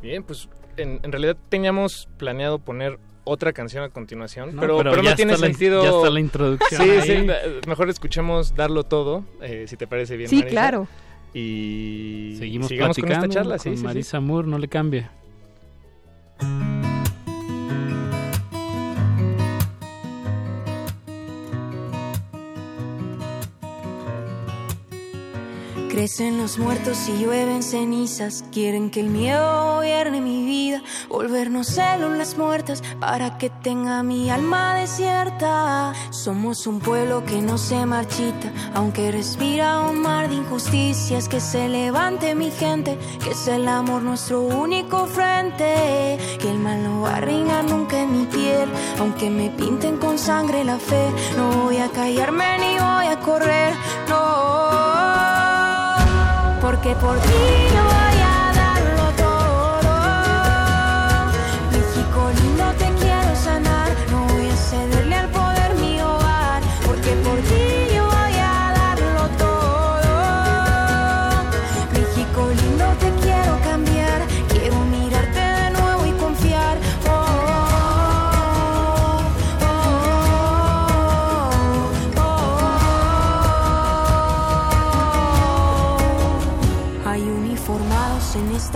Bien, 0.00 0.22
pues 0.22 0.48
en, 0.76 1.00
en 1.02 1.12
realidad 1.12 1.36
teníamos 1.48 2.08
planeado 2.18 2.58
poner 2.58 2.98
otra 3.24 3.52
canción 3.52 3.84
a 3.84 3.88
continuación, 3.88 4.54
No, 4.54 4.60
pero, 4.60 4.78
pero 4.78 4.90
pero 4.90 5.02
ya 5.04 5.10
no 5.10 5.16
tiene 5.16 5.32
la 5.32 5.38
sentido. 5.38 5.82
ya 5.84 5.90
está 5.90 6.10
la 6.10 6.18
introducción 6.20 6.82
Sí, 6.82 6.90
ahí. 6.90 7.02
sí, 7.02 7.12
eh, 7.12 7.60
mejor 7.68 7.88
escuchemos 7.88 8.54
Darlo 8.56 8.82
Todo, 8.82 9.24
eh, 9.42 9.66
si 9.68 9.76
te 9.76 9.86
parece 9.86 10.16
bien. 10.16 10.28
Sí, 10.28 10.36
Marisa. 10.38 10.50
claro. 10.50 10.88
Y 11.34 12.34
Seguimos 12.38 12.68
con 12.68 12.76
platicando 12.78 13.26
esta 13.26 13.28
charla, 13.28 13.58
sí, 13.58 13.70
con 13.70 13.76
sí, 13.76 13.80
sí. 13.80 13.84
Marisa 13.86 14.20
Moore, 14.20 14.48
no 14.48 14.58
le 14.58 14.68
cambie. 14.68 15.08
Crecen 25.92 26.38
los 26.38 26.58
muertos 26.58 27.06
y 27.10 27.22
llueven 27.22 27.62
cenizas. 27.62 28.46
Quieren 28.50 28.88
que 28.88 29.00
el 29.00 29.10
miedo 29.10 29.74
gobierne 29.74 30.22
mi 30.22 30.42
vida. 30.42 30.80
Volvernos 31.10 31.66
células 31.66 32.38
muertas 32.38 32.82
para 32.98 33.36
que 33.36 33.50
tenga 33.50 34.02
mi 34.02 34.30
alma 34.30 34.74
desierta. 34.76 35.92
Somos 36.08 36.66
un 36.66 36.80
pueblo 36.80 37.26
que 37.26 37.42
no 37.42 37.58
se 37.58 37.84
marchita, 37.84 38.50
aunque 38.72 39.12
respira 39.12 39.80
un 39.80 40.00
mar 40.00 40.30
de 40.30 40.36
injusticias. 40.36 41.28
Que 41.28 41.40
se 41.40 41.68
levante 41.68 42.34
mi 42.34 42.50
gente, 42.50 42.96
que 43.22 43.32
es 43.32 43.46
el 43.46 43.68
amor 43.68 44.00
nuestro 44.00 44.40
único 44.40 45.04
frente. 45.04 46.16
Que 46.40 46.52
el 46.52 46.58
mal 46.58 46.82
no 46.82 47.02
va 47.02 47.16
a 47.16 47.20
reinar 47.20 47.66
nunca 47.66 48.00
en 48.00 48.18
mi 48.18 48.24
piel, 48.24 48.70
aunque 48.98 49.28
me 49.28 49.50
pinten 49.50 49.98
con 49.98 50.16
sangre 50.18 50.64
la 50.64 50.78
fe. 50.78 51.10
No 51.36 51.64
voy 51.64 51.76
a 51.76 51.90
callarme 51.90 52.56
ni 52.60 52.78
voy 52.78 53.06
a 53.08 53.20
correr, 53.22 53.74
no. 54.08 55.31
Porque 56.62 56.94
por 56.94 57.18
ti 57.18 58.01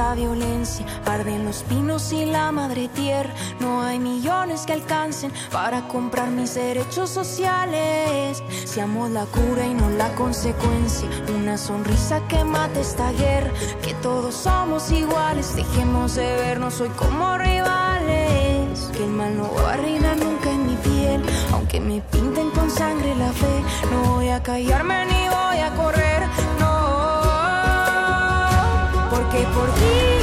esta 0.06 0.14
violencia, 0.14 0.86
arden 1.04 1.44
los 1.44 1.64
pinos 1.64 2.12
y 2.12 2.26
la 2.26 2.52
madre 2.52 2.88
tierra. 2.88 3.34
No 3.58 3.82
hay 3.82 3.98
millones 3.98 4.64
que 4.64 4.72
alcancen 4.72 5.32
para 5.50 5.88
comprar 5.88 6.30
mis 6.30 6.54
derechos 6.54 7.10
sociales. 7.10 8.40
Seamos 8.64 9.10
la 9.10 9.24
cura 9.24 9.66
y 9.66 9.74
no 9.74 9.90
la 9.90 10.08
consecuencia. 10.14 11.08
Una 11.36 11.58
sonrisa 11.58 12.20
que 12.28 12.44
mate 12.44 12.82
esta 12.82 13.10
guerra. 13.12 13.50
Que 13.82 13.94
todos 13.94 14.34
somos 14.34 14.92
iguales, 14.92 15.56
dejemos 15.56 16.14
de 16.14 16.36
vernos 16.36 16.80
hoy 16.80 16.90
como 16.90 17.36
rivales. 17.38 18.90
Que 18.92 19.04
el 19.04 19.10
mal 19.10 19.36
no 19.36 19.52
va 19.54 19.72
a 19.72 19.76
reinar 19.76 20.16
nunca 20.18 20.52
en 20.52 20.66
mi 20.66 20.76
piel, 20.76 21.22
aunque 21.52 21.80
me 21.80 22.00
pinten 22.00 22.50
con 22.50 22.70
sangre 22.70 23.12
la 23.16 23.32
fe. 23.32 23.62
No 23.90 24.14
voy 24.14 24.28
a 24.28 24.40
callarme 24.40 25.04
ni 25.06 25.28
voy 25.28 25.58
a 25.58 25.74
correr, 25.74 26.22
Porque 29.36 29.46
por 29.52 29.68
ti 29.74 30.15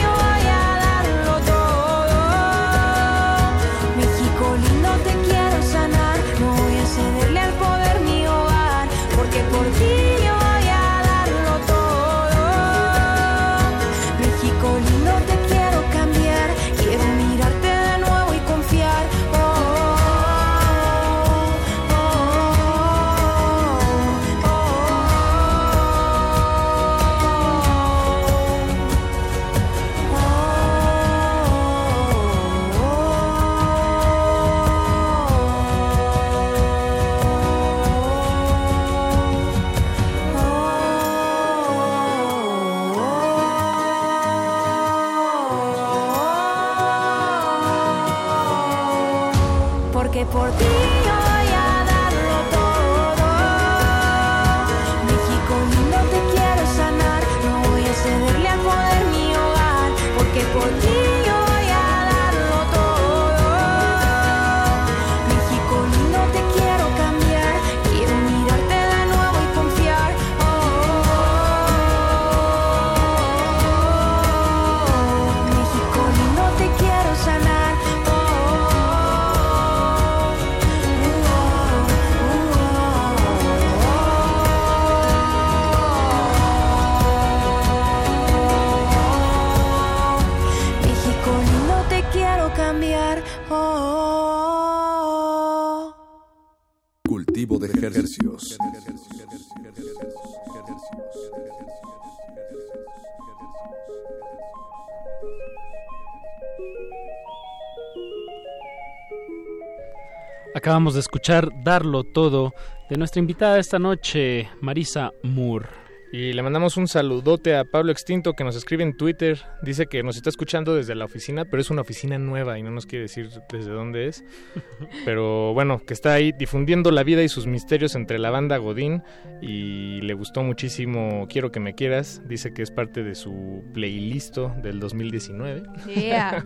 Acabamos 110.55 110.93
de 110.93 111.01
escuchar 111.01 111.49
Darlo 111.61 112.05
Todo 112.05 112.53
de 112.89 112.95
nuestra 112.95 113.19
invitada 113.19 113.59
esta 113.59 113.79
noche, 113.79 114.47
Marisa 114.61 115.11
Moore. 115.23 115.82
Y 116.13 116.31
le 116.33 116.43
mandamos 116.43 116.77
un 116.77 116.87
saludote 116.87 117.55
a 117.55 117.65
Pablo 117.65 117.91
Extinto 117.91 118.33
que 118.33 118.43
nos 118.43 118.55
escribe 118.55 118.83
en 118.83 118.95
Twitter. 118.95 119.41
Dice 119.63 119.87
que 119.87 120.03
nos 120.03 120.15
está 120.15 120.29
escuchando 120.29 120.75
desde 120.75 120.93
la 120.93 121.05
oficina, 121.05 121.43
pero 121.43 121.59
es 121.59 121.71
una 121.71 121.81
oficina 121.81 122.19
nueva 122.19 122.59
y 122.59 122.61
no 122.61 122.69
nos 122.69 122.85
quiere 122.85 123.01
decir 123.01 123.31
desde 123.51 123.71
dónde 123.71 124.05
es. 124.05 124.23
Pero 125.05 125.55
bueno, 125.55 125.81
que 125.83 125.95
está 125.95 126.13
ahí 126.13 126.31
difundiendo 126.31 126.91
la 126.91 127.01
vida 127.01 127.23
y 127.23 127.29
sus 127.29 127.47
misterios 127.47 127.95
entre 127.95 128.19
la 128.19 128.29
banda 128.29 128.57
Godín 128.57 129.01
y 129.41 130.01
le 130.01 130.13
gustó 130.13 130.43
muchísimo 130.43 131.25
Quiero 131.27 131.51
que 131.51 131.59
me 131.59 131.73
quieras. 131.73 132.21
Dice 132.27 132.53
que 132.53 132.61
es 132.61 132.69
parte 132.69 133.01
de 133.01 133.15
su 133.15 133.63
playlist 133.73 134.37
del 134.37 134.79
2019. 134.79 135.63
Yeah. 135.95 136.45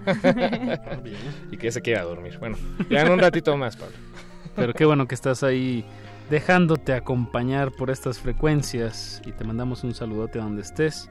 y 1.52 1.58
que 1.58 1.66
ya 1.66 1.72
se 1.74 1.82
quiere 1.82 2.00
a 2.00 2.04
dormir. 2.04 2.38
Bueno, 2.40 2.56
ya 2.90 3.02
en 3.02 3.12
un 3.12 3.20
ratito 3.20 3.58
más, 3.58 3.76
Pablo. 3.76 3.98
Pero 4.56 4.74
qué 4.74 4.86
bueno 4.86 5.10
que 5.10 5.16
estás 5.16 5.44
ahí 5.44 5.86
dejándote 6.30 6.94
acompañar 6.94 7.72
por 7.72 7.90
estas 7.90 8.20
frecuencias 8.20 9.22
y 9.26 9.32
te 9.32 9.44
mandamos 9.44 9.84
un 9.84 9.94
saludote 9.94 10.40
donde 10.40 10.62
estés. 10.62 11.10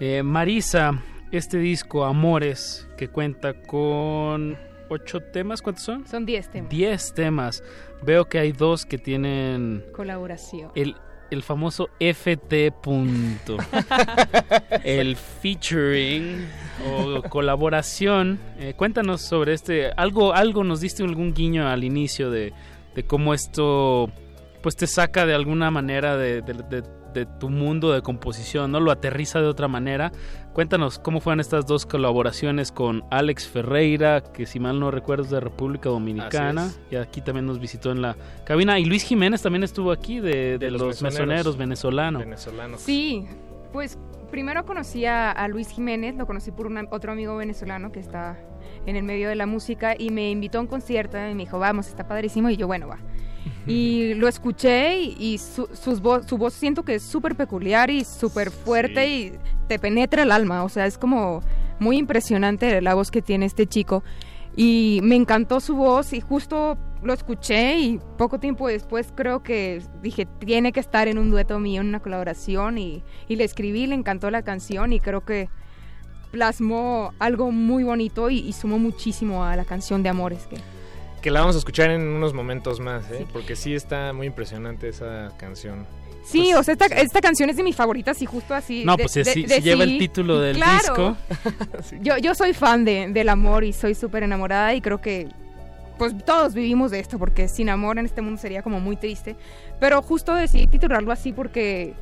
Eh, 0.00 0.22
Marisa, 0.22 1.02
este 1.30 1.58
disco 1.58 2.04
Amores 2.04 2.88
que 2.96 3.08
cuenta 3.08 3.54
con 3.54 4.58
ocho 4.88 5.20
temas, 5.20 5.62
¿cuántos 5.62 5.84
son? 5.84 6.06
Son 6.06 6.26
10 6.26 6.50
temas. 6.50 6.70
10 6.70 7.14
temas. 7.14 7.62
Veo 8.02 8.26
que 8.26 8.38
hay 8.38 8.52
dos 8.52 8.84
que 8.84 8.98
tienen 8.98 9.84
Colaboración. 9.92 10.70
el, 10.74 10.96
el 11.30 11.42
famoso 11.42 11.88
FT 11.98 12.70
punto. 12.82 13.56
el 14.84 15.16
featuring 15.16 16.46
o 16.86 17.22
colaboración. 17.28 18.38
Eh, 18.58 18.74
cuéntanos 18.76 19.22
sobre 19.22 19.54
este. 19.54 19.90
Algo, 19.96 20.34
algo 20.34 20.64
nos 20.64 20.80
diste 20.80 21.02
algún 21.02 21.32
guiño 21.32 21.66
al 21.66 21.82
inicio 21.82 22.30
de, 22.30 22.52
de 22.94 23.06
cómo 23.06 23.32
esto 23.32 24.12
pues 24.64 24.74
te 24.76 24.86
saca 24.88 25.26
de 25.26 25.34
alguna 25.34 25.70
manera 25.70 26.16
de, 26.16 26.40
de- 26.42 26.54
de- 26.54 26.82
de 27.14 27.26
tu 27.26 27.48
mundo 27.48 27.92
de 27.92 28.02
composición, 28.02 28.72
¿no? 28.72 28.80
Lo 28.80 28.90
aterriza 28.90 29.40
de 29.40 29.46
otra 29.46 29.68
manera. 29.68 30.10
Cuéntanos 30.52 30.98
cómo 30.98 31.20
fueron 31.20 31.38
estas 31.38 31.64
dos 31.64 31.86
colaboraciones 31.86 32.72
con 32.72 33.04
Alex 33.12 33.46
Ferreira, 33.46 34.20
que 34.20 34.46
si 34.46 34.58
mal 34.58 34.80
no 34.80 34.90
recuerdo 34.90 35.22
es 35.22 35.30
de 35.30 35.38
República 35.38 35.90
Dominicana, 35.90 36.72
y 36.90 36.96
aquí 36.96 37.20
también 37.20 37.46
nos 37.46 37.60
visitó 37.60 37.92
en 37.92 38.02
la 38.02 38.16
cabina. 38.44 38.80
Y 38.80 38.84
Luis 38.86 39.04
Jiménez 39.04 39.42
también 39.42 39.62
estuvo 39.62 39.92
aquí 39.92 40.18
de, 40.18 40.58
de 40.58 40.70
los 40.72 40.80
los, 40.80 41.02
mesoneros. 41.02 41.18
mesoneros 41.28 41.56
venezolano. 41.56 42.18
Venezolanos. 42.18 42.80
Sí, 42.80 43.26
pues 43.72 43.96
primero 44.32 44.64
conocí 44.64 45.04
a, 45.06 45.30
a 45.30 45.46
Luis 45.46 45.68
Jiménez, 45.68 46.16
lo 46.16 46.26
conocí 46.26 46.50
por 46.50 46.66
una- 46.66 46.82
otro 46.90 47.12
amigo 47.12 47.36
venezolano 47.36 47.92
que 47.92 48.00
está 48.00 48.36
en 48.86 48.96
el 48.96 49.04
medio 49.04 49.28
de 49.28 49.36
la 49.36 49.46
música 49.46 49.94
y 49.96 50.10
me 50.10 50.30
invitó 50.32 50.58
a 50.58 50.62
un 50.62 50.66
concierto 50.66 51.16
y 51.16 51.32
me 51.34 51.44
dijo, 51.44 51.60
vamos, 51.60 51.86
está 51.86 52.08
padrísimo 52.08 52.50
y 52.50 52.56
yo, 52.56 52.66
bueno, 52.66 52.88
va. 52.88 52.98
Y 53.66 54.14
lo 54.14 54.28
escuché 54.28 54.98
y, 55.00 55.16
y 55.18 55.38
su, 55.38 55.68
sus 55.72 56.00
su 56.26 56.38
voz 56.38 56.54
siento 56.54 56.82
que 56.82 56.96
es 56.96 57.02
súper 57.02 57.34
peculiar 57.34 57.90
y 57.90 58.04
súper 58.04 58.50
fuerte 58.50 59.08
y 59.08 59.32
te 59.68 59.78
penetra 59.78 60.22
el 60.22 60.32
alma, 60.32 60.64
o 60.64 60.68
sea, 60.68 60.86
es 60.86 60.98
como 60.98 61.40
muy 61.78 61.96
impresionante 61.96 62.80
la 62.80 62.94
voz 62.94 63.10
que 63.10 63.22
tiene 63.22 63.46
este 63.46 63.66
chico. 63.66 64.02
Y 64.56 65.00
me 65.02 65.16
encantó 65.16 65.58
su 65.58 65.74
voz 65.74 66.12
y 66.12 66.20
justo 66.20 66.78
lo 67.02 67.12
escuché 67.12 67.76
y 67.78 68.00
poco 68.16 68.38
tiempo 68.38 68.68
después 68.68 69.12
creo 69.14 69.42
que 69.42 69.82
dije, 70.00 70.26
tiene 70.26 70.72
que 70.72 70.78
estar 70.78 71.08
en 71.08 71.18
un 71.18 71.30
dueto 71.30 71.58
mío, 71.58 71.80
en 71.80 71.88
una 71.88 72.00
colaboración 72.00 72.78
y, 72.78 73.02
y 73.26 73.36
le 73.36 73.44
escribí, 73.44 73.86
le 73.86 73.96
encantó 73.96 74.30
la 74.30 74.42
canción 74.42 74.92
y 74.92 75.00
creo 75.00 75.24
que 75.24 75.48
plasmó 76.30 77.12
algo 77.18 77.50
muy 77.50 77.82
bonito 77.82 78.30
y, 78.30 78.38
y 78.38 78.52
sumó 78.52 78.78
muchísimo 78.78 79.44
a 79.44 79.56
la 79.56 79.64
canción 79.64 80.02
de 80.02 80.08
Amores. 80.08 80.46
Que, 80.46 80.56
Que 81.24 81.30
la 81.30 81.40
vamos 81.40 81.56
a 81.56 81.58
escuchar 81.58 81.88
en 81.90 82.02
unos 82.06 82.34
momentos 82.34 82.80
más, 82.80 83.10
¿eh? 83.10 83.26
porque 83.32 83.56
sí 83.56 83.74
está 83.74 84.12
muy 84.12 84.26
impresionante 84.26 84.90
esa 84.90 85.32
canción. 85.38 85.86
Sí, 86.22 86.52
o 86.52 86.62
sea, 86.62 86.72
esta, 86.72 86.84
esta 86.84 87.22
canción 87.22 87.48
es 87.48 87.56
de 87.56 87.62
mis 87.62 87.74
favoritas 87.74 88.20
y 88.20 88.26
justo 88.26 88.52
así. 88.54 88.84
No, 88.84 88.94
de- 88.96 89.04
pues 89.04 89.12
si, 89.12 89.22
de- 89.22 89.32
si- 89.32 89.46
de 89.46 89.54
si 89.56 89.62
lleva 89.62 89.84
el 89.84 89.90
sí. 89.92 89.98
título 90.00 90.38
del 90.38 90.56
Claro. 90.56 90.76
disco. 90.76 91.16
Yo, 92.02 92.18
yo 92.18 92.34
soy 92.34 92.52
fan 92.52 92.84
de, 92.84 93.08
del 93.10 93.30
amor 93.30 93.64
y 93.64 93.72
soy 93.72 93.94
súper 93.94 94.22
enamorada 94.22 94.74
y 94.74 94.82
creo 94.82 95.00
que 95.00 95.28
pues 95.96 96.14
todos 96.26 96.52
vivimos 96.52 96.90
de 96.90 97.00
esto 97.00 97.18
porque 97.18 97.48
sin 97.48 97.70
amor 97.70 97.98
en 97.98 98.04
este 98.04 98.20
mundo 98.20 98.38
sería 98.38 98.60
como 98.62 98.78
muy 98.78 98.96
triste. 98.96 99.34
Pero 99.80 100.02
justo 100.02 100.34
decidí 100.34 100.66
titularlo 100.66 101.10
así 101.10 101.32
porque 101.32 101.94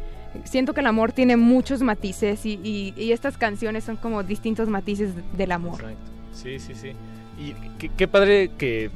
siento 0.44 0.74
que 0.74 0.81
el 0.81 0.86
amor 0.86 1.12
tiene 1.12 1.36
muchos 1.36 1.81
matices 1.82 2.44
y, 2.44 2.59
y- 2.65 2.93
y 2.97 3.12
estas 3.12 3.39
canciones 3.39 3.85
son 3.85 3.97
como 3.99 4.24
distintos 4.24 4.69
matices 4.69 5.11
del 5.36 5.53
amor. 5.53 5.74
Exacto. 5.81 6.11
Sí, 6.32 6.59
sí, 6.59 6.74
sí. 6.74 6.93
Y 7.39 7.55
qué, 7.78 7.89
qué 7.97 8.09
padre 8.09 8.51
que, 8.59 8.90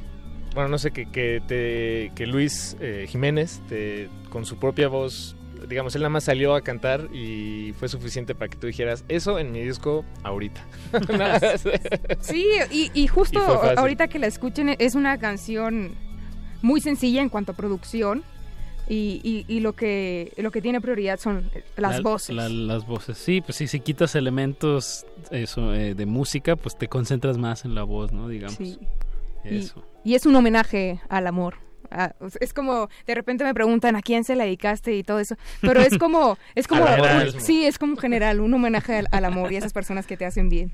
bueno, 0.57 0.69
no 0.69 0.77
sé, 0.77 0.91
que, 0.91 1.09
que, 1.09 1.41
te, 1.47 2.11
que 2.15 2.25
Luis 2.27 2.75
eh, 2.79 3.05
Jiménez, 3.07 3.61
te, 3.69 4.09
con 4.29 4.45
su 4.45 4.57
propia 4.57 4.87
voz, 4.87 5.35
digamos, 5.69 5.95
él 5.95 6.01
nada 6.01 6.09
más 6.09 6.25
salió 6.25 6.53
a 6.55 6.61
cantar 6.61 7.07
y 7.13 7.73
fue 7.79 7.87
suficiente 7.89 8.35
para 8.35 8.49
que 8.49 8.57
tú 8.57 8.67
dijeras, 8.67 9.05
eso 9.07 9.39
en 9.39 9.51
mi 9.51 9.61
disco 9.61 10.03
ahorita. 10.23 10.61
Sí, 12.19 12.45
y, 12.71 12.91
y 12.93 13.07
justo 13.07 13.39
Y 13.39 13.77
ahorita 13.77 14.07
que 14.07 14.19
la 14.19 14.27
escuchen 14.27 14.75
es 14.79 14.95
una 14.95 15.17
canción 15.17 15.95
muy 16.61 16.81
sencilla 16.81 17.21
en 17.21 17.29
cuanto 17.29 17.51
a 17.51 17.55
producción 17.55 18.23
y, 18.89 19.19
y- 19.23 19.45
y 19.53 19.59
lo 19.59 19.73
que 19.73 20.31
lo 20.37 20.49
que 20.49 20.61
tiene 20.61 20.79
prioridad 20.79 21.19
son 21.19 21.49
las 21.75 21.97
La- 21.97 22.01
voces. 22.01 22.35
la- 22.35 22.47
las 22.49 22.85
voces, 22.87 23.17
sí, 23.17 23.41
pues 23.41 23.57
sí, 23.57 23.67
si 23.67 23.79
quitas 23.81 24.15
elementos 24.15 25.05
eso, 25.29 25.73
eh, 25.73 25.93
de 25.93 26.05
música, 26.05 26.55
pues 26.55 26.77
te 26.77 26.87
concentras 26.87 27.37
más 27.37 27.65
en 27.65 27.75
la 27.75 27.83
voz, 27.83 28.11
¿no? 28.13 28.27
Digamos. 28.29 28.55
Sí. 28.57 28.77
Y, 29.43 29.57
Eso. 29.57 29.83
Y 30.07 30.15
es 30.15 30.25
un 30.25 30.33
homenaje 30.37 31.01
al 31.09 31.27
amor. 31.27 31.55
Ah, 31.91 32.13
es 32.39 32.53
como 32.53 32.89
de 33.05 33.13
repente 33.13 33.43
me 33.43 33.53
preguntan 33.53 33.97
a 33.97 34.01
quién 34.01 34.23
se 34.23 34.37
la 34.37 34.45
dedicaste 34.45 34.95
y 34.95 35.03
todo 35.03 35.19
eso, 35.19 35.35
pero 35.59 35.81
es 35.81 35.97
como 35.97 36.37
es 36.55 36.65
como 36.67 36.85
sí 37.39 37.65
es 37.65 37.77
como 37.77 37.97
general 37.97 38.39
un 38.39 38.53
homenaje 38.53 38.95
al, 38.99 39.07
al 39.11 39.25
amor 39.25 39.51
y 39.51 39.55
a 39.55 39.59
esas 39.59 39.73
personas 39.73 40.07
que 40.07 40.15
te 40.15 40.25
hacen 40.25 40.47
bien. 40.47 40.71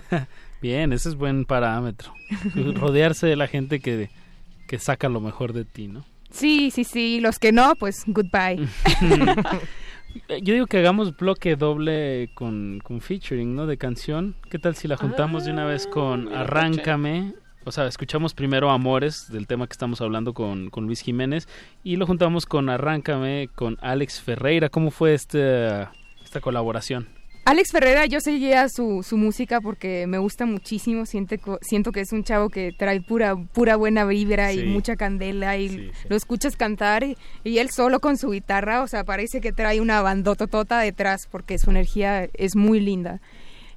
Bien, 0.62 0.92
ese 0.92 1.08
es 1.08 1.14
buen 1.14 1.46
parámetro. 1.46 2.12
Rodearse 2.54 3.26
de 3.26 3.34
la 3.34 3.46
gente 3.46 3.80
que, 3.80 4.10
que 4.68 4.78
saca 4.78 5.08
lo 5.08 5.18
mejor 5.18 5.54
de 5.54 5.64
ti, 5.64 5.88
¿no? 5.88 6.04
Sí, 6.30 6.70
sí, 6.70 6.84
sí. 6.84 7.18
Los 7.18 7.38
que 7.38 7.50
no, 7.50 7.74
pues 7.76 8.04
goodbye. 8.06 8.68
Yo 10.42 10.52
digo 10.52 10.66
que 10.66 10.76
hagamos 10.76 11.16
bloque 11.16 11.56
doble 11.56 12.28
con, 12.34 12.80
con 12.84 13.00
featuring, 13.00 13.56
¿no? 13.56 13.66
De 13.66 13.78
canción. 13.78 14.36
¿Qué 14.50 14.58
tal 14.58 14.74
si 14.76 14.86
la 14.86 14.98
juntamos 14.98 15.46
de 15.46 15.52
una 15.52 15.64
vez 15.64 15.86
con 15.86 16.26
mira, 16.26 16.40
Arráncame? 16.40 17.32
O 17.64 17.72
sea, 17.72 17.86
escuchamos 17.86 18.32
primero 18.34 18.70
Amores, 18.70 19.30
del 19.30 19.46
tema 19.46 19.66
que 19.66 19.72
estamos 19.72 20.00
hablando 20.00 20.32
con, 20.32 20.70
con 20.70 20.86
Luis 20.86 21.00
Jiménez, 21.00 21.46
y 21.84 21.96
lo 21.96 22.06
juntamos 22.06 22.46
con 22.46 22.70
Arráncame, 22.70 23.48
con 23.54 23.76
Alex 23.82 24.20
Ferreira. 24.22 24.70
¿Cómo 24.70 24.90
fue 24.90 25.12
este, 25.14 25.82
esta 26.24 26.40
colaboración? 26.40 27.08
Alex 27.46 27.72
Ferreira, 27.72 28.06
yo 28.06 28.20
seguía 28.20 28.68
su, 28.68 29.02
su 29.02 29.16
música 29.16 29.60
porque 29.60 30.06
me 30.06 30.18
gusta 30.18 30.46
muchísimo. 30.46 31.04
Siente, 31.04 31.38
co- 31.38 31.58
siento 31.62 31.90
que 31.90 32.00
es 32.00 32.12
un 32.12 32.22
chavo 32.22 32.48
que 32.48 32.72
trae 32.78 33.00
pura, 33.00 33.34
pura 33.36 33.76
buena 33.76 34.04
vibra 34.04 34.52
Sí. 34.52 34.60
y 34.60 34.64
mucha 34.66 34.94
candela 34.96 35.56
y 35.56 35.90
lo 36.08 36.16
escuchas 36.16 36.56
cantar 36.56 37.02
y, 37.02 37.16
y 37.42 37.58
él 37.58 37.70
solo 37.70 38.00
con 38.00 38.16
su 38.18 38.30
guitarra, 38.30 38.82
o 38.82 38.86
sea, 38.88 39.04
parece 39.04 39.40
que 39.40 39.52
trae 39.52 39.80
una 39.80 40.00
bandototota 40.00 40.78
detrás 40.80 41.26
porque 41.30 41.58
su 41.58 41.70
energía 41.70 42.28
es 42.34 42.56
muy 42.56 42.78
linda. 42.80 43.20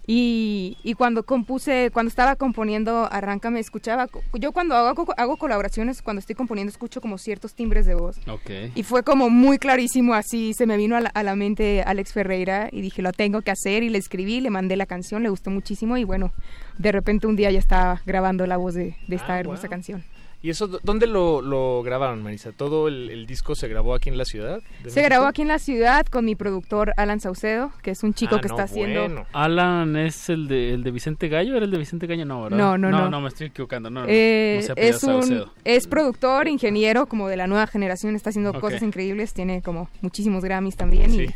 Y, 0.05 0.77
y 0.84 0.95
cuando 0.95 1.23
compuse, 1.23 1.89
cuando 1.93 2.09
estaba 2.09 2.35
componiendo 2.35 3.07
Arráncame, 3.11 3.59
escuchaba, 3.61 4.07
co- 4.07 4.21
yo 4.34 4.51
cuando 4.51 4.75
hago, 4.75 5.05
hago 5.15 5.38
colaboraciones, 5.38 6.01
cuando 6.01 6.19
estoy 6.19 6.35
componiendo, 6.35 6.69
escucho 6.71 6.99
como 6.99 7.17
ciertos 7.17 7.53
timbres 7.53 7.85
de 7.85 7.95
voz. 7.95 8.17
Ok. 8.27 8.49
Y 8.75 8.84
fue 8.84 9.03
como 9.03 9.30
muy 9.30 9.57
clarísimo 9.59 10.13
así, 10.13 10.53
se 10.53 10.65
me 10.65 10.75
vino 10.75 10.97
a 10.97 11.01
la, 11.01 11.09
a 11.09 11.23
la 11.23 11.35
mente 11.35 11.84
Alex 11.85 12.11
Ferreira 12.11 12.67
y 12.71 12.81
dije, 12.81 13.01
lo 13.01 13.13
tengo 13.13 13.41
que 13.41 13.51
hacer 13.51 13.81
y 13.84 13.89
le 13.89 13.97
escribí, 13.97 14.41
le 14.41 14.49
mandé 14.49 14.75
la 14.75 14.85
canción, 14.85 15.23
le 15.23 15.30
gustó 15.30 15.49
muchísimo 15.51 15.95
y 15.95 16.03
bueno, 16.03 16.34
de 16.77 16.91
repente 16.91 17.25
un 17.27 17.35
día 17.38 17.49
ya 17.51 17.59
estaba 17.59 18.01
grabando 18.05 18.45
la 18.45 18.57
voz 18.57 18.73
de, 18.73 18.97
de 19.07 19.15
esta 19.15 19.35
Ah, 19.35 19.39
hermosa 19.39 19.67
wow. 19.67 19.69
canción. 19.69 20.03
¿Y 20.43 20.49
eso 20.49 20.67
dó- 20.67 20.79
dónde 20.83 21.07
lo, 21.07 21.41
lo 21.41 21.81
grabaron, 21.83 22.21
Marisa? 22.21 22.51
¿Todo 22.51 22.89
el, 22.89 23.09
el 23.09 23.25
disco 23.25 23.55
se 23.55 23.69
grabó 23.69 23.95
aquí 23.95 24.09
en 24.09 24.17
la 24.17 24.25
ciudad? 24.25 24.59
Se 24.79 24.83
México? 24.87 25.01
grabó 25.05 25.25
aquí 25.27 25.41
en 25.41 25.47
la 25.47 25.57
ciudad 25.57 26.05
con 26.05 26.25
mi 26.25 26.35
productor 26.35 26.93
Alan 26.97 27.21
Saucedo, 27.21 27.71
que 27.81 27.91
es 27.91 28.03
un 28.03 28.13
chico 28.13 28.35
Ah, 28.35 28.41
que 28.41 28.49
no, 28.49 28.53
está 28.55 28.63
haciendo... 28.63 28.99
bueno. 29.05 29.25
Alan 29.31 29.95
es 29.95 30.27
el 30.29 30.49
de, 30.49 30.73
el 30.73 30.83
de 30.83 30.91
Vicente 30.91 31.29
Gallo, 31.29 31.55
¿era 31.55 31.63
el 31.63 31.71
de 31.71 31.77
Vicente 31.77 32.07
Gallo? 32.07 32.25
No, 32.25 32.43
¿verdad? 32.43 32.57
No, 32.57 32.77
no, 32.77 32.91
no. 32.91 32.99
No, 33.03 33.09
no, 33.09 33.21
me 33.21 33.29
estoy 33.29 33.47
equivocando. 33.47 33.89
No, 33.89 34.03
Eh, 34.05 34.65
no 34.67 34.75
se 34.75 34.89
es, 34.89 35.03
un, 35.05 35.45
es 35.63 35.87
productor, 35.87 36.49
ingeniero, 36.49 37.05
como 37.05 37.29
de 37.29 37.37
la 37.37 37.47
nueva 37.47 37.65
generación, 37.65 38.13
está 38.17 38.31
haciendo 38.31 38.59
cosas 38.59 38.81
increíbles, 38.83 39.33
tiene 39.33 39.61
como 39.61 39.89
muchísimos 40.01 40.43
Grammys 40.43 40.75
también 40.75 41.13
y, 41.13 41.27
Sí, 41.27 41.33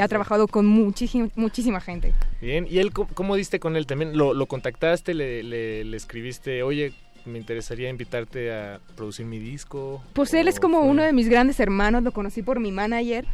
ha 0.00 0.02
sí. 0.04 0.08
trabajado 0.08 0.48
con 0.48 0.66
muchísima, 0.66 1.28
muchísima 1.36 1.80
gente. 1.80 2.12
Bien, 2.40 2.66
¿y 2.68 2.78
él 2.78 2.92
cómo, 2.92 3.08
cómo 3.14 3.36
diste 3.36 3.60
con 3.60 3.76
él 3.76 3.86
también? 3.86 4.16
¿Lo, 4.18 4.34
lo 4.34 4.46
contactaste, 4.46 5.14
le, 5.14 5.44
le, 5.44 5.84
le 5.84 5.96
escribiste, 5.96 6.64
oye, 6.64 6.92
me 7.26 7.38
interesaría 7.38 7.88
invitarte 7.88 8.52
a 8.52 8.80
producir 8.96 9.26
mi 9.26 9.38
disco? 9.38 10.02
Pues 10.12 10.34
él 10.34 10.48
es 10.48 10.58
¿O 10.58 10.60
como 10.60 10.80
fue- 10.80 10.88
uno 10.90 11.02
de 11.02 11.12
mis 11.12 11.28
grandes 11.28 11.58
hermanos, 11.60 12.02
lo 12.02 12.12
conocí 12.12 12.42
por 12.42 12.60
mi 12.60 12.70
manager, 12.72 13.24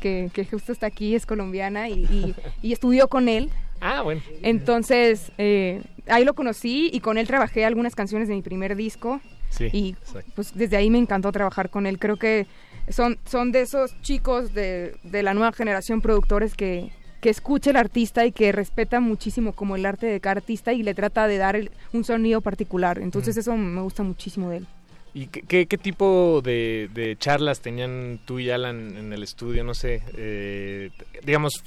que, 0.00 0.30
que 0.32 0.44
justo 0.44 0.72
está 0.72 0.86
aquí, 0.86 1.14
es 1.14 1.26
colombiana 1.26 1.88
y, 1.88 2.04
y- 2.04 2.34
y 2.62 2.72
estudió 2.72 3.08
con 3.08 3.28
él. 3.28 3.50
Ah, 3.80 4.02
bueno. 4.02 4.20
Entonces, 4.42 5.32
eh, 5.38 5.82
ahí 6.06 6.24
lo 6.24 6.34
conocí 6.34 6.90
y 6.92 7.00
con 7.00 7.16
él 7.18 7.26
trabajé 7.26 7.64
algunas 7.64 7.94
canciones 7.94 8.28
de 8.28 8.34
mi 8.34 8.42
primer 8.42 8.76
disco. 8.76 9.20
Sí, 9.48 9.68
y 9.72 9.88
exacto. 9.90 10.30
pues 10.36 10.52
desde 10.54 10.76
ahí 10.76 10.90
me 10.90 10.98
encantó 10.98 11.32
trabajar 11.32 11.70
con 11.70 11.86
él. 11.86 11.98
Creo 11.98 12.16
que 12.16 12.46
son, 12.88 13.18
son 13.24 13.50
de 13.52 13.62
esos 13.62 14.00
chicos 14.02 14.54
de, 14.54 14.94
de 15.02 15.22
la 15.22 15.34
nueva 15.34 15.52
generación 15.52 16.00
productores 16.00 16.54
que, 16.54 16.92
que 17.20 17.28
escucha 17.30 17.70
el 17.70 17.76
artista 17.76 18.24
y 18.26 18.32
que 18.32 18.50
respeta 18.52 19.00
muchísimo 19.00 19.52
como 19.52 19.76
el 19.76 19.84
arte 19.86 20.06
de 20.06 20.20
cada 20.20 20.36
artista 20.36 20.72
y 20.72 20.82
le 20.82 20.94
trata 20.94 21.26
de 21.26 21.36
dar 21.38 21.56
el- 21.56 21.70
un 21.92 22.04
sonido 22.04 22.40
particular. 22.40 22.98
Entonces 22.98 23.36
eso 23.36 23.56
me 23.56 23.80
gusta 23.82 24.02
muchísimo 24.02 24.50
de 24.50 24.58
él. 24.58 24.66
¿Y 25.12 25.26
qué, 25.26 25.42
qué- 25.42 25.66
qué 25.66 25.76
tipo 25.76 26.40
de, 26.42 26.88
de 26.94 27.16
charlas 27.18 27.60
tenían 27.60 28.20
tú 28.24 28.38
y 28.38 28.50
Alan 28.50 28.96
en 28.96 29.12
el 29.12 29.22
estudio? 29.22 29.64
No 29.64 29.74
sé, 29.74 30.02
eh, 30.16 30.90
digamos, 31.24 31.62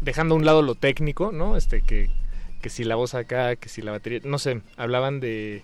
dejando 0.00 0.34
a 0.34 0.38
un 0.38 0.44
lado 0.46 0.62
lo 0.62 0.74
técnico, 0.74 1.32
¿no? 1.32 1.56
Este, 1.56 1.82
que, 1.82 2.08
que 2.62 2.70
si 2.70 2.84
la 2.84 2.94
voz 2.94 3.14
acá, 3.14 3.56
que 3.56 3.68
si 3.68 3.82
la 3.82 3.92
batería, 3.92 4.20
no 4.24 4.38
sé, 4.38 4.62
hablaban 4.76 5.20
de... 5.20 5.62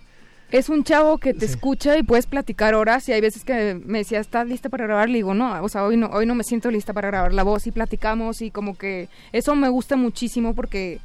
Es 0.51 0.69
un 0.69 0.83
chavo 0.85 1.17
que 1.17 1.33
te 1.33 1.45
escucha 1.45 1.97
y 1.97 2.03
puedes 2.03 2.25
platicar 2.25 2.73
horas 2.73 3.07
y 3.09 3.11
hay 3.11 3.19
veces 3.19 3.43
que 3.43 3.79
me 3.85 3.99
decía, 3.99 4.19
¿estás 4.21 4.47
lista 4.47 4.69
para 4.69 4.85
grabar? 4.85 5.09
Le 5.09 5.15
digo, 5.17 5.33
no, 5.33 5.61
o 5.61 5.67
sea, 5.67 5.83
hoy 5.83 5.97
no, 5.97 6.07
hoy 6.07 6.25
no 6.25 6.35
me 6.35 6.43
siento 6.45 6.71
lista 6.71 6.93
para 6.93 7.09
grabar 7.09 7.33
la 7.33 7.43
voz 7.43 7.67
y 7.67 7.71
platicamos 7.71 8.41
y 8.41 8.49
como 8.49 8.77
que 8.77 9.09
eso 9.33 9.55
me 9.55 9.67
gusta 9.67 9.97
muchísimo 9.97 10.55
porque, 10.55 10.99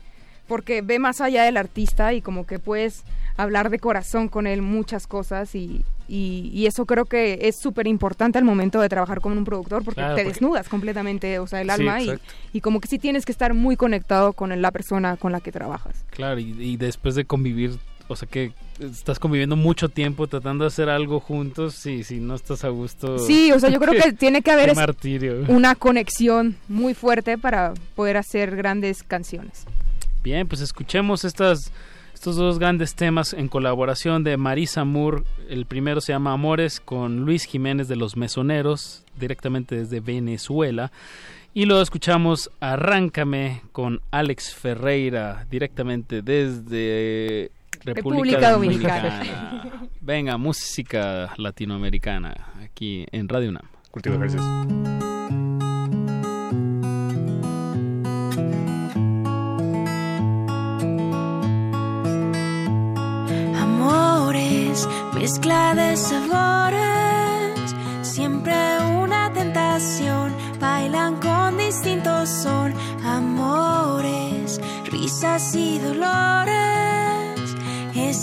porque 0.46 0.80
ve 0.80 1.00
más 1.00 1.20
allá 1.20 1.42
del 1.42 1.56
artista 1.56 2.12
y 2.12 2.22
como 2.22 2.46
que 2.46 2.60
puedes 2.60 3.02
hablar 3.36 3.68
de 3.70 3.80
corazón 3.80 4.28
con 4.28 4.46
él 4.46 4.62
muchas 4.62 5.08
cosas 5.08 5.56
y, 5.56 5.84
y, 6.06 6.50
y 6.54 6.66
eso 6.66 6.86
creo 6.86 7.06
que 7.06 7.38
es 7.42 7.56
súper 7.56 7.88
importante 7.88 8.38
al 8.38 8.44
momento 8.44 8.80
de 8.80 8.88
trabajar 8.88 9.20
con 9.20 9.36
un 9.36 9.44
productor 9.44 9.82
porque 9.84 10.02
Claro, 10.02 10.14
te 10.14 10.22
porque- 10.22 10.34
desnudas 10.34 10.68
completamente, 10.68 11.40
o 11.40 11.48
sea, 11.48 11.62
el 11.62 11.68
Sí, 11.68 11.72
alma 11.72 12.00
y, 12.00 12.12
y 12.52 12.60
como 12.60 12.78
que 12.80 12.86
sí 12.86 12.98
tienes 13.00 13.24
que 13.24 13.32
estar 13.32 13.54
muy 13.54 13.74
conectado 13.76 14.34
con 14.34 14.60
la 14.62 14.70
persona 14.70 15.16
con 15.16 15.32
la 15.32 15.40
que 15.40 15.50
trabajas. 15.50 16.04
Claro, 16.10 16.38
y, 16.38 16.54
y 16.60 16.76
después 16.76 17.14
de 17.16 17.24
convivir, 17.24 17.78
o 18.12 18.16
sea 18.16 18.28
que 18.28 18.52
estás 18.80 19.18
conviviendo 19.18 19.56
mucho 19.56 19.88
tiempo 19.88 20.26
tratando 20.26 20.64
de 20.64 20.68
hacer 20.68 20.88
algo 20.88 21.20
juntos, 21.20 21.74
sí, 21.74 22.04
si 22.04 22.20
no 22.20 22.34
estás 22.34 22.64
a 22.64 22.68
gusto. 22.68 23.18
Sí, 23.18 23.52
o 23.52 23.60
sea, 23.60 23.70
yo 23.70 23.80
creo 23.80 24.00
que 24.00 24.12
tiene 24.18 24.42
que 24.42 24.50
haber 24.50 24.72
una 25.48 25.74
conexión 25.74 26.56
muy 26.68 26.94
fuerte 26.94 27.38
para 27.38 27.74
poder 27.94 28.16
hacer 28.16 28.56
grandes 28.56 29.02
canciones. 29.02 29.66
Bien, 30.22 30.46
pues 30.46 30.60
escuchemos 30.60 31.24
estas, 31.24 31.72
estos 32.14 32.36
dos 32.36 32.58
grandes 32.58 32.94
temas 32.94 33.32
en 33.32 33.48
colaboración 33.48 34.22
de 34.22 34.36
Marisa 34.36 34.84
Moore. 34.84 35.24
El 35.48 35.66
primero 35.66 36.00
se 36.00 36.12
llama 36.12 36.32
Amores 36.32 36.80
con 36.80 37.24
Luis 37.24 37.44
Jiménez 37.44 37.88
de 37.88 37.96
los 37.96 38.16
Mesoneros, 38.16 39.04
directamente 39.18 39.76
desde 39.76 40.00
Venezuela. 40.00 40.92
Y 41.54 41.66
luego 41.66 41.82
escuchamos 41.82 42.50
Arráncame 42.60 43.62
con 43.72 44.00
Alex 44.10 44.54
Ferreira, 44.54 45.46
directamente 45.50 46.22
desde 46.22 47.50
República, 47.84 48.38
República 48.38 48.50
Dominicana. 48.50 49.18
Dominicana. 49.18 49.88
Venga, 50.00 50.36
música 50.36 51.32
latinoamericana, 51.36 52.34
aquí 52.62 53.06
en 53.12 53.28
Radio 53.28 53.50
UNAM. 53.50 53.68
Cultivo 53.90 54.16
de 54.16 54.26
ejercicios. 54.26 54.46
Amores, 63.60 64.88
mezcla 65.14 65.74
de 65.74 65.96
sabores, 65.96 67.74
siempre 68.02 68.54
una 69.02 69.32
tentación, 69.32 70.34
bailan 70.58 71.20
con 71.20 71.58
distintos 71.58 72.28
son. 72.28 72.72
Amores, 73.04 74.60
risas 74.90 75.54
y 75.54 75.78
dolores, 75.78 77.11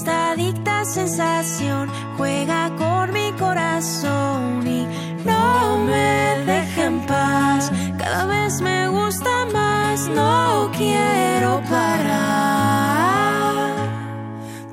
adicta 0.10 0.84
sensación 0.86 1.90
juega 2.18 2.76
con 2.76 3.14
mi 3.14 3.32
corazón 3.34 4.68
y 4.68 4.88
no 5.26 5.78
me 5.86 6.44
deja 6.46 6.86
en 6.86 7.00
paz. 7.06 7.72
Cada 7.98 8.26
vez 8.26 8.62
me 8.62 8.90
gusta 8.90 9.46
más, 9.54 10.08
no 10.10 10.70
quiero 10.78 11.62
parar. 11.70 12.30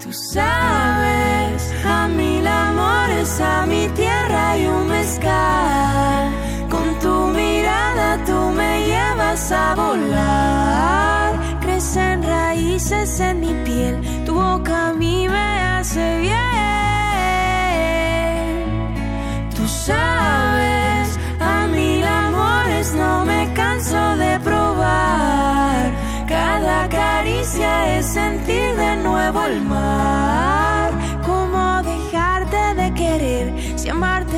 Tú 0.02 0.12
sabes, 0.12 1.72
a 1.84 2.08
mil 2.08 2.46
amores, 2.46 3.40
a 3.40 3.66
mi 3.66 3.88
tierra 3.88 4.56
y 4.58 4.66
un 4.66 4.88
mezcal. 4.88 6.30
Con 6.70 6.98
tu 7.00 7.26
mirada 7.28 8.24
tú 8.24 8.38
me 8.56 8.86
llevas 8.86 9.52
a 9.52 9.74
volar. 9.74 11.60
Crecen 11.60 12.22
raíces 12.22 13.20
en 13.20 13.40
mi 13.40 13.52
piel, 13.64 14.00
boca 14.66 14.88
a 14.88 14.92
mí 14.92 15.28
me 15.28 15.36
hace 15.36 16.20
bien. 16.20 16.34
Tú 19.54 19.66
sabes, 19.66 21.18
a 21.40 21.66
mil 21.68 22.04
amores 22.04 22.92
no 22.94 23.24
me 23.24 23.52
canso 23.54 24.16
de 24.16 24.40
probar. 24.40 25.92
Cada 26.28 26.88
caricia 26.88 27.98
es 27.98 28.06
sentir 28.06 28.74
de 28.76 28.96
nuevo 28.96 29.44
el 29.44 29.62
mar. 29.62 30.92
¿Cómo 31.24 31.82
dejarte 31.82 32.74
de 32.74 32.94
querer 32.94 33.78
si 33.78 33.88
amarte 33.88 34.35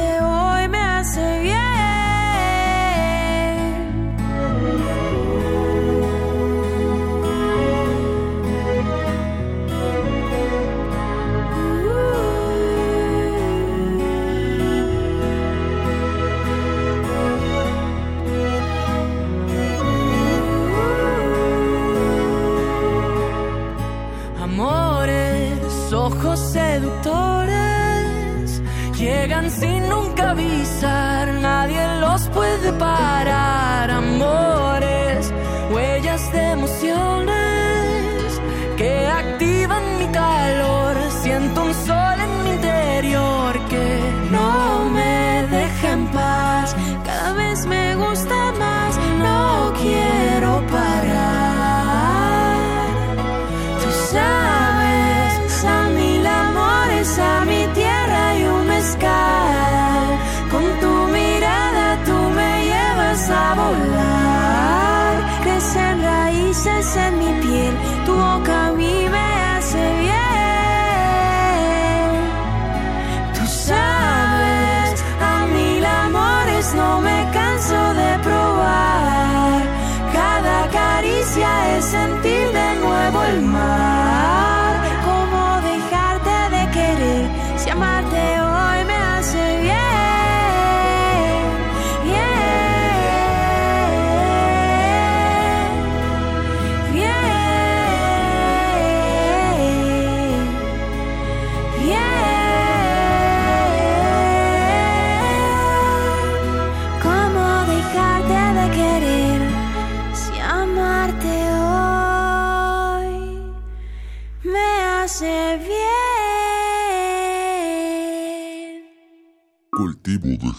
parar. 32.79 33.48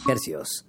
Hercios. 0.08 0.66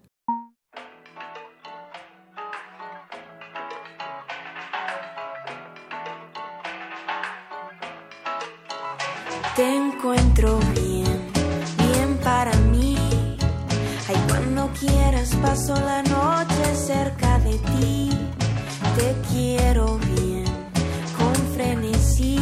encuentro 10.01 10.59
bien, 10.75 11.31
bien 11.77 12.19
para 12.25 12.53
mí. 12.73 12.97
Ay, 14.09 14.17
cuando 14.29 14.71
quieras 14.79 15.35
paso 15.43 15.75
la 15.75 16.03
noche 16.03 16.75
cerca 16.75 17.39
de 17.41 17.59
ti. 17.59 18.11
Te 18.97 19.15
quiero 19.31 19.99
bien, 20.17 20.45
con 21.19 21.35
frenesí. 21.55 22.37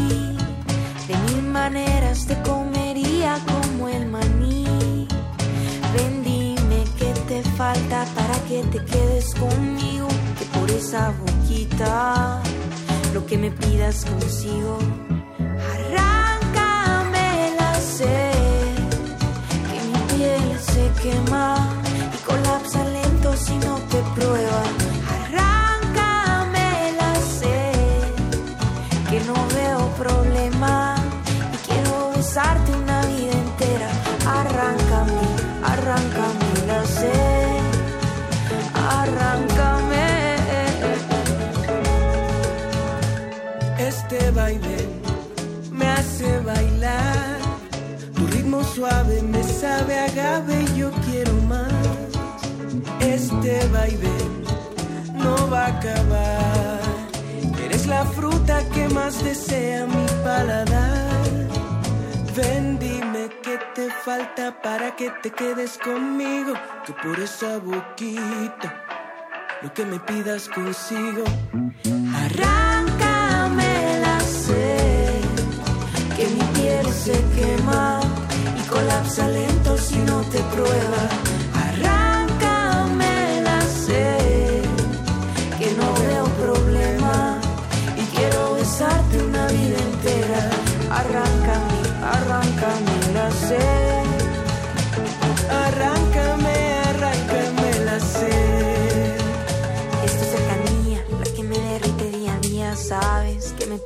De 1.09 1.17
mil 1.33 1.43
maneras 1.43 2.27
te 2.27 2.41
comería 2.43 2.68
falta 7.59 8.05
para 8.15 8.37
que 8.47 8.63
te 8.73 8.79
quedes 8.85 9.35
conmigo. 9.35 10.07
Que 10.39 10.45
por 10.57 10.71
esa 10.71 11.13
boquita 11.21 12.41
lo 13.13 13.27
que 13.27 13.37
me 13.37 13.51
pidas 13.51 14.05
consigo. 14.05 14.79
Arráncame 15.75 17.29
la 17.61 17.75
sed, 17.97 18.77
que 19.69 19.79
mi 19.91 20.01
piel 20.13 20.47
se 20.73 20.85
quema 21.03 21.49
y 22.17 22.19
colapsa 22.29 22.85
lento 22.97 23.37
si 23.37 23.57
no 23.67 23.75
te 23.93 24.01
prueba. 24.15 24.63
Arráncame 25.17 26.69
la 27.01 27.13
sed, 27.41 28.13
que 29.11 29.19
no 29.29 29.37
veo 29.59 29.83
problema 30.05 30.95
y 31.55 31.57
quiero 31.67 32.13
besarte 32.15 32.68
Este 43.99 44.31
baile 44.31 44.79
me 45.73 45.87
hace 45.89 46.39
bailar. 46.39 47.39
Tu 48.15 48.27
ritmo 48.29 48.63
suave 48.63 49.21
me 49.23 49.43
sabe 49.43 49.99
agave 49.99 50.63
y 50.63 50.79
yo 50.79 50.91
quiero 51.07 51.33
más. 51.53 51.73
Este 53.01 53.67
baile 53.73 54.17
no 55.15 55.51
va 55.51 55.67
a 55.67 55.79
acabar. 55.79 56.81
Eres 57.65 57.87
la 57.89 58.05
fruta 58.05 58.63
que 58.73 58.89
más 58.89 59.25
desea 59.25 59.85
mi 59.87 60.07
paladar. 60.23 61.49
Ven, 62.37 62.79
dime 62.79 63.29
qué 63.43 63.59
te 63.75 63.91
falta 63.91 64.63
para 64.63 64.95
que 64.95 65.11
te 65.23 65.31
quedes 65.33 65.77
conmigo. 65.77 66.55
Que 66.87 66.93
por 66.93 67.19
esa 67.19 67.59
boquita 67.59 68.69
lo 69.61 69.75
que 69.75 69.85
me 69.85 69.99
pidas 69.99 70.49
consigo. 70.49 71.25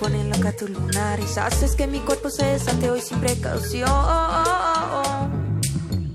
Ponen 0.03 0.31
loca 0.31 0.51
tus 0.51 0.69
lunares, 0.69 1.39
haces 1.39 1.77
que 1.77 1.87
mi 1.87 2.01
cuerpo 2.01 2.29
se 2.29 2.45
desate 2.45 2.91
hoy 2.91 3.01
sin 3.01 3.21
precaución. 3.21 3.89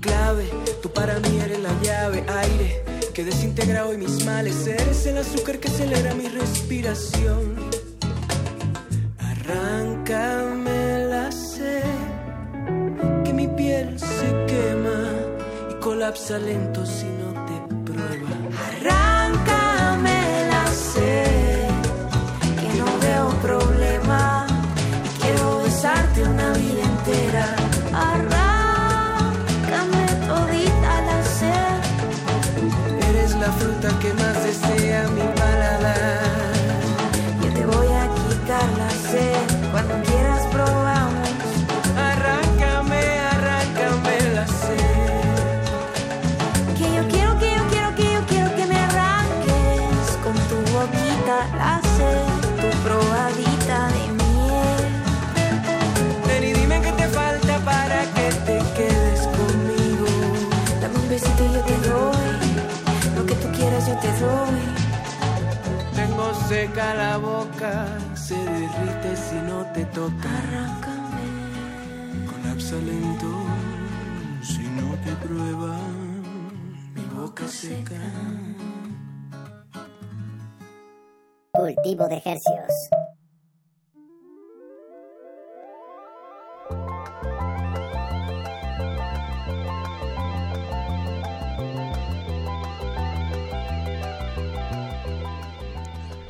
Clave, 0.00 0.50
tú 0.82 0.90
para 0.90 1.18
mí 1.20 1.40
eres 1.42 1.60
la 1.60 1.72
llave, 1.82 2.22
aire 2.28 2.84
que 3.14 3.24
desintegra 3.24 3.86
hoy 3.86 3.96
mis 3.96 4.26
males. 4.26 4.66
Eres 4.66 5.06
el 5.06 5.16
azúcar 5.16 5.58
que 5.58 5.68
acelera 5.68 6.14
mi 6.14 6.28
respiración. 6.28 7.54
Arráncame 9.18 11.06
la 11.06 11.32
sed, 11.32 11.82
que 13.24 13.32
mi 13.32 13.48
piel 13.48 13.98
se 13.98 14.28
quema 14.48 15.00
y 15.70 15.80
colapsa 15.80 16.38
lento 16.38 16.84
si 16.84 17.06
no 17.06 17.32
te 17.46 17.90
prueba. 17.90 18.28
Arráncame 18.68 19.07
que 34.00 34.12
más 34.14 34.44
desea 34.44 35.08
mi 35.08 35.22
paladar. 35.22 36.27
Tengo 65.94 66.34
seca 66.48 66.94
la 66.94 67.18
boca, 67.18 67.86
se 68.16 68.34
derrite 68.34 69.16
si 69.16 69.36
no 69.36 69.64
te 69.72 69.84
toca. 69.86 70.28
Arráncame. 70.38 71.26
Colapsa 72.26 72.76
lento 72.76 73.30
si 74.42 74.62
no 74.62 74.96
te 75.04 75.12
prueba. 75.24 75.78
Mi 76.94 77.04
boca 77.14 77.46
seca. 77.46 77.94
Cultivo 81.52 82.08
de 82.08 82.16
hercios. 82.24 83.07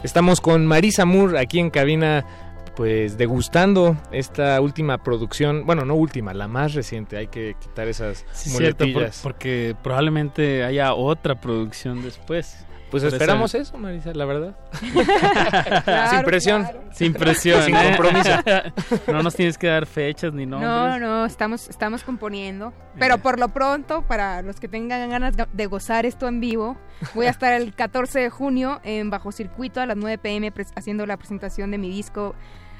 Estamos 0.09 0.40
con 0.40 0.64
Marisa 0.66 1.05
Moore 1.05 1.39
aquí 1.39 1.59
en 1.59 1.68
cabina, 1.68 2.24
pues 2.74 3.18
degustando 3.18 3.94
esta 4.10 4.59
última 4.59 4.97
producción, 5.02 5.66
bueno, 5.66 5.85
no 5.85 5.94
última, 5.97 6.32
la 6.32 6.48
más 6.48 6.72
reciente, 6.72 7.18
hay 7.18 7.26
que 7.26 7.56
quitar 7.60 7.89
esas 7.89 8.24
Sí, 8.32 8.48
cierto, 8.48 8.78
por- 8.86 8.86
muletillas. 8.94 9.20
porque 9.22 9.76
probablemente 9.82 10.64
haya 10.64 10.94
otra 10.94 11.39
producción 11.39 12.02
después. 12.02 12.64
Pues 12.90 13.02
Por 13.02 13.12
esperamos 13.12 13.55
esa- 13.55 13.62
eso, 13.62 13.77
Marisa, 13.78 14.12
la 14.15 14.24
verdad. 14.24 14.56
Claro, 15.85 16.10
Sin 16.16 16.23
presión. 16.24 16.66
Sin 16.93 17.12
presión. 17.12 17.62
Sin 17.65 17.77
¿eh? 17.77 17.94
compromiso. 17.97 18.31
no 19.12 19.23
nos 19.23 19.35
tienes 19.35 19.59
que 19.59 19.66
dar 19.66 19.86
fechas 19.86 20.32
ni 20.32 20.47
nombres. 20.47 20.70
No, 20.70 20.98
no, 20.98 21.24
estamos, 21.27 21.69
estamos 21.69 22.02
componiendo. 22.05 22.73
Pero 22.98 23.19
por 23.19 23.39
lo 23.39 23.48
pronto, 23.48 24.02
para 24.02 24.43
los 24.43 24.59
que 24.60 24.69
tengan 24.69 25.09
ganas 25.10 25.36
ga- 25.36 25.48
de 25.52 25.66
gozar 25.66 26.06
esto 26.06 26.27
en 26.28 26.40
vivo, 26.40 26.77
voy 27.15 27.27
a 27.27 27.31
estar 27.31 27.52
el 27.52 27.74
14 27.77 28.20
de 28.20 28.31
junio 28.31 28.81
en 28.85 29.10
Bajo 29.10 29.32
Circuito 29.32 29.81
a 29.81 29.86
las 29.86 29.97
9 29.97 30.19
pm 30.19 30.52
haciendo 30.74 31.06
la 31.06 31.16
presentación 31.16 31.70
de 31.70 31.78
mi 31.78 31.90
disco. 31.90 32.35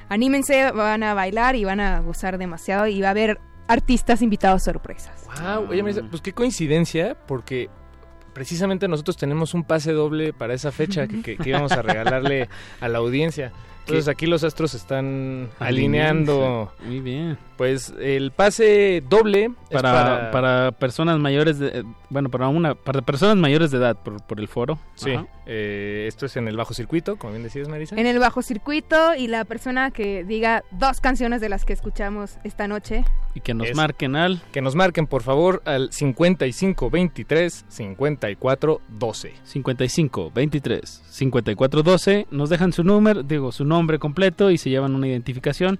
Anímense, 0.09 0.70
van 0.72 1.02
a 1.02 1.12
bailar 1.14 1.55
y 1.55 1.64
van 1.64 1.80
a 1.80 2.01
gozar 2.01 2.39
demasiado 2.39 2.86
y 2.86 3.01
va 3.02 3.09
a 3.09 3.10
haber 3.10 3.39
artistas 3.68 4.22
invitados 4.22 4.62
sorpresas. 4.62 5.26
Wow, 5.43 5.68
oye, 5.68 5.82
Marisa, 5.82 6.01
pues 6.09 6.22
qué 6.22 6.32
coincidencia, 6.32 7.14
porque 7.26 7.68
precisamente 8.32 8.88
nosotros 8.88 9.16
tenemos 9.16 9.55
un 9.55 9.64
pase 9.64 9.92
doble 9.92 10.32
para 10.32 10.55
esa 10.55 10.72
fecha 10.72 11.06
que, 11.06 11.22
que- 11.22 11.36
que 11.36 11.48
íbamos 11.50 11.72
a 11.72 11.82
regalarle 11.82 12.48
a 12.80 12.88
la 12.88 12.98
audiencia. 12.98 13.52
Entonces 13.80 14.09
aquí 14.09 14.26
los 14.26 14.44
astros 14.44 14.74
están 14.74 15.48
alineando. 15.59 16.72
Muy 16.84 17.00
bien. 17.00 17.38
Pues 17.59 17.93
el 18.01 18.30
pase 18.30 19.02
doble 19.06 19.51
es 19.68 19.82
Para, 19.82 20.30
para... 20.30 20.72
personas 20.72 21.18
mayores 21.18 21.59
de... 21.59 21.80
eh, 21.80 21.82
Bueno, 22.09 22.30
para 22.30 22.48
una 22.48 22.74
para 22.76 23.02
personas 23.02 23.36
mayores 23.36 23.70
de 23.72 23.78
edad 23.78 23.97
por, 24.02 24.22
por 24.22 24.39
el 24.40 24.48
foro. 24.48 24.78
Sí, 24.94 25.10
eh, 25.44 26.06
esto 26.09 26.24
es 26.26 26.36
en 26.36 26.47
el 26.48 26.56
bajo 26.56 26.72
circuito, 26.72 27.16
como 27.16 27.32
bien 27.32 27.43
decías, 27.43 27.68
Marisa. 27.68 27.97
En 27.97 28.06
el 28.06 28.18
Bajo 28.20 28.43
Circuito 28.43 29.14
y 29.16 29.26
la 29.26 29.44
persona 29.44 29.90
que 29.90 30.22
diga 30.24 30.62
dos 30.70 31.01
canciones 31.01 31.40
de 31.40 31.48
las 31.48 31.64
que 31.64 31.72
escuchamos 31.72 32.39
esta 32.44 32.68
noche. 32.68 33.05
Y 33.35 33.40
que 33.40 33.55
nos 33.55 33.68
Es- 33.68 33.76
marquen 33.76 34.14
al... 34.16 34.40
Que 34.52 34.62
nos 34.62 34.74
marquen, 34.74 35.06
por 35.09 35.22
favor, 35.22 35.60
al 35.66 35.93
55 35.93 36.90
23 36.90 37.64
54 37.68 38.80
12. 38.89 39.32
55 39.44 40.30
23 40.35 41.02
54 41.09 41.82
12 41.82 42.26
nos 42.30 42.51
dejan 42.51 42.72
su 42.72 42.85
número 42.85 43.22
digo 43.22 43.51
su 43.52 43.64
nombre 43.64 43.98
completo 43.98 44.51
y 44.51 44.59
se 44.59 44.70
llevan 44.70 44.94
una 44.94 45.09
identificación 45.09 45.78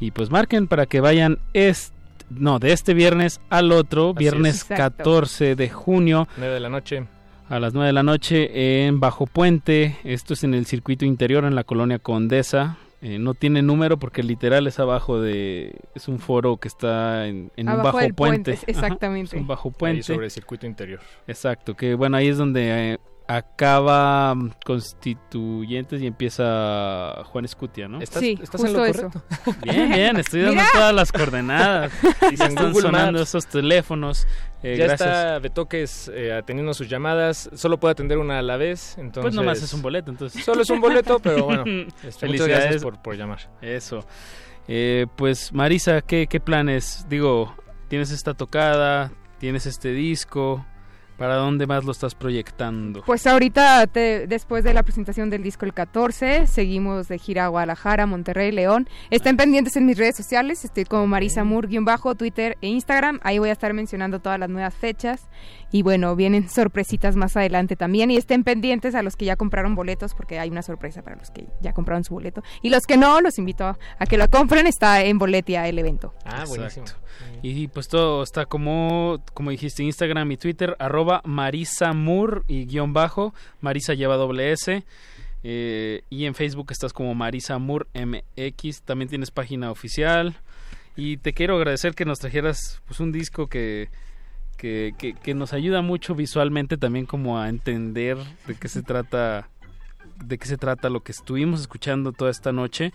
y 0.00 0.10
pues 0.10 0.30
marquen 0.30 0.66
para 0.68 0.86
que 0.86 1.00
vayan 1.00 1.38
no, 2.30 2.58
de 2.58 2.72
este 2.72 2.94
viernes 2.94 3.40
al 3.50 3.72
otro, 3.72 4.10
Así 4.10 4.18
viernes 4.18 4.56
es. 4.56 4.62
Exacto. 4.70 5.04
14 5.04 5.54
de 5.54 5.68
junio. 5.70 6.28
9 6.36 6.54
de 6.54 6.60
la 6.60 6.68
noche. 6.68 7.04
A 7.48 7.58
las 7.58 7.72
9 7.72 7.86
de 7.86 7.92
la 7.94 8.02
noche 8.02 8.86
en 8.86 9.00
Bajo 9.00 9.26
Puente. 9.26 9.96
Esto 10.04 10.34
es 10.34 10.44
en 10.44 10.52
el 10.54 10.66
circuito 10.66 11.04
interior 11.06 11.44
en 11.44 11.54
la 11.54 11.64
colonia 11.64 11.98
Condesa. 11.98 12.76
Eh, 13.00 13.18
no 13.18 13.34
tiene 13.34 13.62
número 13.62 13.96
porque 13.96 14.22
literal 14.22 14.66
es 14.66 14.78
abajo 14.80 15.20
de... 15.20 15.76
Es 15.94 16.08
un 16.08 16.18
foro 16.18 16.56
que 16.56 16.68
está 16.68 17.26
en, 17.28 17.50
en 17.56 17.68
un 17.68 17.76
bajo 17.78 17.92
puente, 17.92 18.12
puente. 18.14 18.58
exactamente. 18.66 19.36
es 19.36 19.40
un 19.40 19.46
bajo 19.46 19.68
Ahí 19.68 19.74
puente. 19.78 20.02
sobre 20.02 20.26
el 20.26 20.30
circuito 20.32 20.66
interior. 20.66 21.00
Exacto, 21.28 21.74
que 21.74 21.94
bueno, 21.94 22.16
ahí 22.16 22.26
es 22.28 22.36
donde 22.36 22.94
eh, 22.94 22.98
acaba 23.28 24.34
mm, 24.34 24.52
Constituyentes 24.64 26.00
y 26.00 26.06
empieza 26.06 27.22
Juan 27.26 27.44
Escutia, 27.44 27.86
¿no? 27.86 28.00
¿Estás- 28.00 28.20
Sí, 28.20 28.38
estás 28.42 28.64
en 28.64 28.72
lo 28.72 28.78
correcto? 28.78 29.22
Bien, 29.62 29.90
bien, 29.90 30.16
estoy 30.16 30.40
dando 30.40 30.56
Mira. 30.56 30.68
todas 30.72 30.94
las 30.94 31.12
coordenadas. 31.12 31.92
Y 32.30 32.34
están 32.34 32.54
Google 32.56 32.82
sonando 32.82 33.18
Maps. 33.20 33.28
esos 33.28 33.46
teléfonos. 33.46 34.26
Eh, 34.62 34.76
ya 34.76 34.86
gracias. 34.86 35.08
está 35.08 35.38
Betoques 35.38 36.10
eh, 36.12 36.32
atendiendo 36.32 36.74
sus 36.74 36.88
llamadas. 36.88 37.48
Solo 37.54 37.78
puede 37.78 37.92
atender 37.92 38.18
una 38.18 38.38
a 38.38 38.42
la 38.42 38.56
vez. 38.56 38.96
Entonces, 38.98 39.22
Pues 39.22 39.34
nomás 39.34 39.62
es 39.62 39.72
un 39.72 39.82
boleto, 39.82 40.10
entonces. 40.10 40.44
Solo 40.44 40.62
es 40.62 40.70
un 40.70 40.80
boleto, 40.80 41.18
pero 41.20 41.44
bueno. 41.44 41.64
este, 42.02 42.26
muchas 42.26 42.48
gracias 42.48 42.82
por, 42.82 43.00
por 43.00 43.14
llamar. 43.16 43.38
Eso. 43.62 44.04
Eh, 44.66 45.06
pues 45.16 45.52
Marisa, 45.52 46.00
¿qué, 46.02 46.26
¿qué 46.26 46.40
planes? 46.40 47.06
Digo, 47.08 47.54
tienes 47.88 48.10
esta 48.10 48.34
tocada, 48.34 49.12
tienes 49.38 49.66
este 49.66 49.92
disco. 49.92 50.66
¿Para 51.18 51.34
dónde 51.34 51.66
más 51.66 51.84
lo 51.84 51.90
estás 51.90 52.14
proyectando? 52.14 53.02
Pues 53.04 53.26
ahorita, 53.26 53.86
te- 53.88 54.28
después 54.28 54.62
de 54.62 54.72
la 54.72 54.84
presentación 54.84 55.30
del 55.30 55.42
disco 55.42 55.66
el 55.66 55.74
14, 55.74 56.46
seguimos 56.46 57.08
de 57.08 57.18
gira 57.18 57.46
a 57.46 57.48
Guadalajara, 57.48 58.06
Monterrey, 58.06 58.52
León. 58.52 58.88
Estén 59.10 59.36
pendientes 59.36 59.74
en 59.76 59.84
mis 59.84 59.98
redes 59.98 60.16
sociales, 60.16 60.64
estoy 60.64 60.84
como 60.84 61.08
Marisa 61.08 61.42
Moore-bajo, 61.42 62.14
Twitter 62.14 62.56
e 62.62 62.68
Instagram. 62.68 63.18
Ahí 63.24 63.40
voy 63.40 63.48
a 63.48 63.52
estar 63.52 63.72
mencionando 63.74 64.20
todas 64.20 64.38
las 64.38 64.48
nuevas 64.48 64.74
fechas. 64.74 65.26
Y 65.70 65.82
bueno, 65.82 66.16
vienen 66.16 66.48
sorpresitas 66.48 67.16
más 67.16 67.36
adelante 67.36 67.76
también. 67.76 68.10
Y 68.10 68.16
estén 68.16 68.44
pendientes 68.44 68.94
a 68.94 69.02
los 69.02 69.16
que 69.16 69.26
ya 69.26 69.36
compraron 69.36 69.74
boletos, 69.74 70.14
porque 70.14 70.38
hay 70.38 70.48
una 70.48 70.62
sorpresa 70.62 71.02
para 71.02 71.16
los 71.16 71.30
que 71.30 71.46
ya 71.60 71.72
compraron 71.72 72.04
su 72.04 72.14
boleto. 72.14 72.42
Y 72.62 72.70
los 72.70 72.86
que 72.86 72.96
no, 72.96 73.20
los 73.20 73.38
invito 73.38 73.64
a, 73.64 73.78
a 73.98 74.06
que 74.06 74.16
lo 74.16 74.28
compren. 74.30 74.66
Está 74.66 75.02
en 75.04 75.18
Boletia 75.18 75.68
el 75.68 75.78
evento. 75.78 76.14
Ah, 76.24 76.44
buenísimo. 76.46 76.86
Y 77.42 77.68
pues 77.68 77.88
todo 77.88 78.22
está 78.22 78.46
como, 78.46 79.22
como 79.34 79.50
dijiste, 79.50 79.82
Instagram 79.82 80.32
y 80.32 80.36
Twitter, 80.36 80.76
arroba 80.78 81.20
Marisa 81.24 81.92
Moore 81.92 82.42
y 82.48 82.66
guion 82.66 82.92
bajo, 82.92 83.34
Marisa 83.60 83.94
lleva 83.94 84.16
doble 84.16 84.52
S. 84.52 84.84
eh, 85.44 86.02
y 86.10 86.24
en 86.24 86.34
Facebook 86.34 86.68
estás 86.70 86.92
como 86.92 87.14
Marisa 87.14 87.58
Moore 87.58 87.86
MX, 87.94 88.82
también 88.82 89.08
tienes 89.08 89.30
página 89.30 89.70
oficial. 89.70 90.36
Y 90.96 91.18
te 91.18 91.32
quiero 91.32 91.56
agradecer 91.56 91.94
que 91.94 92.04
nos 92.04 92.18
trajeras 92.18 92.82
pues 92.86 92.98
un 92.98 93.12
disco 93.12 93.46
que, 93.46 93.88
que, 94.58 94.94
que, 94.98 95.14
que 95.14 95.32
nos 95.32 95.54
ayuda 95.54 95.80
mucho 95.80 96.14
visualmente 96.14 96.76
también 96.76 97.06
como 97.06 97.38
a 97.38 97.48
entender 97.48 98.18
de 98.46 98.54
qué 98.56 98.68
se 98.68 98.82
trata 98.82 99.48
de 100.22 100.36
qué 100.36 100.46
se 100.46 100.58
trata 100.58 100.90
lo 100.90 101.00
que 101.00 101.12
estuvimos 101.12 101.60
escuchando 101.60 102.12
toda 102.12 102.30
esta 102.30 102.52
noche. 102.52 102.92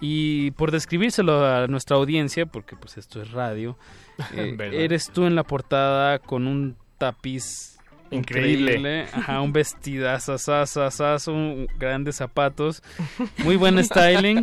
Y 0.00 0.50
por 0.52 0.72
describírselo 0.72 1.46
a 1.46 1.68
nuestra 1.68 1.96
audiencia 1.96 2.44
porque 2.44 2.76
pues 2.76 2.98
esto 2.98 3.22
es 3.22 3.30
radio 3.30 3.78
eh, 4.34 4.54
eres 4.72 5.08
tú 5.10 5.24
en 5.24 5.34
la 5.34 5.42
portada 5.42 6.18
con 6.18 6.46
un 6.46 6.76
tapiz 6.98 7.75
Increíble. 8.10 8.74
increíble, 8.76 9.06
ajá, 9.12 9.40
un 9.40 9.52
vestidazo, 9.52 10.34
grandes 11.78 12.16
zapatos, 12.16 12.82
muy 13.38 13.56
buen 13.56 13.82
styling 13.82 14.42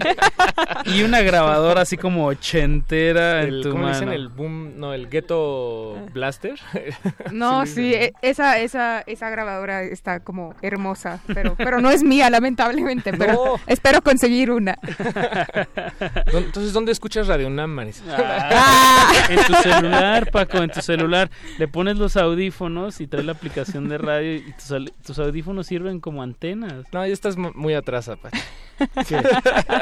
y 0.85 1.03
una 1.03 1.21
grabadora 1.21 1.81
así 1.81 1.95
como 1.97 2.25
ochentera 2.27 3.41
en 3.43 3.47
El, 3.49 3.61
tu 3.63 3.71
¿Cómo 3.71 3.87
dicen? 3.87 4.09
El 4.09 4.27
boom, 4.27 4.73
no, 4.79 4.93
el 4.93 5.09
Ghetto 5.09 5.97
Blaster. 6.13 6.59
No, 7.31 7.65
Sí, 7.65 7.73
sí, 7.73 7.81
le 7.81 7.87
dicen, 7.87 8.01
e- 8.03 8.13
esa, 8.29 8.59
esa, 8.59 9.01
esa 9.07 9.29
grabadora 9.29 9.83
está 9.83 10.19
como 10.19 10.53
hermosa, 10.61 11.19
pero, 11.33 11.55
pero 11.55 11.79
no 11.79 11.89
es 11.89 12.03
mía, 12.03 12.29
lamentablemente, 12.29 13.13
pero 13.17 13.33
No. 13.33 13.55
espero 13.67 14.01
conseguir 14.01 14.51
una. 14.51 14.77
Entonces, 16.33 16.73
¿dónde 16.73 16.91
escuchas 16.91 17.27
Radio 17.27 17.49
Marisa? 17.49 18.03
Ah, 18.17 19.11
en 19.29 19.43
tu 19.45 19.53
celular, 19.55 20.31
Paco, 20.31 20.57
en 20.57 20.69
tu 20.69 20.81
celular. 20.81 21.29
Le 21.57 21.67
pones 21.67 21.97
los 21.97 22.17
audífonos 22.17 22.99
y 23.01 23.07
trae 23.07 23.23
la 23.23 23.31
aplicación 23.31 23.52
de 23.89 23.97
radio 23.97 24.35
y 24.35 24.53
tus, 25.05 25.19
audífonos 25.19 25.67
sirven 25.67 25.99
como 25.99 26.21
antenas. 26.23 26.85
No, 26.91 27.05
ya 27.05 27.13
estás 27.13 27.37
mu- 27.37 27.53
muy 27.53 27.73
atrás, 27.73 28.09
Apache. 28.09 28.37
Sí. 29.05 29.15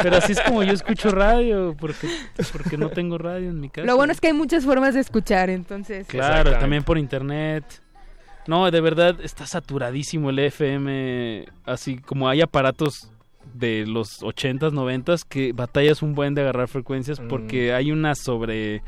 Pero 0.04 0.18
así 0.18 0.34
es 0.34 0.42
como 0.42 0.64
yo 0.64 0.74
escucho 0.74 1.12
radio, 1.12 1.76
porque, 1.80 2.08
porque 2.52 2.78
no 2.78 2.90
tengo 2.90 3.18
radio 3.18 3.50
en 3.50 3.60
mi 3.60 3.70
casa. 3.70 3.88
Lo 3.88 3.96
bueno 3.96 4.12
es 4.12 4.20
que 4.20 4.28
hay 4.28 4.34
muchas 4.34 4.66
formas 4.66 4.94
de 4.94 5.00
escuchar, 5.00 5.50
entonces. 5.50 6.06
Claro, 6.08 6.52
también 6.60 6.84
por 6.84 6.98
internet. 6.98 7.64
No, 8.48 8.70
de 8.70 8.82
verdad 8.82 9.16
está 9.22 9.46
saturadísimo 9.48 10.30
el 10.30 10.40
FM, 10.40 11.46
así 11.66 11.98
como 12.00 12.28
hay 12.28 12.42
aparatos 12.42 13.10
de 13.54 13.86
los 13.88 14.22
80s, 14.22 14.72
90s 14.74 15.24
que 15.28 15.54
batallas 15.54 16.02
un 16.02 16.14
buen 16.14 16.36
de 16.36 16.42
agarrar 16.42 16.68
frecuencias 16.68 17.20
Mm. 17.20 17.28
porque 17.28 17.74
hay 17.74 17.92
una 17.92 18.14
sobre 18.16 18.82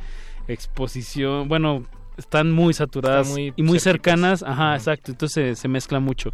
exposición, 0.48 1.48
bueno, 1.48 1.86
están 2.18 2.52
muy 2.52 2.74
saturadas 2.74 3.28
Están 3.28 3.42
muy 3.42 3.54
y 3.56 3.64
muy 3.64 3.80
cercanas, 3.80 4.44
ajá, 4.44 4.76
exacto, 4.76 5.12
entonces 5.12 5.58
se, 5.58 5.62
se 5.62 5.68
mezcla 5.68 6.00
mucho. 6.00 6.32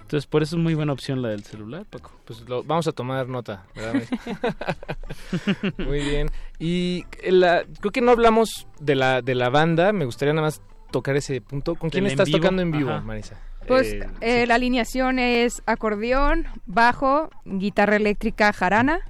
Entonces 0.00 0.26
por 0.26 0.42
eso 0.42 0.56
es 0.56 0.62
muy 0.62 0.74
buena 0.74 0.92
opción 0.92 1.22
la 1.22 1.28
del 1.30 1.42
celular, 1.42 1.86
Paco. 1.86 2.10
Pues 2.26 2.40
lo, 2.46 2.62
vamos 2.64 2.86
a 2.86 2.92
tomar 2.92 3.26
nota. 3.28 3.64
Muy 5.78 6.00
bien. 6.00 6.28
Y 6.58 7.06
la, 7.30 7.64
creo 7.80 7.92
que 7.92 8.02
no 8.02 8.10
hablamos 8.10 8.66
de 8.78 8.94
la, 8.94 9.22
de 9.22 9.34
la 9.34 9.48
banda. 9.48 9.90
Me 9.92 10.04
gustaría 10.04 10.34
nada 10.34 10.48
más 10.48 10.60
tocar 10.90 11.16
ese 11.16 11.40
punto. 11.40 11.76
¿Con 11.76 11.88
quién 11.88 12.04
¿Del 12.04 12.12
en 12.12 12.12
estás 12.12 12.26
vivo? 12.26 12.38
tocando 12.40 12.60
en 12.60 12.72
vivo, 12.72 12.90
Ajá. 12.90 13.00
Marisa? 13.00 13.40
Pues 13.66 13.94
Eh, 13.94 14.06
eh, 14.20 14.46
la 14.46 14.56
alineación 14.56 15.18
es 15.18 15.62
acordeón, 15.66 16.46
bajo, 16.66 17.30
guitarra 17.46 17.96
eléctrica, 17.96 18.52
jarana. 18.52 19.00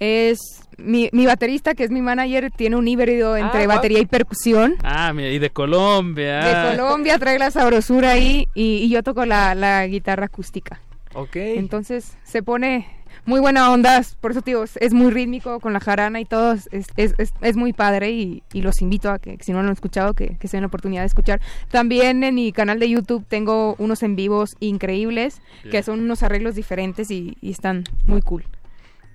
Es 0.00 0.38
mi, 0.76 1.08
mi 1.12 1.26
baterista, 1.26 1.74
que 1.74 1.84
es 1.84 1.90
mi 1.90 2.00
manager, 2.02 2.50
tiene 2.50 2.76
un 2.76 2.86
híbrido 2.86 3.36
entre 3.36 3.64
guau. 3.66 3.76
batería 3.76 3.98
y 3.98 4.06
percusión. 4.06 4.76
Ah, 4.84 5.12
mira, 5.12 5.30
y 5.30 5.38
de 5.38 5.50
Colombia. 5.50 6.40
De 6.70 6.76
Colombia 6.76 7.18
trae 7.18 7.38
la 7.38 7.50
sabrosura 7.50 8.10
ahí 8.12 8.46
y, 8.54 8.76
y 8.76 8.88
yo 8.88 9.02
toco 9.02 9.26
la, 9.26 9.54
la 9.54 9.86
guitarra 9.86 10.26
acústica. 10.26 10.80
Ok. 11.14 11.34
Entonces 11.36 12.16
se 12.22 12.42
pone 12.42 12.86
muy 13.24 13.40
buena 13.40 13.72
onda, 13.72 14.00
por 14.20 14.30
eso 14.30 14.42
te 14.42 14.52
digo, 14.52 14.64
es- 14.64 14.92
muy 14.92 15.10
rítmico 15.10 15.58
con 15.60 15.72
la 15.72 15.80
jarana 15.80 16.20
y 16.20 16.24
todo, 16.24 16.52
es, 16.52 16.68
es, 16.96 17.14
es- 17.18 17.32
es 17.40 17.56
muy 17.56 17.72
padre 17.72 18.10
y, 18.12 18.42
y 18.52 18.62
los 18.62 18.80
invito 18.80 19.10
a 19.10 19.18
que, 19.18 19.36
si 19.40 19.52
no 19.52 19.60
lo 19.60 19.66
han 19.68 19.72
escuchado, 19.72 20.14
que, 20.14 20.36
que 20.38 20.46
se 20.48 20.56
den 20.56 20.62
la 20.62 20.68
oportunidad 20.68 21.02
de 21.02 21.06
escuchar. 21.08 21.40
También 21.70 22.22
en 22.24 22.36
mi 22.36 22.52
canal 22.52 22.78
de 22.78 22.88
YouTube 22.88 23.24
tengo 23.28 23.74
unos 23.78 24.02
en 24.02 24.14
vivos 24.16 24.50
increíbles, 24.60 25.42
que 25.70 25.82
son 25.82 26.00
unos 26.00 26.22
arreglos 26.22 26.54
diferentes 26.54 27.10
y, 27.10 27.36
y 27.40 27.50
están 27.50 27.84
muy 28.06 28.22
cool. 28.22 28.44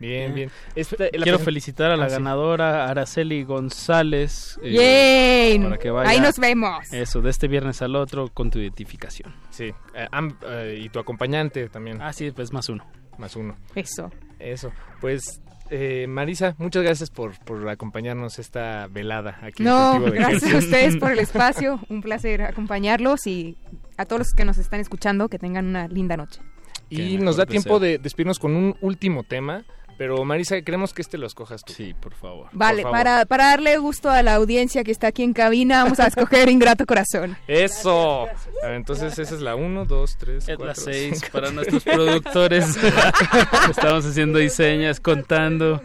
Bien, 0.08 0.34
bien. 0.36 0.52
Esta- 0.76 1.06
la 1.12 1.24
Quiero 1.24 1.40
felicitar 1.40 1.92
a 1.92 1.98
la 1.98 2.06
Ah, 2.06 2.10
ganadora 2.10 2.90
Araceli 2.90 3.44
González. 3.44 4.60
eh, 4.64 5.58
para 5.62 5.78
que 5.78 5.90
vaya- 5.92 6.10
Ahí 6.10 6.20
nos 6.20 6.38
vemos. 6.40 6.92
Eso, 6.92 7.22
de 7.22 7.30
este 7.30 7.48
viernes 7.48 7.82
al 7.82 7.96
otro 7.96 8.28
con 8.34 8.50
tu 8.52 8.60
identificación. 8.60 9.34
Sí. 9.50 9.72
eh, 9.96 10.08
am- 10.12 10.38
eh, 10.48 10.82
y 10.84 10.90
tu 10.90 11.00
acompañante 11.00 11.70
también. 11.70 12.02
Ah, 12.02 12.12
sí, 12.14 12.32
pues 12.32 12.52
más 12.52 12.68
uno. 12.70 12.86
Más 13.18 13.36
uno. 13.36 13.56
Eso. 13.76 14.12
Eso. 14.40 14.72
Pues, 15.00 15.40
eh, 15.70 16.06
Marisa, 16.08 16.56
muchas 16.58 16.84
gracias 16.84 17.10
por, 17.12 17.38
por 17.46 17.68
acompañarnos 17.70 18.40
esta 18.40 18.88
velada 18.88 19.38
aquí. 19.42 19.64
en 19.64 19.70
No, 19.70 20.00
de 20.00 20.12
gracias 20.12 20.54
a 20.54 20.58
ustedes 20.58 20.98
por 20.98 21.12
el 21.12 21.20
espacio, 21.20 21.80
un 21.90 22.02
placer 22.02 22.42
acompañarlos 22.42 23.26
y 23.28 23.56
a 23.98 24.06
todos 24.06 24.20
los 24.22 24.34
que 24.36 24.46
nos 24.46 24.58
están 24.58 24.80
escuchando, 24.80 25.30
que 25.30 25.38
tengan 25.40 25.68
una 25.68 25.88
linda 25.88 26.18
noche. 26.18 26.42
Y 26.90 27.18
nos 27.18 27.38
da 27.38 27.46
tiempo 27.46 27.80
de 27.80 27.98
despedirnos 27.98 28.38
con 28.40 28.56
un 28.56 28.76
último 28.82 29.24
tema. 29.24 29.64
Pero 29.98 30.24
Marisa, 30.26 30.62
queremos 30.62 30.94
que 30.94 31.02
este 31.02 31.18
lo 31.18 31.28
escojas 31.28 31.64
tú. 31.64 31.74
Sí, 31.74 31.94
por 31.94 32.14
favor. 32.14 32.48
Vale, 32.52 32.82
Por 32.82 32.92
favor. 32.92 32.98
para, 32.98 33.26
para 33.26 33.46
darle 33.50 33.78
gusto 33.78 34.10
a 34.10 34.24
la 34.24 34.36
audiencia 34.36 34.84
que 34.84 34.92
está 34.92 35.08
aquí 35.08 35.24
en 35.24 35.34
cabina, 35.34 35.84
vamos 35.84 36.00
a 36.00 36.08
escoger 36.08 36.50
Ingrato 36.50 36.86
Corazón. 36.86 37.38
Eso. 37.48 38.28
A 38.64 38.66
ver, 38.68 38.74
entonces 38.76 39.18
esa 39.20 39.36
es 39.36 39.42
la 39.42 39.56
1, 39.56 39.86
2, 39.86 40.18
3, 40.18 40.38
Es 40.38 40.46
4, 40.58 40.66
las 40.66 40.80
seis 40.80 41.22
para 41.32 41.52
nuestros 41.52 41.84
productores. 41.84 42.78
Estamos 43.70 44.06
haciendo 44.06 44.40
diseñas, 44.40 45.00
contando. 45.00 45.82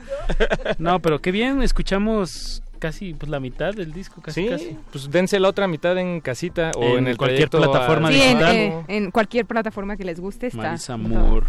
No, 0.79 1.01
pero 1.01 1.21
qué 1.21 1.31
bien, 1.31 1.63
escuchamos 1.63 2.63
casi 2.79 3.13
pues 3.13 3.29
la 3.29 3.41
mitad 3.41 3.75
del 3.75 3.93
disco, 3.93 4.23
casi 4.23 4.43
Sí, 4.45 4.49
casi. 4.49 4.79
pues 4.93 5.11
dense 5.11 5.41
la 5.41 5.49
otra 5.49 5.67
mitad 5.67 5.99
en 5.99 6.21
casita 6.21 6.71
o 6.77 6.85
en, 6.85 6.99
En 6.99 7.07
el 7.09 7.17
cualquier 7.17 7.51
plataforma 7.51 8.07
al- 8.09 8.15
Sí, 8.15 8.21
en, 8.23 8.29
digital. 8.39 8.57
eh, 8.57 8.85
en 8.89 9.11
cualquier 9.11 9.47
plataforma 9.47 9.97
que 9.97 10.05
les 10.05 10.21
guste 10.21 10.47
está. 10.47 10.59
Marisa. 10.63 10.97
Moore. 10.97 11.47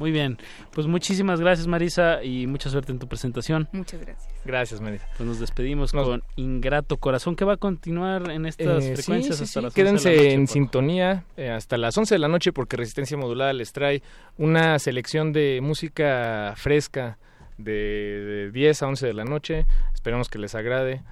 Muy 0.00 0.10
bien. 0.12 0.38
Pues 0.72 0.86
muchísimas 0.86 1.40
gracias, 1.40 1.66
Marisa, 1.66 2.24
y 2.24 2.46
mucha 2.46 2.70
suerte 2.70 2.90
en 2.90 2.98
tu 2.98 3.06
presentación. 3.06 3.68
Muchas 3.72 4.00
gracias. 4.00 4.32
Gracias, 4.46 4.80
Marisa. 4.80 5.06
Pues 5.18 5.28
nos 5.28 5.38
despedimos 5.38 5.92
Nos- 5.92 6.06
con 6.08 6.22
Ingrato 6.36 6.96
Corazón, 6.96 7.36
que 7.36 7.44
va 7.44 7.52
a 7.52 7.56
continuar 7.58 8.30
en 8.30 8.46
estas 8.46 8.82
Eh, 8.82 8.96
frecuencias 8.96 9.36
sí, 9.36 9.44
sí, 9.46 9.58
hasta 9.58 9.60
sí. 9.60 9.62
las 9.62 9.72
11 9.76 9.78
de 9.78 9.84
la 9.84 9.90
Quédense 9.90 10.10
noche, 10.16 10.32
en 10.32 10.46
sintonía 10.48 11.24
eh, 11.36 11.50
hasta 11.50 11.76
las 11.76 11.96
11 11.98 12.14
de 12.14 12.18
la 12.18 12.28
noche 12.28 12.50
porque 12.52 12.78
Resistencia 12.78 13.16
Modulada 13.18 13.52
les 13.52 13.72
trae 13.72 14.02
una 14.38 14.78
selección 14.78 15.34
de 15.34 15.60
música 15.62 16.54
fresca 16.56 17.18
de, 17.58 17.72
de 17.72 18.50
10 18.52 18.82
a 18.82 18.86
11 18.88 19.06
de 19.06 19.12
la 19.12 19.24
noche. 19.24 19.66
Esperamos 19.92 20.30
que 20.30 20.38
les 20.38 20.54
agrade 20.54 21.02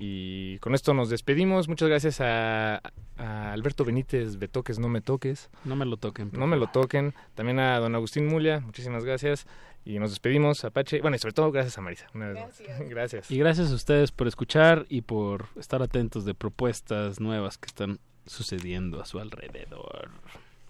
Y 0.00 0.58
con 0.58 0.74
esto 0.74 0.94
nos 0.94 1.10
despedimos. 1.10 1.68
Muchas 1.68 1.88
gracias 1.88 2.20
a, 2.20 2.80
a 3.16 3.52
Alberto 3.52 3.84
Benítez 3.84 4.38
Betoques, 4.38 4.78
no 4.78 4.88
me 4.88 5.00
toques. 5.00 5.50
No 5.64 5.74
me 5.74 5.84
lo 5.84 5.96
toquen. 5.96 6.30
No 6.32 6.46
me 6.46 6.56
lo 6.56 6.68
toquen. 6.68 7.14
También 7.34 7.58
a 7.58 7.78
don 7.80 7.94
Agustín 7.96 8.26
Mulia, 8.26 8.60
muchísimas 8.60 9.04
gracias. 9.04 9.46
Y 9.84 9.98
nos 9.98 10.10
despedimos, 10.10 10.64
Apache. 10.64 11.00
Bueno, 11.00 11.16
y 11.16 11.18
sobre 11.18 11.32
todo 11.32 11.50
gracias 11.50 11.78
a 11.78 11.80
Marisa. 11.80 12.06
Una 12.14 12.28
vez 12.28 12.44
más. 12.44 12.62
Gracias. 12.88 13.30
Y 13.30 13.38
gracias 13.38 13.72
a 13.72 13.74
ustedes 13.74 14.12
por 14.12 14.28
escuchar 14.28 14.84
y 14.88 15.00
por 15.00 15.46
estar 15.58 15.82
atentos 15.82 16.24
de 16.24 16.34
propuestas 16.34 17.20
nuevas 17.20 17.56
que 17.58 17.66
están 17.66 17.98
sucediendo 18.26 19.00
a 19.00 19.06
su 19.06 19.18
alrededor. 19.18 20.10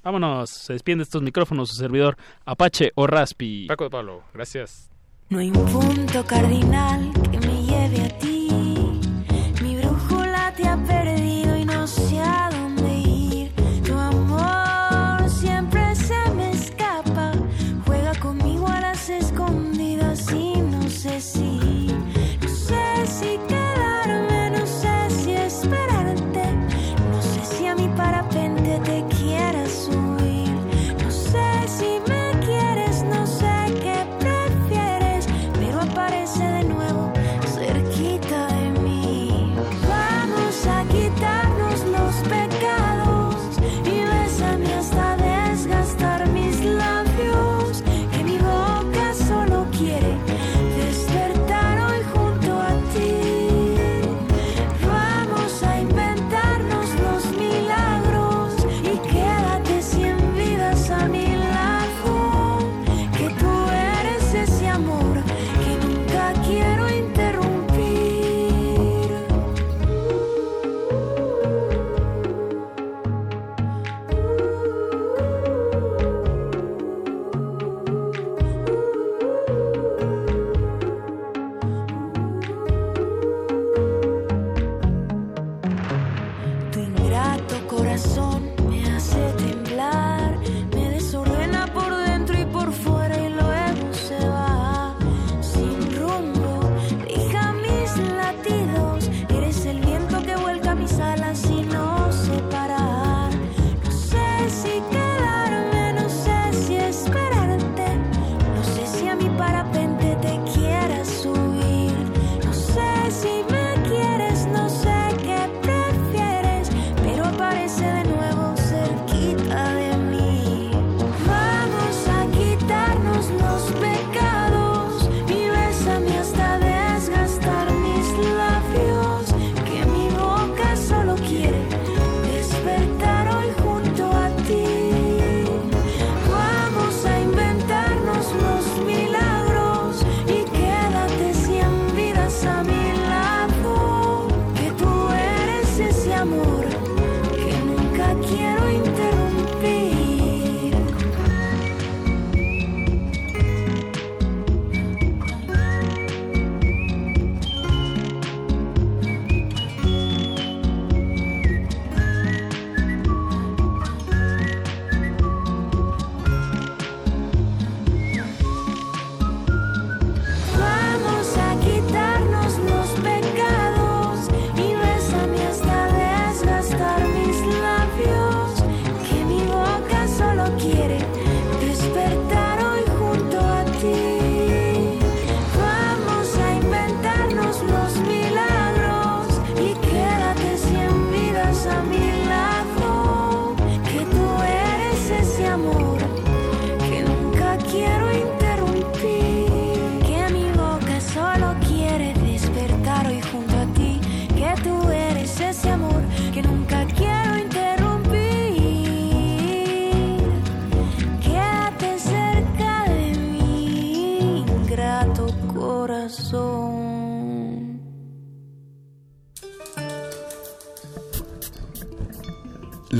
Vámonos, 0.04 0.50
se 0.50 0.72
despiden 0.72 0.98
de 0.98 1.02
estos 1.02 1.22
micrófonos 1.22 1.68
su 1.68 1.74
servidor 1.74 2.16
Apache 2.44 2.92
o 2.94 3.06
Raspi. 3.06 3.66
Paco 3.66 3.84
de 3.84 3.90
Pablo, 3.90 4.22
gracias. 4.32 4.88
No 5.28 5.40
hay 5.40 5.50
un 5.50 5.66
punto 5.66 6.24
cardinal 6.24 7.12
que 7.30 7.38
me 7.40 7.62
lleve 7.64 8.04
a 8.04 8.18
ti. 8.18 8.37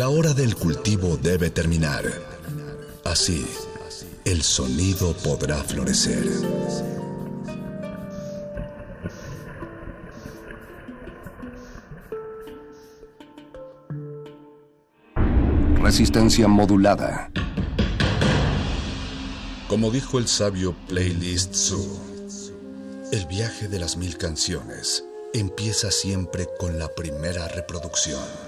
La 0.09 0.15
hora 0.15 0.33
del 0.33 0.57
cultivo 0.57 1.19
debe 1.19 1.51
terminar. 1.51 2.03
Así, 3.05 3.47
el 4.25 4.43
sonido 4.43 5.13
podrá 5.23 5.63
florecer. 5.63 6.25
Resistencia 15.75 16.49
modulada. 16.49 17.31
Como 19.69 19.91
dijo 19.91 20.19
el 20.19 20.27
sabio 20.27 20.75
Playlist 20.89 21.55
Zoo, 21.55 22.01
el 23.13 23.27
viaje 23.27 23.69
de 23.69 23.79
las 23.79 23.99
mil 23.99 24.17
canciones 24.17 25.05
empieza 25.35 25.91
siempre 25.91 26.49
con 26.59 26.79
la 26.79 26.89
primera 26.95 27.47
reproducción. 27.49 28.48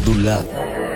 Modulada. 0.00 0.89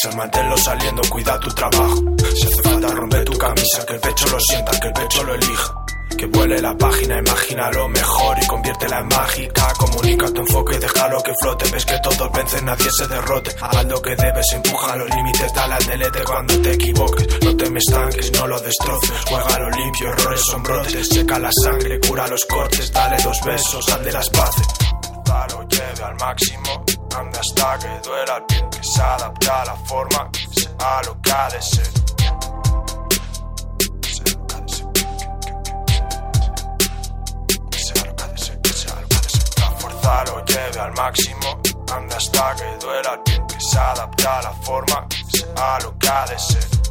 Precisas, 0.00 0.16
manténlo 0.16 0.56
saliendo, 0.56 1.02
cuida 1.10 1.38
tu 1.40 1.48
trabajo. 1.50 1.96
Si 2.34 2.46
hace 2.46 2.62
falta, 2.62 2.88
rompe 2.88 3.24
tu 3.24 3.32
camisa, 3.38 3.86
que 3.86 3.94
el 3.94 4.00
pecho 4.00 4.26
lo 4.28 4.40
sienta, 4.40 4.80
que 4.80 4.86
el 4.86 4.92
pecho 4.92 5.24
lo 5.24 5.34
elija. 5.34 5.74
Que 6.16 6.26
vuele 6.26 6.60
la 6.60 6.76
página, 6.76 7.18
imagina 7.18 7.70
lo 7.70 7.88
mejor 7.88 8.36
y 8.42 8.46
conviértela 8.46 8.98
en 8.98 9.08
mágica. 9.08 9.72
Comunica 9.78 10.30
tu 10.30 10.40
enfoque 10.40 10.76
y 10.76 10.78
déjalo 10.78 11.22
que 11.22 11.32
flote. 11.40 11.70
Ves 11.70 11.86
que 11.86 11.98
todos 12.00 12.32
vencen, 12.32 12.64
nadie 12.66 12.90
se 12.90 13.06
derrote. 13.06 13.50
Haz 13.60 13.84
lo 13.86 14.02
que 14.02 14.16
debes, 14.16 14.52
empuja 14.52 14.96
los 14.96 15.08
límites, 15.10 15.54
dale 15.54 15.74
al 15.74 15.86
delete 15.86 16.24
cuando 16.24 16.60
te 16.60 16.72
equivoques. 16.72 17.26
No 17.42 17.56
te 17.56 17.70
me 17.70 17.78
estanques, 17.78 18.32
no 18.32 18.46
lo 18.46 18.60
destroces. 18.60 19.10
Juega 19.28 19.58
lo 19.60 19.70
limpio, 19.70 20.08
errores 20.12 20.40
son 20.42 20.62
brotes. 20.62 21.08
Seca 21.08 21.38
la 21.38 21.50
sangre, 21.64 22.00
cura 22.00 22.26
los 22.26 22.44
cortes, 22.44 22.92
dale 22.92 23.22
dos 23.22 23.40
besos, 23.44 23.88
haz 23.88 24.04
de 24.04 24.12
las 24.12 24.28
paces. 24.30 24.66
Lo 25.52 25.66
lleve 25.68 26.04
al 26.04 26.16
máximo, 26.16 26.84
anda 27.16 27.40
hasta 27.40 27.78
que 27.78 28.08
duela 28.08 28.36
el 28.36 28.44
pie, 28.44 28.68
que 28.70 28.82
se 28.82 29.02
adapta 29.02 29.62
a 29.62 29.64
la 29.66 29.76
forma, 29.76 30.30
sea 30.52 31.02
lo 31.06 31.20
que 31.20 31.32
ha 31.32 31.48
de 31.50 31.62
ser. 31.62 32.00
Lo 40.26 40.44
lleve 40.44 40.80
al 40.80 40.92
máximo, 40.92 41.60
anda 41.94 42.16
hasta 42.16 42.54
que 42.56 42.76
duela 42.84 43.14
el 43.14 43.20
pie, 43.20 43.42
que 43.48 43.58
se 43.58 43.78
adapta 43.78 44.38
a 44.38 44.42
la 44.42 44.52
forma, 44.52 45.06
sea 45.32 45.78
lo 45.82 45.96
que 45.98 46.08
ha 46.08 46.26
de 46.26 46.38
ser. 46.38 46.89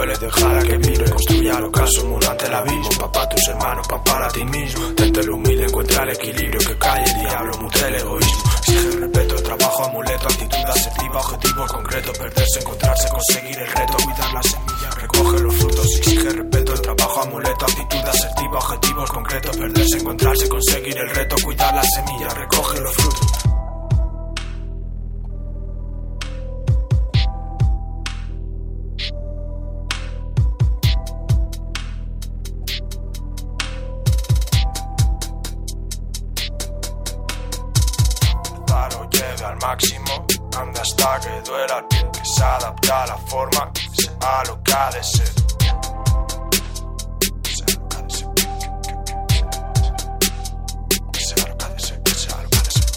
Que 0.00 0.06
vuele, 0.06 0.18
déjala 0.18 0.62
que 0.62 0.76
vibre, 0.78 1.10
construya 1.10 1.58
el 1.58 1.64
ocaso, 1.64 2.00
el 2.00 2.08
muro 2.08 2.30
ante 2.30 2.46
el 2.46 2.54
abismo. 2.54 2.90
Papá 2.98 3.28
tus 3.28 3.48
hermanos, 3.48 3.88
papá 3.88 4.12
para 4.12 4.28
ti 4.28 4.44
mismo, 4.44 4.94
tente 4.94 5.22
lo 5.24 5.34
humilde, 5.36 5.64
encuentra 5.64 6.02
el 6.04 6.10
equilibrio 6.10 6.60
que 6.60 6.78
cae 6.78 7.04
el 7.04 7.20
diablo, 7.20 7.58
mute 7.58 7.88
el 7.88 7.94
egoísmo. 7.96 8.50
Exige 8.58 8.90
respeto, 9.00 9.34
trabajo, 9.42 9.84
amuleto, 9.84 10.28
actitud 10.28 10.64
asertiva, 10.66 11.20
objetivo 11.20 11.66
concreto, 11.66 12.12
perderse, 12.12 12.60
encontrarse, 12.60 13.08
conseguir 13.08 13.58
el 13.58 13.66
reto, 13.66 13.96
cuidar 14.04 14.34
la 14.34 14.42
semilla, 14.42 14.90
recoge 14.96 15.38
los 15.40 15.54
frutos, 15.54 15.86
exige 15.96 16.30
respeto, 16.30 16.72
trabajo, 16.74 17.20
amuleto, 17.22 17.64
actitud 17.66 18.08
asertiva, 18.08 18.58
objetivos 18.58 19.10
concretos, 19.10 19.56
perderse, 19.56 19.98
encontrarse, 19.98 20.48
conseguir 20.48 20.98
el 20.98 21.10
reto, 21.10 21.36
cuidar 21.44 21.74
la 21.74 21.82
semilla, 21.82 22.28
recoge 22.28 22.80
los 22.80 22.94
frutos. 22.94 23.49
Duela 41.50 41.78
el 41.78 41.84
pie, 41.86 42.08
que 42.12 42.24
se 42.24 42.44
adapta 42.44 43.02
a 43.02 43.06
la 43.08 43.16
forma, 43.16 43.72
sea 43.92 44.42
lo 44.46 44.62
que 44.62 44.72
ha 44.72 44.90
de 44.90 45.02
ser. 45.02 45.32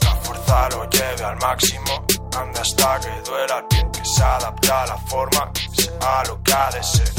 La 0.04 0.16
fuerza 0.22 0.70
lo 0.70 0.90
lleve 0.90 1.24
al 1.24 1.38
máximo, 1.38 2.06
anda 2.38 2.62
hasta 2.62 3.00
que 3.00 3.22
duela 3.28 3.58
el 3.58 3.66
pie, 3.66 3.88
que 3.92 4.06
se 4.06 4.24
adapta 4.24 4.84
a 4.84 4.88
la 4.88 4.98
forma, 4.98 5.52
sea 5.76 6.24
lo 6.28 6.44
que 6.44 6.54
ha 6.54 6.70
de 6.70 6.84
ser. 6.84 7.14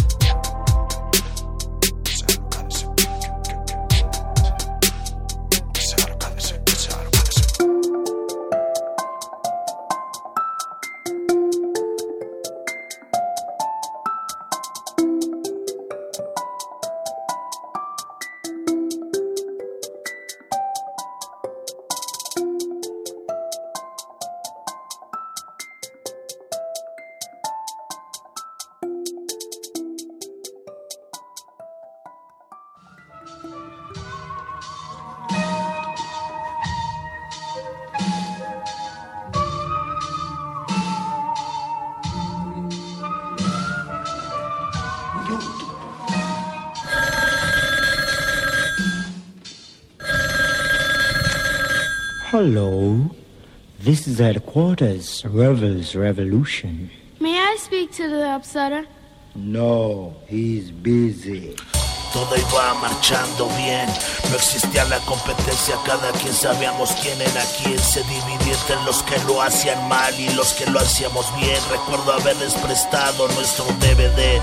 Hello. 52.35 53.15
This 53.79 54.09
is 54.09 54.19
headquarters, 54.19 55.25
Rebels 55.25 55.95
Revolution. 55.95 56.91
May 57.21 57.39
I 57.39 57.55
speak 57.61 57.93
to 57.93 58.09
the 58.09 58.27
upsetter? 58.35 58.89
No, 59.37 60.17
he's 60.27 60.73
busy. 60.73 61.55
Todo 62.13 62.35
iba 62.37 62.75
marchando 62.83 63.47
bien, 63.57 63.87
no 64.31 64.35
existía 64.35 64.85
la 64.87 64.99
competencia, 65.07 65.77
cada 65.87 66.11
quien 66.11 66.35
sabíamos 66.35 66.91
quién 67.03 67.21
era 67.21 67.45
quién, 67.63 67.79
se 67.79 68.03
dividía 68.03 68.55
entre 68.55 68.83
los 68.85 69.05
que 69.05 69.17
lo 69.29 69.41
hacían 69.41 69.89
mal 69.89 70.13
y 70.19 70.29
los 70.35 70.55
que 70.55 70.67
lo 70.67 70.81
hacíamos 70.81 71.27
bien. 71.37 71.61
Recuerdo 71.71 72.15
haberles 72.15 72.55
prestado 72.55 73.29
nuestro 73.29 73.65
DVD, 73.79 74.41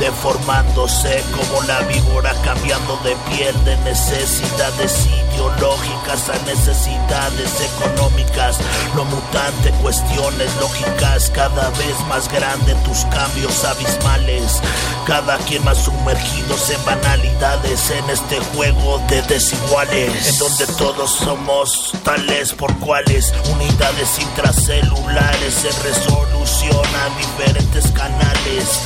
deformándose 0.00 1.22
como 1.36 1.62
la 1.64 1.80
víbora, 1.82 2.32
cambiando 2.42 2.96
de 3.04 3.14
piel, 3.28 3.54
de 3.66 3.76
necesidades 3.84 5.06
ideológicas 5.34 6.28
a 6.28 6.38
necesidades 6.44 7.50
económicas, 7.60 8.58
lo 8.94 9.04
mutante, 9.04 9.70
cuestiones 9.82 10.54
lógicas, 10.60 11.30
cada 11.30 11.70
vez 11.70 11.98
más 12.08 12.30
grande 12.30 12.74
tus 12.84 13.04
cambios 13.06 13.64
abismales, 13.64 14.60
cada 15.06 15.38
quien 15.38 15.64
más 15.64 15.78
sumergidos 15.78 16.70
en 16.70 16.84
banalidades 16.84 17.90
en 17.90 18.10
este 18.10 18.40
juego 18.54 19.00
de 19.08 19.22
desiguales, 19.22 20.28
en 20.28 20.38
donde 20.38 20.66
todos 20.78 21.10
somos 21.10 21.92
tales 22.04 22.52
por 22.52 22.74
cuales 22.78 23.32
unidades 23.52 24.18
intracelulares 24.18 25.54
se 25.54 25.70
resolucionan 25.82 27.10
diferentes 27.18 27.90
canales, 27.92 28.80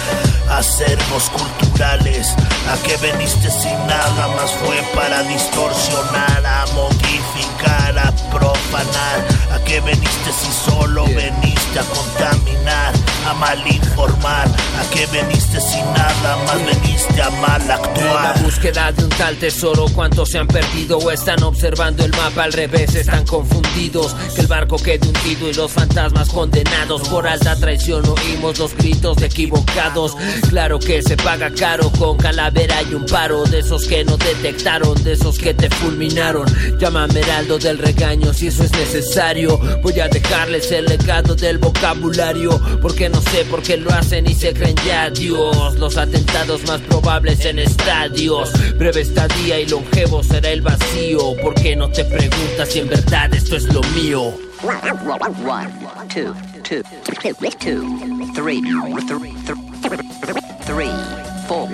acervos 0.50 1.30
culturales. 1.30 2.34
¿A 2.70 2.76
qué 2.82 2.96
veniste 2.98 3.50
si 3.50 3.70
nada 3.86 4.28
más 4.36 4.50
fue 4.52 4.82
para 4.94 5.22
distorsionar, 5.22 6.44
a 6.44 6.66
modificar, 6.74 7.98
a 7.98 8.12
profanar? 8.30 9.26
¿A 9.52 9.58
qué 9.64 9.80
veniste 9.80 10.32
si 10.32 10.70
solo 10.70 11.04
veniste 11.06 11.78
a 11.78 11.84
contaminar, 11.84 12.92
a 13.28 13.34
mal 13.34 13.58
informar. 13.66 14.46
¿A 14.48 14.90
qué 14.94 15.06
veniste 15.06 15.60
sin 15.60 15.84
nada? 15.92 16.36
Más 16.46 16.64
veniste 16.64 17.22
a 17.22 17.30
mal 17.30 17.60
En 17.62 17.68
la 17.68 17.74
actuar. 17.74 18.42
búsqueda 18.42 18.92
de 18.92 19.04
un 19.04 19.10
tal 19.10 19.36
tesoro, 19.36 19.86
¿cuántos 19.94 20.30
se 20.30 20.38
han 20.38 20.46
perdido 20.46 20.98
o 20.98 21.10
están 21.10 21.42
observando 21.42 22.04
el 22.04 22.10
mapa 22.12 22.44
al 22.44 22.52
revés? 22.52 22.94
Están 22.94 23.24
confundidos, 23.26 24.14
que 24.34 24.40
el 24.42 24.46
barco 24.46 24.76
quede 24.76 25.06
hundido 25.06 25.50
y 25.50 25.54
los 25.54 25.70
fantasmas 25.72 26.28
condenados 26.30 27.08
por 27.08 27.26
alta 27.26 27.56
traición. 27.56 28.04
Oímos 28.08 28.58
los 28.58 28.74
gritos 28.76 29.16
de 29.18 29.26
equivocados. 29.26 30.16
Claro 30.48 30.78
que 30.78 31.02
se 31.02 31.16
paga 31.16 31.50
caro 31.50 31.90
con 31.98 32.16
calavera 32.16 32.82
y 32.82 32.94
un 32.94 33.04
paro 33.06 33.44
de 33.44 33.60
esos 33.60 33.86
que 33.86 34.04
no 34.04 34.16
detectaron, 34.16 35.02
de 35.04 35.12
esos 35.12 35.38
que 35.38 35.54
te 35.54 35.68
fulminaron. 35.70 36.46
Llámame 36.78 37.20
Heraldo 37.20 37.58
del 37.58 37.78
regaño 37.78 38.32
si 38.32 38.46
eso 38.48 38.64
es 38.64 38.72
necesario. 38.72 39.58
Voy 39.82 39.98
a 40.00 40.08
dejarles 40.08 40.70
el 40.72 40.86
legado 40.86 41.34
del 41.34 41.58
vocabulario, 41.58 42.58
porque 42.80 43.08
no 43.08 43.17
sé 43.20 43.44
por 43.44 43.62
qué 43.62 43.76
lo 43.76 43.90
hacen 43.92 44.26
y 44.28 44.34
se 44.34 44.52
creen 44.52 44.76
ya 44.86 45.10
Dios. 45.10 45.78
Los 45.78 45.96
atentados 45.96 46.64
más 46.66 46.80
probables 46.82 47.44
en 47.44 47.58
estadios. 47.58 48.50
Breve 48.76 49.00
estadía 49.02 49.60
y 49.60 49.66
longevo 49.66 50.22
será 50.22 50.50
el 50.50 50.60
vacío. 50.62 51.34
Porque 51.42 51.76
no 51.76 51.90
te 51.90 52.04
preguntas 52.04 52.68
si 52.70 52.80
en 52.80 52.88
verdad 52.88 53.32
esto 53.34 53.56
es 53.56 53.64
lo 53.72 53.80
mío. 53.94 54.32
One, 54.62 55.68
two, 56.08 56.34
two, 56.64 56.82
two, 57.60 57.82
three, 58.34 58.60
three, 60.66 60.90
four, 61.46 61.68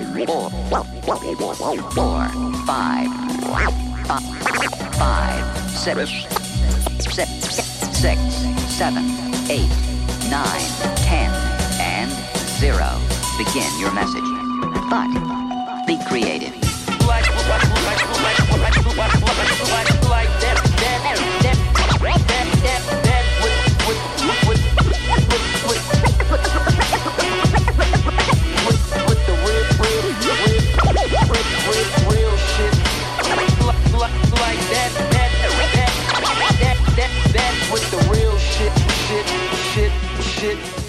four, 1.93 2.27
five, 2.65 3.09
fi- 3.41 4.19
five, 4.97 5.43
six, 5.75 6.27
six, 6.99 7.29
six, 7.97 8.19
seven, 8.77 9.03
eight, 9.49 9.69
nine, 10.29 10.94
zero. 12.59 12.87
Begin 13.37 13.69
your 13.79 13.91
message. 13.93 14.23
But 14.89 15.09
be 15.85 15.97
creative. 16.07 16.53
Like, 17.05 17.25
shit. 40.45 40.84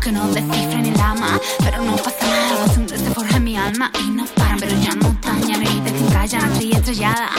Que 0.00 0.12
no 0.12 0.28
descifren 0.28 0.86
el 0.86 1.00
ama. 1.00 1.40
Pero 1.58 1.82
no 1.82 1.96
pasa 1.96 2.26
nada, 2.26 2.54
la 2.54 2.64
costumbre 2.64 2.98
se 2.98 3.10
forja 3.10 3.36
en 3.36 3.44
mi 3.44 3.56
alma 3.56 3.90
y 4.00 4.10
no 4.10 4.24
paran, 4.26 4.58
pero 4.60 4.76
ya 4.78 4.94
no 4.94 5.14
hay 5.52 5.80
de 5.80 5.92
quien 5.92 6.10
callan, 6.10 6.52
estoy 6.52 6.72
estrellada. 6.72 7.30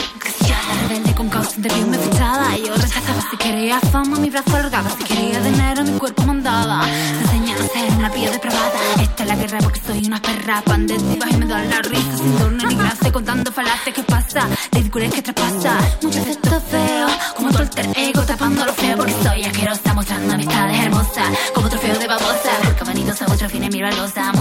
Rebelde 0.88 1.14
con 1.14 1.28
causa 1.28 1.60
de 1.60 1.68
me 1.86 1.98
fechada. 1.98 2.56
Yo 2.56 2.74
rechazaba 2.74 3.20
si 3.30 3.36
quería 3.36 3.80
fama, 3.80 4.18
mi 4.18 4.30
brazo 4.30 4.56
alargaba, 4.56 4.90
si 4.90 5.04
quería 5.04 5.40
dinero, 5.40 5.84
mi 5.84 5.98
cuerpo 5.98 6.22
mandaba. 6.22 6.84
Me 6.86 7.20
enseñan 7.20 7.58
a 7.62 7.66
ser 7.68 7.92
una 7.96 8.10
pía 8.10 8.30
depravada. 8.30 8.72
Esta 9.00 9.22
es 9.22 9.28
la 9.28 9.36
guerra 9.36 9.58
porque 9.62 9.80
soy 9.80 10.06
una 10.06 10.20
perra 10.20 10.62
pandética 10.62 11.30
y 11.30 11.36
me 11.36 11.46
da 11.46 11.62
la 11.64 11.82
risa 11.82 12.16
sin 12.16 12.36
torno 12.38 12.68
ni 12.68 12.74
gracia 12.74 13.12
contando 13.12 13.52
falacias 13.52 13.94
que 13.94 14.02
pasa, 14.02 14.48
ridiculez 14.72 15.14
que 15.14 15.22
traspasa. 15.22 15.78
Muchos 16.02 16.26
de 16.26 16.36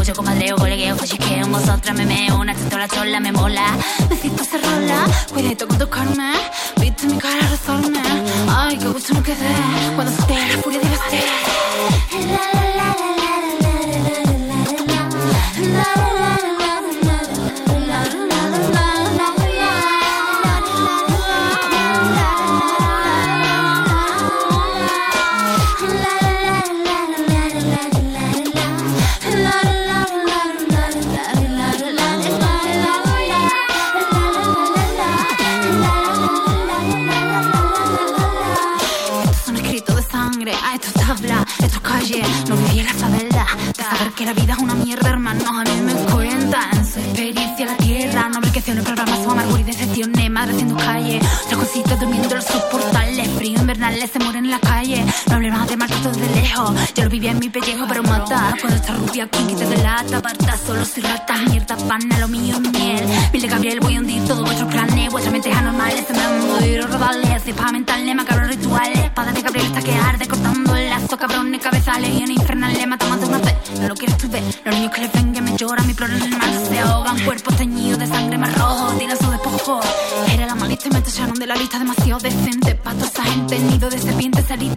mucho 0.06 0.18
comadreo, 0.18 0.56
colegueo, 0.56 0.96
falliqueo, 0.96 1.48
vosotras 1.48 1.98
me 1.98 2.06
meo, 2.06 2.40
una 2.40 2.54
la 2.54 2.88
chola 2.88 3.20
me 3.20 3.32
mola. 3.32 3.76
Necesito 4.08 4.44
ser 4.44 4.62
rola, 4.62 5.04
cuidadito 5.34 5.68
con 5.68 5.80
tocarme, 5.80 6.32
viste 6.80 7.08
mi 7.08 7.18
cara 7.18 7.48
resorme. 7.48 8.04
Ay, 8.48 8.78
qué 8.78 8.88
gusto 8.88 9.16
me 9.16 9.24
quedé, 9.24 9.95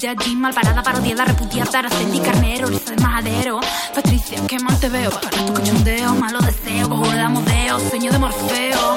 de 0.09 0.23
allí, 0.23 0.37
malparada, 0.37 0.83
parodiada, 0.83 1.25
repudiada, 1.25 1.81
Araceli 1.81 2.21
Carnero, 2.21 2.69
Lisa 2.71 2.93
de 2.95 3.03
Majadero. 3.03 3.61
Patricia, 3.95 4.39
qué 4.47 4.59
mal 4.59 4.79
te 4.81 4.89
veo, 4.89 5.11
para 5.11 5.31
tu 5.31 5.53
cachondeo, 5.53 6.15
malo 6.15 6.39
deseo, 6.41 6.89
cojo 6.89 7.11
de 7.11 7.21
amodeo, 7.21 7.79
sueño 7.91 8.11
de 8.13 8.19
Morfeo. 8.19 8.97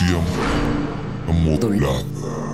Frecuencia 0.00 0.18
modulada. 1.28 2.49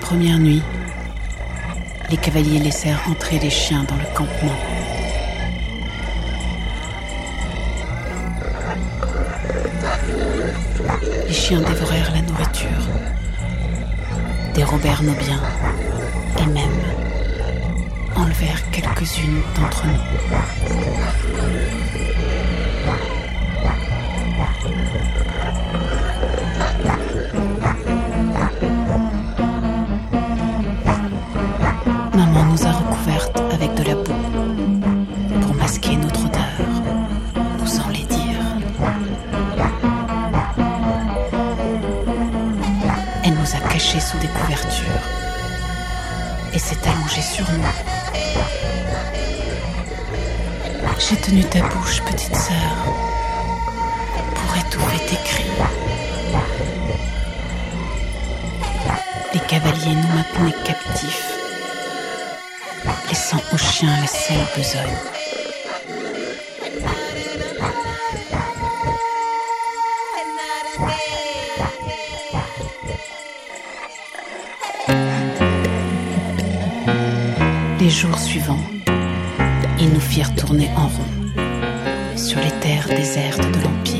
première 0.00 0.38
nuit, 0.38 0.62
les 2.10 2.16
cavaliers 2.16 2.58
laissèrent 2.58 3.02
entrer 3.08 3.38
les 3.38 3.50
chiens 3.50 3.84
dans 3.84 3.96
le 3.96 4.06
campement. 4.14 4.56
Les 11.28 11.32
chiens 11.32 11.60
dévorèrent 11.60 12.12
la 12.12 12.22
nourriture, 12.22 12.88
dérobèrent 14.54 15.02
nos 15.02 15.14
biens 15.14 15.42
et 16.38 16.46
même 16.46 16.80
enlevèrent 18.16 18.70
quelques-unes 18.70 19.42
d'entre 19.56 19.86
nous. 19.86 21.89
j'ai 51.10 51.16
tenu 51.16 51.42
ta 51.44 51.60
bouche, 51.60 52.00
petite 52.02 52.36
sœur, 52.36 52.76
pour 54.34 54.56
étouffer 54.56 54.98
tes 55.06 55.16
cris. 55.24 55.50
Les 59.34 59.40
cavaliers 59.40 59.96
nous 59.96 60.14
maintenaient 60.14 60.64
captifs, 60.64 61.32
laissant 63.08 63.42
aux 63.52 63.58
chiens 63.58 63.96
la 64.00 64.06
seule 64.06 64.46
besogne. 64.56 64.98
les 77.80 77.88
jours 77.88 78.18
suivants 78.18 78.79
firent 80.10 80.34
tourner 80.34 80.68
en 80.76 80.88
rond 80.88 82.16
sur 82.16 82.40
les 82.40 82.50
terres 82.60 82.88
désertes 82.88 83.38
de 83.38 83.62
l'Empire. 83.62 83.99